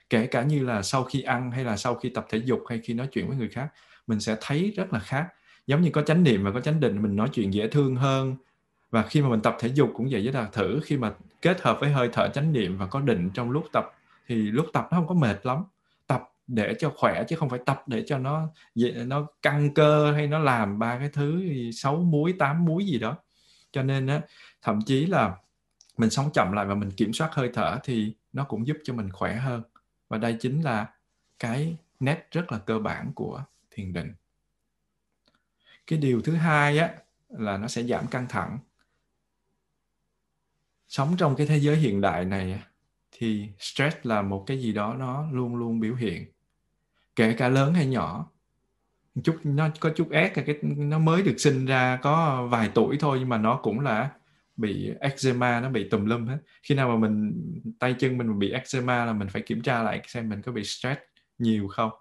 Kể 0.10 0.28
cả 0.28 0.44
như 0.44 0.66
là 0.66 0.82
sau 0.82 1.04
khi 1.04 1.22
ăn 1.22 1.52
hay 1.52 1.64
là 1.64 1.78
sau 1.78 1.96
khi 1.96 2.10
tập 2.10 2.26
thể 2.30 2.38
dục 2.38 2.60
hay 2.70 2.80
khi 2.84 2.94
nói 2.94 3.08
chuyện 3.12 3.28
với 3.28 3.38
người 3.38 3.50
khác, 3.50 3.68
mình 4.08 4.20
sẽ 4.20 4.38
thấy 4.42 4.74
rất 4.76 4.94
là 4.94 5.00
khác. 5.00 5.28
Giống 5.68 5.82
như 5.82 5.90
có 5.94 6.02
chánh 6.02 6.24
niệm 6.24 6.44
và 6.44 6.52
có 6.52 6.62
chánh 6.62 6.80
định, 6.80 7.02
mình 7.02 7.16
nói 7.16 7.30
chuyện 7.34 7.54
dễ 7.54 7.68
thương 7.68 7.96
hơn 7.96 8.36
và 8.92 9.04
khi 9.04 9.22
mà 9.22 9.30
mình 9.30 9.42
tập 9.42 9.56
thể 9.60 9.68
dục 9.68 9.92
cũng 9.96 10.08
vậy 10.12 10.22
với 10.24 10.34
là 10.34 10.50
thử 10.52 10.80
khi 10.84 10.98
mà 10.98 11.14
kết 11.42 11.62
hợp 11.62 11.78
với 11.80 11.92
hơi 11.92 12.10
thở 12.14 12.30
chánh 12.34 12.52
niệm 12.52 12.78
và 12.78 12.88
có 12.88 13.00
định 13.00 13.30
trong 13.34 13.52
lúc 13.52 13.66
tập, 13.74 13.86
thì 14.28 14.36
lúc 14.36 14.66
tập 14.74 14.88
nó 14.92 14.98
không 14.98 15.08
có 15.08 15.16
mệt 15.16 15.46
lắm. 15.46 15.64
Tập 16.08 16.24
để 16.48 16.76
cho 16.80 16.92
khỏe 16.96 17.24
chứ 17.28 17.36
không 17.36 17.50
phải 17.50 17.60
tập 17.66 17.84
để 17.88 18.04
cho 18.08 18.18
nó 18.18 18.48
nó 19.06 19.28
căng 19.42 19.74
cơ 19.74 20.12
hay 20.12 20.28
nó 20.28 20.40
làm 20.40 20.80
ba 20.80 20.98
cái 21.00 21.10
thứ 21.14 21.44
sáu 21.74 21.96
muối 21.96 22.34
tám 22.40 22.66
muối 22.66 22.86
gì 22.86 23.00
đó. 23.00 23.18
Cho 23.72 23.84
nên 23.84 24.08
á, 24.08 24.22
thậm 24.62 24.80
chí 24.86 25.06
là 25.06 25.36
mình 25.98 26.10
sống 26.10 26.30
chậm 26.34 26.52
lại 26.52 26.66
và 26.66 26.76
mình 26.76 26.92
kiểm 26.92 27.14
soát 27.14 27.30
hơi 27.34 27.50
thở 27.54 27.78
thì 27.84 28.14
nó 28.34 28.44
cũng 28.44 28.68
giúp 28.68 28.78
cho 28.84 28.94
mình 28.94 29.12
khỏe 29.12 29.36
hơn. 29.36 29.62
Và 30.08 30.18
đây 30.18 30.38
chính 30.40 30.62
là 30.62 30.88
cái 31.40 31.78
nét 32.00 32.28
rất 32.32 32.52
là 32.52 32.58
cơ 32.58 32.80
bản 32.80 33.12
của 33.16 33.44
thiền 33.72 33.94
định. 33.94 34.14
Cái 35.88 36.00
điều 36.00 36.22
thứ 36.22 36.34
hai 36.34 36.78
á, 36.78 36.90
là 37.30 37.58
nó 37.58 37.68
sẽ 37.68 37.84
giảm 37.84 38.08
căng 38.08 38.26
thẳng 38.30 38.58
sống 40.90 41.16
trong 41.18 41.36
cái 41.36 41.48
thế 41.48 41.60
giới 41.60 41.76
hiện 41.76 42.02
đại 42.02 42.26
này 42.26 42.60
thì 43.12 43.48
stress 43.60 43.98
là 44.04 44.22
một 44.22 44.44
cái 44.48 44.62
gì 44.62 44.74
đó 44.74 44.96
nó 45.00 45.32
luôn 45.32 45.56
luôn 45.56 45.80
biểu 45.80 45.96
hiện 45.96 46.26
kể 47.16 47.34
cả 47.34 47.50
lớn 47.50 47.74
hay 47.74 47.86
nhỏ. 47.86 48.32
Chút 49.24 49.38
nó 49.44 49.70
có 49.80 49.92
chút 49.96 50.12
ép 50.12 50.36
cái 50.36 50.60
nó 50.64 51.00
mới 51.00 51.22
được 51.22 51.36
sinh 51.38 51.66
ra 51.66 52.00
có 52.02 52.48
vài 52.52 52.70
tuổi 52.74 52.98
thôi 53.00 53.18
nhưng 53.20 53.30
mà 53.30 53.38
nó 53.38 53.60
cũng 53.64 53.80
là 53.80 54.10
bị 54.58 54.92
eczema 55.00 55.60
nó 55.60 55.70
bị 55.70 55.90
tùm 55.90 56.06
lum 56.06 56.28
hết. 56.28 56.38
Khi 56.64 56.76
nào 56.76 56.90
mà 56.90 56.96
mình 57.08 57.34
tay 57.80 57.96
chân 58.00 58.18
mình 58.18 58.40
bị 58.40 58.52
eczema 58.52 59.06
là 59.06 59.14
mình 59.14 59.28
phải 59.28 59.42
kiểm 59.42 59.62
tra 59.62 59.84
lại 59.84 60.02
xem 60.08 60.30
mình 60.30 60.42
có 60.42 60.52
bị 60.52 60.64
stress 60.64 61.00
nhiều 61.38 61.68
không. 61.68 61.92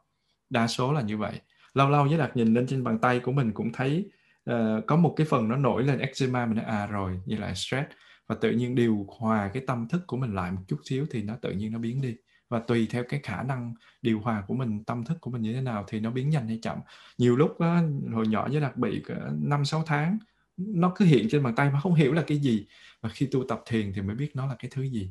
Đa 0.51 0.67
số 0.67 0.93
là 0.93 1.01
như 1.01 1.17
vậy. 1.17 1.41
Lâu 1.75 1.91
lâu 1.91 2.05
với 2.05 2.19
đặt 2.19 2.37
nhìn 2.37 2.55
lên 2.55 2.67
trên 2.67 2.85
bàn 2.85 2.99
tay 2.99 3.21
của 3.21 3.33
mình 3.33 3.53
cũng 3.53 3.73
thấy 3.73 4.11
uh, 4.51 4.57
có 4.87 4.97
một 4.97 5.15
cái 5.17 5.27
phần 5.31 5.49
nó 5.49 5.57
nổi 5.57 5.83
lên 5.83 5.99
eczema 5.99 6.47
mình 6.47 6.57
nói 6.57 6.65
à 6.65 6.87
rồi 6.87 7.21
như 7.27 7.37
là 7.37 7.55
stress 7.55 7.87
và 8.29 8.35
tự 8.35 8.51
nhiên 8.51 8.75
điều 8.75 9.07
hòa 9.09 9.51
cái 9.55 9.63
tâm 9.67 9.89
thức 9.89 10.07
của 10.07 10.17
mình 10.17 10.35
lại 10.35 10.53
một 10.53 10.63
chút 10.69 10.81
xíu 10.85 11.07
thì 11.11 11.23
nó 11.23 11.37
tự 11.43 11.53
nhiên 11.53 11.73
nó 11.73 11.79
biến 11.79 12.01
đi. 12.01 12.17
Và 12.49 12.61
tùy 12.61 12.87
theo 12.91 13.05
cái 13.09 13.21
khả 13.23 13.43
năng 13.43 13.75
điều 14.03 14.21
hòa 14.21 14.45
của 14.47 14.55
mình 14.55 14.85
tâm 14.85 15.05
thức 15.05 15.19
của 15.21 15.31
mình 15.31 15.43
như 15.43 15.53
thế 15.53 15.61
nào 15.61 15.85
thì 15.89 16.01
nó 16.01 16.11
biến 16.11 16.31
nhanh 16.31 16.49
hay 16.49 16.59
chậm. 16.63 16.79
Nhiều 17.19 17.37
lúc 17.37 17.61
đó, 17.61 17.81
hồi 18.13 18.27
nhỏ 18.27 18.49
với 18.49 18.61
đặc 18.61 18.77
biệt 18.77 19.03
ờ, 19.09 19.33
năm 19.43 19.65
sáu 19.65 19.83
tháng 19.87 20.19
nó 20.57 20.93
cứ 20.97 21.05
hiện 21.05 21.29
trên 21.31 21.43
bàn 21.43 21.55
tay 21.55 21.71
mà 21.71 21.81
không 21.81 21.95
hiểu 21.95 22.13
là 22.13 22.25
cái 22.27 22.39
gì. 22.39 22.67
Và 23.01 23.09
khi 23.09 23.27
tu 23.27 23.45
tập 23.49 23.63
thiền 23.67 23.93
thì 23.95 24.03
mới 24.03 24.17
biết 24.17 24.37
nó 24.37 24.47
là 24.47 24.57
cái 24.59 24.71
thứ 24.75 24.83
gì. 24.83 25.11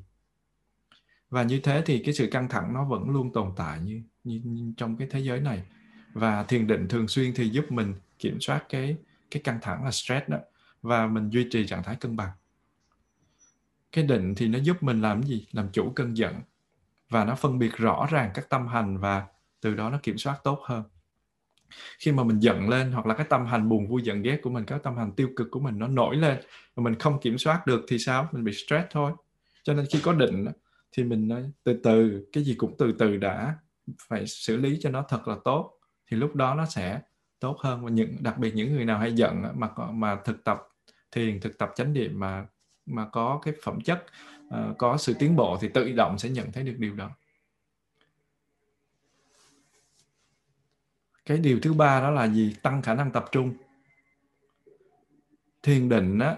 Và 1.30 1.44
như 1.44 1.60
thế 1.60 1.82
thì 1.86 2.00
cái 2.06 2.14
sự 2.14 2.28
căng 2.32 2.50
thẳng 2.50 2.74
nó 2.74 2.86
vẫn 2.86 3.10
luôn 3.10 3.34
tồn 3.34 3.52
tại 3.56 3.80
như, 3.82 4.02
như, 4.24 4.42
như 4.44 4.74
trong 4.78 4.98
cái 4.98 5.08
thế 5.12 5.20
giới 5.20 5.42
này. 5.42 5.64
Và 6.14 6.44
thiền 6.44 6.68
định 6.68 6.88
thường 6.88 7.08
xuyên 7.08 7.34
thì 7.36 7.50
giúp 7.50 7.66
mình 7.72 7.94
kiểm 8.20 8.38
soát 8.40 8.64
cái 8.70 8.98
cái 9.32 9.42
căng 9.44 9.60
thẳng 9.62 9.86
là 9.86 9.92
stress 9.92 10.30
đó. 10.30 10.38
Và 10.82 11.08
mình 11.08 11.30
duy 11.30 11.48
trì 11.52 11.68
trạng 11.68 11.84
thái 11.84 11.96
cân 11.96 12.16
bằng 12.16 12.30
cái 13.92 14.04
định 14.04 14.36
thì 14.36 14.48
nó 14.48 14.60
giúp 14.60 14.84
mình 14.84 15.02
làm 15.02 15.24
gì? 15.24 15.48
Làm 15.52 15.70
chủ 15.72 15.92
cơn 15.96 16.18
giận. 16.18 16.36
Và 17.10 17.26
nó 17.26 17.36
phân 17.36 17.60
biệt 17.60 17.78
rõ 17.78 18.08
ràng 18.10 18.32
các 18.34 18.50
tâm 18.50 18.68
hành 18.68 18.98
và 18.98 19.26
từ 19.62 19.74
đó 19.74 19.90
nó 19.90 20.00
kiểm 20.04 20.18
soát 20.18 20.40
tốt 20.44 20.60
hơn. 20.64 20.84
Khi 22.00 22.12
mà 22.12 22.24
mình 22.24 22.40
giận 22.40 22.70
lên 22.70 22.92
hoặc 22.92 23.06
là 23.06 23.14
cái 23.14 23.26
tâm 23.30 23.46
hành 23.46 23.70
buồn 23.70 23.88
vui 23.88 24.02
giận 24.04 24.22
ghét 24.22 24.40
của 24.42 24.50
mình, 24.50 24.66
cái 24.66 24.80
tâm 24.84 24.98
hành 24.98 25.12
tiêu 25.12 25.30
cực 25.36 25.48
của 25.52 25.60
mình 25.60 25.80
nó 25.80 25.88
nổi 25.88 26.16
lên 26.16 26.38
mà 26.76 26.84
mình 26.84 26.96
không 26.96 27.20
kiểm 27.20 27.38
soát 27.38 27.68
được 27.68 27.86
thì 27.88 28.00
sao? 28.00 28.30
Mình 28.32 28.44
bị 28.44 28.54
stress 28.54 28.86
thôi. 28.92 29.12
Cho 29.64 29.74
nên 29.74 29.86
khi 29.92 30.00
có 30.04 30.14
định 30.14 30.46
thì 30.92 31.04
mình 31.04 31.28
nói 31.28 31.52
từ 31.64 31.80
từ, 31.84 32.26
cái 32.34 32.44
gì 32.44 32.56
cũng 32.56 32.76
từ 32.78 32.92
từ 33.00 33.18
đã, 33.18 33.56
phải 34.08 34.28
xử 34.28 34.58
lý 34.58 34.78
cho 34.82 34.90
nó 34.90 35.06
thật 35.10 35.28
là 35.28 35.36
tốt, 35.44 35.74
thì 36.08 36.18
lúc 36.18 36.36
đó 36.36 36.56
nó 36.56 36.66
sẽ 36.66 37.02
tốt 37.40 37.58
hơn. 37.60 37.84
Và 37.84 37.90
những, 37.90 38.16
đặc 38.20 38.38
biệt 38.38 38.56
những 38.56 38.74
người 38.74 38.86
nào 38.86 39.00
hay 39.00 39.14
giận 39.14 39.44
mà 39.56 39.70
mà 39.92 40.18
thực 40.26 40.44
tập, 40.44 40.62
thiền, 41.12 41.42
thực 41.42 41.58
tập 41.58 41.72
chánh 41.76 41.94
niệm 41.94 42.20
mà 42.20 42.46
mà 42.88 43.06
có 43.06 43.40
cái 43.44 43.54
phẩm 43.64 43.82
chất 43.82 44.06
uh, 44.48 44.78
có 44.78 44.98
sự 44.98 45.14
tiến 45.20 45.36
bộ 45.36 45.58
thì 45.62 45.70
tự 45.74 45.92
động 45.92 46.18
sẽ 46.18 46.30
nhận 46.30 46.52
thấy 46.52 46.64
được 46.64 46.76
điều 46.78 46.96
đó. 46.96 47.10
Cái 51.26 51.38
điều 51.38 51.60
thứ 51.60 51.74
ba 51.74 52.02
đó 52.02 52.10
là 52.10 52.28
gì? 52.28 52.56
Tăng 52.62 52.82
khả 52.82 52.94
năng 52.94 53.12
tập 53.12 53.26
trung. 53.32 53.54
Thiền 55.64 55.90
định 55.90 56.20
á 56.20 56.36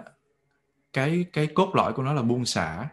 cái 0.94 1.26
cái 1.34 1.48
cốt 1.48 1.76
lõi 1.76 1.94
của 1.94 2.04
nó 2.04 2.14
là 2.14 2.22
buông 2.22 2.46
xả 2.46 2.88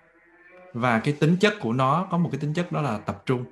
và 0.72 1.00
cái 1.00 1.16
tính 1.20 1.36
chất 1.40 1.54
của 1.60 1.72
nó 1.72 2.08
có 2.10 2.18
một 2.18 2.28
cái 2.32 2.40
tính 2.40 2.54
chất 2.54 2.72
đó 2.72 2.82
là 2.82 2.98
tập 2.98 3.22
trung. 3.26 3.44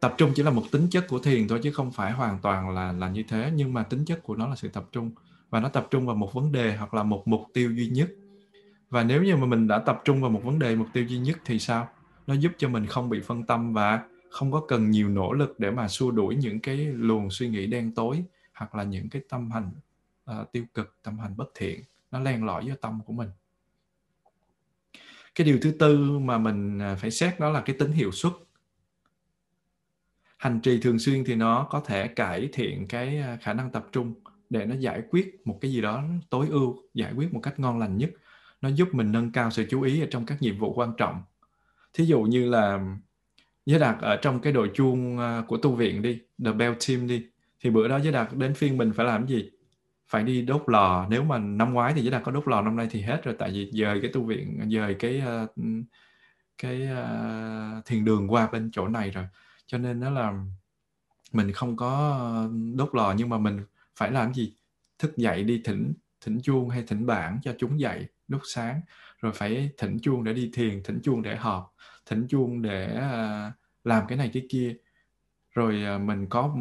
Tập 0.00 0.14
trung 0.18 0.32
chỉ 0.34 0.42
là 0.42 0.50
một 0.50 0.62
tính 0.72 0.88
chất 0.90 1.04
của 1.08 1.18
thiền 1.18 1.48
thôi 1.48 1.60
chứ 1.62 1.72
không 1.72 1.92
phải 1.92 2.12
hoàn 2.12 2.38
toàn 2.42 2.70
là 2.70 2.92
là 2.92 3.08
như 3.08 3.24
thế 3.28 3.50
nhưng 3.54 3.72
mà 3.72 3.82
tính 3.82 4.04
chất 4.04 4.20
của 4.22 4.36
nó 4.36 4.48
là 4.48 4.56
sự 4.56 4.68
tập 4.68 4.84
trung 4.92 5.10
và 5.54 5.60
nó 5.60 5.68
tập 5.68 5.86
trung 5.90 6.06
vào 6.06 6.16
một 6.16 6.32
vấn 6.32 6.52
đề 6.52 6.76
hoặc 6.76 6.94
là 6.94 7.02
một 7.02 7.28
mục 7.28 7.42
tiêu 7.54 7.72
duy 7.72 7.88
nhất. 7.88 8.10
Và 8.90 9.02
nếu 9.02 9.22
như 9.22 9.36
mà 9.36 9.46
mình 9.46 9.68
đã 9.68 9.78
tập 9.78 10.02
trung 10.04 10.20
vào 10.20 10.30
một 10.30 10.40
vấn 10.44 10.58
đề 10.58 10.76
mục 10.76 10.86
tiêu 10.92 11.04
duy 11.04 11.18
nhất 11.18 11.38
thì 11.44 11.58
sao? 11.58 11.88
Nó 12.26 12.34
giúp 12.34 12.52
cho 12.58 12.68
mình 12.68 12.86
không 12.86 13.10
bị 13.10 13.20
phân 13.20 13.46
tâm 13.46 13.72
và 13.72 14.08
không 14.30 14.52
có 14.52 14.64
cần 14.68 14.90
nhiều 14.90 15.08
nỗ 15.08 15.32
lực 15.32 15.60
để 15.60 15.70
mà 15.70 15.88
xua 15.88 16.10
đuổi 16.10 16.36
những 16.36 16.60
cái 16.60 16.76
luồng 16.76 17.30
suy 17.30 17.48
nghĩ 17.48 17.66
đen 17.66 17.94
tối 17.94 18.24
hoặc 18.54 18.74
là 18.74 18.82
những 18.82 19.08
cái 19.08 19.22
tâm 19.28 19.50
hành 19.50 19.70
uh, 20.30 20.52
tiêu 20.52 20.64
cực 20.74 20.96
tâm 21.02 21.18
hành 21.18 21.36
bất 21.36 21.48
thiện. 21.54 21.80
Nó 22.10 22.20
len 22.20 22.44
lỏi 22.44 22.64
vô 22.68 22.74
tâm 22.80 23.00
của 23.06 23.12
mình. 23.12 23.28
Cái 25.34 25.46
điều 25.46 25.58
thứ 25.62 25.72
tư 25.78 26.18
mà 26.18 26.38
mình 26.38 26.78
à, 26.78 26.96
phải 27.00 27.10
xét 27.10 27.40
đó 27.40 27.50
là 27.50 27.60
cái 27.60 27.76
tính 27.78 27.92
hiệu 27.92 28.12
suất 28.12 28.32
hành 30.36 30.60
trì 30.60 30.80
thường 30.80 30.98
xuyên 30.98 31.24
thì 31.24 31.34
nó 31.34 31.66
có 31.70 31.80
thể 31.80 32.08
cải 32.08 32.48
thiện 32.52 32.88
cái 32.88 33.18
à, 33.18 33.38
khả 33.40 33.52
năng 33.52 33.72
tập 33.72 33.86
trung 33.92 34.14
để 34.50 34.66
nó 34.66 34.74
giải 34.74 35.02
quyết 35.10 35.42
một 35.44 35.58
cái 35.60 35.72
gì 35.72 35.80
đó 35.80 36.04
tối 36.30 36.46
ưu 36.50 36.76
giải 36.94 37.12
quyết 37.12 37.34
một 37.34 37.40
cách 37.42 37.60
ngon 37.60 37.78
lành 37.78 37.98
nhất. 37.98 38.10
Nó 38.60 38.68
giúp 38.68 38.88
mình 38.92 39.12
nâng 39.12 39.32
cao 39.32 39.50
sự 39.50 39.66
chú 39.70 39.82
ý 39.82 40.00
ở 40.00 40.06
trong 40.10 40.26
các 40.26 40.42
nhiệm 40.42 40.58
vụ 40.58 40.74
quan 40.74 40.92
trọng. 40.96 41.22
Thí 41.94 42.04
dụ 42.04 42.22
như 42.22 42.50
là 42.50 42.96
giới 43.66 43.80
đạt 43.80 43.96
ở 44.00 44.16
trong 44.16 44.40
cái 44.40 44.52
đội 44.52 44.70
chuông 44.74 45.18
à, 45.18 45.42
của 45.48 45.56
tu 45.56 45.74
viện 45.74 46.02
đi 46.02 46.20
the 46.44 46.52
bell 46.52 46.74
team 46.88 47.06
đi 47.06 47.26
thì 47.60 47.70
bữa 47.70 47.88
đó 47.88 47.98
giới 47.98 48.12
đạt 48.12 48.28
đến 48.36 48.54
phiên 48.54 48.78
mình 48.78 48.92
phải 48.92 49.06
làm 49.06 49.26
gì? 49.26 49.50
Phải 50.08 50.22
đi 50.22 50.42
đốt 50.42 50.62
lò. 50.66 51.06
Nếu 51.10 51.24
mà 51.24 51.38
năm 51.38 51.72
ngoái 51.72 51.92
thì 51.94 52.02
giới 52.02 52.10
đạt 52.10 52.22
có 52.24 52.32
đốt 52.32 52.48
lò 52.48 52.62
năm 52.62 52.76
nay 52.76 52.88
thì 52.90 53.00
hết 53.00 53.24
rồi 53.24 53.34
tại 53.38 53.50
vì 53.50 53.70
dời 53.72 54.00
cái 54.00 54.10
tu 54.12 54.24
viện 54.24 54.70
dời 54.70 54.94
cái 54.94 55.20
à, 55.20 55.46
cái 56.58 56.88
uh, 56.92 57.84
thiền 57.84 58.04
đường 58.04 58.32
qua 58.32 58.48
bên 58.52 58.70
chỗ 58.72 58.88
này 58.88 59.10
rồi. 59.10 59.24
Cho 59.66 59.78
nên 59.78 60.00
nó 60.00 60.10
là 60.10 60.44
mình 61.32 61.52
không 61.52 61.76
có 61.76 62.48
đốt 62.74 62.94
lò 62.94 63.14
nhưng 63.16 63.28
mà 63.28 63.38
mình 63.38 63.60
phải 63.96 64.10
làm 64.10 64.34
gì? 64.34 64.56
Thức 64.98 65.16
dậy 65.16 65.44
đi 65.44 65.62
thỉnh 65.64 65.92
thỉnh 66.24 66.40
chuông 66.42 66.68
hay 66.68 66.84
thỉnh 66.86 67.06
bản 67.06 67.38
cho 67.42 67.54
chúng 67.58 67.80
dậy 67.80 68.06
lúc 68.28 68.40
sáng. 68.44 68.80
Rồi 69.20 69.32
phải 69.32 69.70
thỉnh 69.78 69.98
chuông 70.02 70.24
để 70.24 70.32
đi 70.32 70.50
thiền, 70.54 70.82
thỉnh 70.82 71.00
chuông 71.02 71.22
để 71.22 71.36
họp, 71.36 71.74
thỉnh 72.06 72.26
chuông 72.28 72.62
để 72.62 72.96
à, 72.96 73.52
làm 73.84 74.06
cái 74.08 74.18
này 74.18 74.30
cái 74.32 74.46
kia. 74.50 74.76
Rồi 75.50 75.84
à, 75.84 75.98
mình 75.98 76.26
có 76.26 76.54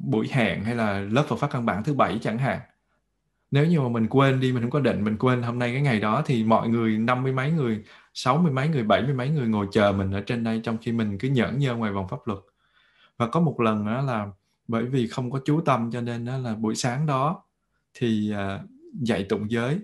buổi 0.00 0.28
hẹn 0.30 0.64
hay 0.64 0.74
là 0.74 1.00
lớp 1.00 1.24
Phật 1.28 1.36
pháp 1.36 1.50
căn 1.50 1.66
bản 1.66 1.84
thứ 1.84 1.94
bảy 1.94 2.18
chẳng 2.22 2.38
hạn. 2.38 2.60
Nếu 3.50 3.66
như 3.66 3.80
mà 3.80 3.88
mình 3.88 4.06
quên 4.08 4.40
đi, 4.40 4.52
mình 4.52 4.62
không 4.62 4.70
có 4.70 4.80
định, 4.80 5.04
mình 5.04 5.16
quên 5.18 5.42
hôm 5.42 5.58
nay 5.58 5.72
cái 5.72 5.82
ngày 5.82 6.00
đó 6.00 6.22
thì 6.26 6.44
mọi 6.44 6.68
người, 6.68 6.98
năm 6.98 7.22
mươi 7.22 7.32
mấy 7.32 7.52
người, 7.52 7.84
sáu 8.14 8.38
mươi 8.38 8.52
mấy 8.52 8.68
người, 8.68 8.82
bảy 8.82 9.02
mươi 9.02 9.14
mấy 9.14 9.30
người 9.30 9.48
ngồi 9.48 9.66
chờ 9.72 9.92
mình 9.92 10.12
ở 10.12 10.20
trên 10.20 10.44
đây 10.44 10.60
trong 10.64 10.78
khi 10.78 10.92
mình 10.92 11.18
cứ 11.18 11.28
nhẫn 11.28 11.58
nhơ 11.58 11.74
ngoài 11.74 11.92
vòng 11.92 12.08
pháp 12.08 12.18
luật. 12.24 12.38
Và 13.16 13.26
có 13.26 13.40
một 13.40 13.60
lần 13.60 13.86
đó 13.86 14.02
là 14.02 14.26
bởi 14.68 14.84
vì 14.84 15.06
không 15.06 15.30
có 15.30 15.40
chú 15.44 15.60
tâm 15.60 15.90
cho 15.92 16.00
nên 16.00 16.24
đó 16.24 16.38
là 16.38 16.54
buổi 16.54 16.74
sáng 16.74 17.06
đó 17.06 17.44
thì 17.94 18.32
uh, 18.32 18.70
dạy 18.92 19.24
tụng 19.28 19.50
giới. 19.50 19.78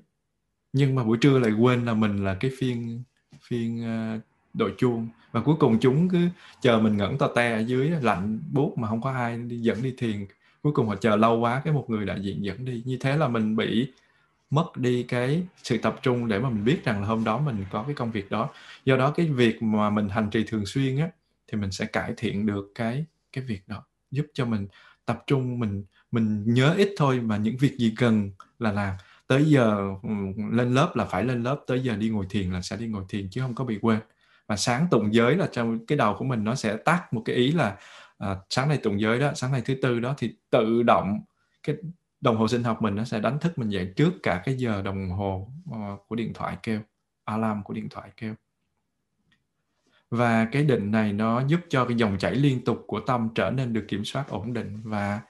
Nhưng 0.72 0.94
mà 0.94 1.04
buổi 1.04 1.18
trưa 1.20 1.38
lại 1.38 1.52
quên 1.52 1.84
là 1.84 1.94
mình 1.94 2.24
là 2.24 2.34
cái 2.34 2.50
phiên 2.58 3.02
phiên 3.48 3.84
uh, 4.16 4.22
đội 4.54 4.74
chuông. 4.78 5.08
Và 5.32 5.40
cuối 5.40 5.56
cùng 5.58 5.78
chúng 5.80 6.08
cứ 6.08 6.28
chờ 6.60 6.78
mình 6.78 6.96
ngẩn 6.96 7.18
to 7.18 7.28
te 7.28 7.52
ở 7.52 7.58
dưới 7.58 7.90
lạnh 7.90 8.40
buốt 8.52 8.78
mà 8.78 8.88
không 8.88 9.00
có 9.00 9.10
ai 9.10 9.38
đi 9.38 9.58
dẫn 9.58 9.82
đi 9.82 9.94
thiền. 9.98 10.26
Cuối 10.62 10.72
cùng 10.72 10.88
họ 10.88 10.96
chờ 10.96 11.16
lâu 11.16 11.38
quá 11.38 11.62
cái 11.64 11.74
một 11.74 11.90
người 11.90 12.06
đại 12.06 12.20
diện 12.22 12.44
dẫn 12.44 12.64
đi. 12.64 12.82
Như 12.86 12.96
thế 13.00 13.16
là 13.16 13.28
mình 13.28 13.56
bị 13.56 13.92
mất 14.50 14.76
đi 14.76 15.02
cái 15.02 15.42
sự 15.62 15.78
tập 15.78 15.96
trung 16.02 16.28
để 16.28 16.38
mà 16.38 16.50
mình 16.50 16.64
biết 16.64 16.84
rằng 16.84 17.00
là 17.00 17.06
hôm 17.06 17.24
đó 17.24 17.38
mình 17.38 17.64
có 17.70 17.82
cái 17.82 17.94
công 17.94 18.10
việc 18.10 18.30
đó. 18.30 18.50
Do 18.84 18.96
đó 18.96 19.10
cái 19.10 19.26
việc 19.26 19.62
mà 19.62 19.90
mình 19.90 20.08
hành 20.08 20.30
trì 20.30 20.44
thường 20.44 20.66
xuyên 20.66 20.98
á 20.98 21.10
thì 21.52 21.58
mình 21.58 21.70
sẽ 21.70 21.86
cải 21.86 22.14
thiện 22.16 22.46
được 22.46 22.72
cái 22.74 23.04
cái 23.32 23.44
việc 23.44 23.68
đó 23.68 23.84
giúp 24.10 24.26
cho 24.34 24.44
mình 24.44 24.66
tập 25.04 25.22
trung 25.26 25.60
mình 25.60 25.84
mình 26.10 26.44
nhớ 26.46 26.74
ít 26.76 26.94
thôi 26.96 27.20
mà 27.20 27.36
những 27.36 27.56
việc 27.56 27.76
gì 27.78 27.94
cần 27.96 28.30
là 28.58 28.72
làm. 28.72 28.94
Tới 29.26 29.44
giờ 29.44 29.76
ừ, 30.02 30.08
lên 30.52 30.74
lớp 30.74 30.92
là 30.96 31.04
phải 31.04 31.24
lên 31.24 31.42
lớp 31.42 31.60
tới 31.66 31.80
giờ 31.80 31.96
đi 31.96 32.08
ngồi 32.08 32.26
thiền 32.30 32.50
là 32.50 32.60
sẽ 32.62 32.76
đi 32.76 32.86
ngồi 32.86 33.04
thiền 33.08 33.28
chứ 33.30 33.40
không 33.40 33.54
có 33.54 33.64
bị 33.64 33.78
quên. 33.82 34.00
Và 34.46 34.56
sáng 34.56 34.86
tụng 34.90 35.14
giới 35.14 35.36
là 35.36 35.48
trong 35.52 35.86
cái 35.86 35.98
đầu 35.98 36.14
của 36.18 36.24
mình 36.24 36.44
nó 36.44 36.54
sẽ 36.54 36.76
tắt 36.76 37.12
một 37.12 37.22
cái 37.24 37.36
ý 37.36 37.52
là 37.52 37.76
à, 38.18 38.36
sáng 38.50 38.68
nay 38.68 38.78
tụng 38.82 39.00
giới 39.00 39.20
đó 39.20 39.32
sáng 39.34 39.52
nay 39.52 39.62
thứ 39.64 39.74
tư 39.82 40.00
đó 40.00 40.14
thì 40.18 40.36
tự 40.50 40.82
động 40.82 41.20
cái 41.62 41.76
đồng 42.20 42.36
hồ 42.36 42.48
sinh 42.48 42.62
học 42.64 42.82
mình 42.82 42.94
nó 42.94 43.04
sẽ 43.04 43.20
đánh 43.20 43.38
thức 43.38 43.58
mình 43.58 43.68
dậy 43.68 43.92
trước 43.96 44.12
cả 44.22 44.42
cái 44.44 44.54
giờ 44.54 44.82
đồng 44.82 45.10
hồ 45.10 45.52
uh, 45.70 46.08
của 46.08 46.16
điện 46.16 46.32
thoại 46.34 46.56
kêu 46.62 46.80
alarm 47.24 47.62
của 47.62 47.74
điện 47.74 47.88
thoại 47.88 48.10
kêu 48.16 48.34
và 50.10 50.44
cái 50.52 50.62
định 50.62 50.90
này 50.90 51.12
nó 51.12 51.46
giúp 51.46 51.60
cho 51.68 51.84
cái 51.84 51.96
dòng 51.96 52.18
chảy 52.18 52.34
liên 52.34 52.64
tục 52.64 52.84
của 52.86 53.00
tâm 53.00 53.28
trở 53.34 53.50
nên 53.50 53.72
được 53.72 53.84
kiểm 53.88 54.04
soát 54.04 54.28
ổn 54.28 54.52
định. 54.52 54.80
Và 54.84 55.20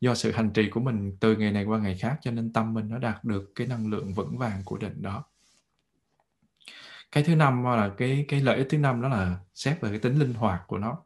do 0.00 0.14
sự 0.14 0.32
hành 0.32 0.50
trì 0.50 0.70
của 0.70 0.80
mình 0.80 1.16
từ 1.20 1.36
ngày 1.36 1.52
này 1.52 1.64
qua 1.64 1.78
ngày 1.78 1.96
khác 2.00 2.18
cho 2.22 2.30
nên 2.30 2.52
tâm 2.52 2.74
mình 2.74 2.88
nó 2.88 2.98
đạt 2.98 3.24
được 3.24 3.52
cái 3.54 3.66
năng 3.66 3.90
lượng 3.90 4.14
vững 4.14 4.38
vàng 4.38 4.62
của 4.64 4.78
định 4.78 5.02
đó. 5.02 5.24
Cái 7.12 7.22
thứ 7.22 7.36
năm 7.36 7.64
là 7.64 7.90
cái 7.98 8.24
cái 8.28 8.40
lợi 8.40 8.56
ích 8.56 8.66
thứ 8.70 8.78
năm 8.78 9.02
đó 9.02 9.08
là 9.08 9.38
xét 9.54 9.80
về 9.80 9.90
cái 9.90 9.98
tính 9.98 10.18
linh 10.18 10.34
hoạt 10.34 10.62
của 10.66 10.78
nó. 10.78 10.98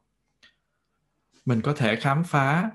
Mình 1.44 1.62
có 1.62 1.72
thể 1.72 1.96
khám 1.96 2.24
phá, 2.24 2.70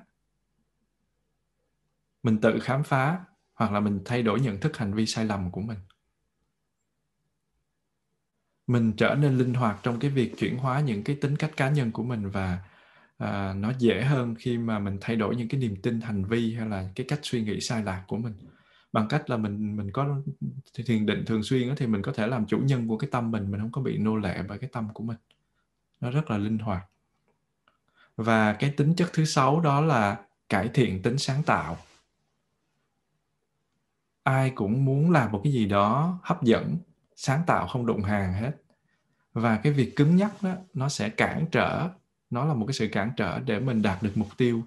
mình 2.23 2.41
tự 2.41 2.59
khám 2.59 2.83
phá 2.83 3.19
hoặc 3.53 3.71
là 3.71 3.79
mình 3.79 4.01
thay 4.05 4.23
đổi 4.23 4.39
nhận 4.39 4.59
thức 4.59 4.77
hành 4.77 4.93
vi 4.93 5.05
sai 5.05 5.25
lầm 5.25 5.51
của 5.51 5.61
mình 5.61 5.77
mình 8.71 8.93
trở 8.97 9.15
nên 9.15 9.37
linh 9.37 9.53
hoạt 9.53 9.79
trong 9.83 9.99
cái 9.99 10.11
việc 10.11 10.37
chuyển 10.37 10.57
hóa 10.57 10.79
những 10.79 11.03
cái 11.03 11.15
tính 11.21 11.35
cách 11.35 11.51
cá 11.57 11.69
nhân 11.69 11.91
của 11.91 12.03
mình 12.03 12.29
và 12.29 12.59
à, 13.17 13.53
nó 13.53 13.73
dễ 13.79 14.01
hơn 14.01 14.35
khi 14.39 14.57
mà 14.57 14.79
mình 14.79 14.97
thay 15.01 15.15
đổi 15.15 15.35
những 15.35 15.47
cái 15.47 15.61
niềm 15.61 15.75
tin 15.83 16.01
hành 16.01 16.25
vi 16.25 16.55
hay 16.55 16.69
là 16.69 16.89
cái 16.95 17.05
cách 17.09 17.19
suy 17.23 17.43
nghĩ 17.43 17.61
sai 17.61 17.83
lạc 17.83 18.03
của 18.07 18.17
mình. 18.17 18.33
Bằng 18.93 19.07
cách 19.07 19.29
là 19.29 19.37
mình 19.37 19.77
mình 19.77 19.91
có 19.91 20.21
thiền 20.85 21.05
định 21.05 21.23
thường 21.25 21.43
xuyên 21.43 21.69
đó, 21.69 21.75
thì 21.77 21.87
mình 21.87 22.01
có 22.01 22.11
thể 22.11 22.27
làm 22.27 22.45
chủ 22.45 22.57
nhân 22.57 22.87
của 22.87 22.97
cái 22.97 23.09
tâm 23.11 23.31
mình 23.31 23.51
mình 23.51 23.61
không 23.61 23.71
có 23.71 23.81
bị 23.81 23.97
nô 23.97 24.15
lệ 24.15 24.43
bởi 24.47 24.57
cái 24.57 24.69
tâm 24.73 24.87
của 24.93 25.03
mình. 25.03 25.17
Nó 26.01 26.11
rất 26.11 26.31
là 26.31 26.37
linh 26.37 26.57
hoạt. 26.57 26.85
Và 28.15 28.53
cái 28.53 28.69
tính 28.77 28.93
chất 28.95 29.09
thứ 29.13 29.25
sáu 29.25 29.59
đó 29.59 29.81
là 29.81 30.17
cải 30.49 30.69
thiện 30.73 31.01
tính 31.01 31.17
sáng 31.17 31.43
tạo. 31.43 31.77
Ai 34.23 34.49
cũng 34.49 34.85
muốn 34.85 35.11
làm 35.11 35.31
một 35.31 35.41
cái 35.43 35.53
gì 35.53 35.65
đó 35.65 36.19
hấp 36.23 36.43
dẫn 36.43 36.77
sáng 37.15 37.41
tạo 37.47 37.67
không 37.67 37.85
đụng 37.85 38.03
hàng 38.03 38.33
hết 38.33 38.51
và 39.33 39.57
cái 39.57 39.73
việc 39.73 39.95
cứng 39.95 40.15
nhắc 40.15 40.31
đó 40.41 40.55
nó 40.73 40.89
sẽ 40.89 41.09
cản 41.09 41.45
trở 41.51 41.89
nó 42.29 42.45
là 42.45 42.53
một 42.53 42.65
cái 42.65 42.73
sự 42.73 42.87
cản 42.91 43.11
trở 43.17 43.39
để 43.39 43.59
mình 43.59 43.81
đạt 43.81 44.03
được 44.03 44.11
mục 44.15 44.37
tiêu 44.37 44.63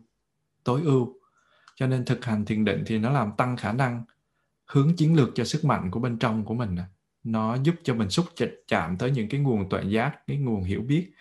tối 0.65 0.81
ưu. 0.85 1.15
Cho 1.77 1.87
nên 1.87 2.05
thực 2.05 2.25
hành 2.25 2.45
thiền 2.45 2.65
định 2.65 2.83
thì 2.87 2.99
nó 2.99 3.11
làm 3.11 3.33
tăng 3.37 3.57
khả 3.57 3.73
năng 3.73 4.05
hướng 4.67 4.97
chiến 4.97 5.17
lược 5.17 5.29
cho 5.35 5.45
sức 5.45 5.65
mạnh 5.65 5.91
của 5.91 6.01
bên 6.01 6.19
trong 6.19 6.45
của 6.45 6.55
mình 6.55 6.77
nó 7.25 7.57
giúp 7.63 7.75
cho 7.85 7.95
mình 7.95 8.11
xúc 8.11 8.27
chạm 8.69 8.97
tới 8.97 9.11
những 9.11 9.29
cái 9.29 9.41
nguồn 9.41 9.69
tuệ 9.69 9.83
giác 9.89 10.27
cái 10.27 10.37
nguồn 10.37 10.63
hiểu 10.63 10.83
biết 10.83 11.13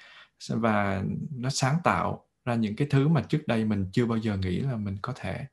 và 0.49 1.03
nó 1.31 1.49
sáng 1.49 1.77
tạo 1.83 2.25
ra 2.45 2.55
những 2.55 2.75
cái 2.75 2.87
thứ 2.91 3.07
mà 3.07 3.21
trước 3.21 3.47
đây 3.47 3.65
mình 3.65 3.89
chưa 3.91 4.05
bao 4.05 4.17
giờ 4.17 4.37
nghĩ 4.37 4.59
là 4.59 4.75
mình 4.75 4.97
có 5.01 5.13
thể. 5.15 5.45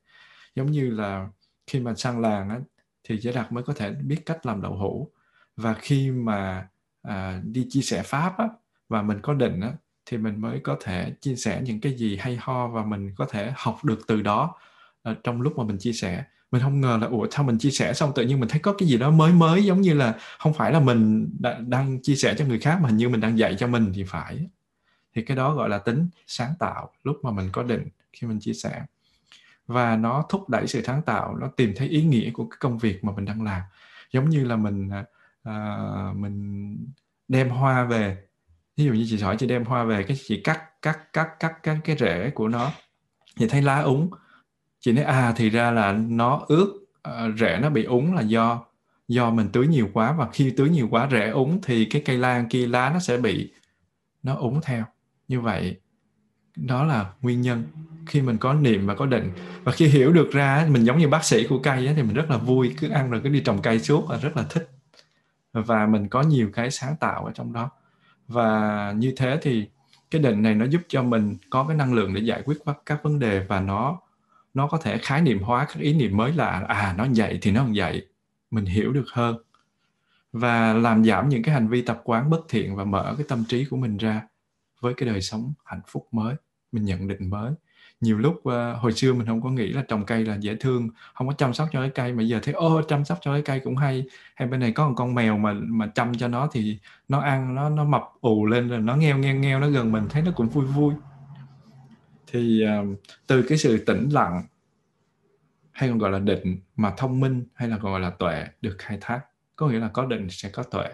Giống 0.55 0.71
như 0.71 0.91
là 0.91 1.29
khi 1.67 1.81
mà 1.81 1.95
sang 1.95 2.21
làng 2.21 2.49
á, 2.49 2.61
thì 3.05 3.19
giới 3.19 3.35
đạt 3.35 3.53
mới 3.53 3.65
có 3.65 3.73
thể 3.73 3.91
biết 3.91 4.23
cách 4.27 4.47
làm 4.47 4.63
đậu 4.63 4.77
hũ. 4.77 5.11
Và 5.57 5.75
khi 5.75 6.11
mà 6.11 6.69
à, 7.03 7.41
đi 7.45 7.67
chia 7.71 7.81
sẻ 7.81 8.03
pháp 8.03 8.39
á, 8.39 8.49
và 8.89 9.03
mình 9.03 9.19
có 9.23 9.35
định 9.35 9.61
á, 9.61 9.73
thì 10.07 10.19
mình 10.19 10.41
mới 10.41 10.61
có 10.65 10.77
thể 10.81 11.13
chia 11.21 11.37
sẻ 11.37 11.61
những 11.65 11.81
cái 11.81 11.93
gì 11.93 12.17
hay 12.17 12.37
ho 12.41 12.69
và 12.69 12.85
mình 12.85 13.15
có 13.17 13.27
thể 13.31 13.53
học 13.57 13.85
được 13.85 14.01
từ 14.07 14.23
đó 14.23 14.55
à, 15.03 15.15
trong 15.25 15.41
lúc 15.41 15.59
mà 15.59 15.65
mình 15.65 15.79
chia 15.79 15.93
sẻ. 15.93 16.25
Mình 16.51 16.63
không 16.63 16.81
ngờ 16.81 16.99
là 17.01 17.07
ủa 17.07 17.27
sao 17.31 17.45
mình 17.45 17.59
chia 17.59 17.71
sẻ 17.71 17.93
xong 17.95 18.13
tự 18.15 18.23
nhiên 18.23 18.41
mình 18.41 18.49
thấy 18.49 18.61
có 18.61 18.75
cái 18.79 18.89
gì 18.89 18.99
đó 18.99 19.11
mới 19.11 19.33
mới 19.33 19.65
giống 19.65 19.81
như 19.81 19.95
là 19.95 20.15
không 20.39 20.55
phải 20.55 20.73
là 20.73 20.81
mình 20.81 21.31
đã, 21.39 21.59
đang 21.59 22.03
chia 22.03 22.15
sẻ 22.15 22.35
cho 22.39 22.45
người 22.45 22.59
khác 22.59 22.79
mà 22.83 22.89
hình 22.89 22.97
như 22.97 23.09
mình 23.09 23.21
đang 23.21 23.39
dạy 23.39 23.57
cho 23.59 23.67
mình 23.67 23.93
thì 23.95 24.05
phải. 24.05 24.49
Thì 25.15 25.23
cái 25.23 25.37
đó 25.37 25.55
gọi 25.55 25.69
là 25.69 25.79
tính 25.79 26.09
sáng 26.27 26.53
tạo 26.59 26.93
lúc 27.03 27.17
mà 27.23 27.31
mình 27.31 27.49
có 27.53 27.63
định 27.63 27.89
khi 28.13 28.27
mình 28.27 28.41
chia 28.41 28.53
sẻ. 28.53 28.83
Và 29.67 29.97
nó 29.97 30.25
thúc 30.29 30.49
đẩy 30.49 30.67
sự 30.67 30.83
sáng 30.83 31.03
tạo 31.03 31.37
nó 31.37 31.47
tìm 31.57 31.73
thấy 31.77 31.89
ý 31.89 32.03
nghĩa 32.03 32.31
của 32.31 32.45
cái 32.45 32.57
công 32.61 32.79
việc 32.79 33.05
mà 33.05 33.13
mình 33.17 33.25
đang 33.25 33.43
làm. 33.43 33.63
Giống 34.13 34.31
như 34.31 34.45
là 34.45 34.57
mình 34.57 34.89
à, 34.89 35.05
à, 35.43 35.77
mình 36.17 36.77
đem 37.29 37.51
hoa 37.51 37.85
về. 37.85 38.17
Ví 38.77 38.85
dụ 38.85 38.93
như 38.93 39.07
chị 39.09 39.19
hỏi 39.19 39.37
chị 39.39 39.47
đem 39.47 39.65
hoa 39.65 39.85
về 39.85 40.03
cái 40.03 40.17
chị 40.27 40.41
cắt 40.45 40.83
cắt 40.83 41.13
cắt 41.13 41.29
cắt 41.41 41.53
cái 41.63 41.79
cái 41.85 41.97
rễ 41.97 42.31
của 42.31 42.49
nó. 42.49 42.71
Thì 43.37 43.49
thấy 43.49 43.63
lá 43.63 43.81
úng. 43.81 44.11
Chị 44.81 44.93
nói 44.93 45.05
à 45.05 45.33
thì 45.37 45.51
ra 45.51 45.71
là 45.71 45.93
nó 45.93 46.45
ướt. 46.49 46.77
Uh, 47.09 47.39
rễ 47.39 47.59
nó 47.63 47.71
bị 47.71 47.85
úng 47.85 48.15
là 48.15 48.23
do 48.23 48.65
do 49.09 49.31
mình 49.31 49.49
tưới 49.53 49.67
nhiều 49.67 49.89
quá. 49.93 50.13
Và 50.13 50.29
khi 50.33 50.53
tưới 50.57 50.69
nhiều 50.69 50.89
quá 50.91 51.09
rễ 51.11 51.31
úng 51.31 51.61
thì 51.63 51.85
cái 51.85 52.03
cây 52.05 52.19
lan 52.19 52.49
kia 52.49 52.67
lá 52.67 52.91
nó 52.95 52.99
sẽ 52.99 53.17
bị 53.17 53.53
nó 54.23 54.35
úng 54.35 54.61
theo. 54.63 54.85
Như 55.29 55.41
vậy 55.41 55.81
đó 56.57 56.85
là 56.85 57.13
nguyên 57.21 57.41
nhân. 57.41 57.65
Khi 58.07 58.23
mình 58.23 58.39
có 58.39 58.55
niệm 58.55 58.87
và 58.87 58.95
có 58.95 59.07
định. 59.07 59.33
Và 59.65 59.73
khi 59.73 59.87
hiểu 59.87 60.13
được 60.13 60.31
ra 60.33 60.67
mình 60.71 60.85
giống 60.85 60.99
như 60.99 61.09
bác 61.09 61.25
sĩ 61.25 61.47
của 61.47 61.59
cây 61.59 61.93
thì 61.97 62.03
mình 62.03 62.15
rất 62.15 62.31
là 62.31 62.37
vui. 62.37 62.75
Cứ 62.79 62.89
ăn 62.89 63.11
rồi 63.11 63.21
cứ 63.25 63.29
đi 63.29 63.41
trồng 63.41 63.63
cây 63.63 63.81
suốt 63.81 64.11
là 64.11 64.19
rất 64.19 64.37
là 64.37 64.45
thích 64.51 64.71
và 65.53 65.87
mình 65.87 66.09
có 66.09 66.23
nhiều 66.23 66.51
cái 66.53 66.71
sáng 66.71 66.97
tạo 67.01 67.25
ở 67.25 67.33
trong 67.33 67.53
đó. 67.53 67.71
Và 68.29 68.93
như 68.97 69.13
thế 69.17 69.39
thì 69.43 69.69
cái 70.11 70.23
định 70.23 70.43
này 70.43 70.55
nó 70.55 70.65
giúp 70.65 70.81
cho 70.89 71.03
mình 71.03 71.37
có 71.51 71.65
cái 71.69 71.77
năng 71.77 71.95
lượng 71.95 72.15
để 72.15 72.21
giải 72.21 72.43
quyết 72.45 72.59
các 72.87 73.03
vấn 73.03 73.19
đề 73.19 73.45
và 73.49 73.61
nó 73.61 74.01
nó 74.55 74.67
có 74.67 74.79
thể 74.79 74.99
khái 74.99 75.23
niệm 75.23 75.39
hóa 75.43 75.65
các 75.65 75.79
ý 75.79 75.93
niệm 75.95 76.17
mới 76.17 76.33
là 76.33 76.65
à 76.69 76.95
nó 76.99 77.07
vậy 77.17 77.39
thì 77.43 77.51
nó 77.51 77.61
không 77.61 77.73
vậy, 77.77 78.07
mình 78.51 78.65
hiểu 78.65 78.93
được 78.93 79.07
hơn. 79.13 79.37
Và 80.33 80.73
làm 80.73 81.05
giảm 81.05 81.29
những 81.29 81.43
cái 81.43 81.55
hành 81.55 81.69
vi 81.69 81.83
tập 81.83 82.01
quán 82.05 82.31
bất 82.31 82.41
thiện 82.49 82.77
và 82.77 82.85
mở 82.85 83.15
cái 83.19 83.27
tâm 83.29 83.45
trí 83.49 83.65
của 83.65 83.77
mình 83.77 83.97
ra 83.97 84.23
với 84.81 84.95
cái 84.95 85.09
đời 85.09 85.21
sống 85.21 85.53
hạnh 85.65 85.81
phúc 85.89 86.09
mới, 86.13 86.35
mình 86.73 86.85
nhận 86.85 87.09
định 87.09 87.31
mới 87.31 87.53
nhiều 88.01 88.19
lúc 88.19 88.35
uh, 88.35 88.53
hồi 88.77 88.93
xưa 88.93 89.13
mình 89.13 89.27
không 89.27 89.43
có 89.43 89.51
nghĩ 89.51 89.73
là 89.73 89.85
trồng 89.89 90.07
cây 90.07 90.25
là 90.25 90.37
dễ 90.41 90.57
thương 90.57 90.89
không 91.15 91.29
có 91.29 91.35
chăm 91.35 91.55
sóc 91.55 91.69
cho 91.73 91.81
cái 91.81 91.91
cây 91.95 92.13
mà 92.13 92.23
giờ 92.23 92.41
thấy 92.43 92.55
ô 92.55 92.83
chăm 92.83 93.05
sóc 93.05 93.19
cho 93.23 93.33
cái 93.33 93.43
cây 93.43 93.61
cũng 93.61 93.77
hay. 93.77 94.05
Hay 94.35 94.49
bên 94.49 94.61
này 94.61 94.73
có 94.73 94.89
một 94.89 94.95
con 94.97 95.15
mèo 95.15 95.39
mà 95.39 95.53
mà 95.53 95.87
chăm 95.87 96.15
cho 96.15 96.29
nó 96.29 96.49
thì 96.53 96.79
nó 97.09 97.21
ăn 97.21 97.55
nó 97.55 97.69
nó 97.69 97.85
mập 97.85 98.03
ù 98.21 98.47
lên 98.47 98.69
rồi 98.69 98.79
nó 98.79 98.97
ngheo 98.97 99.19
ngheo 99.19 99.35
ngheo 99.35 99.61
nó 99.61 99.69
gần 99.69 99.93
mình 99.93 100.07
thấy 100.11 100.23
nó 100.23 100.31
cũng 100.37 100.49
vui 100.49 100.67
vui. 100.67 100.95
Thì 102.27 102.65
uh, 102.83 102.99
từ 103.27 103.43
cái 103.43 103.59
sự 103.59 103.85
tĩnh 103.85 104.09
lặng 104.09 104.43
hay 105.73 105.89
còn 105.89 105.99
gọi 105.99 106.11
là 106.11 106.19
định 106.19 106.61
mà 106.77 106.95
thông 106.97 107.21
minh 107.21 107.47
hay 107.55 107.69
là 107.69 107.77
gọi 107.77 108.01
là 108.01 108.11
tuệ 108.11 108.47
được 108.61 108.77
khai 108.79 108.99
thác 109.01 109.21
có 109.57 109.69
nghĩa 109.69 109.79
là 109.79 109.89
có 109.89 110.07
định 110.07 110.31
sẽ 110.31 110.49
có 110.49 110.63
tuệ. 110.63 110.89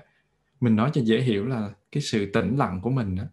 Mình 0.61 0.77
nói 0.77 0.91
cho 0.93 1.01
dễ 1.05 1.21
hiểu 1.21 1.47
là 1.47 1.71
cái 1.93 2.03
sự 2.03 2.31
tĩnh 2.33 2.57
lặng 2.57 2.81
của 2.83 2.91
mình 2.91 3.17
đó, 3.17 3.25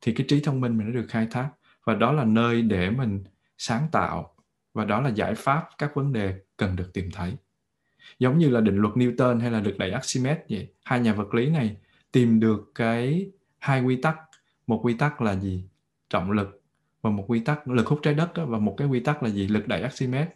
thì 0.00 0.14
cái 0.14 0.26
trí 0.28 0.40
thông 0.40 0.60
minh 0.60 0.78
mình 0.78 0.86
nó 0.86 0.92
được 0.92 1.06
khai 1.08 1.26
thác 1.30 1.48
và 1.84 1.94
đó 1.94 2.12
là 2.12 2.24
nơi 2.24 2.62
để 2.62 2.90
mình 2.90 3.24
sáng 3.58 3.86
tạo 3.92 4.34
và 4.74 4.84
đó 4.84 5.00
là 5.00 5.10
giải 5.10 5.34
pháp 5.34 5.68
các 5.78 5.94
vấn 5.94 6.12
đề 6.12 6.34
cần 6.56 6.76
được 6.76 6.90
tìm 6.92 7.10
thấy. 7.10 7.36
Giống 8.18 8.38
như 8.38 8.48
là 8.48 8.60
định 8.60 8.76
luật 8.76 8.94
Newton 8.94 9.40
hay 9.40 9.50
là 9.50 9.60
lực 9.60 9.78
đẩy 9.78 9.90
Archimedes 9.90 10.38
vậy 10.50 10.72
hai 10.84 11.00
nhà 11.00 11.12
vật 11.12 11.34
lý 11.34 11.50
này 11.50 11.76
tìm 12.12 12.40
được 12.40 12.72
cái 12.74 13.30
hai 13.58 13.82
quy 13.82 13.96
tắc. 13.96 14.16
Một 14.66 14.80
quy 14.82 14.94
tắc 14.94 15.20
là 15.20 15.34
gì? 15.34 15.64
Trọng 16.10 16.30
lực 16.30 16.62
và 17.02 17.10
một 17.10 17.24
quy 17.28 17.40
tắc 17.40 17.68
lực 17.68 17.86
hút 17.86 18.00
trái 18.02 18.14
đất 18.14 18.34
đó, 18.34 18.44
và 18.44 18.58
một 18.58 18.74
cái 18.78 18.88
quy 18.88 19.00
tắc 19.00 19.22
là 19.22 19.28
gì? 19.28 19.48
Lực 19.48 19.68
đẩy 19.68 19.82
Archimedes 19.82 20.28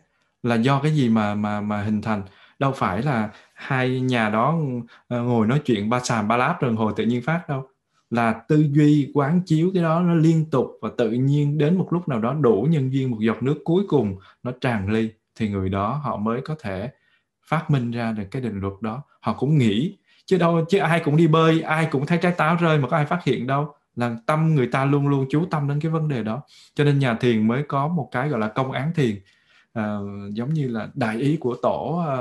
là 0.43 0.55
do 0.55 0.81
cái 0.83 0.93
gì 0.93 1.09
mà 1.09 1.35
mà 1.35 1.61
mà 1.61 1.83
hình 1.83 2.03
thành? 2.03 2.23
Đâu 2.59 2.73
phải 2.73 3.03
là 3.03 3.31
hai 3.55 4.01
nhà 4.01 4.31
đó 4.31 4.59
ờ, 5.09 5.23
ngồi 5.23 5.47
nói 5.47 5.63
chuyện 5.65 5.91
ba 5.91 6.01
sàm 6.01 6.29
ba 6.29 6.37
láp 6.37 6.61
rồi 6.61 6.75
hồi 6.75 6.93
tự 6.97 7.05
nhiên 7.05 7.23
phát 7.23 7.49
đâu 7.49 7.69
là 8.15 8.33
tư 8.49 8.67
duy 8.71 9.11
quán 9.15 9.41
chiếu 9.47 9.71
cái 9.75 9.83
đó 9.83 10.01
nó 10.01 10.15
liên 10.15 10.51
tục 10.51 10.79
và 10.83 10.91
tự 10.99 11.11
nhiên 11.11 11.59
đến 11.59 11.79
một 11.79 11.93
lúc 11.93 12.09
nào 12.09 12.21
đó 12.21 12.35
đủ 12.41 12.67
nhân 12.71 12.93
duyên 12.93 13.11
một 13.11 13.19
giọt 13.21 13.43
nước 13.43 13.61
cuối 13.65 13.85
cùng 13.89 14.17
nó 14.43 14.53
tràn 14.61 14.91
ly 14.91 15.11
thì 15.37 15.49
người 15.49 15.69
đó 15.69 16.01
họ 16.03 16.17
mới 16.17 16.41
có 16.41 16.55
thể 16.61 16.91
phát 17.47 17.71
minh 17.71 17.91
ra 17.91 18.12
được 18.12 18.25
cái 18.31 18.43
định 18.43 18.61
luật 18.61 18.75
đó. 18.81 19.03
Họ 19.21 19.33
cũng 19.33 19.59
nghĩ 19.59 19.97
chứ 20.27 20.39
đâu 20.39 20.65
chứ 20.69 20.79
ai 20.79 21.01
cũng 21.05 21.17
đi 21.17 21.27
bơi 21.27 21.61
ai 21.61 21.89
cũng 21.91 22.07
thấy 22.07 22.19
trái 22.23 22.33
táo 22.33 22.57
rơi 22.57 22.79
mà 22.79 22.89
có 22.89 22.97
ai 22.97 23.07
phát 23.07 23.25
hiện 23.25 23.47
đâu 23.47 23.75
là 23.97 24.17
tâm 24.27 24.55
người 24.55 24.67
ta 24.67 24.85
luôn 24.85 25.09
luôn 25.09 25.27
chú 25.31 25.45
tâm 25.51 25.69
đến 25.69 25.81
cái 25.81 25.91
vấn 25.93 26.09
đề 26.09 26.23
đó. 26.23 26.43
Cho 26.75 26.85
nên 26.85 26.99
nhà 26.99 27.15
thiền 27.15 27.49
mới 27.49 27.62
có 27.69 27.89
một 27.89 28.09
cái 28.12 28.29
gọi 28.29 28.41
là 28.41 28.49
công 28.49 28.73
án 28.73 28.93
thiền 28.95 29.17
à, 29.73 29.99
giống 30.33 30.55
như 30.55 30.69
là 30.69 30.89
đại 30.95 31.17
ý 31.17 31.37
của 31.37 31.57
tổ 31.62 32.05
à, 32.09 32.15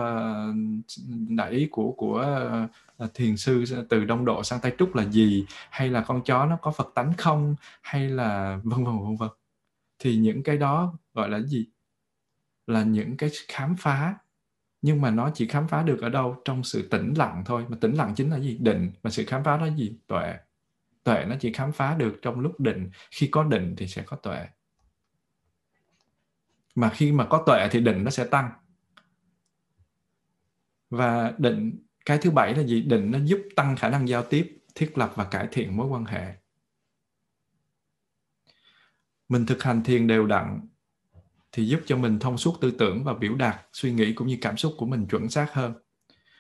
đại 1.30 1.52
ý 1.52 1.68
của 1.72 1.92
của 1.92 2.18
ờ, 2.18 2.68
Ờ, 2.98 3.10
thiền 3.14 3.38
sư 3.38 3.66
từ 3.90 4.06
đông 4.06 4.26
độ 4.26 4.44
sang 4.44 4.60
tây 4.62 4.76
trúc 4.78 4.96
là 4.96 5.06
gì? 5.06 5.46
Hay 5.70 5.90
là 5.90 6.02
con 6.02 6.24
chó 6.24 6.46
nó 6.46 6.58
có 6.62 6.72
phật 6.72 6.92
tánh 6.96 7.14
không? 7.18 7.56
Hay 7.82 8.10
là 8.10 8.60
vân 8.64 8.84
vân 8.84 9.00
vân 9.00 9.16
vân. 9.16 9.30
Thì 10.00 10.18
những 10.18 10.44
cái 10.44 10.58
đó 10.58 10.98
gọi 11.14 11.30
là 11.30 11.40
gì? 11.40 11.68
Là 12.68 12.84
những 12.84 13.18
cái 13.18 13.30
khám 13.48 13.76
phá. 13.80 14.16
Nhưng 14.82 15.02
mà 15.02 15.12
nó 15.12 15.32
chỉ 15.34 15.48
khám 15.48 15.68
phá 15.68 15.84
được 15.84 16.02
ở 16.02 16.10
đâu? 16.10 16.42
Trong 16.46 16.64
sự 16.64 16.88
tĩnh 16.88 17.14
lặng 17.18 17.44
thôi. 17.46 17.66
Mà 17.70 17.78
tĩnh 17.82 17.94
lặng 17.94 18.14
chính 18.16 18.30
là 18.32 18.40
gì? 18.40 18.58
Định. 18.62 18.92
Mà 19.04 19.10
sự 19.10 19.26
khám 19.28 19.44
phá 19.44 19.58
đó 19.58 19.66
là 19.66 19.74
gì? 19.76 19.98
Tuệ. 20.08 20.34
Tuệ 21.04 21.26
nó 21.26 21.36
chỉ 21.40 21.54
khám 21.54 21.72
phá 21.72 21.96
được 21.96 22.20
trong 22.22 22.40
lúc 22.40 22.60
định. 22.60 22.90
Khi 23.12 23.28
có 23.28 23.44
định 23.44 23.76
thì 23.78 23.88
sẽ 23.88 24.04
có 24.06 24.18
tuệ. 24.18 24.48
Mà 26.76 26.90
khi 26.90 27.12
mà 27.12 27.26
có 27.26 27.44
tuệ 27.46 27.68
thì 27.72 27.80
định 27.80 28.04
nó 28.04 28.10
sẽ 28.10 28.26
tăng. 28.26 28.52
Và 30.90 31.34
định 31.38 31.84
cái 32.06 32.18
thứ 32.18 32.32
bảy 32.32 32.56
là 32.56 32.64
gì 32.64 32.82
định 32.82 33.12
nó 33.12 33.20
giúp 33.26 33.42
tăng 33.56 33.76
khả 33.76 33.90
năng 33.90 34.08
giao 34.08 34.24
tiếp, 34.24 34.58
thiết 34.76 34.98
lập 34.98 35.14
và 35.16 35.24
cải 35.24 35.48
thiện 35.52 35.78
mối 35.78 35.88
quan 35.88 36.06
hệ. 36.06 36.34
Mình 39.30 39.46
thực 39.46 39.64
hành 39.64 39.84
thiền 39.84 40.08
đều 40.08 40.26
đặn 40.26 40.60
thì 41.52 41.66
giúp 41.68 41.80
cho 41.86 41.98
mình 41.98 42.20
thông 42.20 42.38
suốt 42.38 42.54
tư 42.62 42.72
tưởng 42.72 43.04
và 43.04 43.14
biểu 43.14 43.36
đạt 43.36 43.56
suy 43.74 43.94
nghĩ 43.94 44.14
cũng 44.14 44.28
như 44.28 44.38
cảm 44.42 44.58
xúc 44.58 44.74
của 44.78 44.86
mình 44.86 45.06
chuẩn 45.08 45.30
xác 45.30 45.54
hơn. 45.54 45.74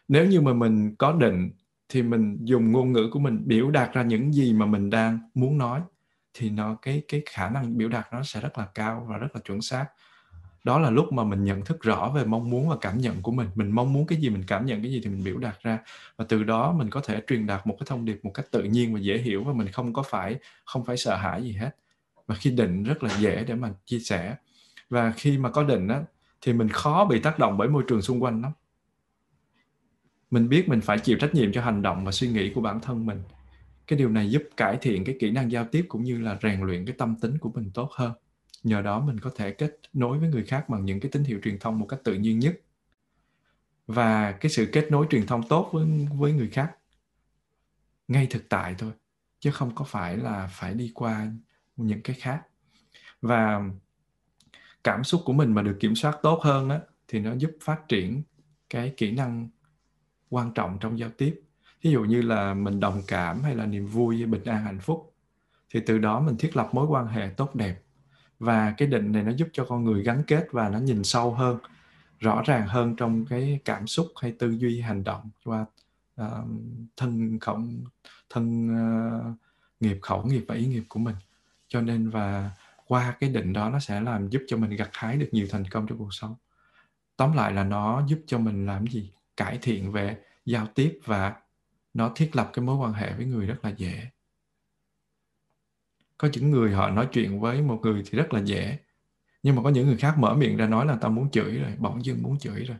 Nếu 0.07 0.26
như 0.26 0.41
mà 0.41 0.53
mình 0.53 0.95
có 0.95 1.14
định 1.14 1.51
thì 1.89 2.03
mình 2.03 2.38
dùng 2.43 2.72
ngôn 2.72 2.91
ngữ 2.91 3.09
của 3.11 3.20
mình 3.20 3.41
biểu 3.45 3.72
đạt 3.72 3.93
ra 3.93 4.03
những 4.03 4.34
gì 4.34 4.53
mà 4.53 4.66
mình 4.66 4.89
đang 4.89 5.20
muốn 5.34 5.57
nói 5.57 5.82
thì 6.34 6.49
nó, 6.49 6.76
cái 6.82 7.03
cái 7.07 7.22
khả 7.30 7.49
năng 7.49 7.78
biểu 7.78 7.89
đạt 7.89 8.07
nó 8.11 8.24
sẽ 8.24 8.41
rất 8.41 8.57
là 8.57 8.68
cao 8.76 9.05
và 9.09 9.18
rất 9.18 9.28
là 9.34 9.41
chuẩn 9.41 9.61
xác 9.61 9.86
đó 10.64 10.80
là 10.80 10.89
lúc 10.89 11.14
mà 11.14 11.24
mình 11.24 11.43
nhận 11.43 11.66
thức 11.66 11.82
rõ 11.82 12.11
về 12.16 12.26
mong 12.26 12.49
muốn 12.49 12.70
và 12.70 12.78
cảm 12.82 12.97
nhận 12.97 13.22
của 13.22 13.32
mình. 13.32 13.47
Mình 13.55 13.72
mong 13.72 13.93
muốn 13.93 14.07
cái 14.07 14.22
gì, 14.22 14.30
mình 14.30 14.43
cảm 14.47 14.66
nhận 14.66 14.82
cái 14.82 14.91
gì 14.91 15.01
thì 15.03 15.09
mình 15.09 15.24
biểu 15.24 15.38
đạt 15.38 15.64
ra. 15.64 15.80
Và 16.18 16.26
từ 16.30 16.43
đó 16.43 16.74
mình 16.78 16.89
có 16.89 17.01
thể 17.01 17.22
truyền 17.28 17.47
đạt 17.47 17.68
một 17.68 17.76
cái 17.80 17.86
thông 17.89 18.05
điệp 18.05 18.20
một 18.24 18.32
cách 18.34 18.45
tự 18.51 18.64
nhiên 18.64 18.93
và 18.93 18.99
dễ 18.99 19.18
hiểu 19.18 19.43
và 19.43 19.53
mình 19.53 19.68
không 19.68 19.93
có 19.93 20.03
phải, 20.03 20.36
không 20.66 20.86
phải 20.86 20.97
sợ 20.97 21.16
hãi 21.16 21.43
gì 21.43 21.51
hết. 21.51 21.72
Và 22.28 22.36
khi 22.36 22.51
định 22.51 22.84
rất 22.84 23.03
là 23.03 23.18
dễ 23.20 23.43
để 23.47 23.55
mà 23.55 23.74
chia 23.86 23.99
sẻ. 23.99 24.36
Và 24.89 25.11
khi 25.11 25.38
mà 25.38 25.49
có 25.49 25.64
định 25.64 25.88
á, 25.88 26.01
thì 26.41 26.53
mình 26.53 26.70
khó 26.70 27.05
bị 27.05 27.20
tác 27.20 27.39
động 27.39 27.57
bởi 27.57 27.68
môi 27.68 27.84
trường 27.88 28.01
xung 28.01 28.24
quanh 28.24 28.41
lắm. 28.41 28.51
Mình 30.32 30.49
biết 30.49 30.70
mình 30.70 30.82
phải 30.82 30.99
chịu 30.99 31.18
trách 31.18 31.36
nhiệm 31.36 31.51
cho 31.51 31.61
hành 31.61 31.82
động 31.82 32.05
và 32.05 32.11
suy 32.11 32.28
nghĩ 32.28 32.51
của 32.55 32.61
bản 32.61 32.80
thân 32.80 33.05
mình. 33.05 33.22
Cái 33.88 33.99
điều 33.99 34.09
này 34.09 34.30
giúp 34.30 34.43
cải 34.57 34.78
thiện 34.82 35.03
cái 35.03 35.16
kỹ 35.20 35.32
năng 35.32 35.51
giao 35.51 35.66
tiếp 35.72 35.86
cũng 35.88 36.03
như 36.03 36.22
là 36.22 36.38
rèn 36.43 36.61
luyện 36.61 36.86
cái 36.86 36.95
tâm 36.97 37.16
tính 37.22 37.38
của 37.38 37.51
mình 37.55 37.72
tốt 37.74 37.91
hơn 37.91 38.11
nhờ 38.64 38.82
đó 38.82 38.99
mình 38.99 39.20
có 39.20 39.32
thể 39.36 39.51
kết 39.51 39.80
nối 39.93 40.20
với 40.20 40.30
người 40.30 40.43
khác 40.43 40.70
bằng 40.70 40.86
những 40.86 40.99
cái 40.99 41.11
tín 41.11 41.24
hiệu 41.24 41.39
truyền 41.43 41.59
thông 41.59 41.80
một 41.80 41.86
cách 41.86 41.99
tự 42.03 42.14
nhiên 42.14 42.39
nhất. 42.39 42.61
Và 43.88 44.32
cái 44.32 44.51
sự 44.51 44.70
kết 44.74 44.91
nối 44.91 45.07
truyền 45.09 45.26
thông 45.26 45.47
tốt 45.47 45.70
với 45.72 46.07
với 46.18 46.34
người 46.34 46.49
khác, 46.49 46.76
ngay 48.07 48.28
thực 48.30 48.49
tại 48.49 48.76
thôi, 48.78 48.91
chứ 49.39 49.51
không 49.51 49.76
có 49.76 49.86
phải 49.86 50.18
là 50.18 50.47
phải 50.51 50.74
đi 50.74 50.91
qua 50.95 51.28
những 51.76 52.01
cái 52.01 52.16
khác. 52.20 52.41
Và 53.22 53.61
cảm 54.84 55.03
xúc 55.03 55.22
của 55.26 55.34
mình 55.34 55.53
mà 55.53 55.61
được 55.61 55.78
kiểm 55.80 55.95
soát 55.95 56.18
tốt 56.22 56.39
hơn 56.43 56.70
á, 56.70 56.80
thì 57.07 57.20
nó 57.20 57.34
giúp 57.34 57.51
phát 57.61 57.88
triển 57.88 58.24
cái 58.70 58.93
kỹ 58.97 59.11
năng 59.11 59.49
quan 60.30 60.51
trọng 60.53 60.78
trong 60.80 60.99
giao 60.99 61.09
tiếp. 61.09 61.41
Ví 61.82 61.91
dụ 61.91 62.03
như 62.03 62.22
là 62.22 62.53
mình 62.53 62.80
đồng 62.80 63.01
cảm 63.07 63.43
hay 63.43 63.55
là 63.55 63.66
niềm 63.66 63.88
vui, 63.88 64.26
bình 64.26 64.43
an, 64.43 64.64
hạnh 64.64 64.80
phúc, 64.80 65.14
thì 65.70 65.80
từ 65.86 65.97
đó 65.97 66.20
mình 66.20 66.38
thiết 66.38 66.55
lập 66.57 66.70
mối 66.72 66.88
quan 66.88 67.07
hệ 67.07 67.30
tốt 67.38 67.55
đẹp 67.55 67.83
và 68.40 68.74
cái 68.78 68.88
định 68.88 69.12
này 69.12 69.24
nó 69.24 69.32
giúp 69.32 69.48
cho 69.54 69.66
con 69.66 69.84
người 69.84 70.04
gắn 70.04 70.24
kết 70.28 70.48
và 70.52 70.70
nó 70.70 70.80
nhìn 70.80 71.04
sâu 71.04 71.34
hơn 71.34 71.58
rõ 72.20 72.42
ràng 72.46 72.68
hơn 72.68 72.96
trong 72.96 73.26
cái 73.26 73.60
cảm 73.66 73.88
xúc 73.88 74.08
hay 74.22 74.32
tư 74.32 74.50
duy 74.50 74.82
hành 74.82 75.04
động 75.04 75.30
qua 75.46 75.66
uh, 76.22 76.28
thân 76.98 77.40
khẩu 77.40 77.60
thân 78.30 78.70
uh, 78.70 79.38
nghiệp 79.80 80.00
khẩu 80.02 80.26
nghiệp 80.26 80.46
và 80.48 80.56
ý 80.56 80.66
nghiệp 80.66 80.84
của 80.90 81.00
mình. 81.00 81.16
Cho 81.68 81.82
nên 81.82 82.10
và 82.10 82.52
qua 82.88 83.16
cái 83.20 83.30
định 83.30 83.54
đó 83.54 83.70
nó 83.70 83.80
sẽ 83.80 84.02
làm 84.02 84.30
giúp 84.30 84.42
cho 84.48 84.58
mình 84.58 84.76
gặt 84.76 84.90
hái 84.94 85.18
được 85.18 85.30
nhiều 85.32 85.48
thành 85.50 85.66
công 85.66 85.88
trong 85.88 85.98
cuộc 85.98 86.14
sống. 86.14 86.36
Tóm 87.18 87.34
lại 87.34 87.54
là 87.54 87.64
nó 87.64 88.04
giúp 88.08 88.20
cho 88.28 88.40
mình 88.40 88.66
làm 88.66 88.88
gì? 88.88 89.12
Cải 89.38 89.60
thiện 89.62 89.92
về 89.92 90.18
giao 90.46 90.68
tiếp 90.76 91.00
và 91.06 91.36
nó 91.94 92.12
thiết 92.16 92.36
lập 92.36 92.50
cái 92.54 92.66
mối 92.66 92.76
quan 92.76 92.94
hệ 92.94 93.14
với 93.14 93.26
người 93.26 93.46
rất 93.46 93.66
là 93.66 93.70
dễ 93.70 94.08
có 96.24 96.30
những 96.34 96.51
người 96.51 96.71
họ 96.71 96.89
nói 96.89 97.07
chuyện 97.11 97.39
với 97.39 97.61
một 97.61 97.80
người 97.84 98.03
thì 98.05 98.17
rất 98.17 98.34
là 98.34 98.39
dễ. 98.39 98.78
Nhưng 99.43 99.55
mà 99.55 99.63
có 99.63 99.69
những 99.69 99.88
người 99.88 99.97
khác 99.97 100.17
mở 100.17 100.34
miệng 100.34 100.57
ra 100.57 100.67
nói 100.67 100.86
là 100.86 100.95
tao 101.01 101.11
muốn 101.11 101.30
chửi 101.30 101.57
rồi 101.57 101.71
bỗng 101.78 102.05
dưng 102.05 102.24
muốn 102.24 102.39
chửi 102.39 102.63
rồi. 102.63 102.78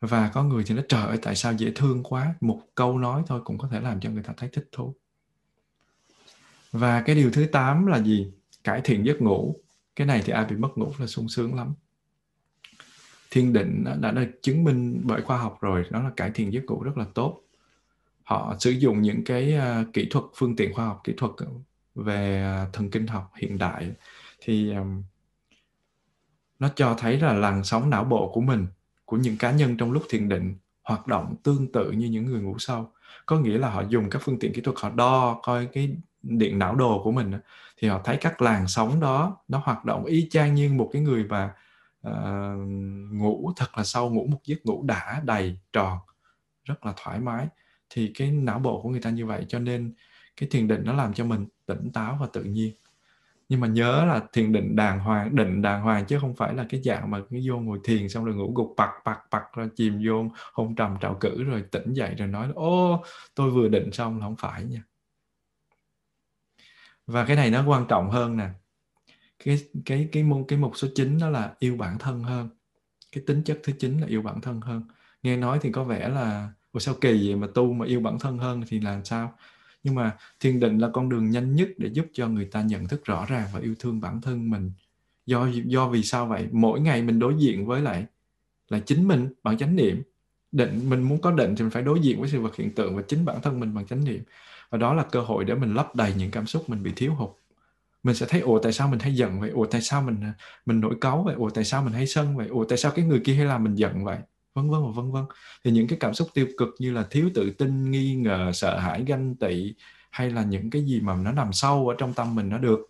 Và 0.00 0.30
có 0.34 0.42
người 0.42 0.64
thì 0.66 0.74
nó 0.74 0.82
trời 0.88 1.06
ơi 1.06 1.18
tại 1.22 1.36
sao 1.36 1.52
dễ 1.52 1.72
thương 1.74 2.02
quá 2.02 2.34
một 2.40 2.60
câu 2.74 2.98
nói 2.98 3.22
thôi 3.26 3.40
cũng 3.44 3.58
có 3.58 3.68
thể 3.68 3.80
làm 3.80 4.00
cho 4.00 4.10
người 4.10 4.22
ta 4.22 4.34
thấy 4.36 4.48
thích 4.52 4.68
thú. 4.72 4.94
Và 6.72 7.02
cái 7.02 7.16
điều 7.16 7.30
thứ 7.30 7.46
tám 7.52 7.86
là 7.86 8.02
gì? 8.02 8.32
Cải 8.64 8.80
thiện 8.84 9.06
giấc 9.06 9.22
ngủ. 9.22 9.56
Cái 9.96 10.06
này 10.06 10.22
thì 10.24 10.32
ai 10.32 10.44
bị 10.44 10.56
mất 10.56 10.78
ngủ 10.78 10.92
là 10.98 11.06
sung 11.06 11.28
sướng 11.28 11.54
lắm. 11.54 11.74
Thiên 13.30 13.52
định 13.52 13.84
đã 14.00 14.10
được 14.10 14.30
chứng 14.42 14.64
minh 14.64 15.00
bởi 15.04 15.22
khoa 15.22 15.38
học 15.38 15.58
rồi 15.60 15.84
đó 15.90 16.02
là 16.02 16.10
cải 16.16 16.30
thiện 16.30 16.52
giấc 16.52 16.64
ngủ 16.64 16.82
rất 16.82 16.98
là 16.98 17.06
tốt. 17.14 17.42
Họ 18.22 18.56
sử 18.60 18.70
dụng 18.70 19.02
những 19.02 19.24
cái 19.24 19.54
uh, 19.58 19.92
kỹ 19.92 20.08
thuật 20.10 20.24
phương 20.34 20.56
tiện 20.56 20.74
khoa 20.74 20.86
học 20.86 21.00
kỹ 21.04 21.14
thuật 21.16 21.32
về 21.96 22.42
à, 22.42 22.66
thần 22.72 22.90
kinh 22.90 23.06
học 23.06 23.32
hiện 23.36 23.58
đại. 23.58 23.92
Thì 24.40 24.74
um, 24.74 25.02
nó 26.58 26.68
cho 26.76 26.94
thấy 26.98 27.20
là 27.20 27.32
làn 27.32 27.64
sóng 27.64 27.90
não 27.90 28.04
bộ 28.04 28.30
của 28.34 28.40
mình 28.40 28.66
của 29.04 29.16
những 29.16 29.38
cá 29.38 29.50
nhân 29.50 29.76
trong 29.76 29.92
lúc 29.92 30.02
thiền 30.08 30.28
định 30.28 30.56
hoạt 30.82 31.06
động 31.06 31.34
tương 31.42 31.72
tự 31.72 31.90
như 31.90 32.06
những 32.06 32.26
người 32.26 32.40
ngủ 32.40 32.58
sâu 32.58 32.90
có 33.26 33.38
nghĩa 33.38 33.58
là 33.58 33.70
họ 33.70 33.82
dùng 33.88 34.10
các 34.10 34.22
phương 34.24 34.38
tiện 34.38 34.52
kỹ 34.52 34.60
thuật 34.60 34.76
họ 34.80 34.90
đo 34.90 35.40
coi 35.42 35.66
cái 35.66 35.96
điện 36.22 36.58
não 36.58 36.74
đồ 36.74 37.00
của 37.04 37.12
mình 37.12 37.32
thì 37.78 37.88
họ 37.88 38.00
thấy 38.04 38.16
các 38.20 38.42
làn 38.42 38.68
sóng 38.68 39.00
đó 39.00 39.36
nó 39.48 39.60
hoạt 39.64 39.84
động 39.84 40.04
y 40.04 40.28
chang 40.30 40.54
như 40.54 40.72
một 40.72 40.90
cái 40.92 41.02
người 41.02 41.24
mà 41.24 41.54
uh, 42.08 42.12
ngủ 43.12 43.52
thật 43.56 43.78
là 43.78 43.84
sâu 43.84 44.10
ngủ 44.10 44.26
một 44.26 44.40
giấc 44.44 44.66
ngủ 44.66 44.82
đã 44.82 45.22
đầy 45.24 45.58
tròn 45.72 45.98
rất 46.64 46.86
là 46.86 46.92
thoải 46.96 47.20
mái. 47.20 47.46
Thì 47.90 48.12
cái 48.14 48.30
não 48.30 48.58
bộ 48.58 48.82
của 48.82 48.88
người 48.88 49.00
ta 49.00 49.10
như 49.10 49.26
vậy 49.26 49.44
cho 49.48 49.58
nên 49.58 49.94
cái 50.36 50.48
thiền 50.52 50.68
định 50.68 50.82
nó 50.84 50.92
làm 50.92 51.14
cho 51.14 51.24
mình 51.24 51.46
tỉnh 51.66 51.90
táo 51.92 52.18
và 52.20 52.26
tự 52.32 52.44
nhiên. 52.44 52.74
Nhưng 53.48 53.60
mà 53.60 53.66
nhớ 53.66 54.04
là 54.04 54.22
thiền 54.32 54.52
định 54.52 54.76
đàng 54.76 55.00
hoàng, 55.00 55.36
định 55.36 55.62
đàng 55.62 55.82
hoàng 55.82 56.04
chứ 56.06 56.18
không 56.20 56.36
phải 56.36 56.54
là 56.54 56.66
cái 56.68 56.82
dạng 56.82 57.10
mà 57.10 57.20
cái 57.30 57.42
vô 57.48 57.58
ngồi 57.58 57.80
thiền 57.84 58.08
xong 58.08 58.24
rồi 58.24 58.34
ngủ 58.34 58.52
gục 58.56 58.74
bạc 58.76 58.90
bạc 59.04 59.18
bạc 59.30 59.44
rồi 59.54 59.68
chìm 59.76 60.02
vô 60.06 60.24
hôn 60.52 60.74
trầm 60.74 60.96
trào 61.00 61.14
cử 61.20 61.44
rồi 61.44 61.64
tỉnh 61.72 61.92
dậy 61.92 62.14
rồi 62.18 62.28
nói, 62.28 62.48
ô, 62.54 63.04
tôi 63.34 63.50
vừa 63.50 63.68
định 63.68 63.92
xong 63.92 64.18
là 64.18 64.26
không 64.26 64.36
phải 64.36 64.64
nha. 64.64 64.82
Và 67.06 67.24
cái 67.24 67.36
này 67.36 67.50
nó 67.50 67.64
quan 67.66 67.86
trọng 67.88 68.10
hơn 68.10 68.36
nè. 68.36 68.48
Cái 69.44 69.58
cái 69.84 70.08
cái 70.12 70.22
môn, 70.22 70.44
cái 70.48 70.58
mục 70.58 70.72
số 70.76 70.88
9 70.94 71.18
đó 71.18 71.30
là 71.30 71.54
yêu 71.58 71.76
bản 71.76 71.98
thân 71.98 72.22
hơn. 72.22 72.48
Cái 73.12 73.24
tính 73.26 73.42
chất 73.44 73.60
thứ 73.64 73.72
chín 73.78 73.98
là 73.98 74.06
yêu 74.06 74.22
bản 74.22 74.40
thân 74.40 74.60
hơn. 74.60 74.82
Nghe 75.22 75.36
nói 75.36 75.58
thì 75.62 75.72
có 75.72 75.84
vẻ 75.84 76.08
là, 76.08 76.50
Ủa, 76.72 76.80
sao 76.80 76.94
kỳ 77.00 77.28
vậy 77.28 77.36
mà 77.36 77.46
tu 77.54 77.72
mà 77.72 77.86
yêu 77.86 78.00
bản 78.00 78.18
thân 78.18 78.38
hơn 78.38 78.62
thì 78.68 78.80
làm 78.80 79.04
sao? 79.04 79.38
Nhưng 79.86 79.94
mà 79.94 80.16
thiền 80.40 80.60
định 80.60 80.78
là 80.78 80.88
con 80.92 81.08
đường 81.08 81.30
nhanh 81.30 81.54
nhất 81.56 81.68
để 81.78 81.88
giúp 81.92 82.06
cho 82.12 82.28
người 82.28 82.44
ta 82.44 82.62
nhận 82.62 82.88
thức 82.88 83.04
rõ 83.04 83.26
ràng 83.28 83.48
và 83.54 83.60
yêu 83.60 83.74
thương 83.78 84.00
bản 84.00 84.20
thân 84.20 84.50
mình. 84.50 84.72
Do 85.26 85.48
do 85.64 85.88
vì 85.88 86.02
sao 86.02 86.26
vậy? 86.26 86.46
Mỗi 86.52 86.80
ngày 86.80 87.02
mình 87.02 87.18
đối 87.18 87.34
diện 87.38 87.66
với 87.66 87.80
lại, 87.80 88.06
là 88.68 88.78
chính 88.78 89.08
mình 89.08 89.28
bằng 89.42 89.58
chánh 89.58 89.76
niệm. 89.76 90.02
Định, 90.52 90.90
mình 90.90 91.02
muốn 91.02 91.20
có 91.20 91.30
định 91.30 91.56
thì 91.56 91.62
mình 91.62 91.70
phải 91.70 91.82
đối 91.82 92.00
diện 92.00 92.20
với 92.20 92.28
sự 92.28 92.40
vật 92.40 92.56
hiện 92.56 92.74
tượng 92.74 92.96
và 92.96 93.02
chính 93.08 93.24
bản 93.24 93.42
thân 93.42 93.60
mình 93.60 93.74
bằng 93.74 93.86
chánh 93.86 94.04
niệm. 94.04 94.22
Và 94.70 94.78
đó 94.78 94.94
là 94.94 95.02
cơ 95.02 95.20
hội 95.20 95.44
để 95.44 95.54
mình 95.54 95.74
lấp 95.74 95.96
đầy 95.96 96.14
những 96.18 96.30
cảm 96.30 96.46
xúc 96.46 96.70
mình 96.70 96.82
bị 96.82 96.92
thiếu 96.96 97.14
hụt. 97.14 97.30
Mình 98.02 98.14
sẽ 98.14 98.26
thấy, 98.28 98.40
ủa, 98.40 98.58
tại 98.58 98.72
sao 98.72 98.88
mình 98.88 99.00
hay 99.00 99.14
giận 99.14 99.40
vậy? 99.40 99.50
Ủa, 99.50 99.66
tại 99.66 99.80
sao 99.82 100.02
mình 100.02 100.16
à, 100.22 100.34
mình 100.66 100.80
nổi 100.80 100.94
cáu 101.00 101.22
vậy? 101.22 101.34
Ủa, 101.34 101.50
tại 101.50 101.64
sao 101.64 101.82
mình 101.82 101.92
hay 101.92 102.06
sân 102.06 102.36
vậy? 102.36 102.48
Ủa, 102.48 102.64
tại 102.64 102.78
sao 102.78 102.92
cái 102.92 103.04
người 103.04 103.20
kia 103.24 103.34
hay 103.34 103.46
làm 103.46 103.64
mình 103.64 103.74
giận 103.74 104.04
vậy? 104.04 104.18
Vân 104.56 104.70
vân 104.70 104.82
và 104.82 104.90
vân 104.94 105.12
vân. 105.12 105.24
Thì 105.64 105.70
những 105.70 105.88
cái 105.88 105.98
cảm 106.00 106.14
xúc 106.14 106.28
tiêu 106.34 106.46
cực 106.58 106.68
như 106.78 106.92
là 106.92 107.06
thiếu 107.10 107.30
tự 107.34 107.50
tin, 107.50 107.90
nghi 107.90 108.14
ngờ, 108.14 108.50
sợ 108.54 108.78
hãi, 108.78 109.04
ganh 109.06 109.34
tị 109.34 109.74
hay 110.10 110.30
là 110.30 110.42
những 110.42 110.70
cái 110.70 110.84
gì 110.84 111.00
mà 111.00 111.16
nó 111.16 111.32
nằm 111.32 111.52
sâu 111.52 111.88
ở 111.88 111.94
trong 111.98 112.14
tâm 112.14 112.34
mình 112.34 112.48
nó 112.48 112.58
được 112.58 112.80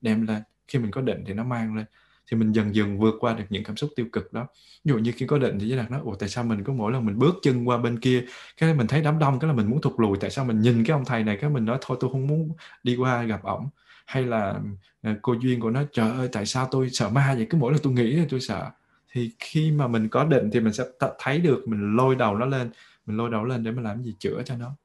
đem 0.00 0.26
lên, 0.26 0.42
khi 0.68 0.78
mình 0.78 0.90
có 0.90 1.00
định 1.00 1.24
thì 1.26 1.34
nó 1.34 1.44
mang 1.44 1.76
lên. 1.76 1.86
Thì 2.30 2.36
mình 2.36 2.52
dần 2.52 2.74
dần 2.74 2.98
vượt 2.98 3.14
qua 3.20 3.34
được 3.34 3.44
những 3.50 3.64
cảm 3.64 3.76
xúc 3.76 3.90
tiêu 3.96 4.06
cực 4.12 4.32
đó. 4.32 4.46
Ví 4.84 4.90
dụ 4.92 4.98
như 4.98 5.12
khi 5.16 5.26
có 5.26 5.38
định 5.38 5.58
thì 5.60 5.68
giới 5.68 5.78
đạt 5.78 5.90
nói, 5.90 6.00
ủa, 6.04 6.14
tại 6.14 6.28
sao 6.28 6.44
mình 6.44 6.64
có 6.64 6.72
mỗi 6.72 6.92
lần 6.92 7.06
mình 7.06 7.18
bước 7.18 7.34
chân 7.42 7.68
qua 7.68 7.78
bên 7.78 8.00
kia, 8.00 8.24
cái 8.56 8.74
mình 8.74 8.86
thấy 8.86 9.02
đám 9.02 9.18
đông, 9.18 9.38
cái 9.38 9.48
là 9.48 9.54
mình 9.54 9.70
muốn 9.70 9.80
thụt 9.80 9.92
lùi, 9.96 10.18
tại 10.20 10.30
sao 10.30 10.44
mình 10.44 10.60
nhìn 10.60 10.84
cái 10.84 10.92
ông 10.92 11.04
thầy 11.04 11.24
này, 11.24 11.38
cái 11.40 11.50
mình 11.50 11.64
nói, 11.64 11.78
thôi 11.80 11.96
tôi 12.00 12.10
không 12.12 12.26
muốn 12.26 12.52
đi 12.82 12.96
qua 12.96 13.22
gặp 13.22 13.42
ổng. 13.42 13.68
Hay 14.06 14.26
là 14.26 14.60
ờ, 15.02 15.14
cô 15.22 15.34
duyên 15.40 15.60
của 15.60 15.70
nó, 15.70 15.82
trời 15.92 16.10
ơi, 16.10 16.28
tại 16.32 16.46
sao 16.46 16.68
tôi 16.70 16.90
sợ 16.90 17.08
ma 17.08 17.34
vậy? 17.36 17.46
Cứ 17.50 17.58
mỗi 17.58 17.72
lần 17.72 17.80
tôi 17.82 17.92
nghĩ 17.92 18.12
là 18.12 18.24
tôi 18.28 18.40
sợ 18.40 18.70
thì 19.16 19.30
khi 19.38 19.70
mà 19.70 19.88
mình 19.88 20.08
có 20.08 20.24
định 20.24 20.50
thì 20.52 20.60
mình 20.60 20.72
sẽ 20.72 20.84
thấy 21.18 21.38
được, 21.38 21.68
mình 21.68 21.96
lôi 21.96 22.16
đầu 22.16 22.36
nó 22.36 22.46
lên, 22.46 22.70
mình 23.06 23.16
lôi 23.16 23.30
đầu 23.30 23.44
lên 23.44 23.62
để 23.62 23.70
mình 23.70 23.84
làm 23.84 24.02
gì? 24.02 24.16
Chữa 24.18 24.42
cho 24.42 24.56
nó. 24.56 24.76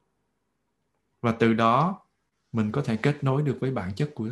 Và 1.20 1.32
từ 1.32 1.54
đó, 1.54 2.00
mình 2.52 2.72
có 2.72 2.82
thể 2.82 2.96
kết 2.96 3.24
nối 3.24 3.42
được 3.42 3.56
với 3.60 3.70
bản 3.70 3.94
chất 3.94 4.10
của, 4.14 4.30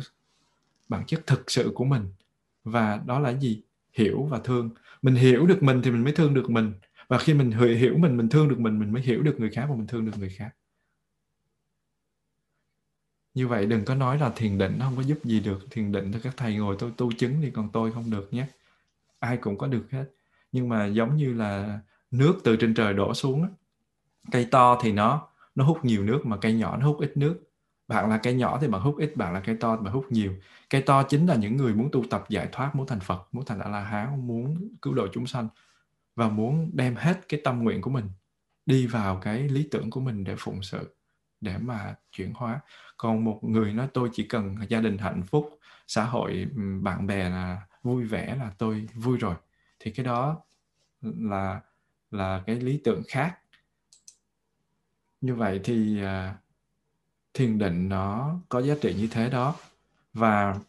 bản 0.89 1.03
chất 1.07 1.27
thực 1.27 1.51
sự 1.51 1.71
của 1.75 1.85
mình. 1.85 2.13
Và 2.63 3.01
đó 3.05 3.19
là 3.19 3.29
gì? 3.29 3.63
Hiểu 3.93 4.23
và 4.23 4.39
thương. 4.39 4.69
Mình 5.01 5.15
hiểu 5.15 5.45
được 5.45 5.63
mình 5.63 5.81
thì 5.83 5.91
mình 5.91 6.03
mới 6.03 6.13
thương 6.13 6.33
được 6.33 6.49
mình. 6.49 6.73
Và 7.07 7.17
khi 7.17 7.33
mình 7.33 7.51
hiểu 7.51 7.97
mình 7.97 8.17
mình 8.17 8.29
thương 8.29 8.49
được 8.49 8.59
mình 8.59 8.79
mình 8.79 8.93
mới 8.93 9.01
hiểu 9.01 9.23
được 9.23 9.35
người 9.39 9.49
khác 9.49 9.65
và 9.69 9.75
mình 9.75 9.87
thương 9.87 10.05
được 10.05 10.17
người 10.19 10.29
khác. 10.29 10.55
Như 13.33 13.47
vậy 13.47 13.65
đừng 13.65 13.85
có 13.85 13.95
nói 13.95 14.19
là 14.19 14.31
thiền 14.35 14.57
định 14.57 14.75
nó 14.79 14.85
không 14.85 14.95
có 14.95 15.03
giúp 15.03 15.19
gì 15.23 15.39
được. 15.39 15.59
Thiền 15.71 15.91
định 15.91 16.11
thôi, 16.11 16.21
các 16.23 16.33
thầy 16.37 16.55
ngồi 16.55 16.75
tôi, 16.79 16.91
tu 16.97 17.11
chứng 17.11 17.41
thì 17.41 17.51
còn 17.51 17.69
tôi 17.73 17.91
không 17.91 18.09
được 18.11 18.33
nhé 18.33 18.47
ai 19.21 19.37
cũng 19.37 19.57
có 19.57 19.67
được 19.67 19.91
hết. 19.91 20.05
Nhưng 20.51 20.69
mà 20.69 20.85
giống 20.85 21.15
như 21.15 21.33
là 21.33 21.79
nước 22.11 22.33
từ 22.43 22.55
trên 22.55 22.73
trời 22.73 22.93
đổ 22.93 23.13
xuống 23.13 23.47
cây 24.31 24.47
to 24.51 24.79
thì 24.81 24.91
nó 24.91 25.27
nó 25.55 25.65
hút 25.65 25.85
nhiều 25.85 26.03
nước 26.03 26.25
mà 26.25 26.37
cây 26.37 26.53
nhỏ 26.53 26.77
nó 26.77 26.85
hút 26.87 26.99
ít 26.99 27.17
nước. 27.17 27.39
Bạn 27.87 28.09
là 28.09 28.17
cây 28.17 28.33
nhỏ 28.33 28.57
thì 28.61 28.67
bạn 28.67 28.81
hút 28.81 28.95
ít, 28.97 29.17
bạn 29.17 29.33
là 29.33 29.39
cây 29.39 29.57
to 29.59 29.75
thì 29.75 29.83
bạn 29.83 29.93
hút 29.93 30.05
nhiều. 30.09 30.33
Cây 30.69 30.81
to 30.81 31.03
chính 31.03 31.25
là 31.25 31.35
những 31.35 31.57
người 31.57 31.73
muốn 31.73 31.89
tu 31.91 32.03
tập 32.09 32.23
giải 32.29 32.47
thoát, 32.51 32.75
muốn 32.75 32.87
thành 32.87 32.99
phật, 32.99 33.27
muốn 33.31 33.45
thành 33.45 33.59
a 33.59 33.69
la 33.69 33.79
hán 33.79 34.27
muốn 34.27 34.69
cứu 34.81 34.93
độ 34.93 35.07
chúng 35.13 35.27
sanh 35.27 35.47
và 36.15 36.29
muốn 36.29 36.69
đem 36.73 36.95
hết 36.95 37.29
cái 37.29 37.41
tâm 37.43 37.63
nguyện 37.63 37.81
của 37.81 37.89
mình 37.89 38.09
đi 38.65 38.87
vào 38.87 39.19
cái 39.21 39.49
lý 39.49 39.67
tưởng 39.71 39.89
của 39.89 39.99
mình 39.99 40.23
để 40.23 40.35
phụng 40.37 40.63
sự, 40.63 40.95
để 41.41 41.57
mà 41.57 41.95
chuyển 42.11 42.33
hóa. 42.33 42.59
Còn 42.97 43.23
một 43.23 43.39
người 43.43 43.73
nói, 43.73 43.87
tôi 43.93 44.09
chỉ 44.13 44.27
cần 44.27 44.55
gia 44.69 44.79
đình 44.81 44.97
hạnh 44.97 45.23
phúc, 45.27 45.49
xã 45.87 46.03
hội 46.03 46.47
bạn 46.81 47.07
bè 47.07 47.29
là 47.29 47.61
vui 47.83 48.05
vẻ 48.05 48.35
là 48.35 48.51
tôi 48.57 48.87
vui 48.93 49.17
rồi. 49.17 49.35
Thì 49.79 49.91
cái 49.91 50.05
đó 50.05 50.41
là 51.01 51.61
là 52.11 52.43
cái 52.45 52.55
lý 52.55 52.81
tưởng 52.83 53.03
khác. 53.07 53.37
Như 55.21 55.35
vậy 55.35 55.59
thì 55.63 56.03
uh, 56.03 56.35
thiền 57.33 57.57
định 57.57 57.89
nó 57.89 58.39
có 58.49 58.61
giá 58.61 58.75
trị 58.81 58.93
như 58.97 59.07
thế 59.11 59.29
đó. 59.29 59.55
Và 60.13 60.59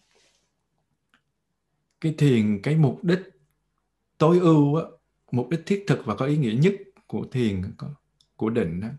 cái 2.00 2.14
thiền 2.18 2.62
cái 2.62 2.76
mục 2.76 3.04
đích 3.04 3.20
tối 4.18 4.38
ưu 4.38 4.74
á, 4.74 4.84
mục 5.30 5.48
đích 5.48 5.60
thiết 5.66 5.84
thực 5.86 6.04
và 6.04 6.16
có 6.16 6.26
ý 6.26 6.36
nghĩa 6.36 6.54
nhất 6.54 6.74
của 7.06 7.26
thiền 7.32 7.62
của 8.36 8.50
định 8.50 8.80
á, 8.80 8.90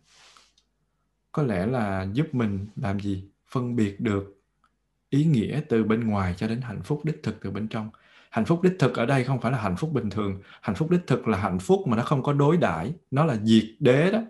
có 1.32 1.44
lẽ 1.44 1.66
là 1.66 2.08
giúp 2.14 2.28
mình 2.32 2.68
làm 2.76 3.00
gì? 3.00 3.30
Phân 3.48 3.76
biệt 3.76 4.02
được 4.02 4.42
ý 5.10 5.26
nghĩa 5.26 5.62
từ 5.70 5.84
bên 5.84 6.08
ngoài 6.08 6.36
cho 6.38 6.48
đến 6.48 6.62
hạnh 6.62 6.82
phúc 6.84 7.02
đích 7.06 7.24
thực 7.24 7.42
từ 7.42 7.52
bên 7.52 7.68
trong 7.68 7.90
hạnh 8.34 8.46
phúc 8.46 8.62
đích 8.62 8.74
thực 8.80 8.96
ở 8.96 9.06
đây 9.06 9.24
không 9.24 9.42
phải 9.42 9.52
là 9.52 9.58
hạnh 9.58 9.76
phúc 9.76 9.92
bình 9.94 10.10
thường. 10.10 10.42
Hạnh 10.62 10.76
phúc 10.76 10.90
đích 10.90 11.08
thực 11.08 11.28
là 11.28 11.38
hạnh 11.38 11.60
phúc 11.60 11.88
mà 11.88 11.98
nó 11.98 12.04
không 12.04 12.24
có 12.24 12.34
đối 12.34 12.58
đãi 12.58 12.94
nó 13.12 13.26
là 13.26 13.38
diệt 13.44 13.64
đế 13.80 14.12
đó. 14.12 14.22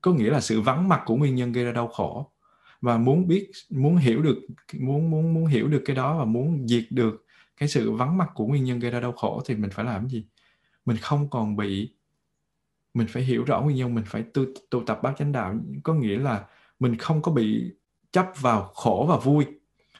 Có 0.00 0.12
nghĩa 0.12 0.30
là 0.30 0.40
sự 0.40 0.60
vắng 0.60 0.88
mặt 0.88 1.02
của 1.06 1.16
nguyên 1.16 1.34
nhân 1.34 1.52
gây 1.52 1.64
ra 1.64 1.72
đau 1.72 1.88
khổ. 1.88 2.32
Và 2.80 2.98
muốn 2.98 3.28
biết 3.28 3.50
muốn 3.70 3.96
hiểu 3.96 4.22
được 4.22 4.36
muốn 4.80 5.10
muốn 5.10 5.34
muốn 5.34 5.46
hiểu 5.46 5.68
được 5.68 5.82
cái 5.84 5.96
đó 5.96 6.18
và 6.18 6.24
muốn 6.24 6.68
diệt 6.68 6.84
được 6.90 7.26
cái 7.56 7.68
sự 7.68 7.92
vắng 7.92 8.18
mặt 8.18 8.28
của 8.34 8.46
nguyên 8.46 8.64
nhân 8.64 8.78
gây 8.78 8.90
ra 8.90 9.00
đau 9.00 9.12
khổ 9.12 9.42
thì 9.46 9.54
mình 9.54 9.70
phải 9.70 9.84
làm 9.84 10.08
gì? 10.08 10.24
Mình 10.84 10.96
không 10.96 11.30
còn 11.30 11.56
bị 11.56 11.94
mình 12.94 13.06
phải 13.10 13.22
hiểu 13.22 13.44
rõ 13.44 13.60
nguyên 13.60 13.76
nhân 13.76 13.94
mình 13.94 14.04
phải 14.06 14.22
tu, 14.22 14.44
tu 14.70 14.82
tập 14.86 15.02
bát 15.02 15.14
chánh 15.18 15.32
đạo. 15.32 15.54
Có 15.82 15.94
nghĩa 15.94 16.18
là 16.18 16.44
mình 16.80 16.96
không 16.96 17.22
có 17.22 17.32
bị 17.32 17.72
chấp 18.12 18.26
vào 18.40 18.70
khổ 18.74 19.06
và 19.08 19.16
vui. 19.16 19.46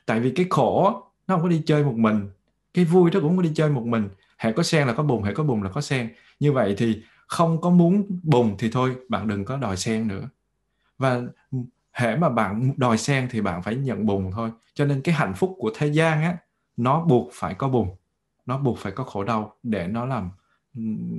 Tại 0.07 0.21
vì 0.21 0.31
cái 0.31 0.47
khổ 0.51 1.03
nó 1.27 1.35
không 1.35 1.43
có 1.43 1.49
đi 1.49 1.63
chơi 1.67 1.85
một 1.85 1.95
mình 1.97 2.29
cái 2.75 2.85
vui 2.85 3.11
đó 3.11 3.21
cũng 3.23 3.37
có 3.37 3.43
đi 3.43 3.51
chơi 3.55 3.71
một 3.71 3.87
mình. 3.87 4.09
Hệ 4.39 4.53
có 4.53 4.63
sen 4.63 4.87
là 4.87 4.93
có 4.93 5.03
bùn 5.03 5.23
hệ 5.23 5.35
có 5.35 5.45
bùn 5.45 5.63
là 5.63 5.71
có 5.71 5.81
sen. 5.81 6.15
Như 6.41 6.53
vậy 6.53 6.75
thì 6.79 7.03
không 7.27 7.61
có 7.61 7.71
muốn 7.71 8.21
bùn 8.23 8.55
thì 8.59 8.71
thôi 8.71 8.97
bạn 9.09 9.29
đừng 9.29 9.45
có 9.45 9.57
đòi 9.57 9.77
sen 9.77 10.09
nữa. 10.09 10.29
Và 10.99 11.23
hệ 11.93 12.17
mà 12.17 12.29
bạn 12.29 12.73
đòi 12.77 12.99
sen 12.99 13.29
thì 13.31 13.41
bạn 13.41 13.63
phải 13.63 13.77
nhận 13.77 14.07
bùn 14.07 14.31
thôi. 14.33 14.51
Cho 14.75 14.85
nên 14.85 15.01
cái 15.01 15.15
hạnh 15.15 15.35
phúc 15.35 15.57
của 15.59 15.71
thế 15.75 15.87
gian 15.87 16.23
á 16.23 16.37
nó 16.77 17.05
buộc 17.05 17.31
phải 17.33 17.55
có 17.55 17.69
bùn 17.69 17.89
nó 18.47 18.59
buộc 18.59 18.79
phải 18.79 18.93
có 18.93 19.05
khổ 19.05 19.25
đau 19.25 19.57
để 19.63 19.87
nó 19.87 20.07
làm 20.07 20.31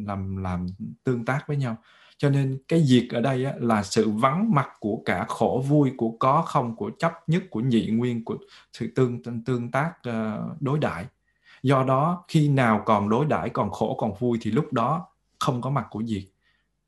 làm 0.05 0.37
làm 0.37 0.67
tương 1.03 1.25
tác 1.25 1.47
với 1.47 1.57
nhau. 1.57 1.77
Cho 2.17 2.29
nên 2.29 2.57
cái 2.67 2.83
diệt 2.83 3.03
ở 3.09 3.21
đây 3.21 3.45
á, 3.45 3.53
là 3.59 3.83
sự 3.83 4.09
vắng 4.09 4.51
mặt 4.53 4.69
của 4.79 5.01
cả 5.05 5.25
khổ 5.27 5.63
vui 5.67 5.91
của 5.97 6.11
có 6.19 6.41
không 6.41 6.75
của 6.75 6.91
chấp 6.99 7.13
nhất 7.27 7.43
của 7.49 7.59
nhị 7.59 7.87
nguyên 7.87 8.25
của 8.25 8.37
sự 8.73 8.91
tương 8.95 9.43
tương 9.45 9.71
tác 9.71 9.93
uh, 10.09 10.61
đối 10.61 10.79
đại 10.79 11.05
do 11.63 11.83
đó, 11.83 12.25
khi 12.27 12.49
nào 12.49 12.83
còn 12.85 13.09
đối 13.09 13.25
đãi, 13.25 13.49
còn 13.49 13.71
khổ, 13.71 13.95
còn 13.99 14.13
vui 14.19 14.37
thì 14.41 14.51
lúc 14.51 14.73
đó 14.73 15.07
không 15.39 15.61
có 15.61 15.69
mặt 15.69 15.87
của 15.89 16.03
diệt. 16.03 16.23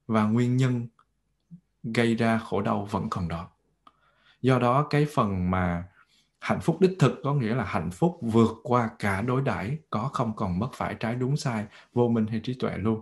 Và 0.07 0.23
nguyên 0.23 0.57
nhân 0.57 0.87
gây 1.83 2.15
ra 2.15 2.37
khổ 2.37 2.61
đau 2.61 2.87
vẫn 2.91 3.07
còn 3.09 3.27
đó. 3.27 3.47
Do 4.41 4.59
đó, 4.59 4.87
cái 4.89 5.07
phần 5.13 5.51
mà 5.51 5.87
hạnh 6.39 6.59
phúc 6.61 6.77
đích 6.81 6.91
thực 6.99 7.21
có 7.23 7.33
nghĩa 7.33 7.55
là 7.55 7.63
hạnh 7.63 7.91
phúc 7.91 8.17
vượt 8.21 8.51
qua 8.63 8.89
cả 8.99 9.21
đối 9.21 9.41
đãi, 9.41 9.77
có 9.89 10.09
không 10.13 10.35
còn 10.35 10.59
mất 10.59 10.69
phải 10.73 10.95
trái 10.99 11.15
đúng 11.15 11.37
sai, 11.37 11.65
vô 11.93 12.07
minh 12.07 12.27
hay 12.27 12.39
trí 12.39 12.53
tuệ 12.53 12.77
luôn. 12.77 13.01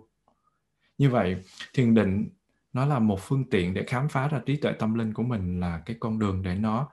Như 0.97 1.09
vậy, 1.09 1.43
thiền 1.73 1.93
định 1.93 2.29
nó 2.73 2.85
là 2.85 2.99
một 2.99 3.19
phương 3.21 3.49
tiện 3.49 3.73
để 3.73 3.83
khám 3.87 4.09
phá 4.09 4.27
ra 4.27 4.41
trí 4.45 4.55
tuệ 4.55 4.71
tâm 4.71 4.93
linh 4.93 5.13
của 5.13 5.23
mình 5.23 5.59
là 5.59 5.81
cái 5.85 5.95
con 5.99 6.19
đường 6.19 6.43
để 6.43 6.55
nó 6.55 6.89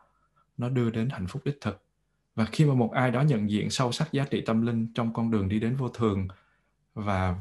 nó 0.56 0.68
đưa 0.68 0.90
đến 0.90 1.08
hạnh 1.10 1.26
phúc 1.26 1.42
đích 1.44 1.58
thực 1.60 1.82
và 2.38 2.44
khi 2.44 2.64
mà 2.64 2.74
một 2.74 2.92
ai 2.92 3.10
đó 3.10 3.22
nhận 3.22 3.50
diện 3.50 3.70
sâu 3.70 3.92
sắc 3.92 4.12
giá 4.12 4.24
trị 4.24 4.42
tâm 4.46 4.66
linh 4.66 4.86
trong 4.94 5.12
con 5.12 5.30
đường 5.30 5.48
đi 5.48 5.60
đến 5.60 5.76
vô 5.76 5.88
thường 5.88 6.28
và 6.94 7.40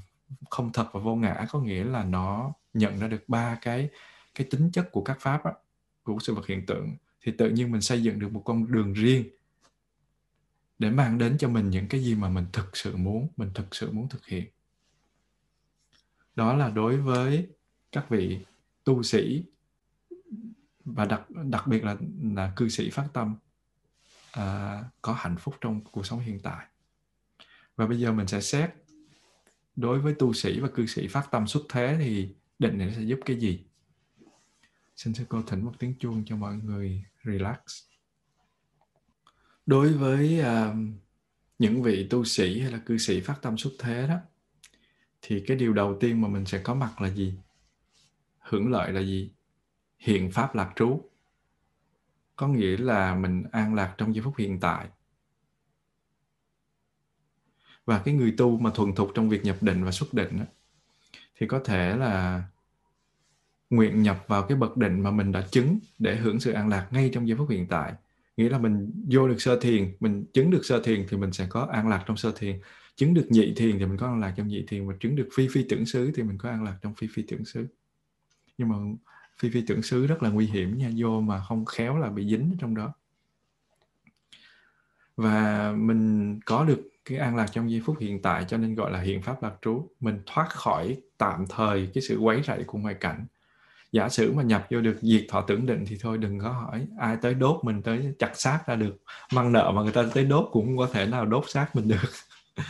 không 0.49 0.71
thật 0.73 0.87
và 0.93 0.99
vô 0.99 1.15
ngã 1.15 1.45
có 1.51 1.59
nghĩa 1.59 1.83
là 1.83 2.03
nó 2.03 2.53
nhận 2.73 2.99
ra 2.99 3.07
được 3.07 3.23
ba 3.29 3.57
cái 3.61 3.89
cái 4.35 4.47
tính 4.51 4.69
chất 4.73 4.91
của 4.91 5.01
các 5.01 5.17
pháp 5.19 5.43
á, 5.43 5.51
của 6.03 6.17
sự 6.21 6.33
vật 6.33 6.47
hiện 6.47 6.65
tượng 6.65 6.95
thì 7.21 7.31
tự 7.37 7.49
nhiên 7.49 7.71
mình 7.71 7.81
xây 7.81 8.03
dựng 8.03 8.19
được 8.19 8.31
một 8.31 8.41
con 8.45 8.71
đường 8.71 8.93
riêng 8.93 9.23
để 10.79 10.89
mang 10.89 11.17
đến 11.17 11.37
cho 11.37 11.49
mình 11.49 11.69
những 11.69 11.87
cái 11.87 12.03
gì 12.03 12.15
mà 12.15 12.29
mình 12.29 12.45
thực 12.53 12.77
sự 12.77 12.97
muốn 12.97 13.27
mình 13.37 13.49
thực 13.53 13.75
sự 13.75 13.91
muốn 13.91 14.09
thực 14.09 14.25
hiện. 14.25 14.45
Đó 16.35 16.53
là 16.53 16.69
đối 16.69 16.97
với 16.97 17.47
các 17.91 18.09
vị 18.09 18.39
tu 18.83 19.03
sĩ 19.03 19.43
và 20.85 21.05
đặc 21.05 21.29
đặc 21.29 21.67
biệt 21.67 21.83
là 21.83 21.95
là 22.35 22.53
cư 22.55 22.69
sĩ 22.69 22.89
phát 22.89 23.07
tâm 23.13 23.35
à, 24.31 24.83
có 25.01 25.13
hạnh 25.13 25.35
phúc 25.39 25.55
trong 25.61 25.81
cuộc 25.91 26.05
sống 26.05 26.19
hiện 26.19 26.39
tại. 26.39 26.65
Và 27.75 27.87
bây 27.87 27.99
giờ 27.99 28.11
mình 28.11 28.27
sẽ 28.27 28.41
xét 28.41 28.69
đối 29.75 29.99
với 29.99 30.13
tu 30.19 30.33
sĩ 30.33 30.59
và 30.59 30.67
cư 30.67 30.85
sĩ 30.85 31.07
phát 31.07 31.27
tâm 31.31 31.47
xuất 31.47 31.63
thế 31.69 31.97
thì 31.99 32.35
định 32.59 32.77
này 32.77 32.93
sẽ 32.95 33.01
giúp 33.01 33.19
cái 33.25 33.35
gì? 33.39 33.63
Xin 34.95 35.13
sư 35.13 35.25
cô 35.29 35.41
thỉnh 35.41 35.65
một 35.65 35.73
tiếng 35.79 35.93
chuông 35.99 36.23
cho 36.25 36.35
mọi 36.35 36.55
người 36.55 37.03
relax. 37.23 37.57
Đối 39.65 39.93
với 39.93 40.41
uh, 40.41 40.75
những 41.59 41.83
vị 41.83 42.07
tu 42.09 42.23
sĩ 42.23 42.59
hay 42.59 42.71
là 42.71 42.77
cư 42.77 42.97
sĩ 42.97 43.21
phát 43.21 43.41
tâm 43.41 43.57
xuất 43.57 43.71
thế 43.79 44.07
đó 44.07 44.17
thì 45.21 45.43
cái 45.47 45.57
điều 45.57 45.73
đầu 45.73 45.97
tiên 45.99 46.21
mà 46.21 46.27
mình 46.27 46.45
sẽ 46.45 46.61
có 46.63 46.73
mặt 46.73 47.01
là 47.01 47.09
gì? 47.09 47.33
Hưởng 48.39 48.71
lợi 48.71 48.91
là 48.91 49.01
gì? 49.01 49.31
Hiện 49.99 50.31
pháp 50.31 50.55
lạc 50.55 50.73
trú 50.75 51.09
có 52.37 52.47
nghĩa 52.47 52.77
là 52.77 53.15
mình 53.15 53.43
an 53.51 53.75
lạc 53.75 53.95
trong 53.97 54.15
giây 54.15 54.23
phút 54.23 54.37
hiện 54.37 54.59
tại. 54.59 54.87
Và 57.85 58.01
cái 58.05 58.13
người 58.13 58.33
tu 58.37 58.57
mà 58.57 58.71
thuần 58.73 58.95
thục 58.95 59.11
trong 59.15 59.29
việc 59.29 59.45
nhập 59.45 59.57
định 59.61 59.83
và 59.83 59.91
xuất 59.91 60.13
định 60.13 60.37
đó, 60.37 60.45
thì 61.39 61.47
có 61.47 61.59
thể 61.65 61.95
là 61.95 62.43
nguyện 63.69 64.01
nhập 64.01 64.25
vào 64.27 64.43
cái 64.43 64.57
bậc 64.57 64.77
định 64.77 65.01
mà 65.01 65.11
mình 65.11 65.31
đã 65.31 65.47
chứng 65.51 65.79
để 65.99 66.15
hưởng 66.15 66.39
sự 66.39 66.51
an 66.51 66.69
lạc 66.69 66.87
ngay 66.91 67.11
trong 67.13 67.27
giây 67.27 67.37
phút 67.37 67.49
hiện 67.49 67.67
tại. 67.67 67.93
Nghĩa 68.37 68.49
là 68.49 68.57
mình 68.57 69.03
vô 69.11 69.27
được 69.27 69.41
sơ 69.41 69.59
thiền 69.59 69.95
mình 69.99 70.25
chứng 70.33 70.51
được 70.51 70.65
sơ 70.65 70.81
thiền 70.83 71.05
thì 71.09 71.17
mình 71.17 71.31
sẽ 71.31 71.47
có 71.49 71.67
an 71.71 71.87
lạc 71.87 72.03
trong 72.07 72.17
sơ 72.17 72.31
thiền. 72.35 72.59
Chứng 72.95 73.13
được 73.13 73.25
nhị 73.29 73.53
thiền 73.55 73.79
thì 73.79 73.85
mình 73.85 73.97
có 73.97 74.07
an 74.07 74.19
lạc 74.19 74.33
trong 74.37 74.47
nhị 74.47 74.65
thiền 74.67 74.87
và 74.87 74.93
chứng 74.99 75.15
được 75.15 75.29
phi 75.33 75.47
phi 75.51 75.65
tưởng 75.69 75.85
xứ 75.85 76.11
thì 76.15 76.23
mình 76.23 76.37
có 76.37 76.49
an 76.49 76.63
lạc 76.63 76.77
trong 76.81 76.95
phi 76.95 77.07
phi 77.13 77.23
tưởng 77.27 77.45
xứ. 77.45 77.67
Nhưng 78.57 78.69
mà 78.69 78.75
phi 79.39 79.49
phi 79.49 79.63
tưởng 79.67 79.81
xứ 79.81 80.07
rất 80.07 80.23
là 80.23 80.29
nguy 80.29 80.45
hiểm 80.45 80.77
nha, 80.77 80.89
vô 80.97 81.21
mà 81.21 81.43
không 81.47 81.65
khéo 81.65 81.97
là 81.97 82.09
bị 82.09 82.29
dính 82.29 82.55
trong 82.59 82.75
đó. 82.75 82.93
Và 85.17 85.71
mình 85.77 86.39
có 86.45 86.63
được 86.63 86.89
cái 87.05 87.17
an 87.17 87.35
lạc 87.35 87.47
trong 87.51 87.71
giây 87.71 87.81
phút 87.85 87.99
hiện 87.99 88.21
tại, 88.21 88.45
cho 88.47 88.57
nên 88.57 88.75
gọi 88.75 88.91
là 88.91 89.01
hiện 89.01 89.21
pháp 89.21 89.43
lạc 89.43 89.53
trú. 89.61 89.89
Mình 89.99 90.21
thoát 90.25 90.49
khỏi 90.49 90.97
tạm 91.17 91.45
thời 91.49 91.89
cái 91.93 92.01
sự 92.01 92.17
quấy 92.17 92.41
rầy 92.47 92.63
của 92.63 92.77
ngoại 92.77 92.93
cảnh. 92.93 93.25
Giả 93.91 94.09
sử 94.09 94.33
mà 94.33 94.43
nhập 94.43 94.67
vô 94.69 94.81
được 94.81 94.97
diệt 95.01 95.25
thọ 95.29 95.41
tưởng 95.41 95.65
định 95.65 95.85
thì 95.87 95.97
thôi, 96.01 96.17
đừng 96.17 96.39
có 96.39 96.49
hỏi 96.49 96.87
ai 96.99 97.17
tới 97.21 97.33
đốt 97.33 97.63
mình, 97.63 97.81
tới 97.81 98.13
chặt 98.19 98.31
xác 98.35 98.63
ra 98.67 98.75
được. 98.75 98.97
Măng 99.33 99.51
nợ 99.51 99.71
mà 99.75 99.81
người 99.81 99.91
ta 99.91 100.05
tới 100.13 100.25
đốt 100.25 100.49
cũng 100.51 100.65
không 100.65 100.77
có 100.77 100.89
thể 100.93 101.05
nào 101.05 101.25
đốt 101.25 101.43
xác 101.47 101.75
mình 101.75 101.87
được. 101.87 102.09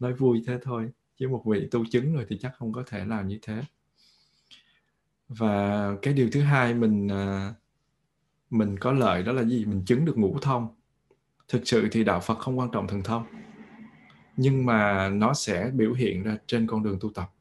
Nói 0.00 0.12
vui 0.12 0.42
thế 0.46 0.58
thôi, 0.62 0.90
chứ 1.18 1.28
một 1.28 1.42
vị 1.46 1.68
tu 1.70 1.84
chứng 1.90 2.14
rồi 2.14 2.26
thì 2.28 2.38
chắc 2.40 2.52
không 2.58 2.72
có 2.72 2.84
thể 2.86 3.04
làm 3.04 3.28
như 3.28 3.38
thế 3.42 3.62
và 5.38 5.88
cái 6.02 6.14
điều 6.14 6.28
thứ 6.32 6.40
hai 6.40 6.74
mình 6.74 7.08
à, 7.08 7.54
mình 8.50 8.78
có 8.78 8.92
lợi 8.92 9.22
đó 9.22 9.32
là 9.32 9.44
gì? 9.44 9.64
Mình 9.64 9.82
chứng 9.86 10.04
được 10.04 10.18
ngũ 10.18 10.38
thông. 10.42 10.68
Thực 11.48 11.62
sự 11.64 11.88
thì 11.92 12.04
đạo 12.04 12.20
phật 12.20 12.38
không 12.38 12.58
quan 12.58 12.70
trọng 12.72 12.88
thần 12.88 13.02
thông 13.02 13.26
nhưng 14.36 14.66
mà 14.66 15.08
nó 15.08 15.34
sẽ 15.34 15.70
biểu 15.74 15.92
hiện 15.92 16.22
ra 16.22 16.36
trên 16.46 16.66
con 16.66 16.82
đường 16.82 16.98
tu 17.00 17.10
tập. 17.12 17.32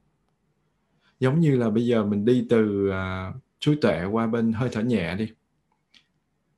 Giống 1.20 1.40
như 1.40 1.58
là 1.58 1.70
bây 1.70 1.86
giờ 1.86 2.06
mình 2.06 2.26
đi 2.26 2.48
từ 2.50 2.90
à, 2.90 3.28
uh, 3.30 3.42
trí 3.60 3.76
tuệ 3.82 4.06
qua 4.06 4.28
bên 4.28 4.54
hơi 4.54 4.70
thở 4.72 4.82
nhẹ 4.82 5.16
đi. 5.16 5.32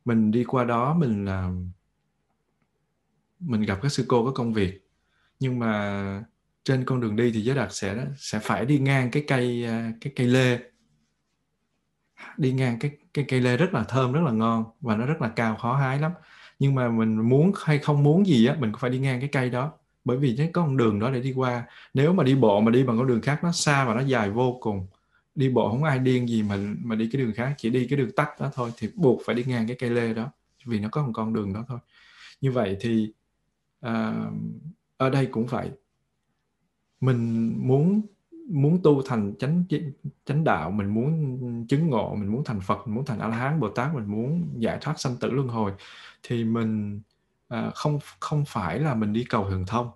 Mình 0.06 0.32
đi 0.32 0.44
qua 0.44 0.64
đó 0.64 0.94
mình 0.94 1.26
uh, 1.26 1.56
mình 3.40 3.62
gặp 3.62 3.80
các 3.82 3.92
sư 3.92 4.06
cô 4.08 4.26
có 4.26 4.32
công 4.32 4.54
việc. 4.54 4.88
Nhưng 5.40 5.60
mà 5.60 6.24
trên 6.64 6.86
con 6.86 7.02
đường 7.02 7.16
đi 7.16 7.32
thì 7.32 7.42
giới 7.42 7.56
đạt 7.56 7.74
sẽ 7.74 8.06
sẽ 8.18 8.40
phải 8.40 8.66
đi 8.66 8.80
ngang 8.80 9.12
cái 9.12 9.24
cây 9.28 9.66
uh, 9.66 9.96
cái 10.02 10.14
cây 10.16 10.28
lê 10.28 10.60
đi 12.38 12.52
ngang 12.52 12.80
cái 12.80 12.92
cái 13.14 13.26
cây 13.28 13.42
lê 13.42 13.58
rất 13.58 13.74
là 13.74 13.84
thơm 13.84 14.14
rất 14.14 14.22
là 14.22 14.32
ngon 14.32 14.66
và 14.82 14.96
nó 14.96 15.06
rất 15.06 15.22
là 15.22 15.30
cao 15.30 15.56
khó 15.56 15.76
hái 15.76 16.00
lắm. 16.00 16.12
Nhưng 16.60 16.76
mà 16.76 16.90
mình 16.90 17.30
muốn 17.30 17.52
hay 17.64 17.80
không 17.80 18.04
muốn 18.04 18.28
gì 18.28 18.46
á 18.46 18.56
mình 18.60 18.72
cũng 18.72 18.80
phải 18.80 18.90
đi 18.90 19.00
ngang 19.00 19.20
cái 19.20 19.30
cây 19.30 19.50
đó. 19.50 19.72
Bởi 20.06 20.18
vì 20.18 20.36
cái 20.38 20.50
con 20.54 20.78
đường 20.78 21.00
đó 21.00 21.12
để 21.12 21.20
đi 21.20 21.34
qua. 21.34 21.64
Nếu 21.94 22.14
mà 22.14 22.24
đi 22.24 22.36
bộ 22.36 22.62
mà 22.62 22.72
đi 22.72 22.84
bằng 22.84 22.98
con 22.98 23.08
đường 23.08 23.22
khác 23.22 23.44
nó 23.44 23.52
xa 23.52 23.86
và 23.86 23.94
nó 23.94 24.02
dài 24.02 24.30
vô 24.30 24.58
cùng. 24.62 24.88
Đi 25.36 25.50
bộ 25.50 25.70
không 25.70 25.84
ai 25.84 26.00
điên 26.00 26.30
gì 26.30 26.44
mà 26.44 26.58
mà 26.84 26.96
đi 26.96 27.10
cái 27.12 27.22
đường 27.22 27.34
khác 27.34 27.56
chỉ 27.58 27.70
đi 27.70 27.88
cái 27.90 27.98
đường 27.98 28.12
tắt 28.12 28.30
đó 28.40 28.52
thôi 28.54 28.72
thì 28.78 28.90
buộc 28.96 29.22
phải 29.26 29.36
đi 29.36 29.44
ngang 29.44 29.68
cái 29.68 29.78
cây 29.80 29.90
lê 29.90 30.14
đó 30.14 30.32
vì 30.66 30.80
nó 30.80 30.90
có 30.92 31.06
một 31.06 31.12
con 31.14 31.34
đường 31.34 31.54
đó 31.54 31.66
thôi. 31.68 31.80
Như 32.42 32.52
vậy 32.52 32.78
thì 32.80 33.12
uh, 33.86 34.34
ở 34.98 35.10
đây 35.10 35.26
cũng 35.26 35.46
vậy. 35.46 35.70
Mình 37.02 37.54
muốn 37.68 38.02
muốn 38.50 38.80
tu 38.84 39.02
thành 39.02 39.34
chánh 39.40 39.64
chánh 40.26 40.44
đạo 40.44 40.72
mình 40.72 40.94
muốn 40.94 41.66
chứng 41.68 41.90
ngộ 41.90 42.16
mình 42.16 42.32
muốn 42.32 42.44
thành 42.44 42.62
phật 42.62 42.88
mình 42.88 42.96
muốn 42.96 43.06
thành 43.06 43.20
a 43.20 43.28
la 43.28 43.36
hán 43.36 43.60
bồ 43.60 43.70
tát 43.70 43.96
mình 43.96 44.06
muốn 44.06 44.56
giải 44.58 44.78
thoát 44.82 45.00
sanh 45.00 45.16
tử 45.20 45.32
luân 45.32 45.48
hồi 45.48 45.72
thì 46.24 46.44
mình 46.44 47.02
à, 47.48 47.72
không 47.76 48.00
không 48.20 48.44
phải 48.48 48.80
là 48.80 48.96
mình 48.96 49.14
đi 49.14 49.24
cầu 49.30 49.50
thần 49.50 49.66
thông. 49.66 49.92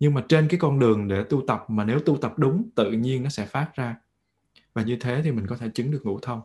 Nhưng 0.00 0.14
mà 0.14 0.24
trên 0.28 0.48
cái 0.48 0.60
con 0.60 0.78
đường 0.78 1.08
để 1.08 1.24
tu 1.30 1.42
tập 1.46 1.64
mà 1.68 1.84
nếu 1.84 2.00
tu 2.00 2.16
tập 2.16 2.34
đúng 2.36 2.70
tự 2.74 2.92
nhiên 2.92 3.22
nó 3.22 3.30
sẽ 3.30 3.46
phát 3.46 3.70
ra. 3.74 3.96
Và 4.74 4.82
như 4.82 4.96
thế 5.00 5.20
thì 5.24 5.32
mình 5.32 5.46
có 5.46 5.56
thể 5.56 5.70
chứng 5.74 5.90
được 5.90 6.00
ngũ 6.04 6.18
thông. 6.20 6.40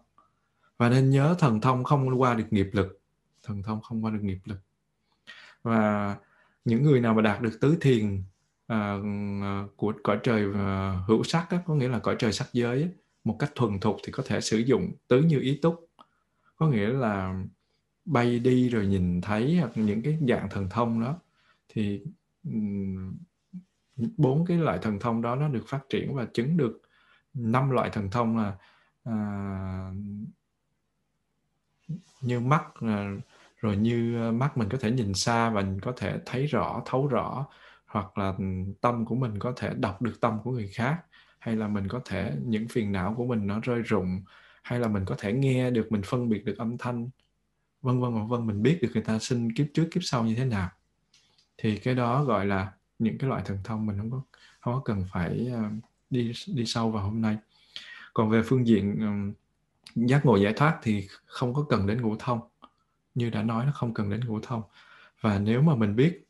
Và 0.77 0.89
nên 0.89 1.09
nhớ 1.09 1.35
thần 1.39 1.61
thông 1.61 1.83
không 1.83 2.21
qua 2.21 2.33
được 2.33 2.47
nghiệp 2.51 2.69
lực. 2.71 2.99
Thần 3.43 3.63
thông 3.63 3.81
không 3.81 4.05
qua 4.05 4.11
được 4.11 4.23
nghiệp 4.23 4.39
lực. 4.45 4.59
Và 5.63 6.15
những 6.65 6.83
người 6.83 6.99
nào 7.01 7.13
mà 7.13 7.21
đạt 7.21 7.41
được 7.41 7.57
tứ 7.61 7.77
thiền 7.81 8.23
à, 8.67 8.97
của 9.75 9.93
cõi 10.03 10.19
trời 10.23 10.45
à, 10.55 11.01
hữu 11.07 11.23
sắc 11.23 11.47
á, 11.49 11.59
có 11.65 11.75
nghĩa 11.75 11.87
là 11.87 11.99
cõi 11.99 12.15
trời 12.19 12.33
sắc 12.33 12.47
giới 12.53 12.81
á, 12.83 12.89
một 13.23 13.35
cách 13.39 13.51
thuần 13.55 13.79
thục 13.79 13.97
thì 14.05 14.11
có 14.11 14.23
thể 14.25 14.41
sử 14.41 14.57
dụng 14.57 14.91
tứ 15.07 15.21
như 15.21 15.39
ý 15.39 15.59
túc. 15.61 15.89
Có 16.55 16.67
nghĩa 16.67 16.87
là 16.87 17.43
bay 18.05 18.39
đi 18.39 18.69
rồi 18.69 18.87
nhìn 18.87 19.21
thấy 19.21 19.57
hoặc 19.57 19.71
những 19.75 20.01
cái 20.01 20.17
dạng 20.27 20.49
thần 20.49 20.69
thông 20.69 21.01
đó 21.01 21.19
thì 21.69 22.03
bốn 24.17 24.45
cái 24.45 24.57
loại 24.57 24.79
thần 24.81 24.99
thông 24.99 25.21
đó 25.21 25.35
nó 25.35 25.47
được 25.47 25.63
phát 25.67 25.81
triển 25.89 26.15
và 26.15 26.27
chứng 26.33 26.57
được 26.57 26.81
năm 27.33 27.69
loại 27.69 27.89
thần 27.89 28.09
thông 28.09 28.37
là 28.37 28.57
à, 29.03 29.91
như 32.21 32.39
mắt 32.39 32.63
à, 32.81 33.11
rồi 33.57 33.77
như 33.77 34.31
mắt 34.31 34.57
mình 34.57 34.69
có 34.69 34.77
thể 34.81 34.91
nhìn 34.91 35.13
xa 35.13 35.49
và 35.49 35.61
mình 35.61 35.79
có 35.79 35.93
thể 35.97 36.19
thấy 36.25 36.45
rõ 36.45 36.81
thấu 36.85 37.07
rõ 37.07 37.47
hoặc 37.93 38.17
là 38.17 38.33
ừ, 38.37 38.43
tâm 38.81 39.05
của 39.05 39.15
mình 39.15 39.39
có 39.39 39.53
thể 39.57 39.73
đọc 39.79 40.01
được 40.01 40.21
tâm 40.21 40.39
của 40.43 40.51
người 40.51 40.67
khác, 40.67 40.97
hay 41.39 41.55
là 41.55 41.67
mình 41.67 41.87
có 41.87 42.01
thể, 42.05 42.33
những 42.45 42.67
phiền 42.67 42.91
não 42.91 43.13
của 43.17 43.25
mình 43.25 43.47
nó 43.47 43.59
rơi 43.63 43.81
rụng, 43.81 44.21
hay 44.63 44.79
là 44.79 44.87
mình 44.87 45.05
có 45.05 45.15
thể 45.19 45.33
nghe 45.33 45.71
được, 45.71 45.91
mình 45.91 46.01
phân 46.05 46.29
biệt 46.29 46.45
được 46.45 46.57
âm 46.57 46.77
thanh, 46.77 47.09
vân 47.81 48.01
vân 48.01 48.13
vân 48.13 48.27
vân, 48.27 48.47
mình 48.47 48.63
biết 48.63 48.79
được 48.81 48.89
người 48.93 49.03
ta 49.03 49.19
sinh 49.19 49.53
kiếp 49.53 49.65
trước, 49.73 49.87
kiếp 49.91 50.03
sau 50.03 50.23
như 50.25 50.35
thế 50.35 50.45
nào. 50.45 50.69
Thì 51.57 51.77
cái 51.77 51.95
đó 51.95 52.23
gọi 52.23 52.45
là 52.45 52.71
những 52.99 53.17
cái 53.17 53.29
loại 53.29 53.41
thần 53.45 53.57
thông 53.63 53.85
mình 53.85 53.97
không 53.97 54.11
có 54.11 54.21
không 54.59 54.73
có 54.73 54.81
cần 54.85 55.05
phải 55.13 55.49
ờ, 55.53 55.63
đi 56.09 56.31
đi 56.47 56.65
sâu 56.65 56.91
vào 56.91 57.03
hôm 57.03 57.21
nay. 57.21 57.37
Còn 58.13 58.29
về 58.29 58.41
phương 58.45 58.67
diện 58.67 58.99
ừ, 58.99 59.33
giác 60.07 60.25
ngộ 60.25 60.35
giải 60.35 60.53
thoát 60.53 60.79
thì 60.83 61.07
không 61.25 61.53
có 61.53 61.65
cần 61.69 61.87
đến 61.87 62.01
ngũ 62.01 62.15
thông. 62.19 62.39
Như 63.15 63.29
đã 63.29 63.43
nói, 63.43 63.65
nó 63.65 63.71
không 63.71 63.93
cần 63.93 64.09
đến 64.09 64.21
ngũ 64.25 64.39
thông. 64.39 64.63
Và 65.21 65.39
nếu 65.39 65.61
mà 65.61 65.75
mình 65.75 65.95
biết 65.95 66.22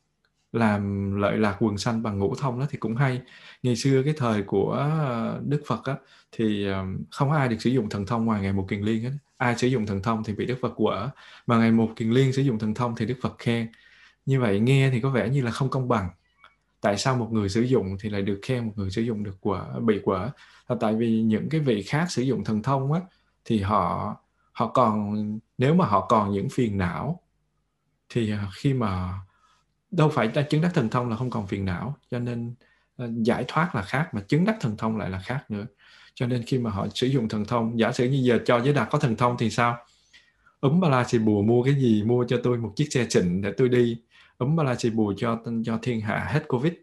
làm 0.53 1.15
lợi 1.15 1.37
lạc 1.37 1.57
quần 1.59 1.77
sanh 1.77 2.03
bằng 2.03 2.19
ngũ 2.19 2.35
thông 2.35 2.59
đó 2.59 2.65
thì 2.69 2.77
cũng 2.77 2.95
hay. 2.95 3.21
Ngày 3.63 3.75
xưa 3.75 4.03
cái 4.03 4.13
thời 4.17 4.43
của 4.43 4.71
ờ, 4.71 5.41
đức 5.45 5.63
phật 5.67 5.83
á, 5.85 5.95
thì 6.31 6.67
ờ, 6.67 6.85
không 7.11 7.29
có 7.29 7.35
ai 7.35 7.47
được 7.47 7.57
sử 7.59 7.69
dụng 7.69 7.89
thần 7.89 8.05
thông 8.05 8.25
ngoài 8.25 8.41
ngày 8.41 8.53
một 8.53 8.65
kiền 8.69 8.81
liên 8.81 9.03
hết. 9.03 9.11
Ai 9.37 9.57
sử 9.57 9.67
dụng 9.67 9.85
thần 9.85 10.01
thông 10.01 10.23
thì 10.23 10.33
bị 10.33 10.45
đức 10.45 10.57
phật 10.61 10.73
quở 10.75 11.09
mà 11.47 11.57
ngày 11.57 11.71
một 11.71 11.89
kiền 11.95 12.11
liên 12.11 12.33
sử 12.33 12.41
dụng 12.41 12.59
thần 12.59 12.73
thông 12.73 12.95
thì 12.95 13.05
đức 13.05 13.15
phật 13.21 13.35
khen. 13.39 13.71
Như 14.25 14.39
vậy 14.39 14.59
nghe 14.59 14.89
thì 14.89 14.99
có 15.01 15.09
vẻ 15.09 15.29
như 15.29 15.41
là 15.41 15.51
không 15.51 15.69
công 15.69 15.87
bằng. 15.87 16.09
Tại 16.81 16.97
sao 16.97 17.15
một 17.15 17.29
người 17.31 17.49
sử 17.49 17.61
dụng 17.61 17.97
thì 17.99 18.09
lại 18.09 18.21
được 18.21 18.39
khen 18.41 18.65
một 18.65 18.73
người 18.75 18.91
sử 18.91 19.01
dụng 19.01 19.23
được 19.23 19.41
quở 19.41 19.79
bị 19.79 19.99
quở? 20.03 20.29
Là 20.67 20.75
tại 20.79 20.95
vì 20.95 21.21
những 21.21 21.49
cái 21.49 21.61
vị 21.61 21.83
khác 21.83 22.11
sử 22.11 22.21
dụng 22.21 22.43
thần 22.43 22.63
thông 22.63 22.93
á 22.93 23.01
thì 23.45 23.59
họ 23.61 24.15
họ 24.51 24.67
còn 24.67 25.39
nếu 25.57 25.73
mà 25.73 25.85
họ 25.85 26.05
còn 26.09 26.31
những 26.31 26.49
phiền 26.49 26.77
não 26.77 27.19
thì 28.09 28.33
khi 28.55 28.73
mà 28.73 29.13
đâu 29.93 30.09
phải 30.09 30.27
ta 30.27 30.41
chứng 30.41 30.61
đắc 30.61 30.71
thần 30.73 30.89
thông 30.89 31.09
là 31.09 31.15
không 31.15 31.29
còn 31.29 31.47
phiền 31.47 31.65
não 31.65 31.95
cho 32.11 32.19
nên 32.19 32.55
ờ, 32.95 33.09
giải 33.17 33.45
thoát 33.47 33.75
là 33.75 33.81
khác 33.81 34.09
mà 34.13 34.21
chứng 34.27 34.45
đắc 34.45 34.57
thần 34.61 34.77
thông 34.77 34.97
lại 34.97 35.09
là 35.09 35.19
khác 35.19 35.51
nữa. 35.51 35.65
Cho 36.15 36.27
nên 36.27 36.43
khi 36.43 36.57
mà 36.57 36.69
họ 36.71 36.87
sử 36.95 37.07
dụng 37.07 37.29
thần 37.29 37.45
thông 37.45 37.79
giả 37.79 37.91
sử 37.91 38.05
như 38.09 38.17
giờ 38.23 38.39
cho 38.45 38.61
giới 38.61 38.73
đạt 38.73 38.87
có 38.91 38.99
thần 38.99 39.15
thông 39.15 39.37
thì 39.39 39.49
sao? 39.49 39.77
Ấm 40.59 40.79
ba 40.79 40.89
la 40.89 41.03
xì 41.03 41.17
bùa 41.17 41.41
mua 41.41 41.63
cái 41.63 41.75
gì? 41.75 42.03
Mua 42.03 42.25
cho 42.27 42.39
tôi 42.43 42.57
một 42.57 42.73
chiếc 42.75 42.87
xe 42.93 43.07
xịn 43.09 43.41
để 43.41 43.51
tôi 43.57 43.69
đi. 43.69 43.97
Ấm 44.37 44.55
ba 44.55 44.63
la 44.63 44.75
xì 44.75 44.89
bùa 44.89 45.13
cho 45.17 45.39
cho 45.65 45.79
thiên 45.81 46.01
hạ 46.01 46.27
hết 46.31 46.47
covid. 46.47 46.73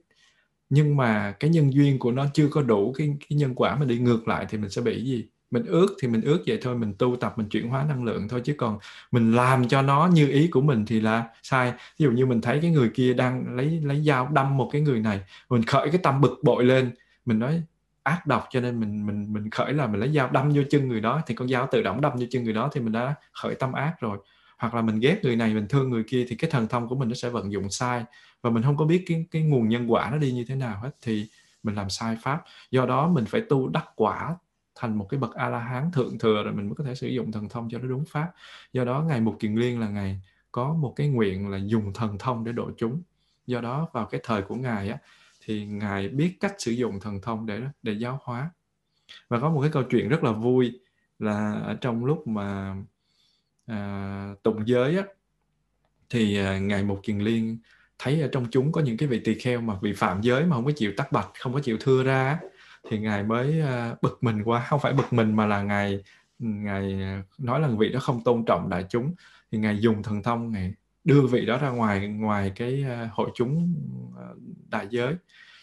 Nhưng 0.70 0.96
mà 0.96 1.32
cái 1.40 1.50
nhân 1.50 1.72
duyên 1.74 1.98
của 1.98 2.12
nó 2.12 2.26
chưa 2.34 2.48
có 2.48 2.62
đủ 2.62 2.92
cái, 2.98 3.08
cái 3.20 3.38
nhân 3.38 3.54
quả 3.54 3.76
mà 3.76 3.84
đi 3.84 3.98
ngược 3.98 4.28
lại 4.28 4.46
thì 4.48 4.58
mình 4.58 4.70
sẽ 4.70 4.82
bị 4.82 5.04
gì? 5.04 5.28
Mình 5.50 5.66
ước 5.66 5.96
thì 6.02 6.08
mình 6.08 6.22
ước 6.22 6.42
vậy 6.46 6.58
thôi, 6.62 6.76
mình 6.76 6.94
tu 6.98 7.16
tập, 7.16 7.38
mình 7.38 7.48
chuyển 7.48 7.68
hóa 7.68 7.84
năng 7.88 8.04
lượng 8.04 8.28
thôi, 8.28 8.40
chứ 8.44 8.54
còn 8.58 8.78
mình 9.10 9.32
làm 9.32 9.68
cho 9.68 9.82
nó 9.82 10.06
như 10.12 10.28
ý 10.28 10.48
của 10.48 10.60
mình 10.60 10.86
thì 10.86 11.00
là 11.00 11.24
sai. 11.42 11.72
Ví 11.72 12.04
dụ 12.04 12.10
như 12.10 12.26
mình 12.26 12.40
thấy 12.40 12.58
cái 12.62 12.70
người 12.70 12.90
kia 12.94 13.14
đang 13.14 13.56
lấy 13.56 13.80
lấy 13.84 14.02
dao 14.06 14.28
đâm 14.32 14.56
một 14.56 14.68
cái 14.72 14.80
người 14.80 15.00
này, 15.00 15.20
mình 15.48 15.62
khởi 15.62 15.90
cái 15.90 16.00
tâm 16.02 16.20
bực 16.20 16.40
bội 16.42 16.64
lên. 16.64 16.90
Mình 17.24 17.38
nói 17.38 17.62
ác 18.02 18.26
độc 18.26 18.48
cho 18.50 18.60
nên 18.60 18.80
mình 18.80 19.06
mình 19.06 19.32
mình 19.32 19.50
khởi 19.50 19.72
là 19.72 19.86
mình 19.86 20.00
lấy 20.00 20.12
dao 20.12 20.30
đâm 20.30 20.50
vô 20.50 20.62
chân 20.70 20.88
người 20.88 21.00
đó, 21.00 21.22
thì 21.26 21.34
con 21.34 21.48
dao 21.48 21.68
tự 21.70 21.82
động 21.82 22.00
đâm 22.00 22.12
vô 22.12 22.26
chân 22.30 22.44
người 22.44 22.54
đó 22.54 22.70
thì 22.72 22.80
mình 22.80 22.92
đã 22.92 23.14
khởi 23.32 23.54
tâm 23.54 23.72
ác 23.72 23.94
rồi. 24.00 24.18
Hoặc 24.58 24.74
là 24.74 24.82
mình 24.82 25.00
ghét 25.00 25.20
người 25.22 25.36
này, 25.36 25.54
mình 25.54 25.66
thương 25.68 25.90
người 25.90 26.04
kia 26.04 26.26
thì 26.28 26.36
cái 26.36 26.50
thần 26.50 26.68
thông 26.68 26.88
của 26.88 26.96
mình 26.96 27.08
nó 27.08 27.14
sẽ 27.14 27.28
vận 27.28 27.52
dụng 27.52 27.70
sai. 27.70 28.04
Và 28.42 28.50
mình 28.50 28.62
không 28.62 28.76
có 28.76 28.84
biết 28.84 29.04
cái 29.06 29.26
cái 29.30 29.42
nguồn 29.42 29.68
nhân 29.68 29.92
quả 29.92 30.08
nó 30.10 30.18
đi 30.18 30.32
như 30.32 30.44
thế 30.48 30.54
nào 30.54 30.80
hết, 30.82 30.90
thì 31.02 31.26
mình 31.62 31.74
làm 31.74 31.90
sai 31.90 32.16
pháp. 32.22 32.42
Do 32.70 32.86
đó 32.86 33.08
mình 33.08 33.24
phải 33.24 33.40
tu 33.48 33.68
đắc 33.68 33.84
quả 33.96 34.36
thành 34.80 34.98
một 34.98 35.06
cái 35.10 35.20
bậc 35.20 35.34
a 35.34 35.48
la 35.48 35.58
hán 35.58 35.90
thượng 35.92 36.18
thừa 36.18 36.42
rồi 36.42 36.52
mình 36.54 36.66
mới 36.66 36.74
có 36.74 36.84
thể 36.84 36.94
sử 36.94 37.08
dụng 37.08 37.32
thần 37.32 37.48
thông 37.48 37.68
cho 37.70 37.78
nó 37.78 37.88
đúng 37.88 38.04
pháp. 38.04 38.32
Do 38.72 38.84
đó 38.84 39.04
ngày 39.08 39.20
một 39.20 39.36
kiền 39.38 39.54
liên 39.54 39.80
là 39.80 39.88
ngày 39.88 40.20
có 40.52 40.72
một 40.72 40.92
cái 40.96 41.08
nguyện 41.08 41.48
là 41.48 41.58
dùng 41.58 41.92
thần 41.92 42.18
thông 42.18 42.44
để 42.44 42.52
độ 42.52 42.70
chúng. 42.76 43.02
Do 43.46 43.60
đó 43.60 43.88
vào 43.92 44.06
cái 44.06 44.20
thời 44.24 44.42
của 44.42 44.54
ngài 44.54 44.88
á 44.88 44.98
thì 45.44 45.66
ngài 45.66 46.08
biết 46.08 46.36
cách 46.40 46.54
sử 46.58 46.72
dụng 46.72 47.00
thần 47.00 47.20
thông 47.20 47.46
để 47.46 47.60
để 47.82 47.92
giáo 47.92 48.20
hóa. 48.22 48.50
Và 49.28 49.40
có 49.40 49.50
một 49.50 49.60
cái 49.60 49.70
câu 49.70 49.82
chuyện 49.82 50.08
rất 50.08 50.24
là 50.24 50.32
vui 50.32 50.80
là 51.18 51.52
ở 51.52 51.74
trong 51.80 52.04
lúc 52.04 52.26
mà 52.26 52.76
à, 53.66 54.34
tụng 54.42 54.68
giới 54.68 54.96
á 54.96 55.04
thì 56.10 56.38
à, 56.38 56.58
ngài 56.58 56.84
một 56.84 57.00
kiền 57.02 57.18
liên 57.18 57.58
thấy 57.98 58.20
ở 58.20 58.28
trong 58.32 58.46
chúng 58.50 58.72
có 58.72 58.80
những 58.80 58.96
cái 58.96 59.08
vị 59.08 59.20
tỳ 59.24 59.34
kheo 59.34 59.60
mà 59.60 59.74
vi 59.82 59.92
phạm 59.92 60.20
giới 60.22 60.46
mà 60.46 60.56
không 60.56 60.64
có 60.64 60.72
chịu 60.76 60.92
tắt 60.96 61.12
bạch 61.12 61.28
không 61.38 61.52
có 61.54 61.60
chịu 61.60 61.76
thưa 61.80 62.02
ra 62.02 62.40
thì 62.88 62.98
ngài 62.98 63.22
mới 63.22 63.60
à, 63.60 63.94
bực 64.02 64.18
mình 64.20 64.42
quá, 64.42 64.66
không 64.68 64.80
phải 64.80 64.92
bực 64.92 65.12
mình 65.12 65.36
mà 65.36 65.46
là 65.46 65.62
ngài 65.62 66.02
ngài 66.38 67.02
à, 67.02 67.22
nói 67.38 67.60
là 67.60 67.68
vị 67.68 67.88
đó 67.88 68.00
không 68.00 68.24
tôn 68.24 68.44
trọng 68.44 68.68
đại 68.68 68.84
chúng. 68.90 69.14
Thì 69.52 69.58
ngài 69.58 69.78
dùng 69.80 70.02
thần 70.02 70.22
thông, 70.22 70.52
ngài 70.52 70.74
đưa 71.04 71.26
vị 71.26 71.46
đó 71.46 71.58
ra 71.58 71.70
ngoài 71.70 72.08
ngoài 72.08 72.52
cái 72.54 72.84
à, 72.88 73.10
hội 73.12 73.30
chúng 73.34 73.74
đại 74.70 74.86
giới. 74.90 75.14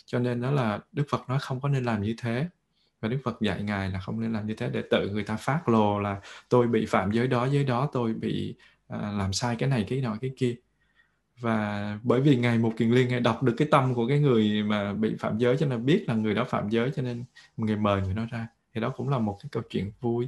Cho 0.06 0.20
nên 0.20 0.42
đó 0.42 0.52
là 0.52 0.80
đức 0.92 1.04
phật 1.10 1.30
nói 1.30 1.40
không 1.42 1.62
có 1.62 1.70
nên 1.70 1.84
làm 1.84 2.02
như 2.02 2.16
thế. 2.18 2.48
Và 3.02 3.10
đức 3.10 3.18
phật 3.24 3.42
dạy 3.42 3.64
ngài 3.64 3.90
là 3.90 4.00
không 4.00 4.20
nên 4.20 4.34
làm 4.34 4.48
như 4.48 4.54
thế 4.54 4.70
để 4.70 4.84
tự 4.92 5.10
người 5.10 5.24
ta 5.24 5.36
phát 5.36 5.70
lồ 5.70 6.00
là 6.00 6.22
tôi 6.50 6.68
bị 6.68 6.86
phạm 6.86 7.12
giới 7.12 7.28
đó 7.28 7.46
giới 7.46 7.64
đó 7.64 7.90
tôi 7.92 8.14
bị 8.14 8.56
làm 8.90 9.34
sai 9.34 9.56
cái 9.56 9.70
này, 9.70 9.86
cái 9.90 10.02
nọ, 10.02 10.18
cái 10.22 10.32
kia 10.38 10.56
và 11.40 12.00
bởi 12.04 12.22
vì 12.22 12.36
ngày 12.36 12.58
một 12.58 12.74
kiền 12.78 12.92
liên 12.92 13.08
ngài 13.08 13.20
đọc 13.20 13.44
được 13.44 13.54
cái 13.58 13.68
tâm 13.72 13.94
của 13.94 14.08
cái 14.08 14.20
người 14.20 14.64
mà 14.64 14.94
bị 14.94 15.16
phạm 15.20 15.38
giới 15.38 15.58
cho 15.58 15.66
nên 15.66 15.86
biết 15.86 16.06
là 16.08 16.16
người 16.16 16.34
đó 16.34 16.46
phạm 16.50 16.70
giới 16.70 16.92
cho 16.96 17.02
nên 17.02 17.24
người 17.58 17.76
mời 17.76 18.02
người 18.02 18.14
đó 18.14 18.26
ra, 18.32 18.48
thì 18.74 18.82
đó 18.82 18.90
cũng 18.90 19.10
là 19.10 19.20
một 19.20 19.38
cái 19.42 19.50
câu 19.52 19.64
chuyện 19.70 19.92
vui. 20.00 20.28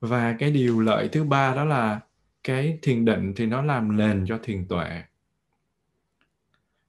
Và 0.00 0.36
cái 0.38 0.50
điều 0.50 0.80
lợi 0.80 1.08
thứ 1.08 1.24
ba 1.24 1.54
đó 1.54 1.64
là 1.64 2.00
cái 2.44 2.78
thiền 2.82 3.04
định 3.04 3.32
thì 3.36 3.46
nó 3.46 3.62
làm 3.62 3.96
nền 3.96 4.24
cho 4.28 4.38
thiền 4.42 4.68
tuệ. 4.68 5.02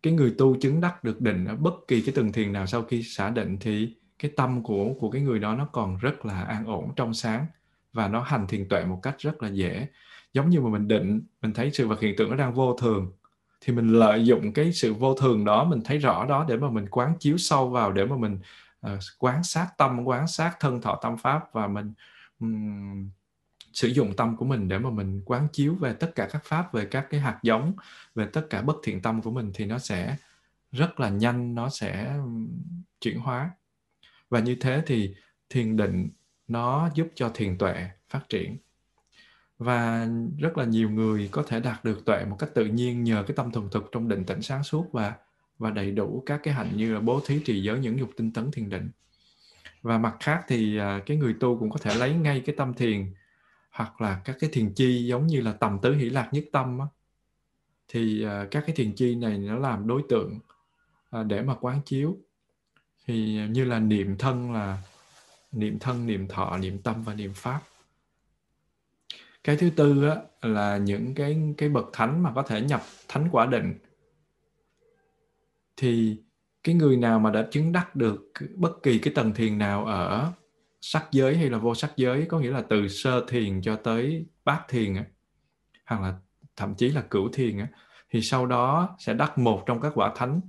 Cái 0.03 0.13
người 0.13 0.35
tu 0.37 0.55
chứng 0.61 0.81
đắc 0.81 1.03
được 1.03 1.21
định 1.21 1.45
ở 1.45 1.55
bất 1.55 1.73
kỳ 1.87 2.01
cái 2.01 2.15
tầng 2.15 2.31
thiền 2.31 2.53
nào 2.53 2.65
sau 2.65 2.83
khi 2.83 3.03
xả 3.03 3.29
định 3.29 3.57
thì 3.59 3.95
cái 4.19 4.31
tâm 4.35 4.63
của 4.63 4.93
của 4.99 5.11
cái 5.11 5.21
người 5.21 5.39
đó 5.39 5.55
nó 5.55 5.65
còn 5.65 5.97
rất 5.97 6.25
là 6.25 6.43
an 6.43 6.65
ổn, 6.65 6.91
trong 6.95 7.13
sáng 7.13 7.45
và 7.93 8.07
nó 8.07 8.21
hành 8.21 8.47
thiền 8.47 8.69
tuệ 8.69 8.85
một 8.85 8.99
cách 9.03 9.15
rất 9.19 9.43
là 9.43 9.49
dễ 9.49 9.87
giống 10.35 10.49
như 10.49 10.61
mà 10.61 10.69
mình 10.69 10.87
định 10.87 11.21
mình 11.41 11.53
thấy 11.53 11.71
sự 11.71 11.87
vật 11.87 12.01
hiện 12.01 12.15
tượng 12.17 12.29
nó 12.29 12.35
đang 12.35 12.53
vô 12.53 12.77
thường 12.81 13.11
thì 13.61 13.73
mình 13.73 13.87
lợi 13.87 14.25
dụng 14.25 14.53
cái 14.53 14.73
sự 14.73 14.93
vô 14.93 15.15
thường 15.15 15.45
đó 15.45 15.63
mình 15.63 15.81
thấy 15.85 15.97
rõ 15.97 16.25
đó 16.25 16.45
để 16.49 16.57
mà 16.57 16.69
mình 16.69 16.87
quán 16.89 17.13
chiếu 17.19 17.37
sâu 17.37 17.69
vào 17.69 17.91
để 17.91 18.05
mà 18.05 18.17
mình 18.17 18.39
uh, 18.87 18.99
quán 19.19 19.43
sát 19.43 19.67
tâm 19.77 20.03
quán 20.05 20.27
sát 20.27 20.57
thân 20.59 20.81
thọ 20.81 20.99
tâm 21.03 21.17
pháp 21.17 21.53
và 21.53 21.67
mình 21.67 21.93
um, 22.39 23.09
sử 23.73 23.87
dụng 23.87 24.15
tâm 24.15 24.37
của 24.37 24.45
mình 24.45 24.67
để 24.67 24.79
mà 24.79 24.89
mình 24.89 25.21
quán 25.25 25.47
chiếu 25.53 25.75
về 25.75 25.93
tất 25.93 26.11
cả 26.15 26.27
các 26.31 26.41
pháp 26.45 26.73
về 26.73 26.85
các 26.85 27.07
cái 27.09 27.19
hạt 27.19 27.39
giống 27.43 27.73
về 28.15 28.27
tất 28.33 28.47
cả 28.49 28.61
bất 28.61 28.75
thiện 28.83 29.01
tâm 29.01 29.21
của 29.21 29.31
mình 29.31 29.51
thì 29.53 29.65
nó 29.65 29.77
sẽ 29.77 30.17
rất 30.71 30.99
là 30.99 31.09
nhanh 31.09 31.55
nó 31.55 31.69
sẽ 31.69 32.15
chuyển 33.01 33.19
hóa. 33.19 33.51
Và 34.29 34.39
như 34.39 34.55
thế 34.61 34.83
thì 34.87 35.15
thiền 35.49 35.77
định 35.77 36.09
nó 36.47 36.89
giúp 36.95 37.07
cho 37.15 37.31
thiền 37.33 37.57
tuệ 37.57 37.89
phát 38.09 38.29
triển 38.29 38.57
và 39.57 40.07
rất 40.39 40.57
là 40.57 40.65
nhiều 40.65 40.89
người 40.89 41.29
có 41.31 41.43
thể 41.43 41.59
đạt 41.59 41.85
được 41.85 42.05
tuệ 42.05 42.25
một 42.25 42.35
cách 42.39 42.49
tự 42.53 42.65
nhiên 42.65 43.03
nhờ 43.03 43.23
cái 43.27 43.35
tâm 43.35 43.51
thuần 43.51 43.69
thực 43.69 43.89
trong 43.91 44.07
định 44.07 44.23
tĩnh 44.23 44.41
sáng 44.41 44.63
suốt 44.63 44.85
và 44.91 45.13
và 45.59 45.71
đầy 45.71 45.91
đủ 45.91 46.23
các 46.25 46.39
cái 46.43 46.53
hạnh 46.53 46.71
như 46.77 46.93
là 46.93 46.99
bố 46.99 47.21
thí 47.25 47.39
trì 47.45 47.63
giới 47.63 47.79
những 47.79 47.99
dục 47.99 48.09
tinh 48.17 48.33
tấn 48.33 48.51
thiền 48.51 48.69
định. 48.69 48.89
Và 49.81 49.97
mặt 49.97 50.15
khác 50.19 50.45
thì 50.47 50.77
à, 50.77 51.01
cái 51.05 51.17
người 51.17 51.35
tu 51.39 51.59
cũng 51.59 51.69
có 51.69 51.77
thể 51.77 51.95
lấy 51.95 52.13
ngay 52.13 52.43
cái 52.45 52.55
tâm 52.55 52.73
thiền 52.73 53.13
hoặc 53.71 54.01
là 54.01 54.21
các 54.25 54.37
cái 54.39 54.49
thiền 54.53 54.73
chi 54.73 55.05
giống 55.07 55.27
như 55.27 55.41
là 55.41 55.53
tầm 55.53 55.79
tứ 55.81 55.95
hỷ 55.95 56.09
lạc 56.09 56.29
nhất 56.31 56.43
tâm 56.51 56.79
á, 56.79 56.85
thì 57.87 58.25
à, 58.25 58.47
các 58.51 58.63
cái 58.67 58.75
thiền 58.75 58.95
chi 58.95 59.15
này 59.15 59.37
nó 59.37 59.55
làm 59.59 59.87
đối 59.87 60.01
tượng 60.09 60.39
à, 61.11 61.23
để 61.23 61.41
mà 61.41 61.55
quán 61.55 61.81
chiếu. 61.85 62.17
Thì 63.07 63.39
như 63.49 63.65
là 63.65 63.79
niệm 63.79 64.17
thân 64.17 64.53
là 64.53 64.83
niệm 65.51 65.79
thân 65.79 66.05
niệm 66.05 66.27
thọ 66.27 66.57
niệm 66.57 66.81
tâm 66.81 67.03
và 67.03 67.13
niệm 67.13 67.31
pháp 67.33 67.61
cái 69.45 69.55
thứ 69.57 69.69
tư 69.69 70.07
á, 70.07 70.15
là 70.41 70.77
những 70.77 71.15
cái 71.15 71.37
cái 71.57 71.69
bậc 71.69 71.85
thánh 71.93 72.23
mà 72.23 72.31
có 72.35 72.41
thể 72.41 72.61
nhập 72.61 72.81
thánh 73.07 73.27
quả 73.31 73.45
định. 73.45 73.73
Thì 75.77 76.17
cái 76.63 76.75
người 76.75 76.97
nào 76.97 77.19
mà 77.19 77.31
đã 77.31 77.47
chứng 77.51 77.71
đắc 77.71 77.95
được 77.95 78.31
bất 78.55 78.83
kỳ 78.83 78.99
cái 78.99 79.13
tầng 79.13 79.33
thiền 79.33 79.57
nào 79.57 79.85
ở 79.85 80.31
sắc 80.81 81.07
giới 81.11 81.37
hay 81.37 81.49
là 81.49 81.57
vô 81.57 81.75
sắc 81.75 81.91
giới 81.97 82.25
có 82.25 82.39
nghĩa 82.39 82.51
là 82.51 82.61
từ 82.69 82.87
sơ 82.87 83.25
thiền 83.27 83.61
cho 83.61 83.75
tới 83.75 84.25
bát 84.45 84.61
thiền 84.69 84.95
á, 84.95 85.05
hoặc 85.85 86.01
là 86.01 86.15
thậm 86.55 86.75
chí 86.75 86.89
là 86.89 87.01
cửu 87.01 87.29
thiền 87.33 87.57
á, 87.57 87.67
thì 88.09 88.21
sau 88.21 88.45
đó 88.45 88.95
sẽ 88.99 89.13
đắc 89.13 89.37
một 89.37 89.63
trong 89.65 89.81
các 89.81 89.91
quả 89.95 90.13
thánh. 90.15 90.41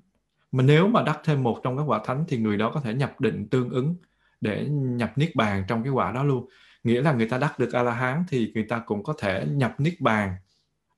Mà 0.53 0.63
nếu 0.63 0.89
mà 0.89 1.03
đắc 1.03 1.21
thêm 1.25 1.43
một 1.43 1.61
trong 1.63 1.77
các 1.77 1.83
quả 1.83 2.01
thánh 2.05 2.25
thì 2.29 2.39
người 2.39 2.57
đó 2.57 2.71
có 2.75 2.81
thể 2.81 2.95
nhập 2.95 3.21
định 3.21 3.49
tương 3.49 3.71
ứng 3.71 3.97
để 4.41 4.67
nhập 4.71 5.13
niết 5.17 5.37
bàn 5.37 5.65
trong 5.69 5.83
cái 5.83 5.93
quả 5.93 6.13
đó 6.13 6.25
luôn 6.25 6.49
nghĩa 6.87 7.03
là 7.03 7.13
người 7.13 7.29
ta 7.29 7.39
đắc 7.39 7.59
được 7.59 7.73
a 7.73 7.83
la 7.83 7.93
hán 7.93 8.25
thì 8.29 8.53
người 8.55 8.65
ta 8.65 8.79
cũng 8.79 9.03
có 9.03 9.15
thể 9.19 9.47
nhập 9.51 9.75
niết 9.79 10.01
bàn 10.01 10.37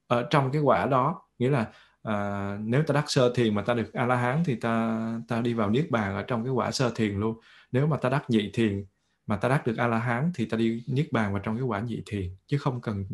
ở 0.07 0.27
trong 0.31 0.53
cái 0.53 0.63
quả 0.63 0.87
đó. 0.87 1.23
Nghĩa 1.39 1.51
là 1.51 1.73
à, 2.03 2.59
nếu 2.65 2.83
ta 2.83 2.95
đắc 2.95 3.05
sơ 3.07 3.33
thiền 3.35 3.55
mà 3.55 3.63
ta 3.63 3.75
được 3.75 3.93
a 3.93 4.07
la 4.07 4.17
hán 4.17 4.43
thì 4.45 4.57
ta 4.57 4.99
ta 5.29 5.41
đi 5.41 5.55
vào 5.55 5.71
niết 5.71 5.91
bàn 5.91 6.15
ở 6.15 6.23
trong 6.23 6.45
cái 6.45 6.53
quả 6.53 6.71
sơ 6.71 6.91
thiền 6.95 7.21
luôn. 7.21 7.41
Nếu 7.73 7.87
mà 7.87 7.97
ta 7.97 8.09
đắc 8.09 8.31
nhị 8.31 8.51
thiền 8.55 8.85
mà 9.27 9.37
ta 9.37 9.49
đắc 9.49 9.67
được 9.67 9.77
a 9.77 9.87
la 9.87 9.99
hán 9.99 10.33
thì 10.35 10.45
ta 10.47 10.57
đi 10.57 10.85
niết 10.87 11.13
bàn 11.13 11.33
vào 11.33 11.43
trong 11.45 11.57
cái 11.57 11.65
quả 11.65 11.81
nhị 11.81 12.03
thiền 12.07 12.37
chứ 12.47 12.59
không 12.59 12.81
cần 12.81 13.05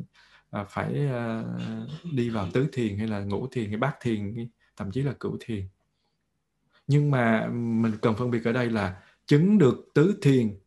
à, 0.50 0.64
phải 0.64 1.06
à, 1.08 1.42
đi 2.12 2.30
vào 2.30 2.48
tứ 2.52 2.68
thiền 2.72 2.98
hay 2.98 3.08
là 3.08 3.20
ngũ 3.20 3.48
thiền 3.52 3.68
hay 3.68 3.76
bát 3.76 3.96
thiền 4.00 4.48
thậm 4.76 4.90
chí 4.90 5.02
là 5.02 5.12
cửu 5.20 5.36
thiền. 5.40 5.62
Nhưng 6.86 7.10
mà 7.10 7.46
mình 7.52 7.92
cần 8.02 8.14
phân 8.16 8.30
biệt 8.30 8.44
ở 8.44 8.52
đây 8.52 8.70
là 8.70 9.02
chứng 9.26 9.58
được 9.58 9.74
tứ 9.94 10.18
thiền 10.22 10.63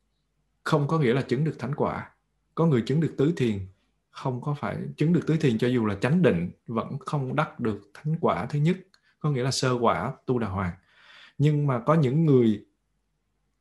không 0.67 0.87
có 0.87 0.99
nghĩa 0.99 1.13
là 1.13 1.21
chứng 1.21 1.43
được 1.43 1.55
thánh 1.59 1.75
quả. 1.75 2.09
Có 2.55 2.65
người 2.65 2.83
chứng 2.85 2.99
được 2.99 3.15
tứ 3.17 3.33
thiền, 3.37 3.59
không 4.09 4.41
có 4.41 4.55
phải 4.59 4.77
chứng 4.97 5.13
được 5.13 5.21
tứ 5.27 5.37
thiền 5.37 5.57
cho 5.57 5.67
dù 5.67 5.85
là 5.85 5.95
chánh 5.95 6.21
định, 6.21 6.51
vẫn 6.67 6.97
không 6.99 7.35
đắc 7.35 7.59
được 7.59 7.91
thánh 7.93 8.15
quả 8.21 8.45
thứ 8.45 8.59
nhất. 8.59 8.77
Có 9.19 9.31
nghĩa 9.31 9.43
là 9.43 9.51
sơ 9.51 9.77
quả 9.81 10.13
tu 10.25 10.39
đà 10.39 10.47
hoàng. 10.47 10.73
Nhưng 11.37 11.67
mà 11.67 11.79
có 11.79 11.93
những 11.93 12.25
người 12.25 12.65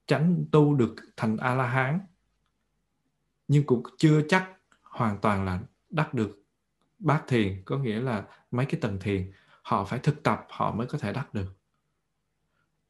chánh 0.06 0.44
tu 0.52 0.74
được 0.74 0.94
thành 1.16 1.36
a 1.36 1.54
la 1.54 1.66
hán 1.66 2.00
nhưng 3.48 3.66
cũng 3.66 3.82
chưa 3.98 4.22
chắc 4.28 4.50
hoàn 4.82 5.18
toàn 5.18 5.44
là 5.44 5.60
đắc 5.90 6.14
được 6.14 6.42
bát 6.98 7.22
thiền. 7.28 7.62
Có 7.64 7.78
nghĩa 7.78 8.00
là 8.00 8.24
mấy 8.50 8.66
cái 8.66 8.80
tầng 8.80 8.98
thiền, 9.00 9.32
họ 9.62 9.84
phải 9.84 9.98
thực 9.98 10.22
tập, 10.22 10.46
họ 10.50 10.72
mới 10.72 10.86
có 10.86 10.98
thể 10.98 11.12
đắc 11.12 11.34
được. 11.34 11.56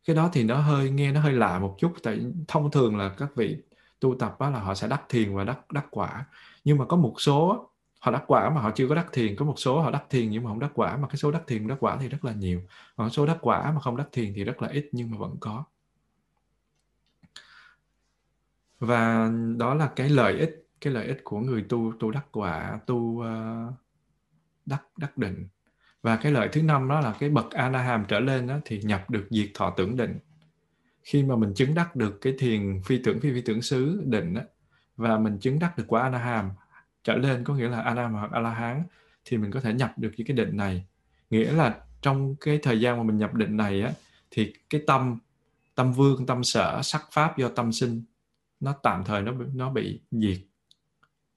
Cái 0.04 0.16
đó 0.16 0.30
thì 0.32 0.44
nó 0.44 0.60
hơi, 0.60 0.90
nghe 0.90 1.12
nó 1.12 1.20
hơi 1.20 1.32
lạ 1.32 1.58
một 1.58 1.76
chút, 1.78 1.92
tại 2.02 2.20
thông 2.48 2.70
thường 2.70 2.96
là 2.96 3.14
các 3.18 3.34
vị 3.34 3.62
tu 4.00 4.14
tập 4.18 4.36
đó 4.40 4.50
là 4.50 4.58
họ 4.60 4.74
sẽ 4.74 4.88
đắc 4.88 5.02
thiền 5.08 5.36
và 5.36 5.44
đắc 5.44 5.72
đắc 5.72 5.86
quả. 5.90 6.24
Nhưng 6.64 6.78
mà 6.78 6.84
có 6.84 6.96
một 6.96 7.14
số 7.18 7.70
họ 7.98 8.12
đắc 8.12 8.24
quả 8.26 8.50
mà 8.50 8.60
họ 8.60 8.70
chưa 8.70 8.88
có 8.88 8.94
đắc 8.94 9.06
thiền 9.12 9.36
có 9.36 9.44
một 9.44 9.54
số 9.56 9.80
họ 9.80 9.90
đắc 9.90 10.04
thiền 10.10 10.30
nhưng 10.30 10.44
mà 10.44 10.50
không 10.50 10.58
đắc 10.58 10.70
quả 10.74 10.96
mà 10.96 11.08
cái 11.08 11.16
số 11.16 11.30
đắc 11.30 11.42
thiền 11.46 11.68
đắc 11.68 11.76
quả 11.80 11.96
thì 12.00 12.08
rất 12.08 12.24
là 12.24 12.32
nhiều. 12.32 12.62
Còn 12.96 13.10
số 13.10 13.26
đắc 13.26 13.38
quả 13.40 13.72
mà 13.72 13.80
không 13.80 13.96
đắc 13.96 14.08
thiền 14.12 14.32
thì 14.34 14.44
rất 14.44 14.62
là 14.62 14.68
ít 14.68 14.88
nhưng 14.92 15.10
mà 15.10 15.16
vẫn 15.18 15.36
có. 15.40 15.64
Và 18.78 19.30
đó 19.56 19.74
là 19.74 19.90
cái 19.96 20.08
lợi 20.08 20.38
ích 20.38 20.66
cái 20.80 20.92
lợi 20.92 21.06
ích 21.06 21.20
của 21.24 21.40
người 21.40 21.66
tu 21.68 21.92
tu 22.00 22.10
đắc 22.10 22.26
quả 22.32 22.80
tu 22.86 22.96
uh, 22.96 23.74
đắc 24.66 24.82
đắc 24.96 25.18
định. 25.18 25.48
Và 26.02 26.16
cái 26.16 26.32
lợi 26.32 26.48
thứ 26.52 26.62
năm 26.62 26.88
đó 26.88 27.00
là 27.00 27.14
cái 27.18 27.30
bậc 27.30 27.50
a 27.50 27.68
la 27.68 27.82
hàm 27.82 28.04
trở 28.08 28.20
lên 28.20 28.46
đó 28.46 28.58
thì 28.64 28.80
nhập 28.82 29.10
được 29.10 29.26
diệt 29.30 29.50
thọ 29.54 29.70
tưởng 29.70 29.96
định 29.96 30.18
khi 31.06 31.22
mà 31.22 31.36
mình 31.36 31.54
chứng 31.54 31.74
đắc 31.74 31.96
được 31.96 32.18
cái 32.20 32.34
thiền 32.38 32.80
phi 32.84 32.98
tưởng 33.04 33.20
phi 33.20 33.32
phi 33.32 33.40
tưởng 33.40 33.62
xứ 33.62 34.02
định 34.04 34.34
á, 34.34 34.42
và 34.96 35.18
mình 35.18 35.38
chứng 35.38 35.58
đắc 35.58 35.78
được 35.78 35.84
quả 35.88 36.02
anaham 36.02 36.50
trở 37.04 37.16
lên 37.16 37.44
có 37.44 37.54
nghĩa 37.54 37.68
là 37.68 37.80
anam 37.80 38.12
hoặc 38.12 38.32
a 38.32 38.40
la 38.40 38.50
hán 38.50 38.82
thì 39.24 39.36
mình 39.36 39.50
có 39.50 39.60
thể 39.60 39.72
nhập 39.72 39.92
được 39.96 40.12
những 40.16 40.26
cái 40.26 40.36
định 40.36 40.56
này. 40.56 40.86
Nghĩa 41.30 41.52
là 41.52 41.80
trong 42.02 42.36
cái 42.40 42.58
thời 42.62 42.80
gian 42.80 42.96
mà 42.96 43.02
mình 43.02 43.18
nhập 43.18 43.34
định 43.34 43.56
này 43.56 43.82
á, 43.82 43.92
thì 44.30 44.54
cái 44.70 44.80
tâm 44.86 45.18
tâm 45.74 45.92
vương, 45.92 46.26
tâm 46.26 46.44
sở, 46.44 46.80
sắc 46.82 47.02
pháp 47.12 47.38
do 47.38 47.48
tâm 47.48 47.72
sinh, 47.72 48.02
nó 48.60 48.74
tạm 48.82 49.04
thời 49.04 49.22
nó 49.22 49.32
nó 49.54 49.70
bị 49.70 50.00
diệt. 50.10 50.38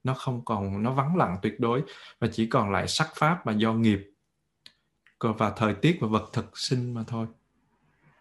Nó 0.04 0.14
không 0.14 0.44
còn, 0.44 0.82
nó 0.82 0.92
vắng 0.92 1.16
lặng 1.16 1.36
tuyệt 1.42 1.60
đối 1.60 1.82
và 2.18 2.28
chỉ 2.32 2.46
còn 2.46 2.72
lại 2.72 2.88
sắc 2.88 3.08
pháp 3.14 3.46
mà 3.46 3.52
do 3.52 3.72
nghiệp 3.72 4.10
và 5.20 5.52
thời 5.56 5.74
tiết 5.74 5.98
và 6.00 6.08
vật 6.08 6.30
thực 6.32 6.58
sinh 6.58 6.94
mà 6.94 7.04
thôi 7.06 7.26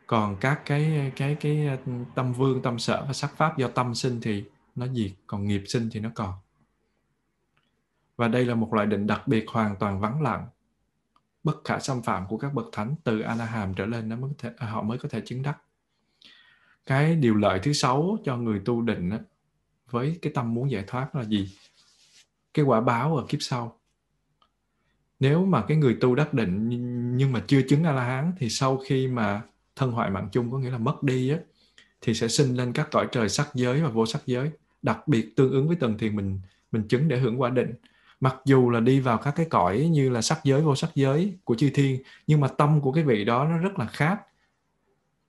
còn 0.10 0.38
các 0.40 0.62
cái 0.66 1.12
cái 1.16 1.38
cái 1.40 1.68
ờ, 1.68 1.78
tâm 2.16 2.34
vương 2.34 2.62
tâm 2.62 2.80
sở 2.80 3.06
và 3.08 3.14
sắc 3.14 3.38
pháp 3.38 3.58
do 3.58 3.68
tâm 3.68 3.96
sinh 3.96 4.22
thì 4.22 4.44
nó 4.76 4.88
diệt 4.88 5.12
còn 5.28 5.48
nghiệp 5.48 5.64
sinh 5.68 5.90
thì 5.92 6.00
nó 6.00 6.10
còn. 6.16 6.34
Và 8.16 8.28
đây 8.28 8.46
là 8.46 8.56
một 8.56 8.74
loại 8.74 8.88
định 8.88 9.08
đặc 9.08 9.28
biệt 9.28 9.46
hoàn 9.48 9.76
toàn 9.80 10.00
vắng 10.00 10.22
lặng. 10.22 10.48
Bất 11.44 11.64
khả 11.64 11.80
xâm 11.80 12.02
phạm 12.02 12.28
của 12.28 12.38
các 12.38 12.54
bậc 12.54 12.66
thánh 12.72 12.96
từ 13.04 13.20
anaham 13.20 13.74
trở 13.74 13.86
lên 13.86 14.10
nó 14.10 14.16
mới 14.16 14.30
có 14.30 14.36
thể, 14.38 14.52
ờ, 14.58 14.68
họ 14.68 14.82
mới 14.82 14.98
có 14.98 15.10
thể 15.10 15.22
chứng 15.26 15.42
đắc. 15.42 15.58
Cái 16.86 17.16
điều 17.16 17.36
lợi 17.36 17.60
thứ 17.64 17.74
sáu 17.74 18.18
cho 18.24 18.38
người 18.38 18.62
tu 18.66 18.82
định 18.82 19.10
á, 19.10 19.20
với 19.90 20.20
cái 20.22 20.34
tâm 20.36 20.54
muốn 20.54 20.72
giải 20.72 20.84
thoát 20.88 21.16
là 21.16 21.24
gì? 21.24 21.58
Cái 22.54 22.66
quả 22.66 22.82
báo 22.82 23.18
ở 23.18 23.26
kiếp 23.30 23.40
sau. 23.42 23.80
Nếu 25.20 25.46
mà 25.46 25.66
cái 25.68 25.78
người 25.78 25.98
tu 26.02 26.16
đắc 26.16 26.34
định 26.34 26.70
nhưng 27.18 27.32
mà 27.32 27.44
chưa 27.48 27.62
chứng 27.70 27.84
a 27.84 27.92
la 27.92 28.04
hán 28.04 28.34
thì 28.38 28.50
sau 28.50 28.78
khi 28.78 29.08
mà 29.08 29.44
thân 29.80 29.92
hoại 29.92 30.10
mạng 30.10 30.30
chung 30.32 30.52
có 30.52 30.58
nghĩa 30.58 30.70
là 30.70 30.78
mất 30.78 31.04
đi 31.04 31.30
á, 31.30 31.38
thì 32.02 32.14
sẽ 32.14 32.28
sinh 32.28 32.56
lên 32.56 32.74
các 32.74 32.88
cõi 32.92 33.08
trời 33.12 33.30
sắc 33.30 33.50
giới 33.54 33.82
và 33.82 33.90
vô 33.90 34.06
sắc 34.06 34.22
giới, 34.26 34.52
đặc 34.82 35.08
biệt 35.08 35.36
tương 35.36 35.52
ứng 35.52 35.68
với 35.68 35.76
tầng 35.76 35.98
thiền 35.98 36.16
mình 36.16 36.40
mình 36.72 36.88
chứng 36.88 37.08
để 37.08 37.20
hưởng 37.20 37.42
quả 37.42 37.50
định. 37.50 37.74
Mặc 38.20 38.36
dù 38.46 38.70
là 38.70 38.80
đi 38.80 39.00
vào 39.00 39.18
các 39.18 39.34
cái 39.36 39.46
cõi 39.50 39.90
như 39.92 40.10
là 40.10 40.22
sắc 40.22 40.40
giới, 40.44 40.62
vô 40.62 40.76
sắc 40.76 40.90
giới 40.96 41.38
của 41.44 41.56
chư 41.56 41.70
thiên, 41.74 42.02
nhưng 42.28 42.40
mà 42.40 42.48
tâm 42.48 42.82
của 42.82 42.92
cái 42.92 43.04
vị 43.04 43.26
đó 43.26 43.46
nó 43.46 43.58
rất 43.58 43.80
là 43.80 43.88
khác. 43.88 44.22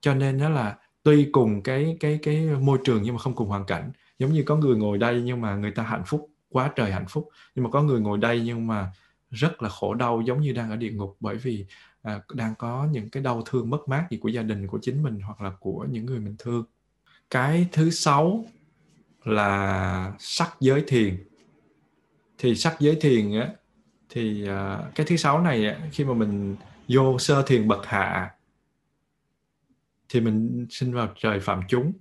Cho 0.00 0.14
nên 0.14 0.38
nó 0.38 0.48
là 0.48 0.76
tuy 1.02 1.28
cùng 1.32 1.62
cái 1.62 1.96
cái 2.00 2.18
cái 2.22 2.48
môi 2.60 2.78
trường 2.84 3.02
nhưng 3.02 3.14
mà 3.14 3.20
không 3.20 3.34
cùng 3.34 3.48
hoàn 3.48 3.64
cảnh. 3.64 3.92
Giống 4.18 4.32
như 4.32 4.42
có 4.42 4.56
người 4.56 4.76
ngồi 4.76 4.98
đây 4.98 5.22
nhưng 5.24 5.40
mà 5.40 5.56
người 5.56 5.70
ta 5.70 5.82
hạnh 5.82 6.02
phúc, 6.06 6.30
quá 6.48 6.70
trời 6.76 6.92
hạnh 6.92 7.06
phúc, 7.08 7.28
nhưng 7.54 7.64
mà 7.64 7.70
có 7.70 7.82
người 7.82 8.00
ngồi 8.00 8.18
đây 8.18 8.40
nhưng 8.44 8.66
mà 8.66 8.92
rất 9.30 9.62
là 9.62 9.68
khổ 9.68 9.94
đau 9.94 10.22
giống 10.26 10.40
như 10.40 10.52
đang 10.52 10.70
ở 10.70 10.76
địa 10.76 10.90
ngục 10.90 11.16
bởi 11.20 11.36
vì 11.36 11.66
à, 12.02 12.20
đang 12.34 12.54
có 12.58 12.88
những 12.92 13.10
cái 13.10 13.22
đau 13.22 13.42
thương 13.46 13.70
mất 13.70 13.88
mát 13.88 14.06
gì 14.10 14.16
của 14.16 14.28
gia 14.28 14.42
đình 14.42 14.66
của 14.66 14.78
chính 14.82 15.02
mình 15.02 15.20
hoặc 15.20 15.40
là 15.40 15.52
của 15.60 15.86
những 15.90 16.06
người 16.06 16.20
mình 16.20 16.36
thương. 16.38 16.64
Cái 17.30 17.68
thứ 17.72 17.90
sáu 17.90 18.44
là 19.24 20.14
sắc 20.18 20.56
giới 20.60 20.84
thiền. 20.86 21.28
Thì 22.38 22.54
sắc 22.54 22.76
giới 22.80 22.98
thiền 23.00 23.40
á 23.40 23.52
thì 24.08 24.48
à, 24.48 24.90
cái 24.94 25.06
thứ 25.06 25.16
sáu 25.16 25.42
này 25.42 25.66
á, 25.66 25.88
khi 25.92 26.04
mà 26.04 26.14
mình 26.14 26.56
vô 26.88 27.18
sơ 27.18 27.42
thiền 27.46 27.68
bậc 27.68 27.86
hạ 27.86 28.34
thì 30.08 30.20
mình 30.20 30.66
sinh 30.70 30.94
vào 30.94 31.14
trời 31.18 31.40
phạm 31.40 31.62
chúng. 31.68 31.92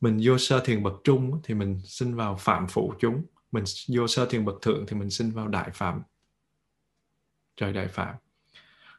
Mình 0.00 0.20
vô 0.24 0.38
sơ 0.38 0.60
thiền 0.64 0.82
bậc 0.82 0.92
trung 1.04 1.40
thì 1.44 1.54
mình 1.54 1.80
sinh 1.84 2.14
vào 2.14 2.36
phạm 2.36 2.66
phụ 2.68 2.94
chúng. 2.98 3.22
Mình 3.52 3.64
vô 3.88 4.06
sơ 4.06 4.26
thiền 4.26 4.44
bậc 4.44 4.54
thượng 4.62 4.86
thì 4.86 4.96
mình 4.96 5.10
sinh 5.10 5.30
vào 5.30 5.48
đại 5.48 5.70
phạm 5.70 6.02
trời 7.56 7.72
đại 7.72 7.88
phạm 7.88 8.14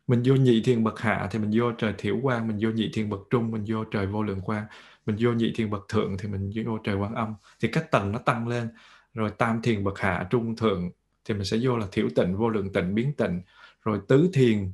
mình 0.07 0.23
vô 0.25 0.35
nhị 0.35 0.61
thiền 0.65 0.83
bậc 0.83 0.99
hạ 0.99 1.27
thì 1.31 1.39
mình 1.39 1.51
vô 1.53 1.71
trời 1.71 1.93
thiểu 1.97 2.19
quang 2.23 2.47
mình 2.47 2.57
vô 2.61 2.69
nhị 2.69 2.89
thiền 2.93 3.09
bậc 3.09 3.19
trung 3.29 3.51
mình 3.51 3.63
vô 3.67 3.83
trời 3.83 4.07
vô 4.07 4.23
lượng 4.23 4.41
quang. 4.41 4.65
Mình 5.05 5.15
vô 5.19 5.31
nhị 5.31 5.53
thiền 5.55 5.69
bậc 5.69 5.85
thượng 5.89 6.17
thì 6.17 6.27
mình 6.29 6.51
vô 6.65 6.77
trời 6.83 6.95
quan 6.95 7.15
âm. 7.15 7.33
Thì 7.59 7.67
các 7.67 7.91
tầng 7.91 8.11
nó 8.11 8.19
tăng 8.19 8.47
lên. 8.47 8.69
Rồi 9.13 9.31
tam 9.37 9.61
thiền 9.61 9.83
bậc 9.83 9.99
hạ 9.99 10.27
trung 10.29 10.55
thượng 10.55 10.91
thì 11.25 11.33
mình 11.33 11.45
sẽ 11.45 11.57
vô 11.61 11.77
là 11.77 11.87
thiểu 11.91 12.07
tịnh 12.15 12.37
vô 12.37 12.49
lượng 12.49 12.73
tịnh 12.73 12.95
biến 12.95 13.13
tịnh. 13.17 13.41
Rồi 13.83 13.99
tứ 14.07 14.29
thiền 14.33 14.71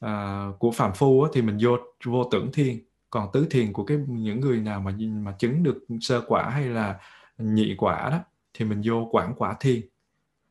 à, 0.00 0.46
của 0.58 0.70
phạm 0.70 0.92
phu 0.94 1.22
á, 1.22 1.30
thì 1.34 1.42
mình 1.42 1.58
vô 1.60 1.76
vô 2.04 2.28
tưởng 2.32 2.50
thiên 2.52 2.84
còn 3.10 3.28
tứ 3.32 3.46
thiền 3.50 3.72
của 3.72 3.84
cái 3.84 3.98
những 4.08 4.40
người 4.40 4.60
nào 4.60 4.80
mà 4.80 4.96
mà 5.00 5.32
chứng 5.38 5.62
được 5.62 5.86
sơ 6.00 6.20
quả 6.26 6.50
hay 6.50 6.64
là 6.64 6.98
nhị 7.38 7.74
quả 7.78 8.10
đó 8.10 8.18
thì 8.54 8.64
mình 8.64 8.82
vô 8.84 9.08
quảng 9.12 9.34
quả 9.36 9.56
thiên 9.60 9.82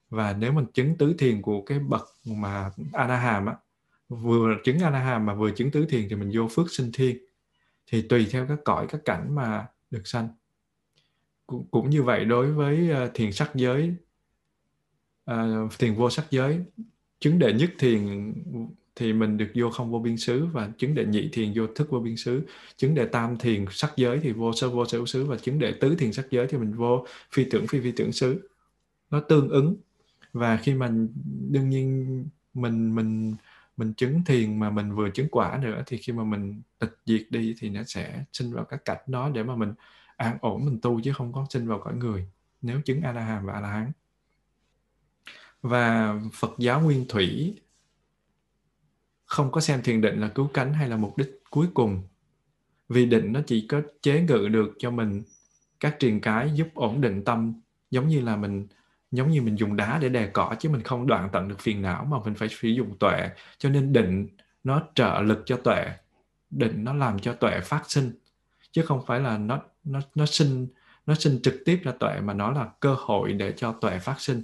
và 0.10 0.34
nếu 0.34 0.51
mình 0.51 0.65
chứng 0.73 0.97
tứ 0.97 1.15
thiền 1.19 1.41
của 1.41 1.61
cái 1.61 1.80
bậc 1.80 2.01
mà 2.26 2.72
anaham 2.93 3.45
á 3.45 3.55
vừa 4.10 4.56
chứng 4.64 4.80
anaham 4.80 5.26
mà 5.26 5.36
vừa 5.36 5.52
chứng 5.52 5.72
tứ 5.72 5.86
thiền 5.90 6.08
thì 6.10 6.16
mình 6.16 6.32
vô 6.34 6.48
phước 6.48 6.72
sinh 6.72 6.92
thiên 6.94 7.18
thì 7.88 8.02
tùy 8.02 8.28
theo 8.32 8.46
các 8.50 8.60
cõi 8.66 8.88
các 8.90 9.02
cảnh 9.06 9.36
mà 9.36 9.68
được 9.92 10.08
sanh. 10.08 10.28
Cũng, 11.48 11.68
cũng 11.72 11.90
như 11.90 12.04
vậy 12.04 12.26
đối 12.26 12.52
với 12.52 12.90
uh, 12.92 13.12
thiền 13.14 13.32
sắc 13.32 13.52
giới 13.56 13.96
uh, 15.32 15.72
thiền 15.80 15.96
vô 15.96 16.10
sắc 16.10 16.26
giới 16.32 16.60
chứng 17.20 17.40
đệ 17.40 17.54
nhất 17.54 17.72
thiền 17.80 18.34
thì 18.96 19.14
mình 19.14 19.38
được 19.38 19.52
vô 19.56 19.70
không 19.70 19.92
vô 19.92 20.00
biên 20.00 20.18
xứ 20.18 20.46
và 20.46 20.72
chứng 20.78 20.96
đệ 20.96 21.06
nhị 21.06 21.30
thiền 21.32 21.54
vô 21.56 21.68
thức 21.68 21.90
vô 21.90 22.00
biên 22.00 22.18
xứ. 22.18 22.42
Chứng 22.78 22.96
đệ 22.96 23.06
tam 23.06 23.38
thiền 23.38 23.66
sắc 23.72 23.92
giới 23.96 24.20
thì 24.20 24.32
vô 24.32 24.54
sơ 24.54 24.70
vô 24.70 24.86
sở 24.86 25.06
xứ 25.06 25.26
và 25.26 25.38
chứng 25.38 25.60
đệ 25.60 25.72
tứ 25.72 25.96
thiền 25.96 26.14
sắc 26.14 26.28
giới 26.32 26.48
thì 26.48 26.58
mình 26.58 26.74
vô 26.74 27.06
phi 27.32 27.46
tưởng 27.52 27.68
phi 27.68 27.82
phi 27.82 27.92
tưởng 27.92 28.12
xứ. 28.12 28.50
Nó 29.10 29.20
tương 29.20 29.50
ứng 29.50 29.76
và 30.34 30.58
khi 30.58 30.74
mà 30.74 30.92
đương 31.50 31.70
nhiên 31.70 32.26
mình 32.54 32.96
mình 32.96 33.36
mình 33.78 33.94
chứng 33.94 34.24
thiền 34.26 34.60
mà 34.60 34.70
mình 34.70 34.95
vừa 34.95 35.10
chứng 35.10 35.28
quả 35.32 35.60
nữa 35.62 35.84
thì 35.86 35.98
khi 35.98 36.14
mà 36.14 36.24
mình 36.24 36.62
tịch 36.80 36.98
diệt 37.06 37.28
đi 37.30 37.56
thì 37.60 37.70
nó 37.70 37.84
sẽ 37.84 38.24
sinh 38.34 38.54
vào 38.54 38.66
các 38.66 38.86
cảnh 38.86 39.02
đó 39.08 39.30
để 39.30 39.44
mà 39.44 39.56
mình 39.56 39.74
an 40.18 40.38
ổn, 40.41 40.66
mình 40.66 40.80
tu 40.82 41.02
chứ 41.02 41.14
không 41.14 41.34
có 41.34 41.45
sinh 41.50 41.68
vào 41.68 41.80
cõi 41.80 41.94
người, 41.95 42.28
nếu 42.62 42.82
chứng 42.82 43.02
a 43.02 43.12
la 43.12 43.22
hàm 43.22 43.45
và 43.45 43.54
a 43.54 43.62
la 43.62 43.70
hán 43.70 43.91
và 45.62 46.16
phật 46.34 46.52
giáo 46.58 46.82
nguyên 46.82 47.06
thủy 47.10 47.60
không 49.26 49.52
có 49.52 49.62
xem 49.62 49.82
thiền 49.84 50.02
định 50.02 50.20
là 50.20 50.28
cứu 50.28 50.48
cánh 50.54 50.74
hay 50.74 50.90
là 50.90 50.98
mục 50.98 51.18
đích 51.18 51.44
cuối 51.50 51.68
cùng, 51.74 52.04
vì 52.90 53.06
định 53.06 53.34
nó 53.34 53.41
chỉ 53.48 53.68
có 53.68 53.82
chế 54.02 54.22
ngự 54.22 54.48
được 54.48 54.74
cho 54.80 54.91
mình 54.91 55.24
các 55.80 55.95
triền 56.00 56.22
cái 56.22 56.52
giúp 56.56 56.68
ổn 56.74 57.02
định 57.02 57.24
tâm, 57.24 57.54
giống 57.91 58.08
như 58.08 58.22
là 58.22 58.36
mình 58.36 58.68
giống 59.14 59.31
như 59.31 59.41
mình 59.41 59.56
dùng 59.56 59.76
đá 59.76 59.98
để 60.02 60.10
đè 60.10 60.27
cỏ 60.27 60.56
chứ 60.60 60.69
mình 60.69 60.81
không 60.81 61.07
đoạn 61.07 61.30
tận 61.31 61.48
được 61.48 61.60
phiền 61.60 61.81
não 61.81 62.06
mà 62.06 62.18
mình 62.26 62.35
phải 62.35 62.49
sử 62.49 62.68
dụng 62.68 62.98
tuệ. 62.99 63.30
Cho 63.57 63.69
nên 63.69 63.94
định 63.94 64.27
nó 64.64 64.84
trợ 64.95 65.22
lực 65.22 65.44
cho 65.45 65.57
tuệ. 65.57 65.85
Định 66.49 66.84
nó 66.84 66.94
làm 66.94 67.19
cho 67.19 67.34
tuệ 67.34 67.60
phát 67.60 67.84
sinh. 67.91 68.11
Chứ 68.72 68.81
không 68.81 69.06
phải 69.06 69.19
là 69.19 69.38
nó 69.38 69.61
nó 69.84 69.99
nó 70.15 70.26
sinh 70.26 70.68
nó 71.06 71.15
sinh 71.15 71.40
trực 71.44 71.56
tiếp 71.65 71.80
ra 71.84 71.91
tuệ 71.99 72.22
mà 72.22 72.34
nó 72.34 72.52
là 72.52 72.69
cơ 72.80 72.95
hội 72.99 73.34
để 73.34 73.53
cho 73.57 73.72
tuệ 73.72 73.99
phát 73.99 74.22
sinh. 74.22 74.41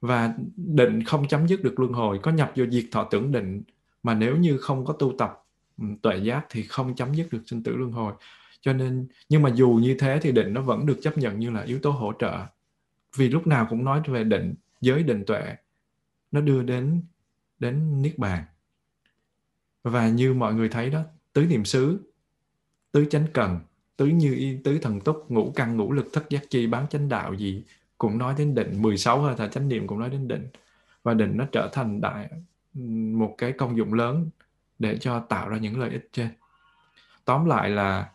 Và 0.00 0.34
định 0.56 1.04
không 1.04 1.28
chấm 1.28 1.48
dứt 1.48 1.64
được 1.64 1.80
luân 1.80 1.92
hồi, 1.92 2.18
có 2.22 2.30
nhập 2.30 2.52
vô 2.56 2.64
diệt 2.70 2.84
thọ 2.92 3.04
tưởng 3.04 3.32
định 3.32 3.62
mà 4.02 4.14
nếu 4.14 4.36
như 4.36 4.58
không 4.58 4.84
có 4.84 4.92
tu 4.92 5.14
tập 5.18 5.44
ừ, 5.78 5.84
tuệ 6.02 6.16
giác 6.16 6.46
thì 6.50 6.62
không 6.62 6.94
chấm 6.94 7.14
dứt 7.14 7.28
được 7.32 7.42
sinh 7.46 7.62
tử 7.62 7.76
luân 7.76 7.92
hồi. 7.92 8.12
Cho 8.60 8.72
nên, 8.72 9.08
nhưng 9.28 9.42
mà 9.42 9.50
dù 9.54 9.68
như 9.82 9.96
thế 9.98 10.18
thì 10.22 10.32
định 10.32 10.54
nó 10.54 10.62
vẫn 10.62 10.86
được 10.86 10.98
chấp 11.02 11.18
nhận 11.18 11.38
như 11.38 11.50
là 11.50 11.62
yếu 11.62 11.78
tố 11.78 11.90
hỗ 11.90 12.12
trợ 12.18 12.46
vì 13.16 13.28
lúc 13.28 13.46
nào 13.46 13.66
cũng 13.70 13.84
nói 13.84 14.02
về 14.06 14.24
định, 14.24 14.54
giới 14.80 15.02
định 15.02 15.24
tuệ, 15.26 15.56
nó 16.30 16.40
đưa 16.40 16.62
đến 16.62 17.02
đến 17.58 18.02
niết 18.02 18.18
bàn. 18.18 18.44
Và 19.82 20.08
như 20.08 20.34
mọi 20.34 20.54
người 20.54 20.68
thấy 20.68 20.90
đó, 20.90 21.02
tứ 21.32 21.44
niệm 21.44 21.64
xứ, 21.64 22.00
tứ 22.92 23.04
chánh 23.10 23.26
cần, 23.32 23.60
tứ 23.96 24.06
như 24.06 24.34
y, 24.34 24.56
tứ 24.64 24.78
thần 24.78 25.00
túc, 25.00 25.30
ngũ 25.30 25.52
căn, 25.56 25.76
ngũ 25.76 25.92
lực, 25.92 26.06
thất 26.12 26.30
giác 26.30 26.42
chi, 26.50 26.66
bán 26.66 26.86
chánh 26.88 27.08
đạo 27.08 27.34
gì 27.34 27.64
cũng 27.98 28.18
nói 28.18 28.34
đến 28.38 28.54
định. 28.54 28.82
16 28.82 29.22
hơi 29.22 29.34
thở 29.38 29.48
chánh 29.48 29.68
niệm 29.68 29.86
cũng 29.86 29.98
nói 29.98 30.10
đến 30.10 30.28
định. 30.28 30.48
Và 31.02 31.14
định 31.14 31.36
nó 31.36 31.46
trở 31.52 31.70
thành 31.72 32.00
đại, 32.00 32.30
một 33.14 33.34
cái 33.38 33.52
công 33.52 33.76
dụng 33.76 33.94
lớn 33.94 34.30
để 34.78 34.98
cho 34.98 35.20
tạo 35.20 35.48
ra 35.48 35.58
những 35.58 35.80
lợi 35.80 35.90
ích 35.90 36.08
trên. 36.12 36.28
Tóm 37.24 37.46
lại 37.46 37.70
là 37.70 38.10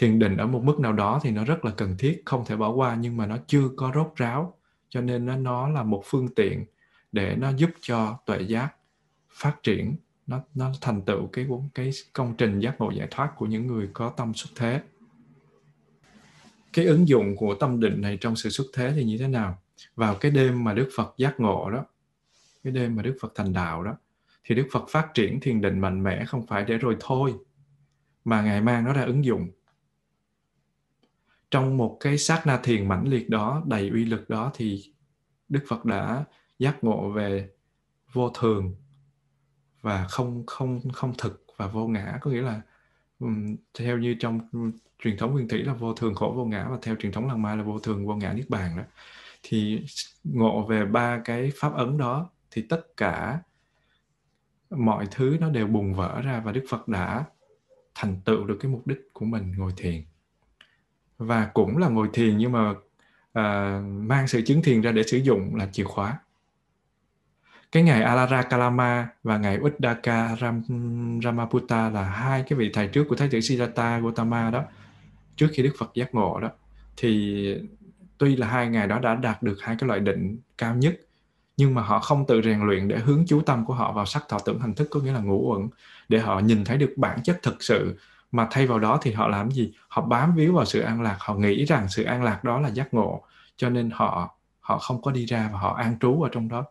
thiền 0.00 0.18
định 0.18 0.36
ở 0.36 0.46
một 0.46 0.62
mức 0.64 0.80
nào 0.80 0.92
đó 0.92 1.20
thì 1.22 1.30
nó 1.30 1.44
rất 1.44 1.64
là 1.64 1.70
cần 1.76 1.96
thiết 1.98 2.22
không 2.24 2.44
thể 2.46 2.56
bỏ 2.56 2.70
qua 2.72 2.96
nhưng 3.00 3.16
mà 3.16 3.26
nó 3.26 3.36
chưa 3.46 3.68
có 3.76 3.92
rốt 3.94 4.12
ráo. 4.16 4.58
Cho 4.88 5.00
nên 5.00 5.26
nó, 5.26 5.36
nó 5.36 5.68
là 5.68 5.82
một 5.82 6.02
phương 6.06 6.28
tiện 6.34 6.64
để 7.12 7.36
nó 7.36 7.50
giúp 7.56 7.70
cho 7.80 8.18
tuệ 8.26 8.40
giác 8.40 8.74
phát 9.30 9.62
triển 9.62 9.96
nó 10.26 10.40
nó 10.54 10.72
thành 10.80 11.02
tựu 11.02 11.26
cái 11.26 11.46
cái 11.74 11.90
công 12.12 12.34
trình 12.38 12.60
giác 12.60 12.80
ngộ 12.80 12.90
giải 12.90 13.08
thoát 13.10 13.32
của 13.36 13.46
những 13.46 13.66
người 13.66 13.88
có 13.92 14.10
tâm 14.10 14.34
xuất 14.34 14.50
thế. 14.56 14.82
Cái 16.72 16.84
ứng 16.84 17.08
dụng 17.08 17.36
của 17.36 17.54
tâm 17.54 17.80
định 17.80 18.00
này 18.00 18.18
trong 18.20 18.36
sự 18.36 18.50
xuất 18.50 18.66
thế 18.74 18.92
thì 18.96 19.04
như 19.04 19.18
thế 19.18 19.28
nào? 19.28 19.58
Vào 19.96 20.14
cái 20.14 20.30
đêm 20.30 20.64
mà 20.64 20.74
đức 20.74 20.88
phật 20.96 21.14
giác 21.16 21.40
ngộ 21.40 21.70
đó 21.70 21.84
cái 22.64 22.72
đêm 22.72 22.96
mà 22.96 23.02
đức 23.02 23.16
phật 23.20 23.32
thành 23.34 23.52
đạo 23.52 23.82
đó 23.84 23.96
thì 24.44 24.54
đức 24.54 24.66
phật 24.72 24.84
phát 24.88 25.14
triển 25.14 25.40
thiền 25.40 25.60
định 25.60 25.78
mạnh 25.78 26.02
mẽ 26.02 26.24
không 26.24 26.46
phải 26.46 26.64
để 26.64 26.78
rồi 26.78 26.96
thôi 27.00 27.34
mà 28.24 28.42
ngài 28.42 28.60
mang 28.60 28.84
nó 28.84 28.92
ra 28.92 29.02
ứng 29.02 29.24
dụng 29.24 29.50
trong 31.50 31.76
một 31.76 31.96
cái 32.00 32.18
sát 32.18 32.46
na 32.46 32.60
thiền 32.62 32.88
mãnh 32.88 33.08
liệt 33.08 33.30
đó 33.30 33.62
đầy 33.66 33.88
uy 33.88 34.04
lực 34.04 34.30
đó 34.30 34.50
thì 34.54 34.94
đức 35.48 35.64
phật 35.68 35.84
đã 35.84 36.24
giác 36.58 36.84
ngộ 36.84 37.10
về 37.10 37.50
vô 38.12 38.30
thường 38.30 38.74
và 39.80 40.06
không 40.06 40.46
không 40.46 40.80
không 40.92 41.14
thực 41.18 41.46
và 41.56 41.66
vô 41.66 41.86
ngã. 41.86 42.18
Có 42.20 42.30
nghĩa 42.30 42.42
là 42.42 42.60
um, 43.18 43.56
theo 43.78 43.98
như 43.98 44.14
trong 44.20 44.40
truyền 45.02 45.16
thống 45.16 45.32
nguyên 45.32 45.48
thủy 45.48 45.62
là 45.62 45.74
vô 45.74 45.94
thường 45.94 46.14
khổ 46.14 46.32
vô 46.36 46.44
ngã 46.44 46.68
và 46.70 46.78
theo 46.82 46.96
truyền 46.96 47.12
thống 47.12 47.28
lăng 47.28 47.42
ma 47.42 47.54
là 47.54 47.62
vô 47.62 47.78
thường 47.78 48.06
vô 48.06 48.14
ngã 48.14 48.32
niết 48.32 48.50
bàn 48.50 48.76
đó. 48.76 48.82
Thì 49.42 49.84
ngộ 50.24 50.66
về 50.66 50.86
ba 50.86 51.20
cái 51.24 51.52
pháp 51.56 51.74
ấn 51.74 51.98
đó 51.98 52.30
thì 52.50 52.62
tất 52.62 52.96
cả 52.96 53.42
mọi 54.70 55.06
thứ 55.10 55.36
nó 55.40 55.50
đều 55.50 55.66
bùng 55.66 55.94
vỡ 55.94 56.20
ra 56.22 56.40
và 56.44 56.52
đức 56.52 56.64
phật 56.68 56.88
đã 56.88 57.24
thành 57.94 58.20
tựu 58.24 58.44
được 58.44 58.56
cái 58.60 58.72
mục 58.72 58.86
đích 58.86 58.98
của 59.12 59.24
mình 59.24 59.52
ngồi 59.56 59.72
thiền 59.76 60.02
và 61.20 61.50
cũng 61.54 61.76
là 61.78 61.88
ngồi 61.88 62.08
thiền 62.12 62.38
nhưng 62.38 62.52
mà 62.52 62.74
à, 63.32 63.80
mang 63.84 64.28
sự 64.28 64.42
chứng 64.46 64.62
thiền 64.62 64.80
ra 64.80 64.92
để 64.92 65.02
sử 65.02 65.18
dụng 65.18 65.54
là 65.54 65.68
chìa 65.72 65.84
khóa. 65.84 66.18
Cái 67.72 67.82
ngài 67.82 68.02
Alara 68.02 68.42
Kalama 68.42 69.08
và 69.22 69.38
ngài 69.38 69.58
Uddaka 69.58 70.36
Ram, 70.40 70.62
Ramaputta 71.24 71.90
là 71.90 72.04
hai 72.04 72.42
cái 72.42 72.58
vị 72.58 72.70
thầy 72.72 72.88
trước 72.88 73.04
của 73.08 73.16
Thái 73.16 73.28
tử 73.28 73.40
Siddhartha 73.40 73.98
Gautama 73.98 74.50
đó 74.50 74.64
trước 75.36 75.48
khi 75.52 75.62
Đức 75.62 75.72
Phật 75.78 75.90
giác 75.94 76.14
ngộ 76.14 76.40
đó. 76.40 76.48
Thì 76.96 77.54
tuy 78.18 78.36
là 78.36 78.46
hai 78.46 78.68
ngày 78.68 78.86
đó 78.86 78.98
đã 78.98 79.14
đạt 79.14 79.42
được 79.42 79.56
hai 79.60 79.76
cái 79.78 79.88
loại 79.88 80.00
định 80.00 80.38
cao 80.58 80.74
nhất 80.74 81.00
nhưng 81.56 81.74
mà 81.74 81.82
họ 81.82 81.98
không 81.98 82.26
tự 82.26 82.42
rèn 82.42 82.60
luyện 82.60 82.88
để 82.88 82.98
hướng 82.98 83.24
chú 83.26 83.40
tâm 83.40 83.64
của 83.64 83.74
họ 83.74 83.92
vào 83.92 84.06
sắc 84.06 84.28
thọ 84.28 84.38
tưởng 84.38 84.60
hành 84.60 84.74
thức 84.74 84.88
có 84.90 85.00
nghĩa 85.00 85.12
là 85.12 85.20
ngũ 85.20 85.52
uẩn 85.52 85.68
để 86.08 86.18
họ 86.18 86.40
nhìn 86.40 86.64
thấy 86.64 86.76
được 86.76 86.94
bản 86.96 87.22
chất 87.22 87.38
thực 87.42 87.62
sự 87.62 87.96
mà 88.32 88.48
thay 88.50 88.66
vào 88.66 88.78
đó 88.78 88.98
thì 89.02 89.12
họ 89.12 89.28
làm 89.28 89.50
gì? 89.50 89.72
Họ 89.88 90.02
bám 90.02 90.34
víu 90.34 90.54
vào 90.54 90.64
sự 90.64 90.80
an 90.80 91.02
lạc 91.02 91.16
họ 91.20 91.34
nghĩ 91.34 91.64
rằng 91.64 91.88
sự 91.88 92.02
an 92.04 92.22
lạc 92.22 92.44
đó 92.44 92.60
là 92.60 92.68
giác 92.68 92.94
ngộ 92.94 93.22
cho 93.56 93.68
nên 93.68 93.90
họ 93.92 94.36
họ 94.60 94.78
không 94.78 95.02
có 95.02 95.10
đi 95.10 95.26
ra 95.26 95.50
và 95.52 95.58
họ 95.58 95.74
an 95.74 95.96
trú 96.00 96.22
ở 96.22 96.28
trong 96.32 96.48
đó. 96.48 96.64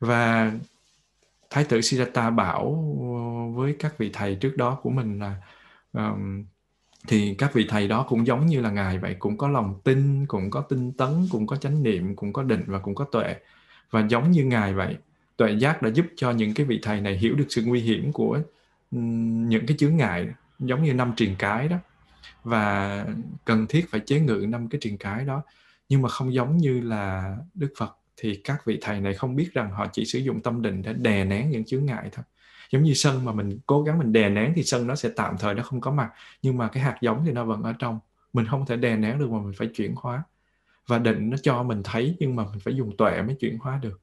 Và 0.00 0.52
thái 1.50 1.64
tử 1.64 1.80
Siddhartha 1.80 2.30
bảo 2.30 2.74
với 3.56 3.76
các 3.78 3.98
vị 3.98 4.10
thầy 4.12 4.34
trước 4.34 4.56
đó 4.56 4.78
của 4.82 4.90
mình 4.90 5.18
là 5.18 5.36
um, 5.92 6.44
thì 7.08 7.34
các 7.38 7.54
vị 7.54 7.66
thầy 7.68 7.88
đó 7.88 8.06
cũng 8.08 8.26
giống 8.26 8.46
như 8.46 8.60
là 8.60 8.70
ngài 8.70 8.98
vậy 8.98 9.16
cũng 9.18 9.38
có 9.38 9.48
lòng 9.48 9.80
tin 9.84 10.26
cũng 10.26 10.50
có 10.50 10.60
tinh 10.60 10.92
tấn 10.92 11.28
cũng 11.30 11.46
có 11.46 11.56
chánh 11.56 11.82
niệm 11.82 12.16
cũng 12.16 12.32
có 12.32 12.42
định 12.42 12.64
và 12.66 12.78
cũng 12.78 12.94
có 12.94 13.04
tuệ. 13.04 13.36
Và 13.90 14.06
giống 14.08 14.30
như 14.30 14.44
ngài 14.44 14.74
vậy 14.74 14.96
tuệ 15.40 15.52
giác 15.52 15.82
đã 15.82 15.90
giúp 15.90 16.06
cho 16.16 16.30
những 16.30 16.54
cái 16.54 16.66
vị 16.66 16.78
thầy 16.82 17.00
này 17.00 17.16
hiểu 17.16 17.34
được 17.34 17.46
sự 17.48 17.62
nguy 17.64 17.80
hiểm 17.80 18.12
của 18.12 18.40
những 18.90 19.66
cái 19.66 19.76
chướng 19.76 19.96
ngại, 19.96 20.28
giống 20.58 20.82
như 20.82 20.94
năm 20.94 21.12
triền 21.16 21.34
cái 21.38 21.68
đó. 21.68 21.76
Và 22.44 23.06
cần 23.44 23.66
thiết 23.66 23.90
phải 23.90 24.00
chế 24.00 24.20
ngự 24.20 24.46
năm 24.48 24.68
cái 24.68 24.78
triền 24.80 24.98
cái 24.98 25.24
đó. 25.24 25.42
Nhưng 25.88 26.02
mà 26.02 26.08
không 26.08 26.34
giống 26.34 26.56
như 26.56 26.80
là 26.80 27.36
đức 27.54 27.72
phật 27.78 27.96
thì 28.16 28.40
các 28.44 28.64
vị 28.64 28.78
thầy 28.80 29.00
này 29.00 29.14
không 29.14 29.36
biết 29.36 29.52
rằng 29.52 29.70
họ 29.70 29.86
chỉ 29.92 30.04
sử 30.04 30.18
dụng 30.18 30.40
tâm 30.40 30.62
định 30.62 30.82
để 30.82 30.92
đè 30.92 31.24
nén 31.24 31.50
những 31.50 31.64
chướng 31.64 31.84
ngại 31.84 32.08
thôi. 32.12 32.24
Giống 32.70 32.82
như 32.82 32.94
sân 32.94 33.24
mà 33.24 33.32
mình 33.32 33.58
cố 33.66 33.82
gắng 33.82 33.98
mình 33.98 34.12
đè 34.12 34.28
nén 34.28 34.52
thì 34.56 34.62
sân 34.62 34.86
nó 34.86 34.94
sẽ 34.94 35.10
tạm 35.16 35.36
thời 35.38 35.54
nó 35.54 35.62
không 35.62 35.80
có 35.80 35.90
mặt. 35.90 36.10
Nhưng 36.42 36.58
mà 36.58 36.68
cái 36.68 36.82
hạt 36.82 36.96
giống 37.00 37.22
thì 37.26 37.32
nó 37.32 37.44
vẫn 37.44 37.62
ở 37.62 37.72
trong. 37.78 37.98
Mình 38.32 38.46
không 38.46 38.66
thể 38.66 38.76
đè 38.76 38.96
nén 38.96 39.18
được 39.18 39.30
mà 39.30 39.38
mình 39.38 39.54
phải 39.56 39.68
chuyển 39.74 39.94
hóa. 39.96 40.22
Và 40.86 40.98
định 40.98 41.30
nó 41.30 41.36
cho 41.42 41.62
mình 41.62 41.82
thấy 41.84 42.16
nhưng 42.18 42.36
mà 42.36 42.44
mình 42.44 42.60
phải 42.60 42.76
dùng 42.76 42.96
tuệ 42.96 43.22
mới 43.22 43.36
chuyển 43.40 43.58
hóa 43.58 43.78
được. 43.82 44.00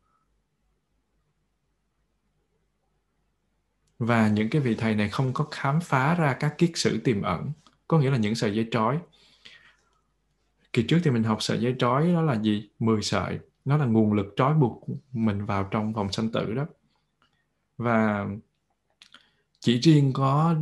Và 3.99 4.27
những 4.27 4.49
cái 4.49 4.61
vị 4.61 4.75
thầy 4.75 4.95
này 4.95 5.09
không 5.09 5.33
có 5.33 5.47
khám 5.51 5.79
phá 5.81 6.15
ra 6.15 6.33
các 6.33 6.57
kiết 6.57 6.71
sử 6.75 6.97
tiềm 6.97 7.21
ẩn, 7.21 7.51
có 7.87 7.99
nghĩa 7.99 8.11
là 8.11 8.17
những 8.17 8.35
sợi 8.35 8.55
dây 8.55 8.67
trói 8.71 8.99
kỳ 10.73 10.83
trước 10.83 10.99
thì 11.03 11.11
mình 11.11 11.23
học 11.23 11.37
sợi 11.41 11.59
dây 11.59 11.75
trói 11.79 12.13
đó 12.13 12.21
là 12.21 12.41
gì 12.41 12.69
10 12.79 13.01
sợi 13.01 13.39
nó 13.65 13.77
là 13.77 13.85
nguồn 13.85 14.13
lực 14.13 14.33
trói 14.35 14.53
buộc 14.53 14.83
mình 15.13 15.45
vào 15.45 15.63
trong 15.71 15.93
vòng 15.93 16.11
sanh 16.11 16.31
tử 16.31 16.53
đó 16.53 16.65
và 17.77 18.27
chỉ 19.59 19.79
riêng 19.79 20.13
có 20.13 20.55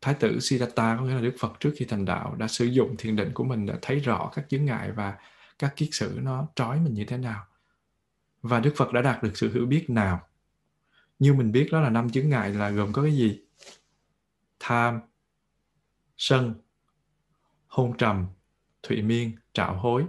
Thái 0.00 0.14
tử 0.14 0.40
Siddhartha, 0.40 0.96
có 0.96 1.04
nghĩa 1.04 1.14
là 1.14 1.20
Đức 1.20 1.34
Phật 1.38 1.60
trước 1.60 1.72
khi 1.76 1.84
thành 1.84 2.04
đạo, 2.04 2.34
đã 2.38 2.48
sử 2.48 2.64
dụng 2.64 2.96
thiền 2.98 3.16
định 3.16 3.30
của 3.34 3.44
mình 3.44 3.66
đã 3.66 3.78
thấy 3.82 3.98
rõ 3.98 4.30
các 4.34 4.48
chướng 4.48 4.64
ngại 4.64 4.92
và 4.92 5.16
các 5.58 5.76
kiết 5.76 5.88
sử 5.92 6.18
nó 6.22 6.46
trói 6.54 6.80
mình 6.80 6.94
như 6.94 7.04
thế 7.04 7.16
nào. 7.16 7.46
Và 8.42 8.60
Đức 8.60 8.72
Phật 8.76 8.92
đã 8.92 9.02
đạt 9.02 9.22
được 9.22 9.36
sự 9.36 9.52
hiểu 9.54 9.66
biết 9.66 9.90
nào. 9.90 10.20
Như 11.22 11.34
mình 11.34 11.52
biết 11.52 11.68
đó 11.72 11.80
là 11.80 11.90
năm 11.90 12.10
chướng 12.10 12.28
ngại 12.28 12.50
là 12.50 12.70
gồm 12.70 12.92
có 12.92 13.02
cái 13.02 13.16
gì? 13.16 13.40
Tham, 14.60 15.00
sân, 16.16 16.54
hôn 17.66 17.96
trầm, 17.96 18.26
thụy 18.82 19.02
miên, 19.02 19.36
trạo 19.52 19.78
hối 19.78 20.04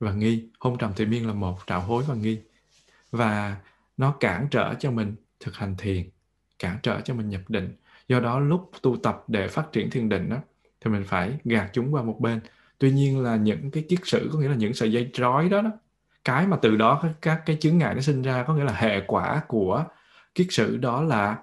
và 0.00 0.12
nghi. 0.12 0.48
Hôn 0.60 0.78
trầm 0.78 0.92
thụy 0.94 1.06
miên 1.06 1.26
là 1.26 1.32
một, 1.32 1.58
trạo 1.66 1.80
hối 1.80 2.04
và 2.08 2.14
nghi. 2.14 2.40
Và 3.10 3.56
nó 3.96 4.16
cản 4.20 4.48
trở 4.50 4.74
cho 4.74 4.90
mình 4.90 5.16
thực 5.40 5.54
hành 5.54 5.74
thiền 5.78 6.10
cản 6.58 6.78
trở 6.82 7.00
cho 7.00 7.14
mình 7.14 7.28
nhập 7.28 7.42
định 7.48 7.76
do 8.08 8.20
đó 8.20 8.38
lúc 8.40 8.70
tu 8.82 8.96
tập 8.96 9.24
để 9.28 9.48
phát 9.48 9.68
triển 9.72 9.90
thiền 9.90 10.08
định 10.08 10.28
đó, 10.28 10.36
thì 10.80 10.90
mình 10.90 11.04
phải 11.06 11.38
gạt 11.44 11.70
chúng 11.72 11.94
qua 11.94 12.02
một 12.02 12.16
bên 12.20 12.40
tuy 12.78 12.92
nhiên 12.92 13.20
là 13.22 13.36
những 13.36 13.70
cái 13.70 13.84
kiết 13.88 14.00
sử 14.04 14.30
có 14.32 14.38
nghĩa 14.38 14.48
là 14.48 14.56
những 14.56 14.74
sợi 14.74 14.92
dây 14.92 15.10
trói 15.12 15.48
đó, 15.48 15.62
đó 15.62 15.70
cái 16.26 16.46
mà 16.46 16.56
từ 16.62 16.76
đó 16.76 17.02
các 17.22 17.42
cái 17.46 17.56
chứng 17.56 17.78
ngại 17.78 17.94
nó 17.94 18.00
sinh 18.00 18.22
ra 18.22 18.44
có 18.46 18.54
nghĩa 18.54 18.64
là 18.64 18.72
hệ 18.72 19.00
quả 19.06 19.42
của 19.48 19.84
kiết 20.34 20.46
sử 20.50 20.76
đó 20.76 21.02
là 21.02 21.38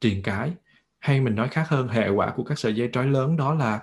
triền 0.00 0.22
cái. 0.22 0.52
Hay 0.98 1.20
mình 1.20 1.34
nói 1.34 1.48
khác 1.48 1.68
hơn 1.68 1.88
hệ 1.88 2.08
quả 2.08 2.32
của 2.36 2.44
các 2.44 2.58
sợi 2.58 2.74
dây 2.74 2.90
trói 2.92 3.06
lớn 3.06 3.36
đó 3.36 3.54
là 3.54 3.80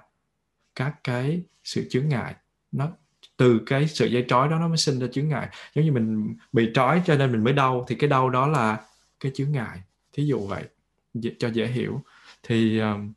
các 0.76 0.96
cái 1.04 1.44
sự 1.64 1.88
chướng 1.90 2.10
ngại. 2.10 2.36
Nó 2.72 2.90
từ 3.38 3.62
cái 3.66 3.88
sợi 3.88 4.12
dây 4.12 4.26
trói 4.28 4.50
đó 4.50 4.60
nó 4.60 4.68
mới 4.68 4.78
sinh 4.78 5.00
ra 5.00 5.08
chướng 5.12 5.28
ngại. 5.28 5.50
Giống 5.76 5.86
như 5.86 5.92
mình 5.92 6.36
bị 6.52 6.72
trói 6.74 7.02
cho 7.06 7.16
nên 7.16 7.32
mình 7.32 7.44
mới 7.44 7.54
đau 7.54 7.86
thì 7.88 7.96
cái 7.96 8.10
đau 8.10 8.30
đó 8.30 8.48
là 8.48 8.78
cái 9.20 9.32
chướng 9.36 9.52
ngại. 9.52 9.82
Thí 10.14 10.26
dụ 10.26 10.48
vậy 10.48 10.64
cho 11.40 11.48
dễ 11.48 11.68
hiểu. 11.68 12.02
Thì 12.44 12.80
um, 12.80 13.14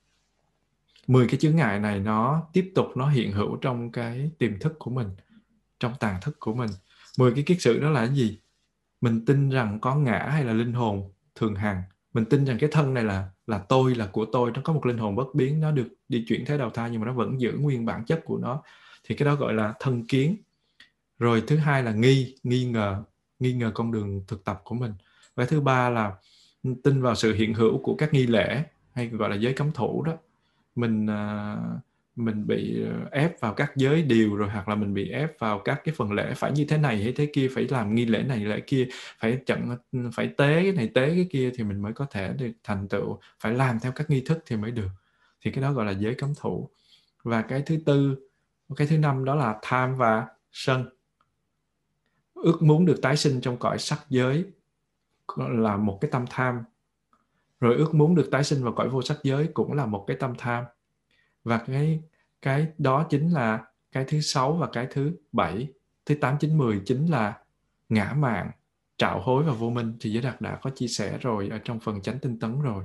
10 1.06 1.28
cái 1.28 1.36
chướng 1.40 1.56
ngại 1.56 1.80
này 1.80 2.00
nó 2.00 2.42
tiếp 2.52 2.72
tục 2.74 2.86
nó 2.96 3.08
hiện 3.08 3.32
hữu 3.32 3.56
trong 3.56 3.92
cái 3.92 4.30
tiềm 4.38 4.58
thức 4.58 4.72
của 4.78 4.90
mình 4.90 5.08
trong 5.80 5.94
tàn 6.00 6.20
thức 6.22 6.36
của 6.40 6.54
mình. 6.54 6.70
10 7.18 7.32
cái 7.34 7.44
kiết 7.44 7.60
sử 7.60 7.80
đó 7.80 7.90
là 7.90 8.06
cái 8.06 8.16
gì? 8.16 8.38
Mình 9.00 9.24
tin 9.24 9.50
rằng 9.50 9.78
có 9.80 9.94
ngã 9.94 10.18
hay 10.32 10.44
là 10.44 10.52
linh 10.52 10.72
hồn 10.72 11.10
thường 11.34 11.54
hằng. 11.54 11.82
Mình 12.14 12.24
tin 12.24 12.44
rằng 12.44 12.58
cái 12.60 12.70
thân 12.72 12.94
này 12.94 13.04
là 13.04 13.28
là 13.46 13.58
tôi 13.58 13.94
là 13.94 14.06
của 14.06 14.24
tôi. 14.24 14.50
Nó 14.54 14.60
có 14.64 14.72
một 14.72 14.86
linh 14.86 14.98
hồn 14.98 15.16
bất 15.16 15.34
biến 15.34 15.60
nó 15.60 15.70
được 15.70 15.88
đi 16.08 16.24
chuyển 16.28 16.44
thế 16.46 16.58
đầu 16.58 16.70
thai 16.70 16.90
nhưng 16.90 17.00
mà 17.00 17.06
nó 17.06 17.12
vẫn 17.12 17.40
giữ 17.40 17.52
nguyên 17.52 17.86
bản 17.86 18.04
chất 18.04 18.20
của 18.24 18.38
nó. 18.38 18.62
Thì 19.04 19.14
cái 19.14 19.26
đó 19.26 19.34
gọi 19.34 19.54
là 19.54 19.74
thân 19.80 20.06
kiến. 20.06 20.36
Rồi 21.18 21.42
thứ 21.46 21.56
hai 21.56 21.82
là 21.82 21.92
nghi 21.92 22.34
nghi 22.42 22.64
ngờ 22.64 23.02
nghi 23.38 23.52
ngờ 23.52 23.70
con 23.74 23.92
đường 23.92 24.24
thực 24.28 24.44
tập 24.44 24.60
của 24.64 24.74
mình. 24.74 24.92
Và 25.34 25.44
thứ 25.44 25.60
ba 25.60 25.90
là 25.90 26.12
tin 26.84 27.02
vào 27.02 27.14
sự 27.14 27.34
hiện 27.34 27.54
hữu 27.54 27.78
của 27.82 27.94
các 27.94 28.14
nghi 28.14 28.26
lễ 28.26 28.64
hay 28.92 29.08
gọi 29.08 29.30
là 29.30 29.36
giới 29.36 29.52
cấm 29.52 29.72
thủ 29.72 30.02
đó. 30.02 30.12
Mình 30.74 31.06
uh, 31.06 31.82
mình 32.16 32.46
bị 32.46 32.84
ờ, 32.84 33.08
ép 33.10 33.40
vào 33.40 33.54
các 33.54 33.72
giới 33.76 34.02
điều 34.02 34.36
rồi 34.36 34.48
hoặc 34.48 34.68
là 34.68 34.74
mình 34.74 34.94
bị 34.94 35.10
ép 35.10 35.38
vào 35.38 35.58
các 35.58 35.80
cái 35.84 35.94
phần 35.98 36.12
lễ 36.12 36.34
phải 36.36 36.52
như 36.52 36.64
thế 36.64 36.78
này 36.78 37.02
hay 37.02 37.12
thế 37.12 37.26
kia, 37.32 37.48
phải 37.54 37.66
làm 37.70 37.94
nghi 37.94 38.06
lễ 38.06 38.22
này 38.22 38.38
lễ 38.38 38.60
kia, 38.60 38.88
phải 39.18 39.38
chận 39.46 39.76
phải 40.14 40.28
tế 40.36 40.62
cái 40.62 40.72
này 40.72 40.90
tế 40.94 41.08
cái 41.08 41.28
kia 41.30 41.50
thì 41.54 41.64
mình 41.64 41.82
mới 41.82 41.92
có 41.92 42.06
thể 42.10 42.32
được 42.38 42.52
thành 42.64 42.88
tựu, 42.88 43.18
phải 43.40 43.52
làm 43.52 43.80
theo 43.80 43.92
các 43.92 44.10
nghi 44.10 44.20
thức 44.20 44.42
thì 44.46 44.56
mới 44.56 44.70
được. 44.70 44.88
Thì 45.40 45.50
cái 45.50 45.62
đó 45.62 45.72
gọi 45.72 45.86
là 45.86 45.92
giới 45.92 46.14
cấm 46.14 46.32
thủ. 46.40 46.70
Và 47.22 47.42
cái 47.42 47.62
thứ 47.66 47.78
tư, 47.86 48.16
cái 48.76 48.86
thứ 48.86 48.98
năm 48.98 49.24
đó 49.24 49.34
là 49.34 49.58
tham 49.62 49.96
và 49.96 50.26
sân. 50.52 50.88
Ước 52.34 52.62
muốn 52.62 52.86
được 52.86 53.02
tái 53.02 53.16
sinh 53.16 53.40
trong 53.40 53.56
cõi 53.56 53.78
sắc 53.78 53.98
giới 54.08 54.44
là 55.36 55.76
một 55.76 55.98
cái 56.00 56.10
tâm 56.10 56.24
tham. 56.30 56.64
Rồi 57.60 57.76
ước 57.76 57.94
muốn 57.94 58.14
được 58.14 58.28
tái 58.30 58.44
sinh 58.44 58.64
vào 58.64 58.72
cõi 58.72 58.88
vô 58.88 59.02
sắc 59.02 59.18
giới 59.22 59.48
cũng 59.54 59.72
là 59.72 59.86
một 59.86 60.04
cái 60.06 60.16
tâm 60.20 60.34
tham 60.38 60.64
và 61.44 61.58
cái 61.58 62.02
cái 62.42 62.66
đó 62.78 63.06
chính 63.10 63.30
là 63.30 63.64
cái 63.92 64.04
thứ 64.08 64.20
sáu 64.20 64.52
và 64.52 64.68
cái 64.72 64.86
thứ 64.90 65.16
bảy. 65.32 65.72
Thứ 66.06 66.14
tám 66.14 66.36
chín 66.40 66.58
mười 66.58 66.82
chính 66.84 67.06
là 67.06 67.38
ngã 67.88 68.14
mạng 68.16 68.50
trạo 68.96 69.20
hối 69.20 69.44
và 69.44 69.52
vô 69.52 69.70
minh. 69.70 69.96
Thì 70.00 70.10
giới 70.10 70.22
đạt 70.22 70.40
đã 70.40 70.58
có 70.62 70.70
chia 70.70 70.88
sẻ 70.88 71.18
rồi 71.20 71.48
ở 71.48 71.58
trong 71.64 71.80
phần 71.80 72.02
chánh 72.02 72.18
tinh 72.18 72.38
tấn 72.38 72.60
rồi. 72.60 72.84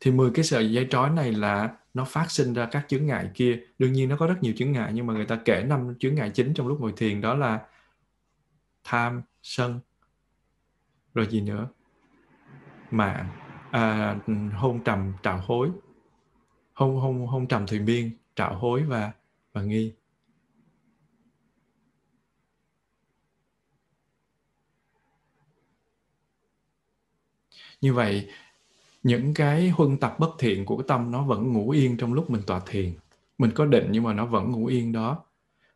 Thì 0.00 0.10
10 0.10 0.30
cái 0.34 0.44
sợi 0.44 0.72
dây 0.72 0.86
trói 0.90 1.10
này 1.10 1.32
là 1.32 1.76
nó 1.94 2.04
phát 2.04 2.30
sinh 2.30 2.52
ra 2.52 2.68
các 2.70 2.84
chướng 2.88 3.06
ngại 3.06 3.30
kia. 3.34 3.60
Đương 3.78 3.92
nhiên 3.92 4.08
nó 4.08 4.16
có 4.16 4.26
rất 4.26 4.34
nhiều 4.40 4.52
chướng 4.56 4.72
ngại 4.72 4.92
nhưng 4.94 5.06
mà 5.06 5.14
người 5.14 5.26
ta 5.26 5.40
kể 5.44 5.64
năm 5.64 5.94
chướng 5.98 6.14
ngại 6.14 6.30
chính 6.34 6.54
trong 6.54 6.66
lúc 6.66 6.80
ngồi 6.80 6.92
thiền. 6.96 7.20
Đó 7.20 7.34
là 7.34 7.66
tham 8.84 9.22
sân 9.42 9.80
rồi 11.14 11.26
gì 11.30 11.40
nữa? 11.40 11.68
Mạng 12.90 13.28
à, 13.70 14.16
hôn 14.54 14.84
trầm 14.84 15.12
trạo 15.22 15.40
hối 15.46 15.70
hôn 16.74 16.96
hôn 16.96 17.26
hôn 17.26 17.46
trầm 17.46 17.66
thuyền 17.66 17.84
biên, 17.84 18.10
trạo 18.36 18.58
hối 18.58 18.82
và 18.82 19.12
và 19.52 19.62
nghi. 19.62 19.92
Như 27.80 27.94
vậy, 27.94 28.28
những 29.02 29.34
cái 29.34 29.68
huân 29.68 29.96
tập 29.96 30.16
bất 30.18 30.30
thiện 30.38 30.64
của 30.64 30.76
cái 30.76 30.84
tâm 30.88 31.10
nó 31.10 31.22
vẫn 31.22 31.52
ngủ 31.52 31.70
yên 31.70 31.96
trong 31.96 32.12
lúc 32.14 32.30
mình 32.30 32.42
tọa 32.46 32.60
thiền. 32.66 32.92
Mình 33.38 33.50
có 33.54 33.66
định 33.66 33.86
nhưng 33.90 34.02
mà 34.02 34.12
nó 34.12 34.26
vẫn 34.26 34.50
ngủ 34.50 34.66
yên 34.66 34.92
đó. 34.92 35.24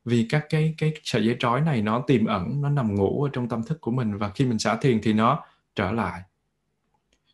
Vì 0.05 0.27
các 0.31 0.47
cái 0.51 0.75
cái 0.79 0.95
sợi 1.05 1.27
dây 1.27 1.37
trói 1.39 1.61
này 1.61 1.83
nó 1.83 2.05
tiềm 2.07 2.27
ẩn, 2.27 2.63
nó 2.63 2.71
nằm 2.71 2.95
ngủ 2.95 3.23
ở 3.25 3.31
trong 3.33 3.49
tâm 3.49 3.63
thức 3.63 3.81
của 3.81 3.91
mình 3.91 4.19
và 4.19 4.31
khi 4.31 4.45
mình 4.47 4.59
xả 4.59 4.77
thiền 4.77 5.01
thì 5.03 5.13
nó 5.13 5.45
trở 5.75 5.93
lại 5.93 6.23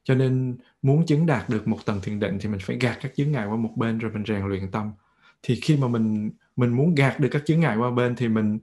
cho 0.04 0.14
nên 0.14 0.56
muốn 0.82 1.06
chứng 1.06 1.26
đạt 1.26 1.48
được 1.48 1.68
một 1.68 1.78
tầng 1.84 2.00
thiền 2.00 2.20
định 2.20 2.38
thì 2.40 2.48
mình 2.48 2.60
phải 2.62 2.76
gạt 2.80 2.98
các 3.02 3.12
chướng 3.16 3.32
ngại 3.32 3.46
qua 3.46 3.56
một 3.56 3.72
bên 3.76 3.98
rồi 3.98 4.12
mình 4.12 4.24
rèn 4.26 4.46
luyện 4.46 4.70
tâm. 4.70 4.92
Thì 5.42 5.60
khi 5.60 5.76
mà 5.76 5.88
mình 5.88 6.30
mình 6.56 6.70
muốn 6.70 6.94
gạt 6.94 7.20
được 7.20 7.28
các 7.32 7.42
chướng 7.46 7.60
ngại 7.60 7.76
qua 7.76 7.90
bên 7.90 8.16
thì 8.16 8.28
mình 8.28 8.58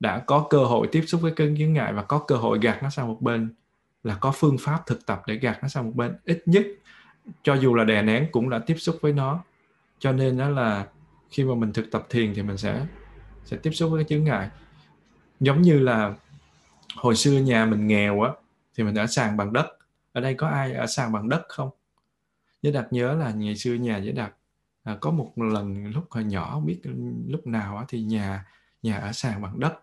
đã 0.00 0.18
có 0.18 0.46
cơ 0.50 0.64
hội 0.64 0.88
tiếp 0.92 1.04
xúc 1.06 1.20
với 1.20 1.32
cơn 1.32 1.56
chướng 1.58 1.72
ngại 1.72 1.92
và 1.92 2.02
có 2.02 2.18
cơ 2.18 2.36
hội 2.36 2.58
gạt 2.62 2.82
nó 2.82 2.90
sang 2.90 3.08
một 3.08 3.22
bên 3.22 3.54
là 4.04 4.16
có 4.20 4.32
phương 4.32 4.56
pháp 4.60 4.86
thực 4.86 5.06
tập 5.06 5.22
để 5.26 5.34
gạt 5.34 5.58
nó 5.62 5.68
sang 5.68 5.84
một 5.84 5.92
bên. 5.94 6.14
Ít 6.24 6.42
nhất, 6.46 6.66
cho 7.42 7.54
dù 7.54 7.74
là 7.74 7.84
đè 7.84 8.02
nén 8.02 8.26
cũng 8.32 8.50
đã 8.50 8.58
tiếp 8.58 8.76
xúc 8.78 8.98
với 9.00 9.12
nó. 9.12 9.44
Cho 9.98 10.12
nên 10.12 10.38
đó 10.38 10.48
là 10.48 10.86
khi 11.30 11.44
mà 11.44 11.54
mình 11.54 11.72
thực 11.72 11.90
tập 11.90 12.06
thiền 12.10 12.34
thì 12.34 12.42
mình 12.42 12.56
sẽ 12.56 12.86
sẽ 13.44 13.56
tiếp 13.56 13.70
xúc 13.70 13.90
với 13.90 14.04
cái 14.04 14.08
chướng 14.08 14.24
ngại. 14.24 14.48
Giống 15.40 15.62
như 15.62 15.78
là 15.78 16.14
hồi 16.96 17.16
xưa 17.16 17.38
nhà 17.38 17.66
mình 17.66 17.86
nghèo 17.86 18.20
á 18.20 18.30
thì 18.76 18.84
mình 18.84 18.94
đã 18.94 19.06
sàn 19.06 19.36
bằng 19.36 19.52
đất 19.52 19.66
ở 20.12 20.20
đây 20.20 20.34
có 20.34 20.48
ai 20.48 20.72
ở 20.72 20.86
sàn 20.86 21.12
bằng 21.12 21.28
đất 21.28 21.42
không? 21.48 21.70
Giới 22.62 22.72
đạt 22.72 22.92
nhớ 22.92 23.14
là 23.14 23.30
ngày 23.30 23.56
xưa 23.56 23.74
nhà 23.74 23.98
giới 23.98 24.12
đạt 24.12 24.34
à, 24.82 24.98
có 25.00 25.10
một 25.10 25.32
lần 25.36 25.86
lúc 25.86 26.04
hồi 26.10 26.24
nhỏ 26.24 26.50
không 26.52 26.66
biết 26.66 26.80
lúc 27.26 27.46
nào 27.46 27.76
á, 27.76 27.84
thì 27.88 28.02
nhà 28.02 28.46
nhà 28.82 28.96
ở 28.96 29.12
sàn 29.12 29.42
bằng 29.42 29.60
đất. 29.60 29.74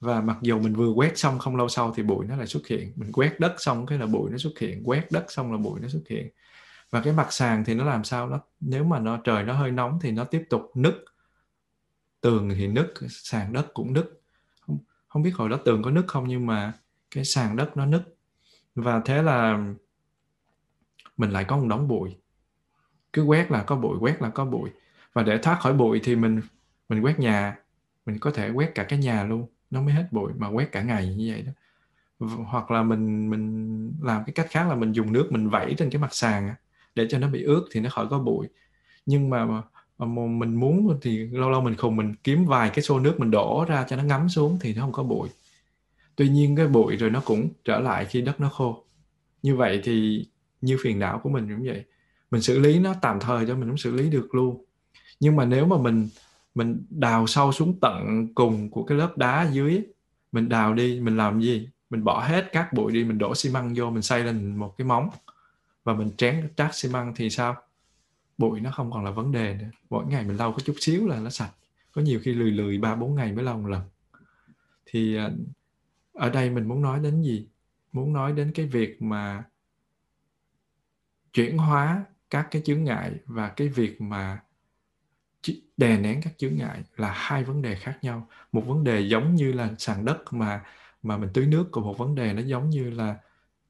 Và 0.00 0.20
mặc 0.20 0.38
dù 0.42 0.58
mình 0.58 0.74
vừa 0.74 0.90
quét 0.90 1.18
xong 1.18 1.38
không 1.38 1.56
lâu 1.56 1.68
sau 1.68 1.92
thì 1.96 2.02
bụi 2.02 2.26
nó 2.26 2.36
lại 2.36 2.46
xuất 2.46 2.66
hiện. 2.66 2.92
Mình 2.96 3.12
quét 3.12 3.40
đất 3.40 3.54
xong 3.58 3.86
cái 3.86 3.98
là 3.98 4.06
bụi 4.06 4.30
nó 4.30 4.38
xuất 4.38 4.58
hiện 4.58 4.82
quét 4.84 5.12
đất 5.12 5.24
xong 5.28 5.52
là 5.52 5.58
bụi 5.58 5.80
nó 5.80 5.88
xuất 5.88 6.02
hiện. 6.08 6.28
Và 6.90 7.00
cái 7.00 7.12
mặt 7.12 7.32
sàn 7.32 7.64
thì 7.64 7.74
nó 7.74 7.84
làm 7.84 8.04
sao 8.04 8.28
nó 8.28 8.40
nếu 8.60 8.84
mà 8.84 8.98
nó 8.98 9.16
trời 9.24 9.44
nó 9.44 9.52
hơi 9.52 9.70
nóng 9.70 9.98
thì 10.02 10.10
nó 10.10 10.24
tiếp 10.24 10.44
tục 10.50 10.70
nứt. 10.74 11.04
Tường 12.20 12.50
thì 12.56 12.66
nứt 12.66 12.94
sàn 13.08 13.52
đất 13.52 13.66
cũng 13.74 13.92
nứt. 13.92 14.20
Không 14.60 14.78
không 15.08 15.22
biết 15.22 15.32
hồi 15.34 15.48
đó 15.48 15.58
tường 15.64 15.82
có 15.82 15.90
nứt 15.90 16.04
không 16.08 16.28
nhưng 16.28 16.46
mà 16.46 16.72
cái 17.10 17.24
sàn 17.24 17.56
đất 17.56 17.76
nó 17.76 17.86
nứt 17.86 18.14
và 18.74 19.00
thế 19.04 19.22
là 19.22 19.58
mình 21.16 21.30
lại 21.30 21.44
có 21.44 21.56
một 21.56 21.66
đống 21.68 21.88
bụi. 21.88 22.16
Cứ 23.12 23.22
quét 23.22 23.50
là 23.50 23.62
có 23.62 23.76
bụi 23.76 23.98
quét 24.00 24.22
là 24.22 24.30
có 24.30 24.44
bụi. 24.44 24.70
Và 25.12 25.22
để 25.22 25.38
thoát 25.38 25.60
khỏi 25.60 25.72
bụi 25.72 26.00
thì 26.04 26.16
mình 26.16 26.40
mình 26.88 27.00
quét 27.04 27.18
nhà. 27.18 27.58
Mình 28.06 28.18
có 28.18 28.30
thể 28.30 28.50
quét 28.50 28.74
cả 28.74 28.84
cái 28.84 28.98
nhà 28.98 29.24
luôn. 29.24 29.46
Nó 29.70 29.82
mới 29.82 29.94
hết 29.94 30.08
bụi 30.12 30.32
mà 30.38 30.48
quét 30.48 30.72
cả 30.72 30.82
ngày 30.82 31.14
như 31.16 31.32
vậy 31.32 31.42
đó. 31.46 31.52
Hoặc 32.44 32.70
là 32.70 32.82
mình 32.82 33.30
mình 33.30 33.92
làm 34.02 34.24
cái 34.26 34.32
cách 34.34 34.46
khác 34.50 34.68
là 34.68 34.74
mình 34.74 34.92
dùng 34.92 35.12
nước 35.12 35.28
mình 35.32 35.48
vẩy 35.50 35.74
trên 35.78 35.90
cái 35.90 36.02
mặt 36.02 36.14
sàn 36.14 36.54
để 36.94 37.06
cho 37.10 37.18
nó 37.18 37.28
bị 37.28 37.42
ướt 37.42 37.68
thì 37.72 37.80
nó 37.80 37.90
khỏi 37.90 38.06
có 38.10 38.18
bụi. 38.18 38.48
Nhưng 39.06 39.30
mà, 39.30 39.62
ờ, 39.98 40.06
mà 40.06 40.26
mình 40.26 40.54
muốn 40.54 40.98
thì 41.02 41.18
lâu 41.18 41.50
lâu 41.50 41.60
mình 41.60 41.76
khùng 41.76 41.96
mình 41.96 42.14
kiếm 42.24 42.46
vài 42.46 42.70
cái 42.74 42.82
xô 42.82 43.00
nước 43.00 43.20
mình 43.20 43.30
đổ 43.30 43.64
ra 43.68 43.84
cho 43.88 43.96
nó 43.96 44.02
ngấm 44.02 44.28
xuống 44.28 44.58
thì 44.60 44.74
nó 44.74 44.82
không 44.82 44.92
có 44.92 45.02
bụi 45.02 45.28
tuy 46.20 46.28
nhiên 46.28 46.56
cái 46.56 46.66
bụi 46.66 46.96
rồi 46.96 47.10
nó 47.10 47.22
cũng 47.24 47.48
trở 47.64 47.80
lại 47.80 48.04
khi 48.04 48.20
đất 48.20 48.40
nó 48.40 48.48
khô. 48.48 48.84
Như 49.42 49.56
vậy 49.56 49.80
thì 49.84 50.26
như 50.60 50.76
phiền 50.82 50.98
não 50.98 51.20
của 51.22 51.30
mình 51.30 51.48
cũng 51.48 51.66
vậy. 51.66 51.84
Mình 52.30 52.42
xử 52.42 52.58
lý 52.58 52.78
nó 52.78 52.94
tạm 53.02 53.20
thời 53.20 53.46
cho 53.46 53.54
mình 53.54 53.68
không 53.68 53.78
xử 53.78 53.92
lý 53.92 54.10
được 54.10 54.34
luôn. 54.34 54.64
Nhưng 55.20 55.36
mà 55.36 55.44
nếu 55.44 55.66
mà 55.66 55.76
mình 55.78 56.08
mình 56.54 56.82
đào 56.90 57.26
sâu 57.26 57.52
xuống 57.52 57.78
tận 57.80 58.28
cùng 58.34 58.70
của 58.70 58.84
cái 58.84 58.98
lớp 58.98 59.18
đá 59.18 59.50
dưới, 59.52 59.82
mình 60.32 60.48
đào 60.48 60.74
đi, 60.74 61.00
mình 61.00 61.16
làm 61.16 61.40
gì? 61.40 61.68
Mình 61.90 62.04
bỏ 62.04 62.24
hết 62.24 62.48
các 62.52 62.72
bụi 62.72 62.92
đi, 62.92 63.04
mình 63.04 63.18
đổ 63.18 63.34
xi 63.34 63.50
măng 63.50 63.74
vô, 63.76 63.90
mình 63.90 64.02
xây 64.02 64.24
lên 64.24 64.56
một 64.56 64.74
cái 64.78 64.86
móng 64.86 65.08
và 65.84 65.94
mình 65.94 66.10
tráng 66.16 66.48
trát 66.56 66.74
xi 66.74 66.88
măng 66.88 67.14
thì 67.16 67.30
sao? 67.30 67.56
Bụi 68.38 68.60
nó 68.60 68.70
không 68.70 68.90
còn 68.90 69.04
là 69.04 69.10
vấn 69.10 69.32
đề 69.32 69.54
nữa. 69.54 69.70
Mỗi 69.90 70.06
ngày 70.06 70.24
mình 70.24 70.36
lau 70.36 70.52
có 70.52 70.58
chút 70.64 70.74
xíu 70.80 71.06
là 71.06 71.20
nó 71.20 71.30
sạch. 71.30 71.50
Có 71.92 72.02
nhiều 72.02 72.20
khi 72.22 72.34
lười 72.34 72.50
lười 72.50 72.78
ba 72.78 72.94
bốn 72.94 73.14
ngày 73.14 73.32
mới 73.32 73.44
lau 73.44 73.58
một 73.58 73.68
lần. 73.68 73.82
Thì 74.86 75.16
à, 75.16 75.30
ở 76.12 76.30
đây 76.30 76.50
mình 76.50 76.68
muốn 76.68 76.82
nói 76.82 77.00
đến 77.00 77.22
gì? 77.22 77.48
Muốn 77.92 78.12
nói 78.12 78.32
đến 78.32 78.52
cái 78.54 78.66
việc 78.66 79.02
mà 79.02 79.44
chuyển 81.32 81.58
hóa 81.58 82.04
các 82.30 82.48
cái 82.50 82.62
chướng 82.64 82.84
ngại 82.84 83.12
và 83.26 83.48
cái 83.48 83.68
việc 83.68 84.00
mà 84.00 84.42
đè 85.76 85.98
nén 85.98 86.20
các 86.22 86.38
chướng 86.38 86.56
ngại 86.56 86.82
là 86.96 87.12
hai 87.16 87.44
vấn 87.44 87.62
đề 87.62 87.74
khác 87.74 87.98
nhau. 88.02 88.28
Một 88.52 88.62
vấn 88.66 88.84
đề 88.84 89.00
giống 89.00 89.34
như 89.34 89.52
là 89.52 89.70
sàn 89.78 90.04
đất 90.04 90.32
mà 90.32 90.64
mà 91.02 91.16
mình 91.16 91.30
tưới 91.34 91.46
nước, 91.46 91.68
còn 91.72 91.84
một 91.84 91.98
vấn 91.98 92.14
đề 92.14 92.32
nó 92.32 92.42
giống 92.42 92.70
như 92.70 92.90
là 92.90 93.16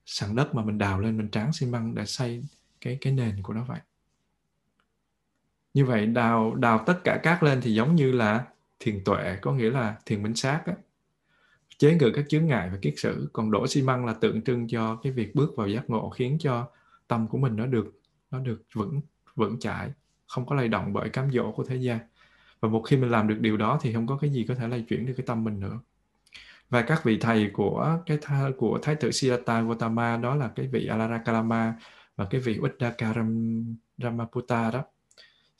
sàn 0.06 0.36
đất 0.36 0.54
mà 0.54 0.64
mình 0.64 0.78
đào 0.78 1.00
lên, 1.00 1.16
mình 1.16 1.30
tráng 1.30 1.52
xi 1.52 1.66
măng 1.66 1.94
để 1.94 2.06
xây 2.06 2.44
cái 2.80 2.98
cái 3.00 3.12
nền 3.12 3.42
của 3.42 3.52
nó 3.52 3.64
vậy. 3.64 3.80
Như 5.74 5.84
vậy, 5.84 6.06
đào 6.06 6.54
đào 6.54 6.84
tất 6.86 7.00
cả 7.04 7.20
cát 7.22 7.42
lên 7.42 7.60
thì 7.60 7.74
giống 7.74 7.96
như 7.96 8.12
là 8.12 8.46
thiền 8.80 9.04
tuệ, 9.04 9.36
có 9.42 9.52
nghĩa 9.52 9.70
là 9.70 9.96
thiền 10.06 10.22
minh 10.22 10.34
sát 10.34 10.62
á 10.66 10.74
chế 11.80 11.94
ngự 11.94 12.10
các 12.14 12.24
chướng 12.28 12.46
ngại 12.46 12.68
và 12.72 12.78
kiết 12.82 12.94
sử. 12.96 13.30
Còn 13.32 13.50
đổ 13.50 13.66
xi 13.66 13.82
măng 13.82 14.06
là 14.06 14.12
tượng 14.12 14.42
trưng 14.42 14.68
cho 14.68 14.96
cái 15.02 15.12
việc 15.12 15.34
bước 15.34 15.56
vào 15.56 15.68
giác 15.68 15.90
ngộ 15.90 16.10
khiến 16.10 16.36
cho 16.40 16.68
tâm 17.08 17.28
của 17.28 17.38
mình 17.38 17.56
nó 17.56 17.66
được 17.66 18.00
nó 18.30 18.38
được 18.38 18.62
vững 18.74 19.00
vững 19.34 19.58
chãi 19.58 19.90
không 20.26 20.46
có 20.46 20.54
lay 20.56 20.68
động 20.68 20.92
bởi 20.92 21.08
cám 21.08 21.30
dỗ 21.30 21.52
của 21.52 21.64
thế 21.64 21.76
gian. 21.76 21.98
Và 22.60 22.68
một 22.68 22.82
khi 22.82 22.96
mình 22.96 23.10
làm 23.10 23.28
được 23.28 23.40
điều 23.40 23.56
đó 23.56 23.78
thì 23.82 23.92
không 23.92 24.06
có 24.06 24.18
cái 24.20 24.30
gì 24.30 24.44
có 24.48 24.54
thể 24.54 24.68
lay 24.68 24.84
chuyển 24.88 25.06
được 25.06 25.12
cái 25.16 25.26
tâm 25.26 25.44
mình 25.44 25.60
nữa. 25.60 25.80
Và 26.70 26.82
các 26.82 27.04
vị 27.04 27.18
thầy 27.20 27.50
của 27.52 27.98
cái 28.06 28.18
tha, 28.22 28.50
của 28.58 28.78
thái 28.82 28.94
tử 28.94 29.10
Siddhartha 29.10 29.60
Gautama 29.60 30.16
đó 30.16 30.34
là 30.34 30.50
cái 30.56 30.66
vị 30.66 30.86
Alarakalama 30.86 31.74
và 32.16 32.26
cái 32.30 32.40
vị 32.40 32.58
Uddakaram 32.60 33.64
Ramaputta 33.98 34.70
đó 34.70 34.84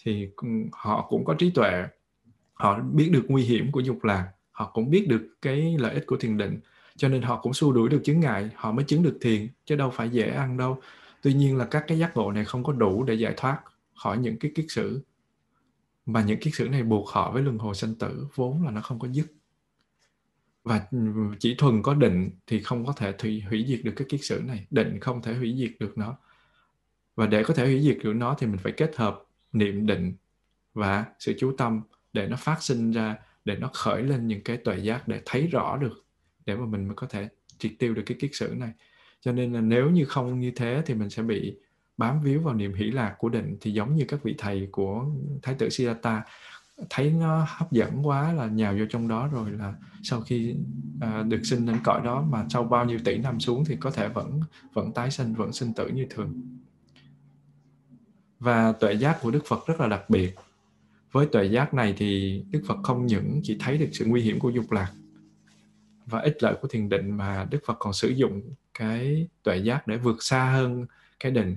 thì 0.04 0.28
họ 0.72 1.06
cũng 1.08 1.24
có 1.24 1.34
trí 1.34 1.50
tuệ. 1.50 1.84
Họ 2.54 2.80
biết 2.80 3.10
được 3.12 3.24
nguy 3.28 3.42
hiểm 3.42 3.72
của 3.72 3.80
dục 3.80 4.04
lạc 4.04 4.32
họ 4.60 4.70
cũng 4.74 4.90
biết 4.90 5.08
được 5.08 5.28
cái 5.42 5.76
lợi 5.78 5.94
ích 5.94 6.06
của 6.06 6.16
thiền 6.16 6.38
định 6.38 6.60
cho 6.96 7.08
nên 7.08 7.22
họ 7.22 7.40
cũng 7.42 7.54
xua 7.54 7.72
đuổi 7.72 7.88
được 7.88 8.00
chứng 8.04 8.20
ngại 8.20 8.50
họ 8.54 8.72
mới 8.72 8.84
chứng 8.84 9.02
được 9.02 9.18
thiền 9.20 9.48
chứ 9.64 9.76
đâu 9.76 9.90
phải 9.90 10.08
dễ 10.10 10.28
ăn 10.30 10.56
đâu. 10.56 10.80
Tuy 11.22 11.34
nhiên 11.34 11.56
là 11.56 11.64
các 11.64 11.84
cái 11.86 11.98
giác 11.98 12.16
ngộ 12.16 12.32
này 12.32 12.44
không 12.44 12.64
có 12.64 12.72
đủ 12.72 13.04
để 13.04 13.14
giải 13.14 13.34
thoát 13.36 13.60
khỏi 13.94 14.18
những 14.18 14.38
cái 14.38 14.50
kiết 14.54 14.66
sử 14.68 15.02
mà 16.06 16.22
những 16.22 16.40
kiết 16.40 16.54
sử 16.54 16.68
này 16.68 16.82
buộc 16.82 17.08
họ 17.08 17.30
với 17.32 17.42
luân 17.42 17.58
hồi 17.58 17.74
sanh 17.74 17.94
tử 17.94 18.26
vốn 18.34 18.64
là 18.64 18.70
nó 18.70 18.80
không 18.80 18.98
có 18.98 19.08
dứt. 19.08 19.26
Và 20.64 20.86
ừ, 20.90 20.98
chỉ 21.38 21.54
thuần 21.58 21.82
có 21.82 21.94
định 21.94 22.30
thì 22.46 22.62
không 22.62 22.86
có 22.86 22.92
thể 22.92 23.14
hủy, 23.22 23.40
hủy 23.40 23.64
diệt 23.68 23.80
được 23.84 23.92
cái 23.96 24.06
kiết 24.08 24.20
sử 24.22 24.42
này. 24.46 24.66
Định 24.70 25.00
không 25.00 25.22
thể 25.22 25.34
hủy 25.34 25.54
diệt 25.58 25.72
được 25.80 25.98
nó. 25.98 26.16
Và 27.14 27.26
để 27.26 27.44
có 27.44 27.54
thể 27.54 27.64
hủy 27.64 27.80
diệt 27.82 27.98
được 28.02 28.12
nó 28.12 28.36
thì 28.38 28.46
mình 28.46 28.58
phải 28.58 28.72
kết 28.72 28.96
hợp 28.96 29.22
niệm 29.52 29.86
định 29.86 30.14
và 30.74 31.04
sự 31.18 31.34
chú 31.38 31.54
tâm 31.58 31.80
để 32.12 32.26
nó 32.26 32.36
phát 32.36 32.62
sinh 32.62 32.90
ra 32.90 33.16
để 33.44 33.56
nó 33.56 33.70
khởi 33.74 34.02
lên 34.02 34.26
những 34.26 34.44
cái 34.44 34.56
tuệ 34.56 34.78
giác 34.78 35.08
để 35.08 35.20
thấy 35.24 35.46
rõ 35.46 35.76
được 35.76 36.04
để 36.46 36.56
mà 36.56 36.66
mình 36.66 36.86
mới 36.86 36.94
có 36.94 37.06
thể 37.06 37.28
triệt 37.58 37.72
tiêu 37.78 37.94
được 37.94 38.02
cái 38.06 38.16
kiết 38.20 38.30
sử 38.32 38.54
này. 38.56 38.72
Cho 39.20 39.32
nên 39.32 39.52
là 39.52 39.60
nếu 39.60 39.90
như 39.90 40.04
không 40.04 40.40
như 40.40 40.50
thế 40.56 40.82
thì 40.86 40.94
mình 40.94 41.10
sẽ 41.10 41.22
bị 41.22 41.56
bám 41.96 42.22
víu 42.22 42.40
vào 42.40 42.54
niềm 42.54 42.74
hỷ 42.74 42.84
lạc 42.84 43.14
của 43.18 43.28
định 43.28 43.56
thì 43.60 43.72
giống 43.72 43.96
như 43.96 44.04
các 44.08 44.22
vị 44.22 44.34
thầy 44.38 44.68
của 44.72 45.06
thái 45.42 45.54
tử 45.54 45.68
Siddhartha 45.68 46.22
thấy 46.90 47.10
nó 47.10 47.46
hấp 47.48 47.72
dẫn 47.72 48.06
quá 48.06 48.32
là 48.32 48.46
nhào 48.46 48.74
vô 48.78 48.84
trong 48.90 49.08
đó 49.08 49.28
rồi 49.32 49.50
là 49.50 49.74
sau 50.02 50.20
khi 50.20 50.56
à, 51.00 51.22
được 51.22 51.40
sinh 51.44 51.66
đến 51.66 51.76
cõi 51.84 52.00
đó 52.04 52.26
mà 52.30 52.46
sau 52.50 52.64
bao 52.64 52.84
nhiêu 52.84 52.98
tỷ 53.04 53.18
năm 53.18 53.40
xuống 53.40 53.64
thì 53.64 53.76
có 53.76 53.90
thể 53.90 54.08
vẫn 54.08 54.40
vẫn 54.72 54.92
tái 54.92 55.10
sinh 55.10 55.34
vẫn 55.34 55.52
sinh 55.52 55.74
tử 55.74 55.88
như 55.88 56.06
thường. 56.10 56.58
Và 58.38 58.72
tuệ 58.72 58.92
giác 58.92 59.18
của 59.22 59.30
Đức 59.30 59.46
Phật 59.46 59.66
rất 59.66 59.80
là 59.80 59.86
đặc 59.86 60.10
biệt 60.10 60.34
với 61.12 61.26
tuệ 61.26 61.44
giác 61.44 61.74
này 61.74 61.94
thì 61.96 62.42
Đức 62.50 62.62
Phật 62.66 62.76
không 62.82 63.06
những 63.06 63.40
chỉ 63.44 63.56
thấy 63.60 63.78
được 63.78 63.88
sự 63.92 64.04
nguy 64.04 64.22
hiểm 64.22 64.38
của 64.38 64.50
dục 64.50 64.72
lạc 64.72 64.92
và 66.06 66.20
ích 66.20 66.42
lợi 66.42 66.54
của 66.60 66.68
thiền 66.68 66.88
định 66.88 67.16
mà 67.16 67.46
Đức 67.50 67.58
Phật 67.66 67.76
còn 67.78 67.92
sử 67.92 68.08
dụng 68.08 68.54
cái 68.74 69.28
tuệ 69.42 69.56
giác 69.56 69.86
để 69.86 69.96
vượt 69.96 70.22
xa 70.22 70.44
hơn 70.44 70.86
cái 71.20 71.32
định. 71.32 71.56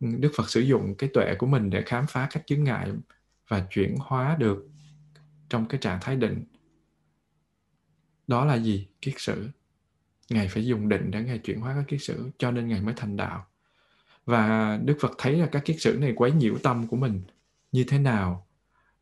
Đức 0.00 0.32
Phật 0.36 0.50
sử 0.50 0.60
dụng 0.60 0.94
cái 0.94 1.10
tuệ 1.14 1.34
của 1.38 1.46
mình 1.46 1.70
để 1.70 1.82
khám 1.82 2.06
phá 2.06 2.28
các 2.30 2.46
chứng 2.46 2.64
ngại 2.64 2.92
và 3.48 3.66
chuyển 3.70 3.96
hóa 3.98 4.36
được 4.38 4.68
trong 5.48 5.66
cái 5.66 5.80
trạng 5.80 5.98
thái 6.00 6.16
định. 6.16 6.44
Đó 8.26 8.44
là 8.44 8.54
gì? 8.54 8.86
Kiết 9.02 9.14
sử. 9.18 9.48
Ngài 10.30 10.48
phải 10.48 10.66
dùng 10.66 10.88
định 10.88 11.10
để 11.10 11.22
ngài 11.22 11.38
chuyển 11.38 11.60
hóa 11.60 11.74
các 11.74 11.84
kiết 11.88 12.02
sử 12.02 12.30
cho 12.38 12.50
nên 12.50 12.68
ngài 12.68 12.80
mới 12.80 12.94
thành 12.96 13.16
đạo. 13.16 13.46
Và 14.26 14.78
đức 14.84 14.96
phật 15.00 15.12
thấy 15.18 15.36
là 15.36 15.46
các 15.46 15.64
kiết 15.64 15.76
sử 15.80 15.98
này 16.00 16.12
quấy 16.16 16.32
nhiễu 16.32 16.58
tâm 16.62 16.86
của 16.86 16.96
mình 16.96 17.22
như 17.72 17.84
thế 17.88 17.98
nào? 17.98 18.47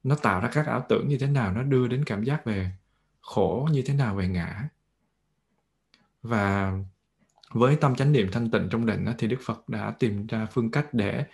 Nó 0.07 0.15
tạo 0.15 0.41
ra 0.41 0.49
các 0.53 0.67
ảo 0.67 0.87
tưởng 0.89 1.09
như 1.09 1.19
thế 1.19 1.27
nào, 1.27 1.53
nó 1.53 1.63
đưa 1.63 1.87
đến 1.87 2.05
cảm 2.05 2.25
giác 2.25 2.45
về 2.45 2.71
khổ 3.21 3.69
như 3.73 3.83
thế 3.87 3.95
nào, 3.95 4.15
về 4.15 4.29
ngã. 4.29 4.69
Và 6.23 6.73
với 7.51 7.77
tâm 7.77 7.95
chánh 7.95 8.13
niệm 8.13 8.29
thanh 8.33 8.51
tịnh 8.51 8.69
trong 8.71 8.87
định 8.87 9.07
thì 9.19 9.29
đức 9.29 9.39
phật 9.45 9.69
đã 9.69 9.91
tìm 9.99 10.27
ra 10.27 10.47
phương 10.53 10.71
cách 10.71 10.87
để 10.93 11.25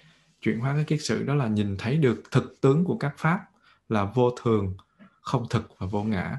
chuyển 0.41 0.59
hóa 0.59 0.75
cái 0.75 0.85
kiết 0.85 1.03
sử, 1.03 1.23
đó 1.23 1.35
là 1.35 1.47
nhìn 1.47 1.77
thấy 1.77 1.97
được 1.97 2.23
thực 2.31 2.61
tướng 2.61 2.85
của 2.85 2.97
các 2.97 3.15
pháp 3.17 3.41
là 3.89 4.05
vô 4.05 4.31
thường, 4.43 4.75
không 5.21 5.47
thực 5.51 5.75
và 5.79 5.87
vô 5.87 6.03
ngã. 6.03 6.39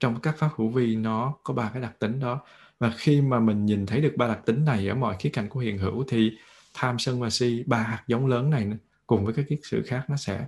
Trong 0.00 0.20
các 0.20 0.38
pháp 0.38 0.50
hữu 0.56 0.68
vi, 0.68 0.96
nó 0.96 1.34
có 1.42 1.54
ba 1.54 1.70
cái 1.72 1.82
đặc 1.82 1.98
tính 1.98 2.20
đó. 2.20 2.40
Và 2.78 2.92
khi 2.96 3.20
mà 3.20 3.40
mình 3.40 3.66
nhìn 3.66 3.86
thấy 3.86 4.00
được 4.00 4.14
ba 4.16 4.28
đặc 4.28 4.40
tính 4.46 4.64
này 4.64 4.88
ở 4.88 4.94
mọi 4.94 5.16
khía 5.18 5.30
cạnh 5.30 5.48
của 5.48 5.60
hiện 5.60 5.78
hữu, 5.78 6.04
thì 6.08 6.38
tham 6.74 6.98
sân 6.98 7.20
và 7.20 7.30
si, 7.30 7.64
ba 7.66 7.78
hạt 7.78 8.04
giống 8.06 8.26
lớn 8.26 8.50
này 8.50 8.70
cùng 9.06 9.24
với 9.24 9.34
các 9.34 9.46
kiết 9.48 9.58
sử 9.62 9.82
khác 9.86 10.04
nó 10.08 10.16
sẽ 10.16 10.46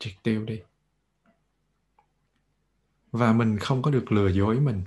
triệt 0.00 0.12
tiêu 0.22 0.44
đi. 0.44 0.60
Và 3.12 3.32
mình 3.32 3.58
không 3.58 3.82
có 3.82 3.90
được 3.90 4.12
lừa 4.12 4.28
dối 4.28 4.60
mình. 4.60 4.82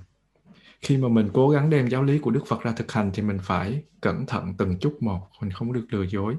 Khi 0.80 0.96
mà 0.96 1.08
mình 1.08 1.30
cố 1.34 1.50
gắng 1.50 1.70
đem 1.70 1.88
giáo 1.88 2.02
lý 2.02 2.18
của 2.18 2.30
đức 2.30 2.46
phật 2.46 2.62
ra 2.62 2.72
thực 2.72 2.92
hành 2.92 3.10
thì 3.14 3.22
mình 3.22 3.38
phải 3.42 3.82
cẩn 4.00 4.26
thận 4.26 4.54
từng 4.58 4.78
chút 4.78 4.96
một 5.00 5.28
mình 5.40 5.50
không 5.50 5.72
được 5.72 5.86
lừa 5.90 6.02
dối. 6.02 6.36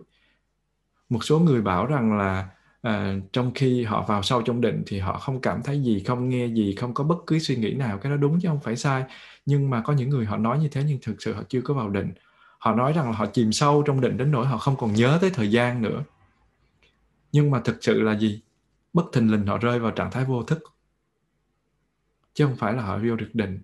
Một 1.09 1.23
số 1.23 1.39
người 1.39 1.61
bảo 1.61 1.85
rằng 1.85 2.17
là 2.17 2.49
à, 2.81 3.15
trong 3.33 3.51
khi 3.55 3.83
họ 3.83 4.05
vào 4.07 4.23
sâu 4.23 4.41
trong 4.41 4.61
định 4.61 4.83
thì 4.87 4.99
họ 4.99 5.19
không 5.19 5.41
cảm 5.41 5.61
thấy 5.63 5.83
gì 5.83 6.03
không 6.03 6.29
nghe 6.29 6.47
gì 6.47 6.75
không 6.75 6.93
có 6.93 7.03
bất 7.03 7.17
cứ 7.27 7.39
suy 7.39 7.55
nghĩ 7.55 7.73
nào 7.73 7.97
cái 7.97 8.11
đó 8.11 8.17
đúng 8.17 8.39
chứ 8.39 8.47
không 8.47 8.59
phải 8.59 8.75
sai. 8.75 9.03
Nhưng 9.45 9.69
mà 9.69 9.81
có 9.81 9.93
những 9.93 10.09
người 10.09 10.25
họ 10.25 10.37
nói 10.37 10.59
như 10.59 10.67
thế 10.67 10.83
nhưng 10.87 10.99
thực 11.01 11.21
sự 11.21 11.33
họ 11.33 11.43
chưa 11.49 11.61
có 11.61 11.73
vào 11.73 11.89
định. 11.89 12.13
Họ 12.59 12.75
nói 12.75 12.93
rằng 12.93 13.05
là 13.05 13.17
họ 13.17 13.25
chìm 13.25 13.51
sâu 13.51 13.83
trong 13.85 14.01
định 14.01 14.17
đến 14.17 14.31
nỗi 14.31 14.45
họ 14.45 14.57
không 14.57 14.75
còn 14.77 14.93
nhớ 14.93 15.17
tới 15.21 15.29
thời 15.29 15.51
gian 15.51 15.81
nữa. 15.81 16.03
Nhưng 17.31 17.51
mà 17.51 17.59
thực 17.59 17.77
sự 17.81 18.01
là 18.01 18.17
gì? 18.17 18.41
Bất 18.95 19.05
thình 19.13 19.31
lình 19.31 19.45
họ 19.45 19.57
rơi 19.57 19.79
vào 19.79 19.91
trạng 19.91 20.11
thái 20.11 20.25
vô 20.25 20.43
thức. 20.43 20.63
Chứ 22.33 22.45
không 22.45 22.55
phải 22.55 22.73
là 22.73 22.83
họ 22.83 22.97
vô 22.97 23.15
được 23.15 23.29
định. 23.33 23.61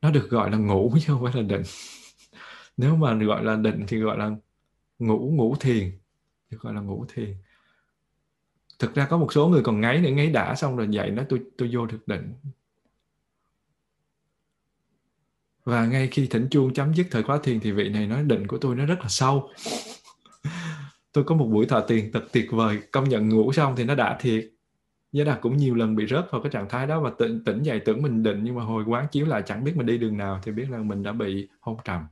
Nó 0.00 0.10
được 0.10 0.30
gọi 0.30 0.50
là 0.50 0.58
ngủ 0.58 0.92
chứ 0.94 1.04
không 1.06 1.24
phải 1.24 1.42
là 1.42 1.42
định. 1.42 1.62
Nếu 2.76 2.96
mà 2.96 3.14
gọi 3.14 3.44
là 3.44 3.56
định 3.56 3.84
thì 3.88 3.98
gọi 3.98 4.18
là 4.18 4.30
ngủ 4.98 5.30
ngủ 5.34 5.56
thiền. 5.60 5.98
Được 6.50 6.58
gọi 6.60 6.74
là 6.74 6.80
ngủ 6.80 7.06
thiền. 7.08 7.34
Thực 8.78 8.94
ra 8.94 9.06
có 9.10 9.18
một 9.18 9.32
số 9.32 9.48
người 9.48 9.62
còn 9.62 9.80
ngáy 9.80 10.00
nữa, 10.00 10.10
ngáy 10.10 10.30
đã 10.30 10.54
xong 10.54 10.76
rồi 10.76 10.88
dậy 10.90 11.10
nói 11.10 11.26
tôi 11.28 11.42
tôi 11.58 11.70
vô 11.72 11.86
thực 11.86 12.08
định. 12.08 12.34
Và 15.64 15.86
ngay 15.86 16.08
khi 16.08 16.26
thỉnh 16.26 16.48
chuông 16.50 16.74
chấm 16.74 16.94
dứt 16.94 17.06
thời 17.10 17.22
khóa 17.22 17.38
thiền 17.42 17.60
thì 17.60 17.72
vị 17.72 17.88
này 17.88 18.06
nói 18.06 18.22
định 18.22 18.46
của 18.46 18.58
tôi 18.58 18.76
nó 18.76 18.86
rất 18.86 18.98
là 19.00 19.08
sâu 19.08 19.50
tôi 21.16 21.24
có 21.24 21.34
một 21.34 21.46
buổi 21.46 21.66
thọ 21.66 21.80
tiền 21.80 22.10
thật 22.12 22.24
tuyệt 22.32 22.46
vời 22.50 22.78
công 22.92 23.08
nhận 23.08 23.28
ngủ 23.28 23.52
xong 23.52 23.76
thì 23.76 23.84
nó 23.84 23.94
đã 23.94 24.16
thiệt 24.20 24.50
Giá 25.12 25.24
Đạt 25.24 25.38
cũng 25.40 25.56
nhiều 25.56 25.74
lần 25.74 25.96
bị 25.96 26.06
rớt 26.06 26.30
vào 26.30 26.42
cái 26.42 26.52
trạng 26.52 26.68
thái 26.68 26.86
đó 26.86 27.00
và 27.00 27.10
tỉnh, 27.18 27.44
tỉnh 27.44 27.62
dậy 27.62 27.80
tưởng 27.84 28.02
mình 28.02 28.22
định 28.22 28.40
nhưng 28.44 28.54
mà 28.54 28.64
hồi 28.64 28.84
quán 28.86 29.06
chiếu 29.12 29.26
lại 29.26 29.42
chẳng 29.46 29.64
biết 29.64 29.76
mình 29.76 29.86
đi 29.86 29.98
đường 29.98 30.16
nào 30.16 30.40
thì 30.42 30.52
biết 30.52 30.70
là 30.70 30.78
mình 30.78 31.02
đã 31.02 31.12
bị 31.12 31.48
hôn 31.60 31.76
trầm. 31.84 32.06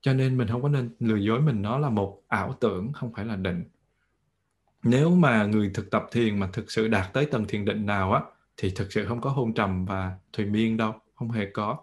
Cho 0.00 0.14
nên 0.14 0.38
mình 0.38 0.48
không 0.48 0.62
có 0.62 0.68
nên 0.68 0.90
lừa 1.00 1.16
dối 1.16 1.40
mình 1.40 1.62
nó 1.62 1.78
là 1.78 1.90
một 1.90 2.22
ảo 2.28 2.52
tưởng 2.60 2.92
không 2.92 3.12
phải 3.12 3.24
là 3.24 3.36
định. 3.36 3.64
Nếu 4.82 5.10
mà 5.10 5.44
người 5.44 5.70
thực 5.74 5.90
tập 5.90 6.06
thiền 6.12 6.40
mà 6.40 6.48
thực 6.52 6.70
sự 6.70 6.88
đạt 6.88 7.12
tới 7.12 7.26
tầng 7.26 7.44
thiền 7.48 7.64
định 7.64 7.86
nào 7.86 8.12
á 8.12 8.20
thì 8.56 8.70
thực 8.70 8.92
sự 8.92 9.06
không 9.06 9.20
có 9.20 9.30
hôn 9.30 9.54
trầm 9.54 9.84
và 9.84 10.18
thùy 10.32 10.46
miên 10.46 10.76
đâu, 10.76 10.94
không 11.14 11.30
hề 11.30 11.50
có. 11.50 11.78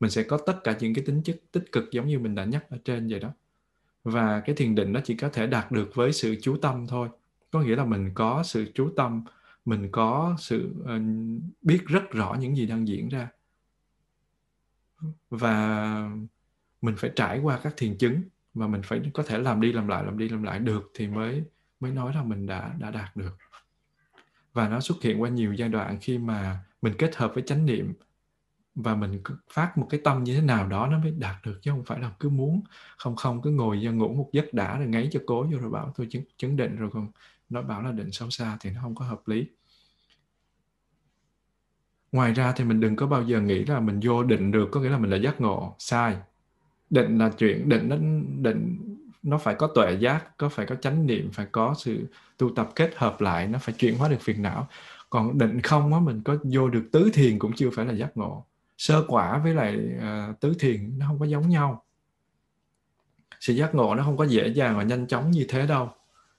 Mình 0.00 0.10
sẽ 0.10 0.22
có 0.22 0.38
tất 0.46 0.64
cả 0.64 0.76
những 0.80 0.94
cái 0.94 1.04
tính 1.06 1.22
chất 1.22 1.40
tích 1.52 1.72
cực 1.72 1.84
giống 1.90 2.06
như 2.06 2.18
mình 2.18 2.34
đã 2.34 2.44
nhắc 2.44 2.64
ở 2.70 2.78
trên 2.84 3.08
vậy 3.08 3.20
đó. 3.20 3.32
Và 4.04 4.40
cái 4.40 4.54
thiền 4.56 4.74
định 4.74 4.92
nó 4.92 5.00
chỉ 5.04 5.16
có 5.16 5.28
thể 5.28 5.46
đạt 5.46 5.72
được 5.72 5.90
với 5.94 6.12
sự 6.12 6.36
chú 6.42 6.56
tâm 6.56 6.86
thôi. 6.86 7.08
Có 7.50 7.60
nghĩa 7.60 7.76
là 7.76 7.84
mình 7.84 8.10
có 8.14 8.42
sự 8.42 8.72
chú 8.74 8.92
tâm 8.96 9.24
mình 9.64 9.88
có 9.92 10.36
sự 10.38 10.74
uh, 10.80 11.02
biết 11.62 11.82
rất 11.86 12.10
rõ 12.10 12.36
những 12.40 12.56
gì 12.56 12.66
đang 12.66 12.88
diễn 12.88 13.08
ra. 13.08 13.28
Và 15.30 16.10
mình 16.82 16.94
phải 16.98 17.10
trải 17.16 17.38
qua 17.38 17.60
các 17.62 17.74
thiền 17.76 17.98
chứng 17.98 18.22
và 18.54 18.66
mình 18.66 18.82
phải 18.84 19.00
có 19.14 19.22
thể 19.22 19.38
làm 19.38 19.60
đi 19.60 19.72
làm 19.72 19.88
lại 19.88 20.04
làm 20.04 20.18
đi 20.18 20.28
làm 20.28 20.42
lại 20.42 20.58
được 20.58 20.90
thì 20.94 21.08
mới 21.08 21.44
mới 21.80 21.90
nói 21.90 22.14
là 22.14 22.22
mình 22.22 22.46
đã 22.46 22.74
đã 22.78 22.90
đạt 22.90 23.16
được. 23.16 23.36
Và 24.52 24.68
nó 24.68 24.80
xuất 24.80 25.02
hiện 25.02 25.22
qua 25.22 25.28
nhiều 25.28 25.52
giai 25.52 25.68
đoạn 25.68 25.98
khi 26.00 26.18
mà 26.18 26.64
mình 26.82 26.94
kết 26.98 27.16
hợp 27.16 27.32
với 27.34 27.42
chánh 27.46 27.66
niệm 27.66 27.92
và 28.74 28.94
mình 28.94 29.22
phát 29.52 29.78
một 29.78 29.86
cái 29.90 30.00
tâm 30.04 30.24
như 30.24 30.34
thế 30.34 30.42
nào 30.42 30.68
đó 30.68 30.86
nó 30.86 30.98
mới 30.98 31.10
đạt 31.10 31.36
được 31.44 31.58
chứ 31.62 31.70
không 31.70 31.84
phải 31.84 32.00
là 32.00 32.12
cứ 32.20 32.28
muốn. 32.28 32.62
Không 32.98 33.16
không 33.16 33.42
cứ 33.42 33.50
ngồi 33.50 33.80
ra 33.82 33.90
ngủ 33.90 34.14
một 34.14 34.28
giấc 34.32 34.54
đã 34.54 34.78
rồi 34.78 34.86
ngáy 34.86 35.08
cho 35.12 35.20
cố 35.26 35.42
vô 35.42 35.58
rồi 35.58 35.70
bảo 35.70 35.92
tôi 35.96 36.06
chứng, 36.10 36.24
chứng 36.36 36.56
định 36.56 36.76
rồi 36.76 36.90
còn 36.92 37.08
nó 37.48 37.62
bảo 37.62 37.82
là 37.82 37.92
định 37.92 38.12
sâu 38.12 38.30
xa 38.30 38.56
thì 38.60 38.70
nó 38.70 38.80
không 38.82 38.94
có 38.94 39.04
hợp 39.04 39.28
lý. 39.28 39.46
Ngoài 42.12 42.32
ra 42.32 42.52
thì 42.52 42.64
mình 42.64 42.80
đừng 42.80 42.96
có 42.96 43.06
bao 43.06 43.22
giờ 43.22 43.40
nghĩ 43.40 43.64
là 43.64 43.80
mình 43.80 44.00
vô 44.02 44.22
định 44.24 44.50
được 44.50 44.68
có 44.72 44.80
nghĩa 44.80 44.88
là 44.88 44.98
mình 44.98 45.10
là 45.10 45.16
giác 45.16 45.40
ngộ. 45.40 45.76
Sai. 45.78 46.16
Định 46.90 47.18
là 47.18 47.30
chuyện 47.38 47.68
định 47.68 47.88
nó 47.88 47.96
định 48.50 48.78
nó 49.22 49.38
phải 49.38 49.54
có 49.54 49.66
tuệ 49.66 49.92
giác 50.00 50.38
có 50.38 50.48
phải 50.48 50.66
có 50.66 50.74
chánh 50.74 51.06
niệm 51.06 51.30
phải 51.32 51.46
có 51.52 51.74
sự 51.78 52.06
tu 52.38 52.54
tập 52.54 52.68
kết 52.76 52.90
hợp 52.96 53.20
lại 53.20 53.48
nó 53.48 53.58
phải 53.58 53.74
chuyển 53.78 53.98
hóa 53.98 54.08
được 54.08 54.20
phiền 54.20 54.42
não. 54.42 54.68
Còn 55.10 55.38
định 55.38 55.60
không 55.60 55.94
á 55.94 56.00
mình 56.00 56.22
có 56.24 56.36
vô 56.42 56.68
được 56.68 56.88
tứ 56.92 57.10
thiền 57.14 57.38
cũng 57.38 57.52
chưa 57.52 57.70
phải 57.70 57.86
là 57.86 57.92
giác 57.92 58.16
ngộ 58.16 58.46
sơ 58.82 59.04
quả 59.08 59.38
với 59.38 59.54
lại 59.54 59.78
uh, 59.96 60.40
tứ 60.40 60.54
thiền 60.58 60.98
nó 60.98 61.06
không 61.06 61.18
có 61.18 61.26
giống 61.26 61.48
nhau. 61.48 61.84
Sự 63.40 63.52
giác 63.52 63.74
ngộ 63.74 63.94
nó 63.94 64.04
không 64.04 64.16
có 64.16 64.24
dễ 64.24 64.48
dàng 64.48 64.76
và 64.76 64.82
nhanh 64.82 65.06
chóng 65.06 65.30
như 65.30 65.46
thế 65.48 65.66
đâu. 65.66 65.90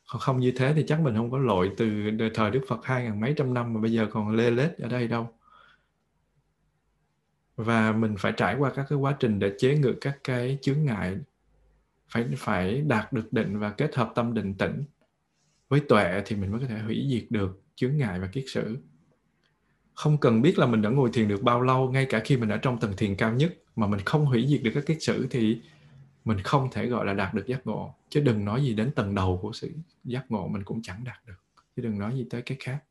Không 0.05 0.39
như 0.39 0.53
thế 0.55 0.73
thì 0.75 0.83
chắc 0.87 0.99
mình 0.99 1.15
không 1.15 1.31
có 1.31 1.37
lội 1.37 1.71
từ 1.77 1.87
thời 2.33 2.51
Đức 2.51 2.61
Phật 2.67 2.85
hai 2.85 3.03
ngàn 3.03 3.19
mấy 3.19 3.33
trăm 3.37 3.53
năm 3.53 3.73
mà 3.73 3.81
bây 3.81 3.91
giờ 3.91 4.07
còn 4.11 4.35
lê 4.35 4.51
lết 4.51 4.77
ở 4.77 4.87
đây 4.87 5.07
đâu. 5.07 5.29
Và 7.55 7.91
mình 7.91 8.15
phải 8.19 8.33
trải 8.37 8.55
qua 8.55 8.71
các 8.75 8.85
cái 8.89 8.97
quá 8.97 9.15
trình 9.19 9.39
để 9.39 9.53
chế 9.57 9.77
ngự 9.77 9.93
các 10.01 10.17
cái 10.23 10.57
chướng 10.61 10.85
ngại 10.85 11.17
phải 12.07 12.25
phải 12.37 12.81
đạt 12.81 13.13
được 13.13 13.33
định 13.33 13.59
và 13.59 13.71
kết 13.71 13.95
hợp 13.95 14.11
tâm 14.15 14.33
định 14.33 14.53
tĩnh. 14.53 14.83
Với 15.69 15.79
tuệ 15.79 16.21
thì 16.25 16.35
mình 16.35 16.51
mới 16.51 16.61
có 16.61 16.67
thể 16.67 16.79
hủy 16.79 17.07
diệt 17.11 17.25
được 17.29 17.61
chướng 17.75 17.97
ngại 17.97 18.19
và 18.19 18.27
kiết 18.27 18.43
sử 18.47 18.77
không 19.95 20.17
cần 20.17 20.41
biết 20.41 20.59
là 20.59 20.65
mình 20.65 20.81
đã 20.81 20.89
ngồi 20.89 21.09
thiền 21.13 21.27
được 21.27 21.43
bao 21.43 21.61
lâu 21.61 21.91
ngay 21.91 22.05
cả 22.05 22.21
khi 22.25 22.37
mình 22.37 22.49
ở 22.49 22.57
trong 22.57 22.79
tầng 22.79 22.93
thiền 22.97 23.15
cao 23.15 23.33
nhất 23.33 23.53
mà 23.75 23.87
mình 23.87 23.99
không 24.05 24.25
hủy 24.25 24.47
diệt 24.47 24.63
được 24.63 24.71
các 24.73 24.85
kiết 24.85 24.97
sử 25.01 25.27
thì 25.29 25.61
mình 26.25 26.39
không 26.43 26.69
thể 26.71 26.87
gọi 26.87 27.05
là 27.05 27.13
đạt 27.13 27.33
được 27.33 27.47
giác 27.47 27.67
ngộ. 27.67 27.95
Chứ 28.09 28.21
đừng 28.21 28.45
nói 28.45 28.63
gì 28.63 28.73
đến 28.73 28.91
tầng 28.95 29.15
đầu 29.15 29.39
của 29.41 29.53
sự 29.53 29.71
giác 30.03 30.25
ngộ 30.29 30.47
mình 30.47 30.63
cũng 30.63 30.81
chẳng 30.81 31.03
đạt 31.03 31.17
được. 31.27 31.63
Chứ 31.75 31.81
đừng 31.81 31.99
nói 31.99 32.15
gì 32.15 32.25
tới 32.29 32.41
cái 32.41 32.57
khác. 32.61 32.83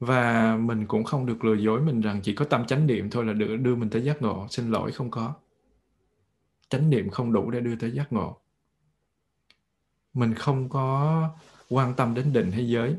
Và 0.00 0.56
mình 0.56 0.86
cũng 0.86 1.04
không 1.04 1.26
được 1.26 1.44
lừa 1.44 1.54
dối 1.54 1.80
mình 1.80 2.00
rằng 2.00 2.20
chỉ 2.22 2.34
có 2.34 2.44
tâm 2.44 2.66
chánh 2.66 2.86
niệm 2.86 3.10
thôi 3.10 3.24
là 3.24 3.32
đưa, 3.32 3.56
đưa 3.56 3.74
mình 3.74 3.90
tới 3.90 4.02
giác 4.02 4.22
ngộ. 4.22 4.46
Xin 4.50 4.70
lỗi 4.70 4.92
không 4.92 5.10
có. 5.10 5.34
Chánh 6.68 6.90
niệm 6.90 7.10
không 7.10 7.32
đủ 7.32 7.50
để 7.50 7.60
đưa 7.60 7.76
tới 7.76 7.90
giác 7.90 8.12
ngộ. 8.12 8.40
Mình 10.14 10.34
không 10.34 10.68
có 10.68 11.28
quan 11.68 11.94
tâm 11.94 12.14
đến 12.14 12.32
định 12.32 12.52
hay 12.52 12.68
giới 12.68 12.96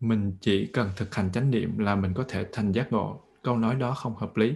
mình 0.00 0.36
chỉ 0.40 0.66
cần 0.66 0.90
thực 0.96 1.14
hành 1.14 1.32
chánh 1.32 1.50
niệm 1.50 1.78
là 1.78 1.94
mình 1.94 2.14
có 2.14 2.24
thể 2.28 2.46
thành 2.52 2.72
giác 2.72 2.92
ngộ. 2.92 3.20
Câu 3.42 3.56
nói 3.58 3.74
đó 3.74 3.94
không 3.94 4.16
hợp 4.16 4.36
lý. 4.36 4.54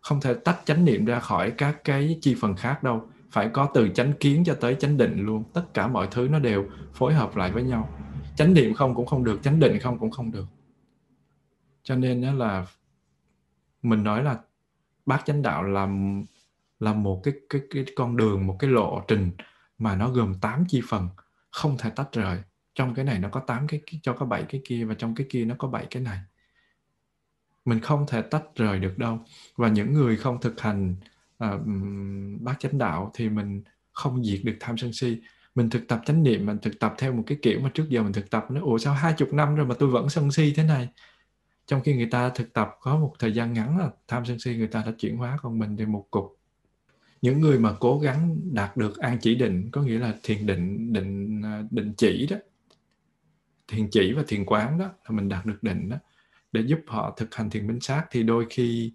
Không 0.00 0.20
thể 0.20 0.34
tách 0.34 0.60
chánh 0.64 0.84
niệm 0.84 1.04
ra 1.04 1.20
khỏi 1.20 1.50
các 1.50 1.84
cái 1.84 2.18
chi 2.22 2.36
phần 2.40 2.56
khác 2.56 2.82
đâu. 2.82 3.08
Phải 3.30 3.50
có 3.52 3.70
từ 3.74 3.88
chánh 3.88 4.12
kiến 4.20 4.44
cho 4.44 4.54
tới 4.54 4.74
chánh 4.74 4.96
định 4.96 5.26
luôn. 5.26 5.44
Tất 5.54 5.74
cả 5.74 5.88
mọi 5.88 6.08
thứ 6.10 6.28
nó 6.28 6.38
đều 6.38 6.66
phối 6.94 7.14
hợp 7.14 7.36
lại 7.36 7.52
với 7.52 7.62
nhau. 7.62 7.88
Chánh 8.36 8.54
niệm 8.54 8.74
không 8.74 8.94
cũng 8.94 9.06
không 9.06 9.24
được, 9.24 9.42
chánh 9.42 9.60
định 9.60 9.78
không 9.78 9.98
cũng 9.98 10.10
không 10.10 10.32
được. 10.32 10.46
Cho 11.82 11.96
nên 11.96 12.22
đó 12.22 12.32
là 12.32 12.66
mình 13.82 14.04
nói 14.04 14.24
là 14.24 14.38
bác 15.06 15.24
chánh 15.24 15.42
đạo 15.42 15.62
là 15.62 15.88
là 16.80 16.92
một 16.92 17.20
cái 17.24 17.34
cái 17.48 17.60
cái 17.70 17.84
con 17.96 18.16
đường, 18.16 18.46
một 18.46 18.56
cái 18.58 18.70
lộ 18.70 19.02
trình 19.08 19.30
mà 19.78 19.96
nó 19.96 20.10
gồm 20.10 20.34
8 20.40 20.64
chi 20.68 20.82
phần, 20.88 21.08
không 21.50 21.76
thể 21.78 21.90
tách 21.90 22.12
rời 22.12 22.42
trong 22.78 22.94
cái 22.94 23.04
này 23.04 23.18
nó 23.18 23.28
có 23.28 23.40
8 23.40 23.66
cái 23.66 23.80
cho 24.02 24.12
có 24.12 24.26
7 24.26 24.44
cái 24.48 24.60
kia 24.64 24.84
và 24.84 24.94
trong 24.94 25.14
cái 25.14 25.26
kia 25.30 25.44
nó 25.44 25.54
có 25.58 25.68
7 25.68 25.86
cái 25.90 26.02
này. 26.02 26.18
Mình 27.64 27.80
không 27.80 28.06
thể 28.08 28.22
tách 28.22 28.42
rời 28.54 28.78
được 28.78 28.98
đâu. 28.98 29.18
Và 29.56 29.68
những 29.68 29.94
người 29.94 30.16
không 30.16 30.40
thực 30.40 30.60
hành 30.60 30.94
uh, 31.44 31.60
bát 32.40 32.54
chánh 32.58 32.78
đạo 32.78 33.10
thì 33.14 33.28
mình 33.28 33.62
không 33.92 34.24
diệt 34.24 34.40
được 34.44 34.56
tham 34.60 34.78
sân 34.78 34.92
si. 34.92 35.16
Mình 35.54 35.70
thực 35.70 35.88
tập 35.88 36.00
chánh 36.06 36.22
niệm 36.22 36.46
mình 36.46 36.58
thực 36.62 36.78
tập 36.80 36.94
theo 36.98 37.12
một 37.12 37.22
cái 37.26 37.38
kiểu 37.42 37.60
mà 37.60 37.70
trước 37.74 37.88
giờ 37.88 38.02
mình 38.02 38.12
thực 38.12 38.30
tập 38.30 38.46
nó 38.50 38.60
ủa 38.60 38.78
sao 38.78 38.94
hai 38.94 39.12
chục 39.12 39.32
năm 39.32 39.54
rồi 39.54 39.66
mà 39.66 39.74
tôi 39.78 39.88
vẫn 39.88 40.08
sân 40.08 40.30
si 40.30 40.52
thế 40.56 40.64
này? 40.64 40.88
Trong 41.66 41.80
khi 41.82 41.94
người 41.94 42.08
ta 42.10 42.28
thực 42.28 42.52
tập 42.52 42.70
có 42.80 42.96
một 42.96 43.14
thời 43.18 43.32
gian 43.32 43.52
ngắn 43.52 43.78
là 43.78 43.90
tham 44.08 44.24
sân 44.24 44.38
si 44.38 44.54
người 44.56 44.68
ta 44.68 44.82
đã 44.86 44.92
chuyển 44.98 45.16
hóa 45.16 45.38
còn 45.42 45.58
mình 45.58 45.76
thì 45.76 45.86
một 45.86 46.06
cục. 46.10 46.38
Những 47.22 47.40
người 47.40 47.58
mà 47.58 47.74
cố 47.80 47.98
gắng 47.98 48.40
đạt 48.52 48.76
được 48.76 48.98
an 48.98 49.18
chỉ 49.20 49.34
định 49.34 49.70
có 49.70 49.82
nghĩa 49.82 49.98
là 49.98 50.14
thiền 50.22 50.46
định 50.46 50.92
định 50.92 51.42
ờ, 51.42 51.64
định 51.70 51.94
chỉ 51.96 52.26
đó 52.30 52.36
thiền 53.68 53.88
chỉ 53.90 54.12
và 54.12 54.22
thiền 54.28 54.44
quán 54.44 54.78
đó 54.78 54.84
là 54.84 55.10
mình 55.10 55.28
đạt 55.28 55.46
được 55.46 55.62
định 55.62 55.88
đó 55.88 55.96
để 56.52 56.60
giúp 56.60 56.80
họ 56.86 57.14
thực 57.16 57.34
hành 57.34 57.50
thiền 57.50 57.66
minh 57.66 57.80
sát 57.80 58.04
thì 58.10 58.22
đôi 58.22 58.46
khi 58.50 58.92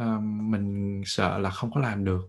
uh, 0.00 0.22
mình 0.22 1.02
sợ 1.06 1.38
là 1.38 1.50
không 1.50 1.70
có 1.72 1.80
làm 1.80 2.04
được. 2.04 2.28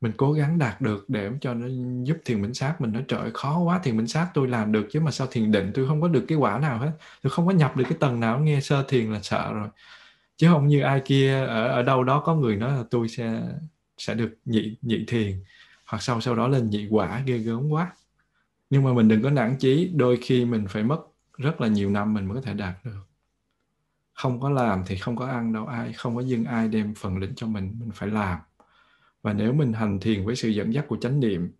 Mình 0.00 0.12
cố 0.16 0.32
gắng 0.32 0.58
đạt 0.58 0.80
được 0.80 1.04
để 1.08 1.30
cho 1.40 1.54
nó 1.54 1.66
giúp 2.04 2.18
thiền 2.24 2.42
minh 2.42 2.54
sát 2.54 2.80
mình 2.80 2.92
nó 2.92 3.00
trời 3.08 3.30
khó 3.34 3.58
quá 3.58 3.78
thiền 3.78 3.96
minh 3.96 4.06
sát 4.06 4.30
tôi 4.34 4.48
làm 4.48 4.72
được 4.72 4.86
chứ 4.90 5.00
mà 5.00 5.10
sao 5.10 5.26
thiền 5.30 5.52
định 5.52 5.70
tôi 5.74 5.88
không 5.88 6.00
có 6.00 6.08
được 6.08 6.24
cái 6.28 6.38
quả 6.38 6.58
nào 6.58 6.78
hết. 6.78 6.92
Tôi 7.22 7.30
không 7.30 7.46
có 7.46 7.52
nhập 7.52 7.76
được 7.76 7.84
cái 7.88 7.98
tầng 8.00 8.20
nào 8.20 8.40
nghe 8.40 8.60
sơ 8.60 8.84
thiền 8.88 9.12
là 9.12 9.20
sợ 9.22 9.52
rồi. 9.52 9.68
Chứ 10.36 10.48
không 10.48 10.66
như 10.66 10.80
ai 10.80 11.02
kia 11.04 11.44
ở 11.44 11.68
ở 11.68 11.82
đâu 11.82 12.04
đó 12.04 12.22
có 12.24 12.34
người 12.34 12.56
nói 12.56 12.72
là 12.72 12.84
tôi 12.90 13.08
sẽ 13.08 13.42
sẽ 13.98 14.14
được 14.14 14.34
nhị 14.44 14.76
nhị 14.82 15.04
thiền 15.08 15.42
hoặc 15.86 16.02
sau 16.02 16.20
sau 16.20 16.34
đó 16.34 16.48
lên 16.48 16.70
nhị 16.70 16.88
quả 16.90 17.22
ghê 17.26 17.38
gớm 17.38 17.68
quá 17.68 17.92
nhưng 18.70 18.84
mà 18.84 18.92
mình 18.92 19.08
đừng 19.08 19.22
có 19.22 19.30
nản 19.30 19.56
chí, 19.58 19.90
đôi 19.94 20.18
khi 20.22 20.44
mình 20.44 20.66
phải 20.68 20.82
mất 20.82 21.00
rất 21.38 21.60
là 21.60 21.68
nhiều 21.68 21.90
năm 21.90 22.14
mình 22.14 22.26
mới 22.26 22.34
có 22.34 22.40
thể 22.40 22.54
đạt 22.54 22.74
được. 22.84 23.00
Không 24.14 24.40
có 24.40 24.50
làm 24.50 24.82
thì 24.86 24.96
không 24.96 25.16
có 25.16 25.26
ăn 25.26 25.52
đâu 25.52 25.66
ai, 25.66 25.92
không 25.92 26.16
có 26.16 26.20
dưng 26.22 26.44
ai 26.44 26.68
đem 26.68 26.94
phần 26.94 27.18
lĩnh 27.18 27.32
cho 27.36 27.46
mình 27.46 27.76
mình 27.80 27.90
phải 27.94 28.08
làm. 28.08 28.38
Và 29.22 29.32
nếu 29.32 29.52
mình 29.52 29.72
hành 29.72 30.00
thiền 30.00 30.24
với 30.24 30.36
sự 30.36 30.48
dẫn 30.48 30.74
dắt 30.74 30.84
của 30.88 30.96
chánh 30.96 31.20
niệm, 31.20 31.52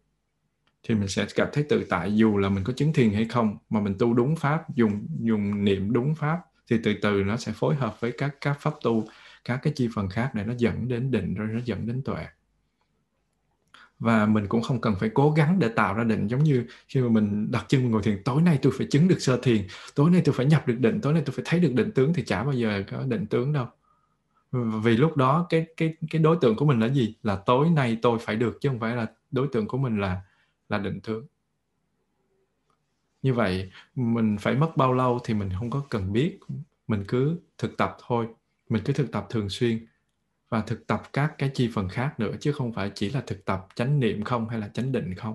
thì 0.82 0.94
mình 0.94 1.08
sẽ 1.08 1.26
cảm 1.34 1.48
thấy 1.52 1.64
tự 1.68 1.86
tại, 1.90 2.16
dù 2.16 2.36
là 2.38 2.48
mình 2.48 2.64
có 2.64 2.72
chứng 2.72 2.92
thiền 2.92 3.12
hay 3.12 3.24
không, 3.24 3.58
mà 3.70 3.80
mình 3.80 3.94
tu 3.98 4.14
đúng 4.14 4.36
pháp, 4.36 4.76
dùng 4.76 5.06
dùng 5.20 5.64
niệm 5.64 5.92
đúng 5.92 6.14
pháp, 6.14 6.40
thì 6.70 6.76
từ 6.84 6.94
từ 7.02 7.22
nó 7.24 7.36
sẽ 7.36 7.52
phối 7.52 7.74
hợp 7.74 8.00
với 8.00 8.12
các 8.18 8.36
các 8.40 8.60
pháp 8.60 8.74
tu, 8.82 9.04
các 9.44 9.60
cái 9.62 9.72
chi 9.76 9.88
phần 9.94 10.08
khác 10.08 10.30
để 10.34 10.44
nó 10.44 10.54
dẫn 10.58 10.88
đến 10.88 11.10
định, 11.10 11.34
rồi 11.34 11.48
nó 11.52 11.60
dẫn 11.64 11.86
đến 11.86 12.02
tuệ 12.04 12.26
và 14.00 14.26
mình 14.26 14.46
cũng 14.48 14.62
không 14.62 14.80
cần 14.80 14.94
phải 15.00 15.10
cố 15.14 15.30
gắng 15.30 15.58
để 15.58 15.68
tạo 15.68 15.94
ra 15.94 16.04
định, 16.04 16.26
giống 16.26 16.44
như 16.44 16.64
khi 16.88 17.00
mà 17.00 17.08
mình 17.08 17.50
đặt 17.50 17.64
chân 17.68 17.90
ngồi 17.90 18.02
thiền, 18.02 18.22
tối 18.24 18.42
nay 18.42 18.58
tôi 18.62 18.72
phải 18.78 18.86
chứng 18.90 19.08
được 19.08 19.18
sơ 19.18 19.40
thiền, 19.42 19.66
tối 19.94 20.10
nay 20.10 20.22
tôi 20.24 20.34
phải 20.34 20.46
nhập 20.46 20.68
được 20.68 20.78
định, 20.78 21.00
tối 21.00 21.12
nay 21.12 21.22
tôi 21.26 21.34
phải 21.34 21.44
thấy 21.48 21.60
được 21.60 21.72
định 21.74 21.90
tướng, 21.92 22.14
thì 22.14 22.24
chả 22.24 22.44
bao 22.44 22.52
giờ 22.52 22.82
có 22.90 23.02
định 23.02 23.26
tướng 23.26 23.52
đâu. 23.52 23.66
Vì 24.82 24.96
lúc 24.96 25.16
đó 25.16 25.46
cái 25.48 25.66
cái 25.76 25.94
cái 26.10 26.22
đối 26.22 26.36
tượng 26.40 26.56
của 26.56 26.64
mình 26.64 26.80
là 26.80 26.88
gì? 26.88 27.14
Là 27.22 27.36
tối 27.36 27.70
nay 27.70 27.98
tôi 28.02 28.18
phải 28.20 28.36
được, 28.36 28.58
chứ 28.60 28.68
không 28.68 28.80
phải 28.80 28.96
là 28.96 29.06
đối 29.30 29.48
tượng 29.52 29.68
của 29.68 29.78
mình 29.78 30.00
là 30.00 30.20
là 30.68 30.78
định 30.78 31.00
tướng. 31.00 31.26
Như 33.22 33.34
vậy, 33.34 33.70
mình 33.94 34.36
phải 34.40 34.54
mất 34.54 34.76
bao 34.76 34.92
lâu 34.92 35.20
thì 35.24 35.34
mình 35.34 35.50
không 35.58 35.70
có 35.70 35.82
cần 35.90 36.12
biết. 36.12 36.38
Mình 36.88 37.04
cứ 37.08 37.38
thực 37.58 37.76
tập 37.76 37.96
thôi. 38.06 38.26
Mình 38.68 38.82
cứ 38.84 38.92
thực 38.92 39.12
tập 39.12 39.26
thường 39.30 39.48
xuyên 39.48 39.86
và 40.50 40.60
thực 40.60 40.86
tập 40.86 41.02
các 41.12 41.34
cái 41.38 41.50
chi 41.54 41.70
phần 41.74 41.88
khác 41.88 42.20
nữa, 42.20 42.32
chứ 42.40 42.52
không 42.52 42.72
phải 42.72 42.90
chỉ 42.94 43.10
là 43.10 43.20
thực 43.26 43.44
tập 43.44 43.66
chánh 43.74 44.00
niệm 44.00 44.24
không 44.24 44.48
hay 44.48 44.58
là 44.58 44.68
chánh 44.68 44.92
định 44.92 45.14
không. 45.14 45.34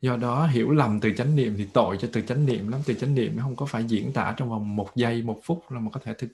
Do 0.00 0.16
đó 0.16 0.46
hiểu 0.46 0.70
lầm 0.70 1.00
từ 1.00 1.12
chánh 1.16 1.36
niệm 1.36 1.54
thì 1.56 1.68
tội 1.72 1.98
cho 2.00 2.08
từ 2.12 2.20
chánh 2.20 2.46
niệm 2.46 2.68
lắm, 2.68 2.80
từ 2.86 2.94
chánh 2.94 3.14
niệm 3.14 3.36
nó 3.36 3.42
không 3.42 3.56
có 3.56 3.66
phải 3.66 3.84
diễn 3.84 4.12
tả 4.12 4.34
trong 4.36 4.50
vòng 4.50 4.76
một 4.76 4.88
giây, 4.94 5.22
một 5.22 5.40
phút 5.44 5.64
là 5.70 5.80
mà 5.80 5.90
có 5.90 6.00
thể 6.04 6.14
thực, 6.14 6.28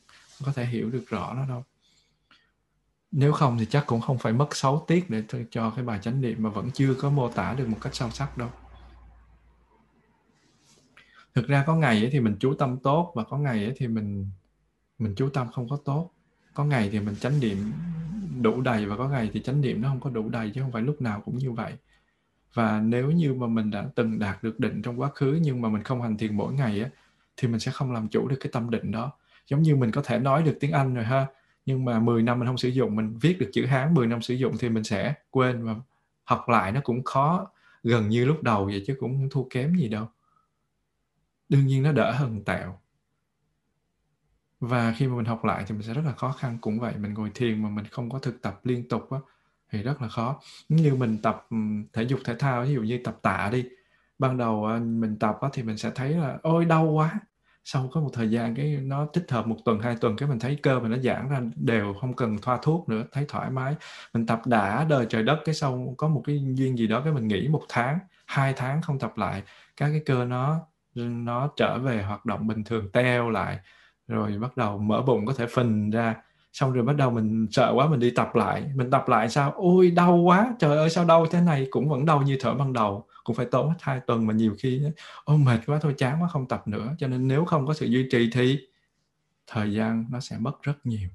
có 0.45 0.53
thể 0.53 0.65
hiểu 0.65 0.91
được 0.91 1.05
rõ 1.09 1.35
nó 1.35 1.47
đâu. 1.47 1.65
Nếu 3.11 3.33
không 3.33 3.59
thì 3.59 3.67
chắc 3.71 3.87
cũng 3.87 4.01
không 4.01 4.19
phải 4.19 4.33
mất 4.33 4.57
6 4.57 4.85
tiết 4.89 5.11
để 5.11 5.23
cho 5.51 5.71
cái 5.71 5.85
bài 5.85 5.99
chánh 6.03 6.21
niệm 6.21 6.43
mà 6.43 6.51
vẫn 6.51 6.71
chưa 6.71 6.95
có 6.95 7.11
mô 7.11 7.29
tả 7.29 7.55
được 7.55 7.69
một 7.69 7.79
cách 7.81 7.95
sâu 7.95 8.11
sắc 8.11 8.39
đâu. 8.39 8.49
Thực 11.35 11.49
ra 11.49 11.65
có 11.67 11.75
ngày 11.75 12.09
thì 12.13 12.21
mình 12.21 12.37
chú 12.41 12.55
tâm 12.55 12.79
tốt 12.79 13.13
và 13.15 13.25
có 13.25 13.39
ngày 13.39 13.73
thì 13.77 13.89
mình 13.89 14.31
mình 14.99 15.15
chú 15.17 15.29
tâm 15.29 15.53
không 15.53 15.69
có 15.69 15.79
tốt 15.85 16.12
có 16.55 16.65
ngày 16.65 16.89
thì 16.93 17.01
mình 17.01 17.15
chánh 17.17 17.41
niệm 17.41 17.73
đủ 18.41 18.61
đầy 18.61 18.87
và 18.87 18.97
có 18.97 19.09
ngày 19.09 19.31
thì 19.33 19.43
chánh 19.43 19.61
niệm 19.61 19.83
nó 19.83 19.89
không 19.89 20.01
có 20.01 20.11
đủ 20.11 20.29
đầy 20.29 20.51
chứ 20.55 20.61
không 20.63 20.73
phải 20.73 20.83
lúc 20.83 21.03
nào 21.03 21.21
cũng 21.21 21.39
như 21.39 21.53
vậy. 21.53 21.73
Và 22.55 22.81
nếu 22.81 23.11
như 23.11 23.35
mà 23.35 23.47
mình 23.47 23.71
đã 23.71 23.87
từng 23.95 24.19
đạt 24.19 24.43
được 24.43 24.61
định 24.61 24.83
trong 24.83 25.01
quá 25.01 25.11
khứ 25.15 25.39
nhưng 25.43 25.61
mà 25.61 25.69
mình 25.69 25.83
không 25.83 26.03
hành 26.03 26.17
thiền 26.17 26.37
mỗi 26.37 26.53
ngày 26.53 26.81
á, 26.81 26.91
thì 27.37 27.49
mình 27.49 27.61
sẽ 27.61 27.73
không 27.73 27.93
làm 27.93 28.09
chủ 28.09 28.29
được 28.29 28.37
cái 28.41 28.53
tâm 28.53 28.71
định 28.71 28.91
đó. 28.91 29.13
Giống 29.49 29.63
như 29.63 29.77
mình 29.77 29.91
có 29.91 30.03
thể 30.05 30.19
nói 30.19 30.43
được 30.43 30.57
tiếng 30.61 30.73
Anh 30.73 30.95
rồi 30.95 31.05
ha, 31.05 31.27
nhưng 31.67 31.85
mà 31.85 32.01
10 32.01 32.23
năm 32.23 32.39
mình 32.39 32.47
không 32.47 32.59
sử 32.59 32.69
dụng, 32.69 32.97
mình 32.97 33.19
viết 33.21 33.39
được 33.39 33.51
chữ 33.53 33.67
Hán 33.67 33.95
10 33.95 34.07
năm 34.07 34.23
sử 34.23 34.35
dụng 34.35 34.57
thì 34.59 34.69
mình 34.69 34.85
sẽ 34.85 35.15
quên 35.31 35.65
và 35.65 35.75
học 36.25 36.49
lại 36.49 36.73
nó 36.73 36.81
cũng 36.85 37.05
khó, 37.05 37.51
gần 37.83 38.09
như 38.09 38.25
lúc 38.25 38.43
đầu 38.43 38.65
vậy 38.65 38.85
chứ 38.87 38.97
cũng 39.01 39.29
thua 39.31 39.45
kém 39.51 39.75
gì 39.75 39.89
đâu. 39.89 40.09
Đương 41.49 41.67
nhiên 41.67 41.83
nó 41.83 41.93
đỡ 41.93 42.13
hơn 42.13 42.45
tẹo 42.45 42.79
và 44.63 44.95
khi 44.97 45.07
mà 45.07 45.17
mình 45.17 45.25
học 45.25 45.45
lại 45.45 45.65
thì 45.67 45.75
mình 45.75 45.83
sẽ 45.83 45.95
rất 45.95 46.03
là 46.05 46.13
khó 46.13 46.33
khăn. 46.33 46.59
Cũng 46.61 46.81
vậy 46.81 46.95
mình 46.99 47.15
ngồi 47.15 47.31
thiền 47.35 47.63
mà 47.63 47.69
mình 47.69 47.85
không 47.91 48.11
có 48.11 48.19
thực 48.19 48.43
tập 48.43 48.61
liên 48.65 48.89
tục 48.89 49.11
á, 49.11 49.19
thì 49.71 49.83
rất 49.83 50.03
là 50.03 50.09
khó. 50.09 50.41
Như 50.69 50.95
mình 50.95 51.19
tập 51.23 51.47
thể 51.93 52.03
dục 52.03 52.21
thể 52.25 52.35
thao 52.39 52.63
ví 52.65 52.75
dụ 52.75 52.83
như 52.83 53.01
tập 53.05 53.19
tạ 53.23 53.49
đi. 53.53 53.65
Ban 54.19 54.39
đầu 54.39 54.67
à, 54.67 54.79
mình 54.79 55.19
tập 55.19 55.39
á, 55.41 55.49
thì 55.53 55.63
mình 55.63 55.79
sẽ 55.79 55.91
thấy 55.95 56.11
là 56.11 56.39
ôi 56.43 56.65
đau 56.65 56.85
quá. 56.85 57.11
Sau 57.65 57.91
có 57.93 58.01
một 58.01 58.11
thời 58.13 58.31
gian 58.31 58.55
cái 58.55 58.79
nó 58.83 59.07
tích 59.07 59.31
hợp 59.31 59.47
một 59.47 59.57
tuần 59.65 59.81
hai 59.81 59.97
tuần 59.97 60.17
cái 60.17 60.29
mình 60.29 60.39
thấy 60.39 60.59
cơ 60.63 60.81
mình 60.81 60.91
nó 60.91 60.99
giãn 60.99 61.29
ra 61.29 61.41
đều 61.57 61.95
không 62.01 62.15
cần 62.15 62.39
thoa 62.43 62.59
thuốc 62.63 62.89
nữa 62.89 63.05
thấy 63.13 63.25
thoải 63.29 63.51
mái. 63.51 63.75
Mình 64.15 64.27
tập 64.27 64.41
đã 64.47 64.85
đời 64.85 65.07
trời 65.09 65.23
đất 65.23 65.39
cái 65.45 65.55
sau 65.55 65.95
có 65.99 66.09
một 66.09 66.23
cái 66.27 66.43
duyên 66.55 66.79
gì 66.79 66.87
đó 66.87 67.01
cái 67.05 67.13
mình 67.13 67.29
nghỉ 67.29 67.49
một 67.49 67.63
tháng 67.69 67.99
hai 68.27 68.53
tháng 68.57 68.83
không 68.83 68.99
tập 68.99 69.13
lại 69.17 69.43
các 69.77 69.89
cái 69.89 70.03
cơ 70.07 70.25
nó 70.25 70.61
nó 70.95 71.51
trở 71.57 71.79
về 71.79 72.03
hoạt 72.03 72.27
động 72.27 72.47
bình 72.47 72.65
thường 72.65 72.91
teo 72.93 73.31
lại 73.31 73.59
rồi 74.09 74.39
bắt 74.39 74.57
đầu 74.57 74.79
mở 74.79 75.03
bụng 75.03 75.27
có 75.27 75.33
thể 75.33 75.47
phình 75.47 75.91
ra. 75.91 76.17
Xong 76.53 76.73
rồi 76.73 76.85
bắt 76.85 76.97
đầu 76.97 77.11
mình 77.11 77.47
sợ 77.51 77.73
quá 77.75 77.89
mình 77.89 78.01
đi 78.01 78.11
tập 78.11 78.35
lại. 78.35 78.71
Mình 78.75 78.91
tập 78.91 79.05
lại 79.09 79.29
sao? 79.29 79.53
Ôi 79.57 79.91
đau 79.91 80.17
quá. 80.17 80.55
Trời 80.59 80.77
ơi 80.77 80.91
sao 80.91 81.05
đau 81.05 81.27
thế 81.27 81.41
này? 81.41 81.67
Cũng 81.71 81.89
vẫn 81.89 82.07
đau 82.07 82.23
như 82.23 82.37
thở 82.41 82.55
ban 82.55 82.73
đầu. 82.73 83.07
Cũng 83.25 83.37
phải 83.37 83.47
tốn 83.47 83.69
hết 83.69 83.77
hai 83.81 84.01
tuần 84.07 84.27
mà 84.27 84.35
nhiều 84.35 84.55
khi 84.59 84.83
ôi 85.25 85.39
mệt 85.39 85.61
quá 85.67 85.79
thôi 85.83 85.95
chán 85.99 86.23
quá 86.23 86.29
không 86.29 86.49
tập 86.49 86.69
nữa. 86.69 86.95
Cho 86.99 87.09
nên 87.09 87.29
nếu 87.29 87.45
không 87.45 87.67
có 87.67 87.75
sự 87.75 87.87
duy 87.87 88.09
trì 88.11 88.31
thì 88.33 88.59
thời 89.47 89.73
gian 89.73 90.07
nó 90.11 90.21
sẽ 90.21 90.39
mất 90.39 90.63
rất 90.63 90.87
nhiều. 90.87 91.09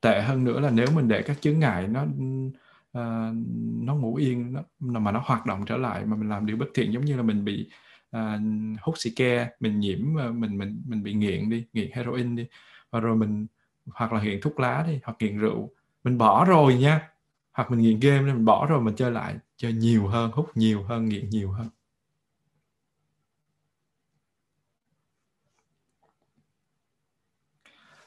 Tệ 0.00 0.22
hơn 0.22 0.44
nữa 0.44 0.60
là 0.60 0.70
nếu 0.70 0.86
mình 0.94 1.08
để 1.08 1.22
các 1.22 1.40
chướng 1.40 1.58
ngại 1.58 1.88
nó 1.88 2.02
uh, 2.02 3.34
nó 3.82 3.94
ngủ 3.94 4.14
yên 4.14 4.52
nó, 4.80 5.00
mà 5.00 5.12
nó 5.12 5.22
hoạt 5.24 5.46
động 5.46 5.64
trở 5.66 5.76
lại 5.76 6.04
mà 6.04 6.16
mình 6.16 6.28
làm 6.28 6.46
điều 6.46 6.56
bất 6.56 6.66
thiện 6.74 6.92
giống 6.92 7.04
như 7.04 7.16
là 7.16 7.22
mình 7.22 7.44
bị 7.44 7.70
à, 8.10 8.40
hút 8.82 8.94
xì 8.98 9.10
ke 9.16 9.50
mình 9.60 9.80
nhiễm 9.80 10.14
ờ, 10.16 10.32
mình 10.32 10.58
mình 10.58 10.82
mình 10.86 11.02
bị 11.02 11.14
nghiện 11.14 11.50
đi 11.50 11.64
nghiện 11.72 11.90
heroin 11.92 12.36
đi. 12.36 12.46
Và 12.90 13.00
rồi 13.00 13.16
mình 13.16 13.46
hoặc 13.86 14.12
là 14.12 14.22
nghiện 14.22 14.40
thuốc 14.42 14.60
lá 14.60 14.84
đi 14.88 15.00
hoặc 15.04 15.16
nghiện 15.20 15.38
rượu. 15.38 15.70
Mình 16.04 16.18
bỏ 16.18 16.44
rồi 16.44 16.74
nha. 16.74 17.08
Hoặc 17.52 17.70
mình 17.70 17.80
nghiện 17.80 18.00
game 18.00 18.22
nên 18.26 18.34
mình 18.36 18.44
bỏ 18.44 18.66
rồi 18.66 18.80
mình 18.82 18.94
chơi 18.96 19.10
lại 19.10 19.36
chơi 19.56 19.72
nhiều 19.72 20.06
hơn 20.08 20.30
hút 20.34 20.50
nhiều 20.56 20.82
hơn 20.82 21.08
nghiện 21.08 21.30
nhiều 21.30 21.50
hơn. 21.52 21.68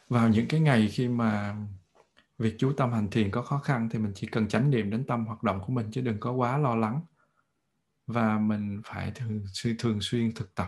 Vào 0.10 0.30
những 0.30 0.48
cái 0.48 0.60
ngày 0.60 0.88
khi 0.92 1.08
mà 1.08 1.56
việc 2.40 2.56
chú 2.60 2.74
tâm 2.78 2.94
hành 2.94 3.10
thiền 3.12 3.32
có 3.32 3.42
khó 3.42 3.58
khăn 3.60 3.90
thì 3.92 4.00
mình 4.00 4.12
chỉ 4.16 4.28
cần 4.28 4.48
chánh 4.48 4.72
niệm 4.72 4.90
đến 4.92 5.06
tâm 5.08 5.26
hoạt 5.26 5.44
động 5.44 5.62
của 5.68 5.74
mình 5.74 5.88
chứ 5.92 6.02
đừng 6.02 6.20
có 6.20 6.32
quá 6.32 6.58
lo 6.58 6.76
lắng 6.76 7.02
và 8.08 8.40
mình 8.40 8.82
phải 8.86 9.12
thường 9.16 9.44
thường 9.80 10.02
xuyên 10.02 10.32
thực 10.36 10.56
tập. 10.56 10.68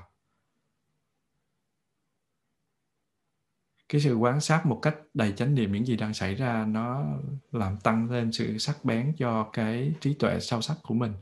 Cái 3.89 4.01
sự 4.01 4.15
quan 4.15 4.41
sát 4.41 4.65
một 4.65 4.79
cách 4.81 4.95
đầy 5.13 5.31
chánh 5.31 5.55
niệm 5.55 5.71
những 5.71 5.85
gì 5.85 5.95
đang 5.97 6.13
xảy 6.13 6.35
ra 6.35 6.65
nó 6.65 7.05
làm 7.51 7.77
tăng 7.77 8.11
lên 8.11 8.31
sự 8.31 8.57
sắc 8.57 8.85
bén 8.85 9.13
cho 9.17 9.49
cái 9.53 9.93
trí 10.01 10.13
tuệ 10.13 10.39
sâu 10.39 10.61
sắc 10.61 10.77
của 10.83 10.93
mình 10.93 11.13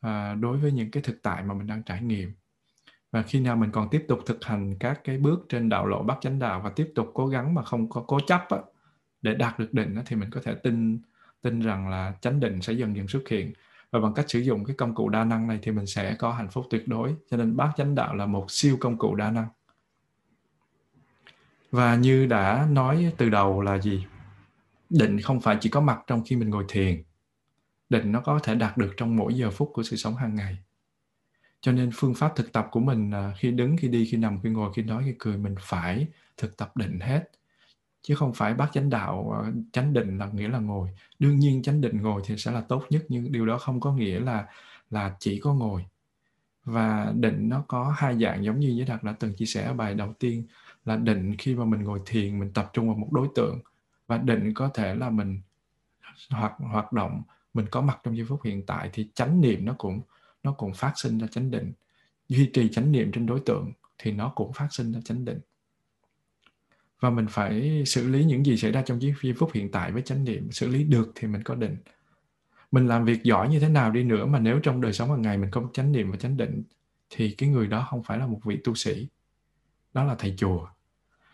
à, 0.00 0.34
đối 0.34 0.58
với 0.58 0.72
những 0.72 0.90
cái 0.90 1.02
thực 1.02 1.22
tại 1.22 1.42
mà 1.44 1.54
mình 1.54 1.66
đang 1.66 1.82
trải 1.82 2.02
nghiệm. 2.02 2.32
Và 3.10 3.22
khi 3.22 3.40
nào 3.40 3.56
mình 3.56 3.70
còn 3.72 3.88
tiếp 3.90 4.04
tục 4.08 4.18
thực 4.26 4.44
hành 4.44 4.78
các 4.78 5.00
cái 5.04 5.18
bước 5.18 5.46
trên 5.48 5.68
đạo 5.68 5.86
lộ 5.86 6.02
bát 6.02 6.18
chánh 6.20 6.38
đạo 6.38 6.60
và 6.64 6.70
tiếp 6.70 6.92
tục 6.94 7.10
cố 7.14 7.26
gắng 7.26 7.54
mà 7.54 7.64
không 7.64 7.90
có 7.90 8.04
cố 8.06 8.20
chấp 8.26 8.46
á, 8.48 8.58
để 9.22 9.34
đạt 9.34 9.58
được 9.58 9.74
định 9.74 9.94
á, 9.94 10.02
thì 10.06 10.16
mình 10.16 10.30
có 10.30 10.40
thể 10.44 10.54
tin 10.54 11.00
tin 11.42 11.60
rằng 11.60 11.88
là 11.88 12.14
chánh 12.20 12.40
định 12.40 12.62
sẽ 12.62 12.72
dần 12.72 12.96
dần 12.96 13.08
xuất 13.08 13.28
hiện 13.28 13.52
và 13.90 14.00
bằng 14.00 14.14
cách 14.14 14.30
sử 14.30 14.38
dụng 14.38 14.64
cái 14.64 14.76
công 14.76 14.94
cụ 14.94 15.08
đa 15.08 15.24
năng 15.24 15.46
này 15.46 15.58
thì 15.62 15.72
mình 15.72 15.86
sẽ 15.86 16.14
có 16.18 16.32
hạnh 16.32 16.48
phúc 16.50 16.66
tuyệt 16.70 16.88
đối. 16.88 17.14
Cho 17.30 17.36
nên 17.36 17.56
bát 17.56 17.72
chánh 17.76 17.94
đạo 17.94 18.14
là 18.14 18.26
một 18.26 18.50
siêu 18.50 18.76
công 18.80 18.98
cụ 18.98 19.14
đa 19.14 19.30
năng. 19.30 19.48
Và 21.70 21.96
như 21.96 22.26
đã 22.26 22.66
nói 22.70 23.12
từ 23.16 23.28
đầu 23.28 23.60
là 23.60 23.78
gì? 23.78 24.06
Định 24.90 25.20
không 25.20 25.40
phải 25.40 25.56
chỉ 25.60 25.70
có 25.70 25.80
mặt 25.80 26.00
trong 26.06 26.22
khi 26.24 26.36
mình 26.36 26.50
ngồi 26.50 26.64
thiền. 26.68 27.02
Định 27.90 28.12
nó 28.12 28.20
có 28.20 28.40
thể 28.42 28.54
đạt 28.54 28.76
được 28.76 28.94
trong 28.96 29.16
mỗi 29.16 29.34
giờ 29.34 29.50
phút 29.50 29.70
của 29.72 29.82
sự 29.82 29.96
sống 29.96 30.16
hàng 30.16 30.34
ngày. 30.34 30.58
Cho 31.60 31.72
nên 31.72 31.90
phương 31.94 32.14
pháp 32.14 32.32
thực 32.36 32.52
tập 32.52 32.68
của 32.70 32.80
mình 32.80 33.10
à, 33.10 33.32
khi 33.38 33.50
đứng, 33.50 33.76
khi 33.76 33.88
đi, 33.88 34.06
khi 34.10 34.16
nằm, 34.16 34.40
khi 34.42 34.50
ngồi, 34.50 34.72
khi 34.76 34.82
nói, 34.82 35.02
khi 35.06 35.14
cười, 35.18 35.36
mình 35.36 35.54
phải 35.60 36.06
thực 36.36 36.56
tập 36.56 36.76
định 36.76 37.00
hết 37.00 37.30
chứ 38.02 38.14
không 38.14 38.32
phải 38.34 38.54
bắt 38.54 38.70
chánh 38.72 38.90
đạo 38.90 39.30
ờ, 39.30 39.52
chánh 39.72 39.92
định 39.92 40.18
là 40.18 40.26
nghĩa 40.26 40.48
là 40.48 40.58
ngồi. 40.58 40.88
Đương 41.18 41.38
nhiên 41.38 41.62
chánh 41.62 41.80
định 41.80 42.02
ngồi 42.02 42.22
thì 42.24 42.36
sẽ 42.36 42.50
là 42.50 42.60
tốt 42.60 42.84
nhất, 42.90 43.04
nhưng 43.08 43.32
điều 43.32 43.46
đó 43.46 43.58
không 43.58 43.80
có 43.80 43.92
nghĩa 43.92 44.20
là 44.20 44.46
là 44.90 45.16
chỉ 45.20 45.40
có 45.40 45.54
ngồi. 45.54 45.84
Và 46.64 47.12
định 47.16 47.48
nó 47.48 47.64
có 47.68 47.94
hai 47.96 48.18
dạng 48.18 48.44
giống 48.44 48.58
như 48.60 48.68
giới 48.68 48.86
đạt 48.86 49.02
đã 49.02 49.14
từng 49.20 49.34
chia 49.34 49.46
sẻ 49.46 49.64
ở 49.64 49.74
bài 49.74 49.94
đầu 49.94 50.12
tiên, 50.18 50.46
là 50.84 50.96
định 50.96 51.34
khi 51.38 51.54
mà 51.54 51.64
mình 51.64 51.82
ngồi 51.82 52.00
thiền, 52.06 52.38
mình 52.38 52.52
tập 52.52 52.70
trung 52.72 52.86
vào 52.86 52.96
một 52.96 53.08
đối 53.12 53.28
tượng. 53.34 53.60
Và 54.06 54.18
định 54.18 54.54
có 54.54 54.70
thể 54.74 54.94
là 54.94 55.10
mình 55.10 55.40
hoạt 56.30 56.52
hoạt 56.58 56.92
động, 56.92 57.22
mình 57.54 57.66
có 57.70 57.80
mặt 57.80 57.98
trong 58.04 58.16
giây 58.16 58.26
phút 58.28 58.40
hiện 58.44 58.66
tại 58.66 58.90
thì 58.92 59.08
chánh 59.14 59.40
niệm 59.40 59.64
nó 59.64 59.74
cũng 59.78 60.00
nó 60.42 60.52
cũng 60.52 60.72
phát 60.74 60.92
sinh 60.96 61.18
ra 61.18 61.26
chánh 61.26 61.50
định. 61.50 61.72
Duy 62.28 62.50
trì 62.52 62.68
chánh 62.68 62.92
niệm 62.92 63.12
trên 63.12 63.26
đối 63.26 63.40
tượng 63.40 63.72
thì 63.98 64.12
nó 64.12 64.32
cũng 64.34 64.52
phát 64.52 64.68
sinh 64.70 64.92
ra 64.92 65.00
chánh 65.04 65.24
định 65.24 65.40
và 67.00 67.10
mình 67.10 67.26
phải 67.30 67.82
xử 67.86 68.08
lý 68.08 68.24
những 68.24 68.46
gì 68.46 68.56
xảy 68.56 68.72
ra 68.72 68.82
trong 68.82 69.02
giây 69.02 69.14
phút 69.36 69.50
hiện 69.54 69.70
tại 69.70 69.92
với 69.92 70.02
chánh 70.02 70.24
niệm. 70.24 70.50
Xử 70.50 70.68
lý 70.68 70.84
được 70.84 71.12
thì 71.14 71.28
mình 71.28 71.42
có 71.42 71.54
định. 71.54 71.76
Mình 72.72 72.88
làm 72.88 73.04
việc 73.04 73.22
giỏi 73.22 73.48
như 73.48 73.60
thế 73.60 73.68
nào 73.68 73.90
đi 73.90 74.04
nữa 74.04 74.26
mà 74.26 74.38
nếu 74.38 74.60
trong 74.62 74.80
đời 74.80 74.92
sống 74.92 75.10
hàng 75.10 75.22
ngày 75.22 75.38
mình 75.38 75.50
không 75.50 75.72
chánh 75.72 75.92
niệm 75.92 76.10
và 76.10 76.16
chánh 76.16 76.36
định, 76.36 76.62
thì 77.10 77.30
cái 77.30 77.48
người 77.48 77.66
đó 77.66 77.86
không 77.90 78.02
phải 78.02 78.18
là 78.18 78.26
một 78.26 78.40
vị 78.44 78.58
tu 78.64 78.74
sĩ. 78.74 79.08
Đó 79.94 80.04
là 80.04 80.14
thầy 80.18 80.34
chùa. 80.36 80.66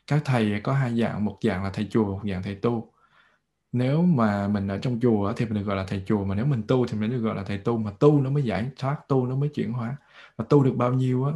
Các 0.06 0.22
thầy 0.24 0.60
có 0.60 0.72
hai 0.72 1.00
dạng, 1.00 1.24
một 1.24 1.38
dạng 1.42 1.64
là 1.64 1.70
thầy 1.70 1.86
chùa 1.90 2.04
một 2.04 2.20
dạng 2.30 2.42
thầy 2.42 2.54
tu. 2.54 2.90
Nếu 3.72 4.02
mà 4.02 4.48
mình 4.48 4.68
ở 4.68 4.78
trong 4.78 5.00
chùa 5.00 5.32
thì 5.36 5.44
mình 5.44 5.54
được 5.54 5.62
gọi 5.62 5.76
là 5.76 5.84
thầy 5.88 6.02
chùa, 6.06 6.24
mà 6.24 6.34
nếu 6.34 6.46
mình 6.46 6.62
tu 6.68 6.86
thì 6.86 6.98
mình 6.98 7.10
được 7.10 7.18
gọi 7.18 7.34
là 7.34 7.44
thầy 7.44 7.58
tu, 7.58 7.78
mà 7.78 7.90
tu 7.90 8.20
nó 8.20 8.30
mới 8.30 8.42
giải 8.42 8.70
thoát, 8.78 8.96
tu 9.08 9.26
nó 9.26 9.36
mới 9.36 9.48
chuyển 9.48 9.72
hóa. 9.72 9.96
Mà 10.38 10.44
tu 10.48 10.64
được 10.64 10.74
bao 10.76 10.92
nhiêu 10.92 11.24
á 11.24 11.32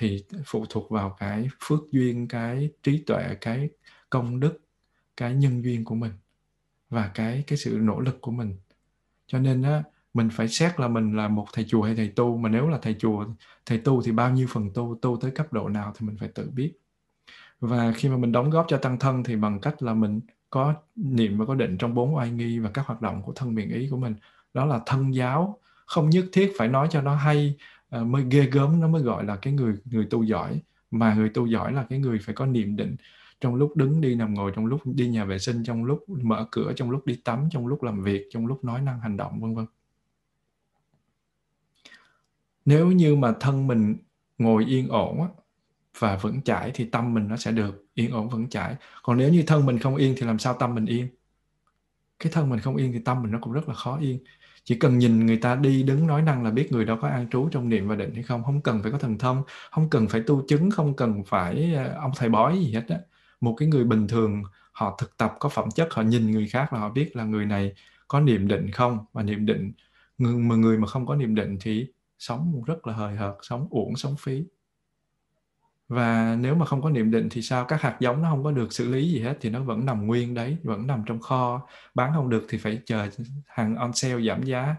thì 0.00 0.24
phụ 0.44 0.64
thuộc 0.70 0.90
vào 0.90 1.16
cái 1.18 1.48
phước 1.60 1.80
duyên, 1.92 2.28
cái 2.28 2.70
trí 2.82 3.02
tuệ, 3.06 3.34
cái 3.40 3.68
công 4.10 4.40
đức, 4.40 4.58
cái 5.16 5.34
nhân 5.34 5.64
duyên 5.64 5.84
của 5.84 5.94
mình 5.94 6.12
và 6.90 7.10
cái 7.14 7.44
cái 7.46 7.58
sự 7.58 7.78
nỗ 7.80 8.00
lực 8.00 8.20
của 8.20 8.30
mình. 8.30 8.56
Cho 9.26 9.38
nên 9.38 9.62
á, 9.62 9.82
mình 10.14 10.28
phải 10.32 10.48
xét 10.48 10.80
là 10.80 10.88
mình 10.88 11.16
là 11.16 11.28
một 11.28 11.46
thầy 11.52 11.64
chùa 11.64 11.82
hay 11.82 11.94
thầy 11.94 12.08
tu, 12.08 12.36
mà 12.36 12.48
nếu 12.48 12.68
là 12.68 12.78
thầy 12.82 12.96
chùa, 12.98 13.26
thầy 13.66 13.78
tu 13.78 14.02
thì 14.02 14.12
bao 14.12 14.30
nhiêu 14.30 14.46
phần 14.50 14.70
tu 14.74 14.98
tu 15.02 15.16
tới 15.20 15.30
cấp 15.30 15.52
độ 15.52 15.68
nào 15.68 15.92
thì 15.98 16.06
mình 16.06 16.16
phải 16.20 16.28
tự 16.28 16.50
biết. 16.50 16.72
Và 17.60 17.92
khi 17.96 18.08
mà 18.08 18.16
mình 18.16 18.32
đóng 18.32 18.50
góp 18.50 18.66
cho 18.68 18.76
tăng 18.76 18.98
thân 18.98 19.24
thì 19.24 19.36
bằng 19.36 19.60
cách 19.60 19.82
là 19.82 19.94
mình 19.94 20.20
có 20.50 20.74
niệm 20.96 21.38
và 21.38 21.46
có 21.46 21.54
định 21.54 21.78
trong 21.78 21.94
bốn 21.94 22.16
oai 22.16 22.30
nghi 22.30 22.58
và 22.58 22.70
các 22.74 22.86
hoạt 22.86 23.02
động 23.02 23.22
của 23.22 23.32
thân 23.32 23.54
miệng 23.54 23.70
ý 23.70 23.88
của 23.90 23.96
mình. 23.96 24.14
Đó 24.54 24.64
là 24.64 24.80
thân 24.86 25.14
giáo. 25.14 25.58
Không 25.86 26.10
nhất 26.10 26.24
thiết 26.32 26.52
phải 26.58 26.68
nói 26.68 26.88
cho 26.90 27.02
nó 27.02 27.14
hay 27.14 27.56
uh, 27.96 28.06
mới 28.06 28.24
ghê 28.30 28.48
gớm 28.52 28.80
nó 28.80 28.88
mới 28.88 29.02
gọi 29.02 29.24
là 29.24 29.36
cái 29.36 29.52
người 29.52 29.74
người 29.84 30.06
tu 30.10 30.22
giỏi. 30.22 30.62
Mà 30.90 31.14
người 31.14 31.28
tu 31.28 31.46
giỏi 31.46 31.72
là 31.72 31.86
cái 31.90 31.98
người 31.98 32.18
phải 32.22 32.34
có 32.34 32.46
niệm 32.46 32.76
định. 32.76 32.96
Trong 33.40 33.54
lúc 33.54 33.76
đứng 33.76 34.00
đi 34.00 34.14
nằm 34.14 34.34
ngồi 34.34 34.52
trong 34.56 34.66
lúc 34.66 34.80
đi 34.84 35.08
nhà 35.08 35.24
vệ 35.24 35.38
sinh 35.38 35.64
trong 35.64 35.84
lúc 35.84 36.08
mở 36.08 36.46
cửa 36.50 36.72
trong 36.76 36.90
lúc 36.90 37.06
đi 37.06 37.16
tắm 37.24 37.48
trong 37.50 37.66
lúc 37.66 37.82
làm 37.82 38.02
việc 38.02 38.26
trong 38.30 38.46
lúc 38.46 38.64
nói 38.64 38.80
năng 38.80 39.00
hành 39.00 39.16
động 39.16 39.40
vân 39.40 39.54
vân. 39.54 39.66
Nếu 42.64 42.92
như 42.92 43.16
mà 43.16 43.34
thân 43.40 43.66
mình 43.66 43.96
ngồi 44.38 44.64
yên 44.64 44.88
ổn 44.88 45.28
và 45.98 46.16
vững 46.16 46.42
chãi 46.42 46.70
thì 46.74 46.84
tâm 46.84 47.14
mình 47.14 47.28
nó 47.28 47.36
sẽ 47.36 47.52
được 47.52 47.86
yên 47.94 48.10
ổn 48.10 48.28
vững 48.28 48.48
chãi. 48.48 48.76
Còn 49.02 49.18
nếu 49.18 49.32
như 49.32 49.42
thân 49.46 49.66
mình 49.66 49.78
không 49.78 49.96
yên 49.96 50.14
thì 50.18 50.26
làm 50.26 50.38
sao 50.38 50.54
tâm 50.54 50.74
mình 50.74 50.86
yên? 50.86 51.08
Cái 52.18 52.32
thân 52.32 52.50
mình 52.50 52.60
không 52.60 52.76
yên 52.76 52.92
thì 52.92 52.98
tâm 52.98 53.22
mình 53.22 53.32
nó 53.32 53.38
cũng 53.42 53.52
rất 53.52 53.68
là 53.68 53.74
khó 53.74 53.98
yên 53.98 54.18
chỉ 54.64 54.74
cần 54.78 54.98
nhìn 54.98 55.26
người 55.26 55.36
ta 55.36 55.54
đi 55.56 55.82
đứng 55.82 56.06
nói 56.06 56.22
năng 56.22 56.44
là 56.44 56.50
biết 56.50 56.72
người 56.72 56.84
đó 56.84 56.98
có 57.02 57.08
an 57.08 57.26
trú 57.30 57.48
trong 57.52 57.68
niệm 57.68 57.88
và 57.88 57.96
định 57.96 58.14
hay 58.14 58.22
không. 58.22 58.44
Không 58.44 58.60
cần 58.62 58.82
phải 58.82 58.92
có 58.92 58.98
thần 58.98 59.18
thông, 59.18 59.42
không 59.70 59.90
cần 59.90 60.08
phải 60.08 60.22
tu 60.26 60.42
chứng, 60.48 60.70
không 60.70 60.96
cần 60.96 61.24
phải 61.24 61.74
ờ, 61.74 61.94
ông 62.00 62.12
thầy 62.16 62.28
bói 62.28 62.58
gì 62.58 62.72
hết 62.72 62.84
á. 62.88 62.98
Một 63.40 63.54
cái 63.58 63.68
người 63.68 63.84
bình 63.84 64.08
thường, 64.08 64.42
họ 64.72 64.96
thực 65.00 65.16
tập 65.16 65.34
có 65.40 65.48
phẩm 65.48 65.68
chất, 65.74 65.88
họ 65.94 66.02
nhìn 66.02 66.30
người 66.30 66.48
khác 66.48 66.72
là 66.72 66.80
họ 66.80 66.90
biết 66.90 67.16
là 67.16 67.24
người 67.24 67.46
này 67.46 67.72
có 68.08 68.20
niệm 68.20 68.48
định 68.48 68.70
không. 68.72 68.98
Và 69.12 69.22
niệm 69.22 69.46
định, 69.46 69.72
người, 70.18 70.34
mà 70.34 70.56
người 70.56 70.78
mà 70.78 70.86
không 70.86 71.06
có 71.06 71.16
niệm 71.16 71.34
định 71.34 71.58
thì 71.60 71.86
sống 72.18 72.62
rất 72.66 72.86
là 72.86 72.94
hời 72.94 73.16
hợt, 73.16 73.34
sống 73.42 73.68
uổng, 73.70 73.96
sống 73.96 74.14
phí 74.18 74.44
và 75.90 76.36
nếu 76.40 76.54
mà 76.54 76.66
không 76.66 76.82
có 76.82 76.90
niệm 76.90 77.10
định 77.10 77.28
thì 77.30 77.42
sao? 77.42 77.64
Các 77.64 77.80
hạt 77.82 77.96
giống 78.00 78.22
nó 78.22 78.30
không 78.30 78.44
có 78.44 78.52
được 78.52 78.72
xử 78.72 78.94
lý 78.94 79.12
gì 79.12 79.20
hết 79.20 79.38
thì 79.40 79.50
nó 79.50 79.62
vẫn 79.62 79.86
nằm 79.86 80.06
nguyên 80.06 80.34
đấy, 80.34 80.56
vẫn 80.62 80.86
nằm 80.86 81.02
trong 81.06 81.20
kho. 81.20 81.66
Bán 81.94 82.12
không 82.14 82.30
được 82.30 82.46
thì 82.48 82.58
phải 82.58 82.82
chờ 82.84 83.08
hàng 83.46 83.76
on 83.76 83.92
sale 83.94 84.26
giảm 84.26 84.42
giá. 84.42 84.76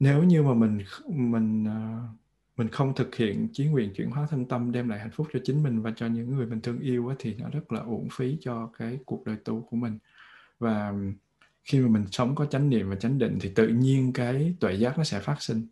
Nếu 0.00 0.24
như 0.24 0.42
mà 0.42 0.54
mình 0.54 0.78
mình 1.08 1.64
ờ, 1.64 2.00
mình 2.56 2.68
không 2.68 2.94
thực 2.94 3.14
hiện 3.14 3.48
chí 3.52 3.66
nguyện 3.66 3.92
chuyển 3.96 4.10
hóa 4.10 4.26
thân 4.30 4.44
tâm 4.48 4.72
đem 4.72 4.88
lại 4.88 4.98
hạnh 4.98 5.10
phúc 5.10 5.28
cho 5.32 5.40
chính 5.44 5.62
mình 5.62 5.82
và 5.82 5.92
cho 5.96 6.06
những 6.06 6.36
người 6.36 6.46
mình 6.46 6.60
thương 6.60 6.78
yêu 6.80 7.14
thì 7.18 7.34
nó 7.34 7.48
rất 7.52 7.72
là 7.72 7.80
uổng 7.80 8.08
phí 8.12 8.38
cho 8.40 8.70
cái 8.78 8.98
cuộc 9.04 9.24
đời 9.26 9.36
tu 9.44 9.60
của 9.70 9.76
mình. 9.76 9.98
Và 10.58 10.92
khi 11.64 11.80
mà 11.80 11.88
mình 11.88 12.04
sống 12.10 12.34
có 12.34 12.46
chánh 12.46 12.70
niệm 12.70 12.90
và 12.90 12.96
chánh 12.96 13.18
định 13.18 13.38
thì 13.40 13.52
tự 13.54 13.68
nhiên 13.68 14.12
cái 14.12 14.54
tuệ 14.60 14.74
giác 14.74 14.98
nó 14.98 15.04
sẽ 15.04 15.20
phát 15.20 15.42
sinh. 15.42 15.66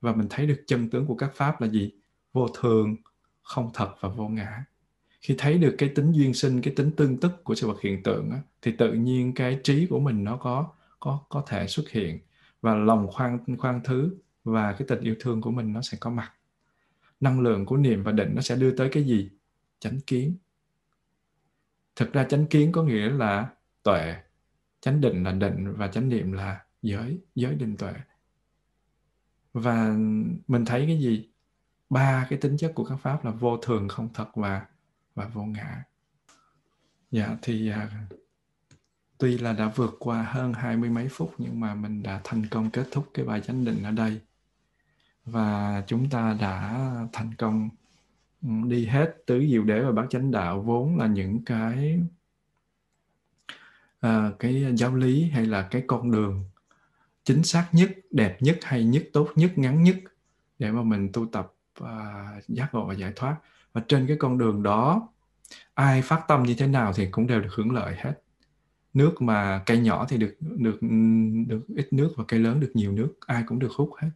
Và 0.00 0.12
mình 0.12 0.26
thấy 0.30 0.46
được 0.46 0.62
chân 0.66 0.90
tướng 0.90 1.06
của 1.06 1.16
các 1.16 1.30
pháp 1.34 1.60
là 1.60 1.68
gì? 1.68 1.92
Vô 2.32 2.48
thường 2.60 2.96
không 3.46 3.70
thật 3.74 3.94
và 4.00 4.08
vô 4.08 4.28
ngã. 4.28 4.64
Khi 5.20 5.34
thấy 5.38 5.58
được 5.58 5.74
cái 5.78 5.88
tính 5.88 6.12
duyên 6.12 6.34
sinh 6.34 6.62
cái 6.62 6.74
tính 6.76 6.90
tương 6.96 7.20
tức 7.20 7.44
của 7.44 7.54
sự 7.54 7.66
vật 7.66 7.80
hiện 7.82 8.02
tượng 8.02 8.30
á, 8.30 8.38
thì 8.62 8.72
tự 8.78 8.92
nhiên 8.92 9.32
cái 9.34 9.60
trí 9.64 9.86
của 9.86 10.00
mình 10.00 10.24
nó 10.24 10.36
có 10.36 10.72
có 11.00 11.20
có 11.28 11.44
thể 11.46 11.66
xuất 11.66 11.90
hiện 11.90 12.18
và 12.60 12.74
lòng 12.74 13.08
khoan 13.12 13.56
khoan 13.58 13.80
thứ 13.84 14.16
và 14.44 14.72
cái 14.72 14.88
tình 14.88 15.00
yêu 15.00 15.14
thương 15.20 15.40
của 15.40 15.50
mình 15.50 15.72
nó 15.72 15.82
sẽ 15.82 15.98
có 16.00 16.10
mặt. 16.10 16.32
Năng 17.20 17.40
lượng 17.40 17.66
của 17.66 17.76
niệm 17.76 18.02
và 18.02 18.12
định 18.12 18.32
nó 18.34 18.40
sẽ 18.40 18.56
đưa 18.56 18.76
tới 18.76 18.88
cái 18.92 19.04
gì? 19.04 19.30
Chánh 19.78 20.00
kiến. 20.00 20.36
Thực 21.96 22.12
ra 22.12 22.24
chánh 22.24 22.46
kiến 22.46 22.72
có 22.72 22.82
nghĩa 22.82 23.10
là 23.10 23.48
tuệ 23.82 24.16
chánh 24.80 25.00
định 25.00 25.24
là 25.24 25.32
định 25.32 25.72
và 25.72 25.88
chánh 25.88 26.08
niệm 26.08 26.32
là 26.32 26.64
giới 26.82 27.18
giới 27.34 27.54
định 27.54 27.76
tuệ. 27.76 27.92
Và 29.52 29.96
mình 30.46 30.64
thấy 30.64 30.86
cái 30.86 30.98
gì? 30.98 31.28
Ba 31.90 32.26
cái 32.30 32.38
tính 32.38 32.56
chất 32.56 32.72
của 32.74 32.84
các 32.84 32.96
pháp 32.96 33.24
là 33.24 33.30
vô 33.30 33.56
thường 33.56 33.88
không 33.88 34.08
thật 34.14 34.28
và 34.34 34.66
và 35.14 35.26
vô 35.26 35.42
ngã. 35.44 35.84
Dạ 37.10 37.36
thì 37.42 37.70
à, 37.70 37.90
tuy 39.18 39.38
là 39.38 39.52
đã 39.52 39.72
vượt 39.76 39.96
qua 39.98 40.22
hơn 40.22 40.52
hai 40.52 40.76
mươi 40.76 40.90
mấy 40.90 41.08
phút 41.08 41.34
nhưng 41.38 41.60
mà 41.60 41.74
mình 41.74 42.02
đã 42.02 42.20
thành 42.24 42.46
công 42.46 42.70
kết 42.70 42.88
thúc 42.92 43.10
cái 43.14 43.24
bài 43.24 43.40
chánh 43.40 43.64
định 43.64 43.82
ở 43.82 43.90
đây. 43.90 44.20
Và 45.24 45.82
chúng 45.86 46.10
ta 46.10 46.36
đã 46.40 46.90
thành 47.12 47.34
công 47.34 47.68
ừ, 48.42 48.48
đi 48.66 48.86
hết 48.86 49.14
tứ 49.26 49.46
diệu 49.50 49.64
đế 49.64 49.80
và 49.80 49.92
bát 49.92 50.06
chánh 50.10 50.30
đạo 50.30 50.62
vốn 50.62 50.96
là 50.96 51.06
những 51.06 51.44
cái 51.44 52.00
à, 54.00 54.30
cái 54.38 54.66
giáo 54.76 54.96
lý 54.96 55.30
hay 55.30 55.46
là 55.46 55.68
cái 55.70 55.84
con 55.86 56.10
đường 56.10 56.44
chính 57.24 57.42
xác 57.42 57.68
nhất 57.72 57.90
đẹp 58.10 58.36
nhất 58.40 58.58
hay 58.62 58.84
nhất 58.84 59.02
tốt 59.12 59.28
nhất 59.34 59.52
ngắn 59.56 59.82
nhất 59.82 59.96
để 60.58 60.70
mà 60.72 60.82
mình 60.82 61.10
tu 61.12 61.26
tập 61.26 61.52
và 61.78 62.26
giác 62.48 62.74
ngộ 62.74 62.86
và 62.86 62.94
giải 62.94 63.12
thoát. 63.16 63.36
Và 63.72 63.82
trên 63.88 64.06
cái 64.06 64.16
con 64.20 64.38
đường 64.38 64.62
đó, 64.62 65.08
ai 65.74 66.02
phát 66.02 66.24
tâm 66.28 66.42
như 66.42 66.54
thế 66.58 66.66
nào 66.66 66.92
thì 66.92 67.08
cũng 67.10 67.26
đều 67.26 67.40
được 67.40 67.50
hưởng 67.54 67.70
lợi 67.70 67.94
hết. 67.98 68.22
Nước 68.94 69.22
mà 69.22 69.62
cây 69.66 69.78
nhỏ 69.78 70.06
thì 70.08 70.16
được 70.16 70.36
được 70.40 70.78
được 71.46 71.60
ít 71.76 71.92
nước 71.92 72.12
và 72.16 72.24
cây 72.28 72.40
lớn 72.40 72.60
được 72.60 72.70
nhiều 72.74 72.92
nước, 72.92 73.14
ai 73.26 73.42
cũng 73.46 73.58
được 73.58 73.72
hút 73.72 73.90
hết. 74.02 74.10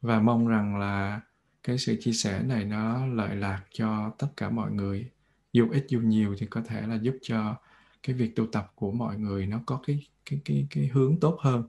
Và 0.00 0.20
mong 0.20 0.48
rằng 0.48 0.78
là 0.78 1.20
cái 1.62 1.78
sự 1.78 1.96
chia 2.00 2.12
sẻ 2.12 2.42
này 2.42 2.64
nó 2.64 3.06
lợi 3.06 3.36
lạc 3.36 3.62
cho 3.72 4.10
tất 4.18 4.28
cả 4.36 4.50
mọi 4.50 4.72
người. 4.72 5.10
Dù 5.52 5.70
ít 5.70 5.84
dù 5.88 6.00
nhiều 6.00 6.36
thì 6.38 6.46
có 6.46 6.62
thể 6.66 6.86
là 6.86 6.94
giúp 6.94 7.16
cho 7.22 7.56
cái 8.02 8.16
việc 8.16 8.36
tu 8.36 8.46
tập 8.46 8.72
của 8.74 8.92
mọi 8.92 9.18
người 9.18 9.46
nó 9.46 9.60
có 9.66 9.80
cái 9.86 10.06
cái 10.30 10.40
cái 10.44 10.66
cái 10.70 10.86
hướng 10.86 11.20
tốt 11.20 11.38
hơn. 11.40 11.64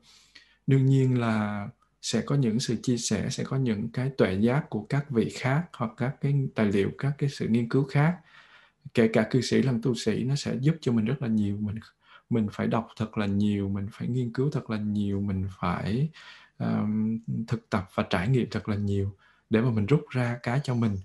Đương 0.67 0.85
nhiên 0.85 1.19
là 1.19 1.67
sẽ 2.03 2.21
có 2.21 2.35
những 2.35 2.59
sự 2.59 2.75
chia 2.84 2.97
sẻ 2.97 3.30
sẽ 3.30 3.43
có 3.43 3.57
những 3.57 3.89
cái 3.89 4.09
tuệ 4.17 4.34
giác 4.34 4.69
của 4.69 4.85
các 4.89 5.09
vị 5.09 5.30
khác 5.30 5.63
hoặc 5.73 5.91
các 5.97 6.15
cái 6.21 6.47
tài 6.55 6.65
liệu 6.65 6.91
các 6.97 7.11
cái 7.17 7.30
sự 7.30 7.47
nghiên 7.47 7.69
cứu 7.69 7.84
khác. 7.84 8.17
Kể 8.93 9.07
cả 9.13 9.27
cư 9.31 9.41
sĩ 9.41 9.61
lẫn 9.61 9.81
tu 9.81 9.95
sĩ 9.95 10.23
nó 10.23 10.35
sẽ 10.35 10.55
giúp 10.61 10.75
cho 10.81 10.91
mình 10.91 11.05
rất 11.05 11.21
là 11.21 11.27
nhiều. 11.27 11.57
Mình 11.59 11.75
mình 12.30 12.47
phải 12.51 12.67
đọc 12.67 12.88
thật 12.97 13.17
là 13.17 13.25
nhiều 13.25 13.69
mình 13.69 13.88
phải 13.91 14.07
nghiên 14.07 14.34
cứu 14.34 14.49
thật 14.51 14.69
là 14.69 14.77
nhiều 14.77 15.21
mình 15.21 15.47
phải 15.59 16.09
um, 16.59 17.19
thực 17.47 17.69
tập 17.69 17.89
và 17.95 18.03
trải 18.09 18.27
nghiệm 18.27 18.47
thật 18.51 18.69
là 18.69 18.75
nhiều 18.75 19.15
để 19.49 19.61
mà 19.61 19.69
mình 19.69 19.85
rút 19.85 20.05
ra 20.09 20.39
cái 20.43 20.59
cho 20.63 20.75
mình. 20.75 20.97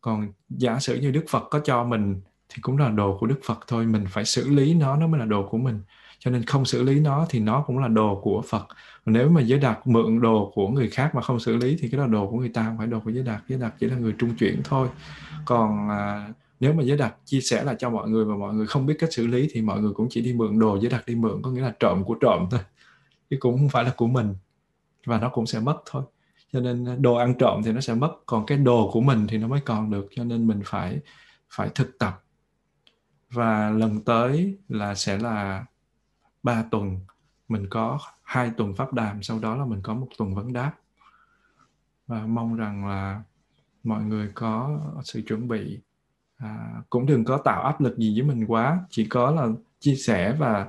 Còn 0.00 0.32
giả 0.48 0.78
sử 0.80 1.00
như 1.00 1.10
đức 1.10 1.24
phật 1.28 1.48
có 1.50 1.60
cho 1.64 1.84
mình 1.84 2.20
thì 2.48 2.62
cũng 2.62 2.78
là 2.78 2.88
đồ 2.88 3.18
của 3.20 3.26
đức 3.26 3.40
phật 3.44 3.58
thôi 3.66 3.86
mình 3.86 4.04
phải 4.10 4.24
xử 4.24 4.48
lý 4.48 4.74
nó 4.74 4.96
nó 4.96 5.06
mới 5.06 5.20
là 5.20 5.26
đồ 5.26 5.48
của 5.48 5.58
mình 5.58 5.80
cho 6.26 6.32
nên 6.32 6.44
không 6.44 6.64
xử 6.64 6.82
lý 6.82 7.00
nó 7.00 7.26
thì 7.30 7.40
nó 7.40 7.64
cũng 7.66 7.78
là 7.78 7.88
đồ 7.88 8.20
của 8.22 8.42
phật. 8.48 8.66
Nếu 9.04 9.28
mà 9.28 9.40
giới 9.40 9.58
đạt 9.58 9.86
mượn 9.86 10.20
đồ 10.20 10.52
của 10.54 10.68
người 10.68 10.90
khác 10.90 11.14
mà 11.14 11.22
không 11.22 11.40
xử 11.40 11.56
lý 11.56 11.76
thì 11.80 11.88
cái 11.88 11.98
đó 11.98 12.06
là 12.06 12.12
đồ 12.12 12.30
của 12.30 12.36
người 12.36 12.48
ta 12.48 12.64
không 12.64 12.78
phải 12.78 12.86
đồ 12.86 13.00
của 13.00 13.10
giới 13.10 13.24
đạt. 13.24 13.42
Giới 13.48 13.58
đạt 13.58 13.74
chỉ 13.80 13.86
là 13.86 13.96
người 13.96 14.14
trung 14.18 14.34
chuyển 14.38 14.60
thôi. 14.64 14.88
Còn 15.44 15.88
à, 15.90 16.28
nếu 16.60 16.72
mà 16.72 16.82
giới 16.82 16.96
đạt 16.96 17.14
chia 17.24 17.40
sẻ 17.40 17.64
là 17.64 17.74
cho 17.74 17.90
mọi 17.90 18.08
người 18.08 18.24
và 18.24 18.36
mọi 18.36 18.54
người 18.54 18.66
không 18.66 18.86
biết 18.86 18.96
cách 18.98 19.12
xử 19.12 19.26
lý 19.26 19.48
thì 19.52 19.62
mọi 19.62 19.80
người 19.80 19.92
cũng 19.92 20.06
chỉ 20.10 20.20
đi 20.20 20.32
mượn 20.32 20.58
đồ. 20.58 20.78
Giới 20.80 20.90
đạt 20.90 21.06
đi 21.06 21.14
mượn 21.14 21.42
có 21.42 21.50
nghĩa 21.50 21.62
là 21.62 21.74
trộm 21.80 22.04
của 22.04 22.16
trộm 22.20 22.46
thôi 22.50 22.60
chứ 23.30 23.36
cũng 23.40 23.58
không 23.58 23.68
phải 23.68 23.84
là 23.84 23.92
của 23.96 24.06
mình. 24.06 24.34
Và 25.06 25.20
nó 25.20 25.28
cũng 25.28 25.46
sẽ 25.46 25.60
mất 25.60 25.76
thôi. 25.90 26.02
Cho 26.52 26.60
nên 26.60 26.84
à, 26.88 26.96
đồ 26.98 27.14
ăn 27.14 27.34
trộm 27.38 27.62
thì 27.64 27.72
nó 27.72 27.80
sẽ 27.80 27.94
mất 27.94 28.12
còn 28.26 28.46
cái 28.46 28.58
đồ 28.58 28.90
của 28.92 29.00
mình 29.00 29.26
thì 29.28 29.38
nó 29.38 29.48
mới 29.48 29.60
còn 29.60 29.90
được. 29.90 30.08
Cho 30.10 30.24
nên 30.24 30.46
mình 30.46 30.60
phải 30.64 30.98
phải 31.50 31.68
thực 31.74 31.98
tập. 31.98 32.22
Và 33.30 33.70
lần 33.70 34.00
tới 34.00 34.58
là 34.68 34.94
sẽ 34.94 35.18
là 35.18 35.64
ba 36.46 36.64
tuần 36.70 37.00
mình 37.48 37.66
có 37.70 37.98
hai 38.22 38.50
tuần 38.56 38.74
pháp 38.74 38.92
đàm 38.92 39.22
sau 39.22 39.38
đó 39.38 39.56
là 39.56 39.64
mình 39.64 39.80
có 39.82 39.94
một 39.94 40.08
tuần 40.18 40.34
vấn 40.34 40.52
đáp. 40.52 40.72
Và 42.06 42.26
mong 42.26 42.56
rằng 42.56 42.86
là 42.86 43.22
mọi 43.84 44.02
người 44.02 44.30
có 44.34 44.80
sự 45.04 45.22
chuẩn 45.26 45.48
bị. 45.48 45.80
À, 46.36 46.82
cũng 46.90 47.06
đừng 47.06 47.24
có 47.24 47.38
tạo 47.44 47.62
áp 47.62 47.80
lực 47.80 47.98
gì 47.98 48.20
với 48.20 48.28
mình 48.28 48.46
quá 48.46 48.80
chỉ 48.90 49.06
có 49.06 49.30
là 49.30 49.48
chia 49.80 49.94
sẻ 49.94 50.36
và 50.38 50.68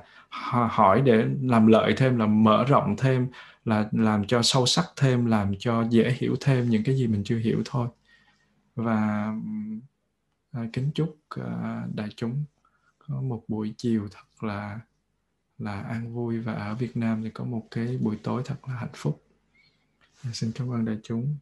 hỏi 0.70 1.00
để 1.00 1.26
làm 1.42 1.66
lợi 1.66 1.94
thêm 1.96 2.18
là 2.18 2.26
mở 2.26 2.64
rộng 2.64 2.96
thêm 2.98 3.28
là 3.64 3.88
làm 3.92 4.26
cho 4.26 4.42
sâu 4.42 4.66
sắc 4.66 4.84
thêm 4.96 5.26
làm 5.26 5.54
cho 5.58 5.82
dễ 5.90 6.16
hiểu 6.18 6.36
thêm 6.40 6.68
những 6.70 6.84
cái 6.84 6.94
gì 6.96 7.06
mình 7.06 7.22
chưa 7.24 7.38
hiểu 7.38 7.62
thôi. 7.64 7.88
Và 8.76 9.32
à, 10.52 10.62
kính 10.72 10.90
chúc 10.94 11.18
à, 11.28 11.82
đại 11.94 12.08
chúng 12.16 12.44
có 12.98 13.20
một 13.20 13.44
buổi 13.48 13.74
chiều 13.76 14.08
thật 14.10 14.46
là 14.48 14.80
là 15.58 15.82
an 15.82 16.14
vui 16.14 16.40
và 16.40 16.52
ở 16.52 16.74
Việt 16.74 16.96
Nam 16.96 17.22
thì 17.22 17.30
có 17.30 17.44
một 17.44 17.68
cái 17.70 17.98
buổi 17.98 18.16
tối 18.22 18.42
thật 18.44 18.56
là 18.68 18.74
hạnh 18.74 18.90
phúc. 18.94 19.22
Xin 20.32 20.52
cảm 20.52 20.72
ơn 20.72 20.84
đại 20.84 20.96
chúng. 21.02 21.36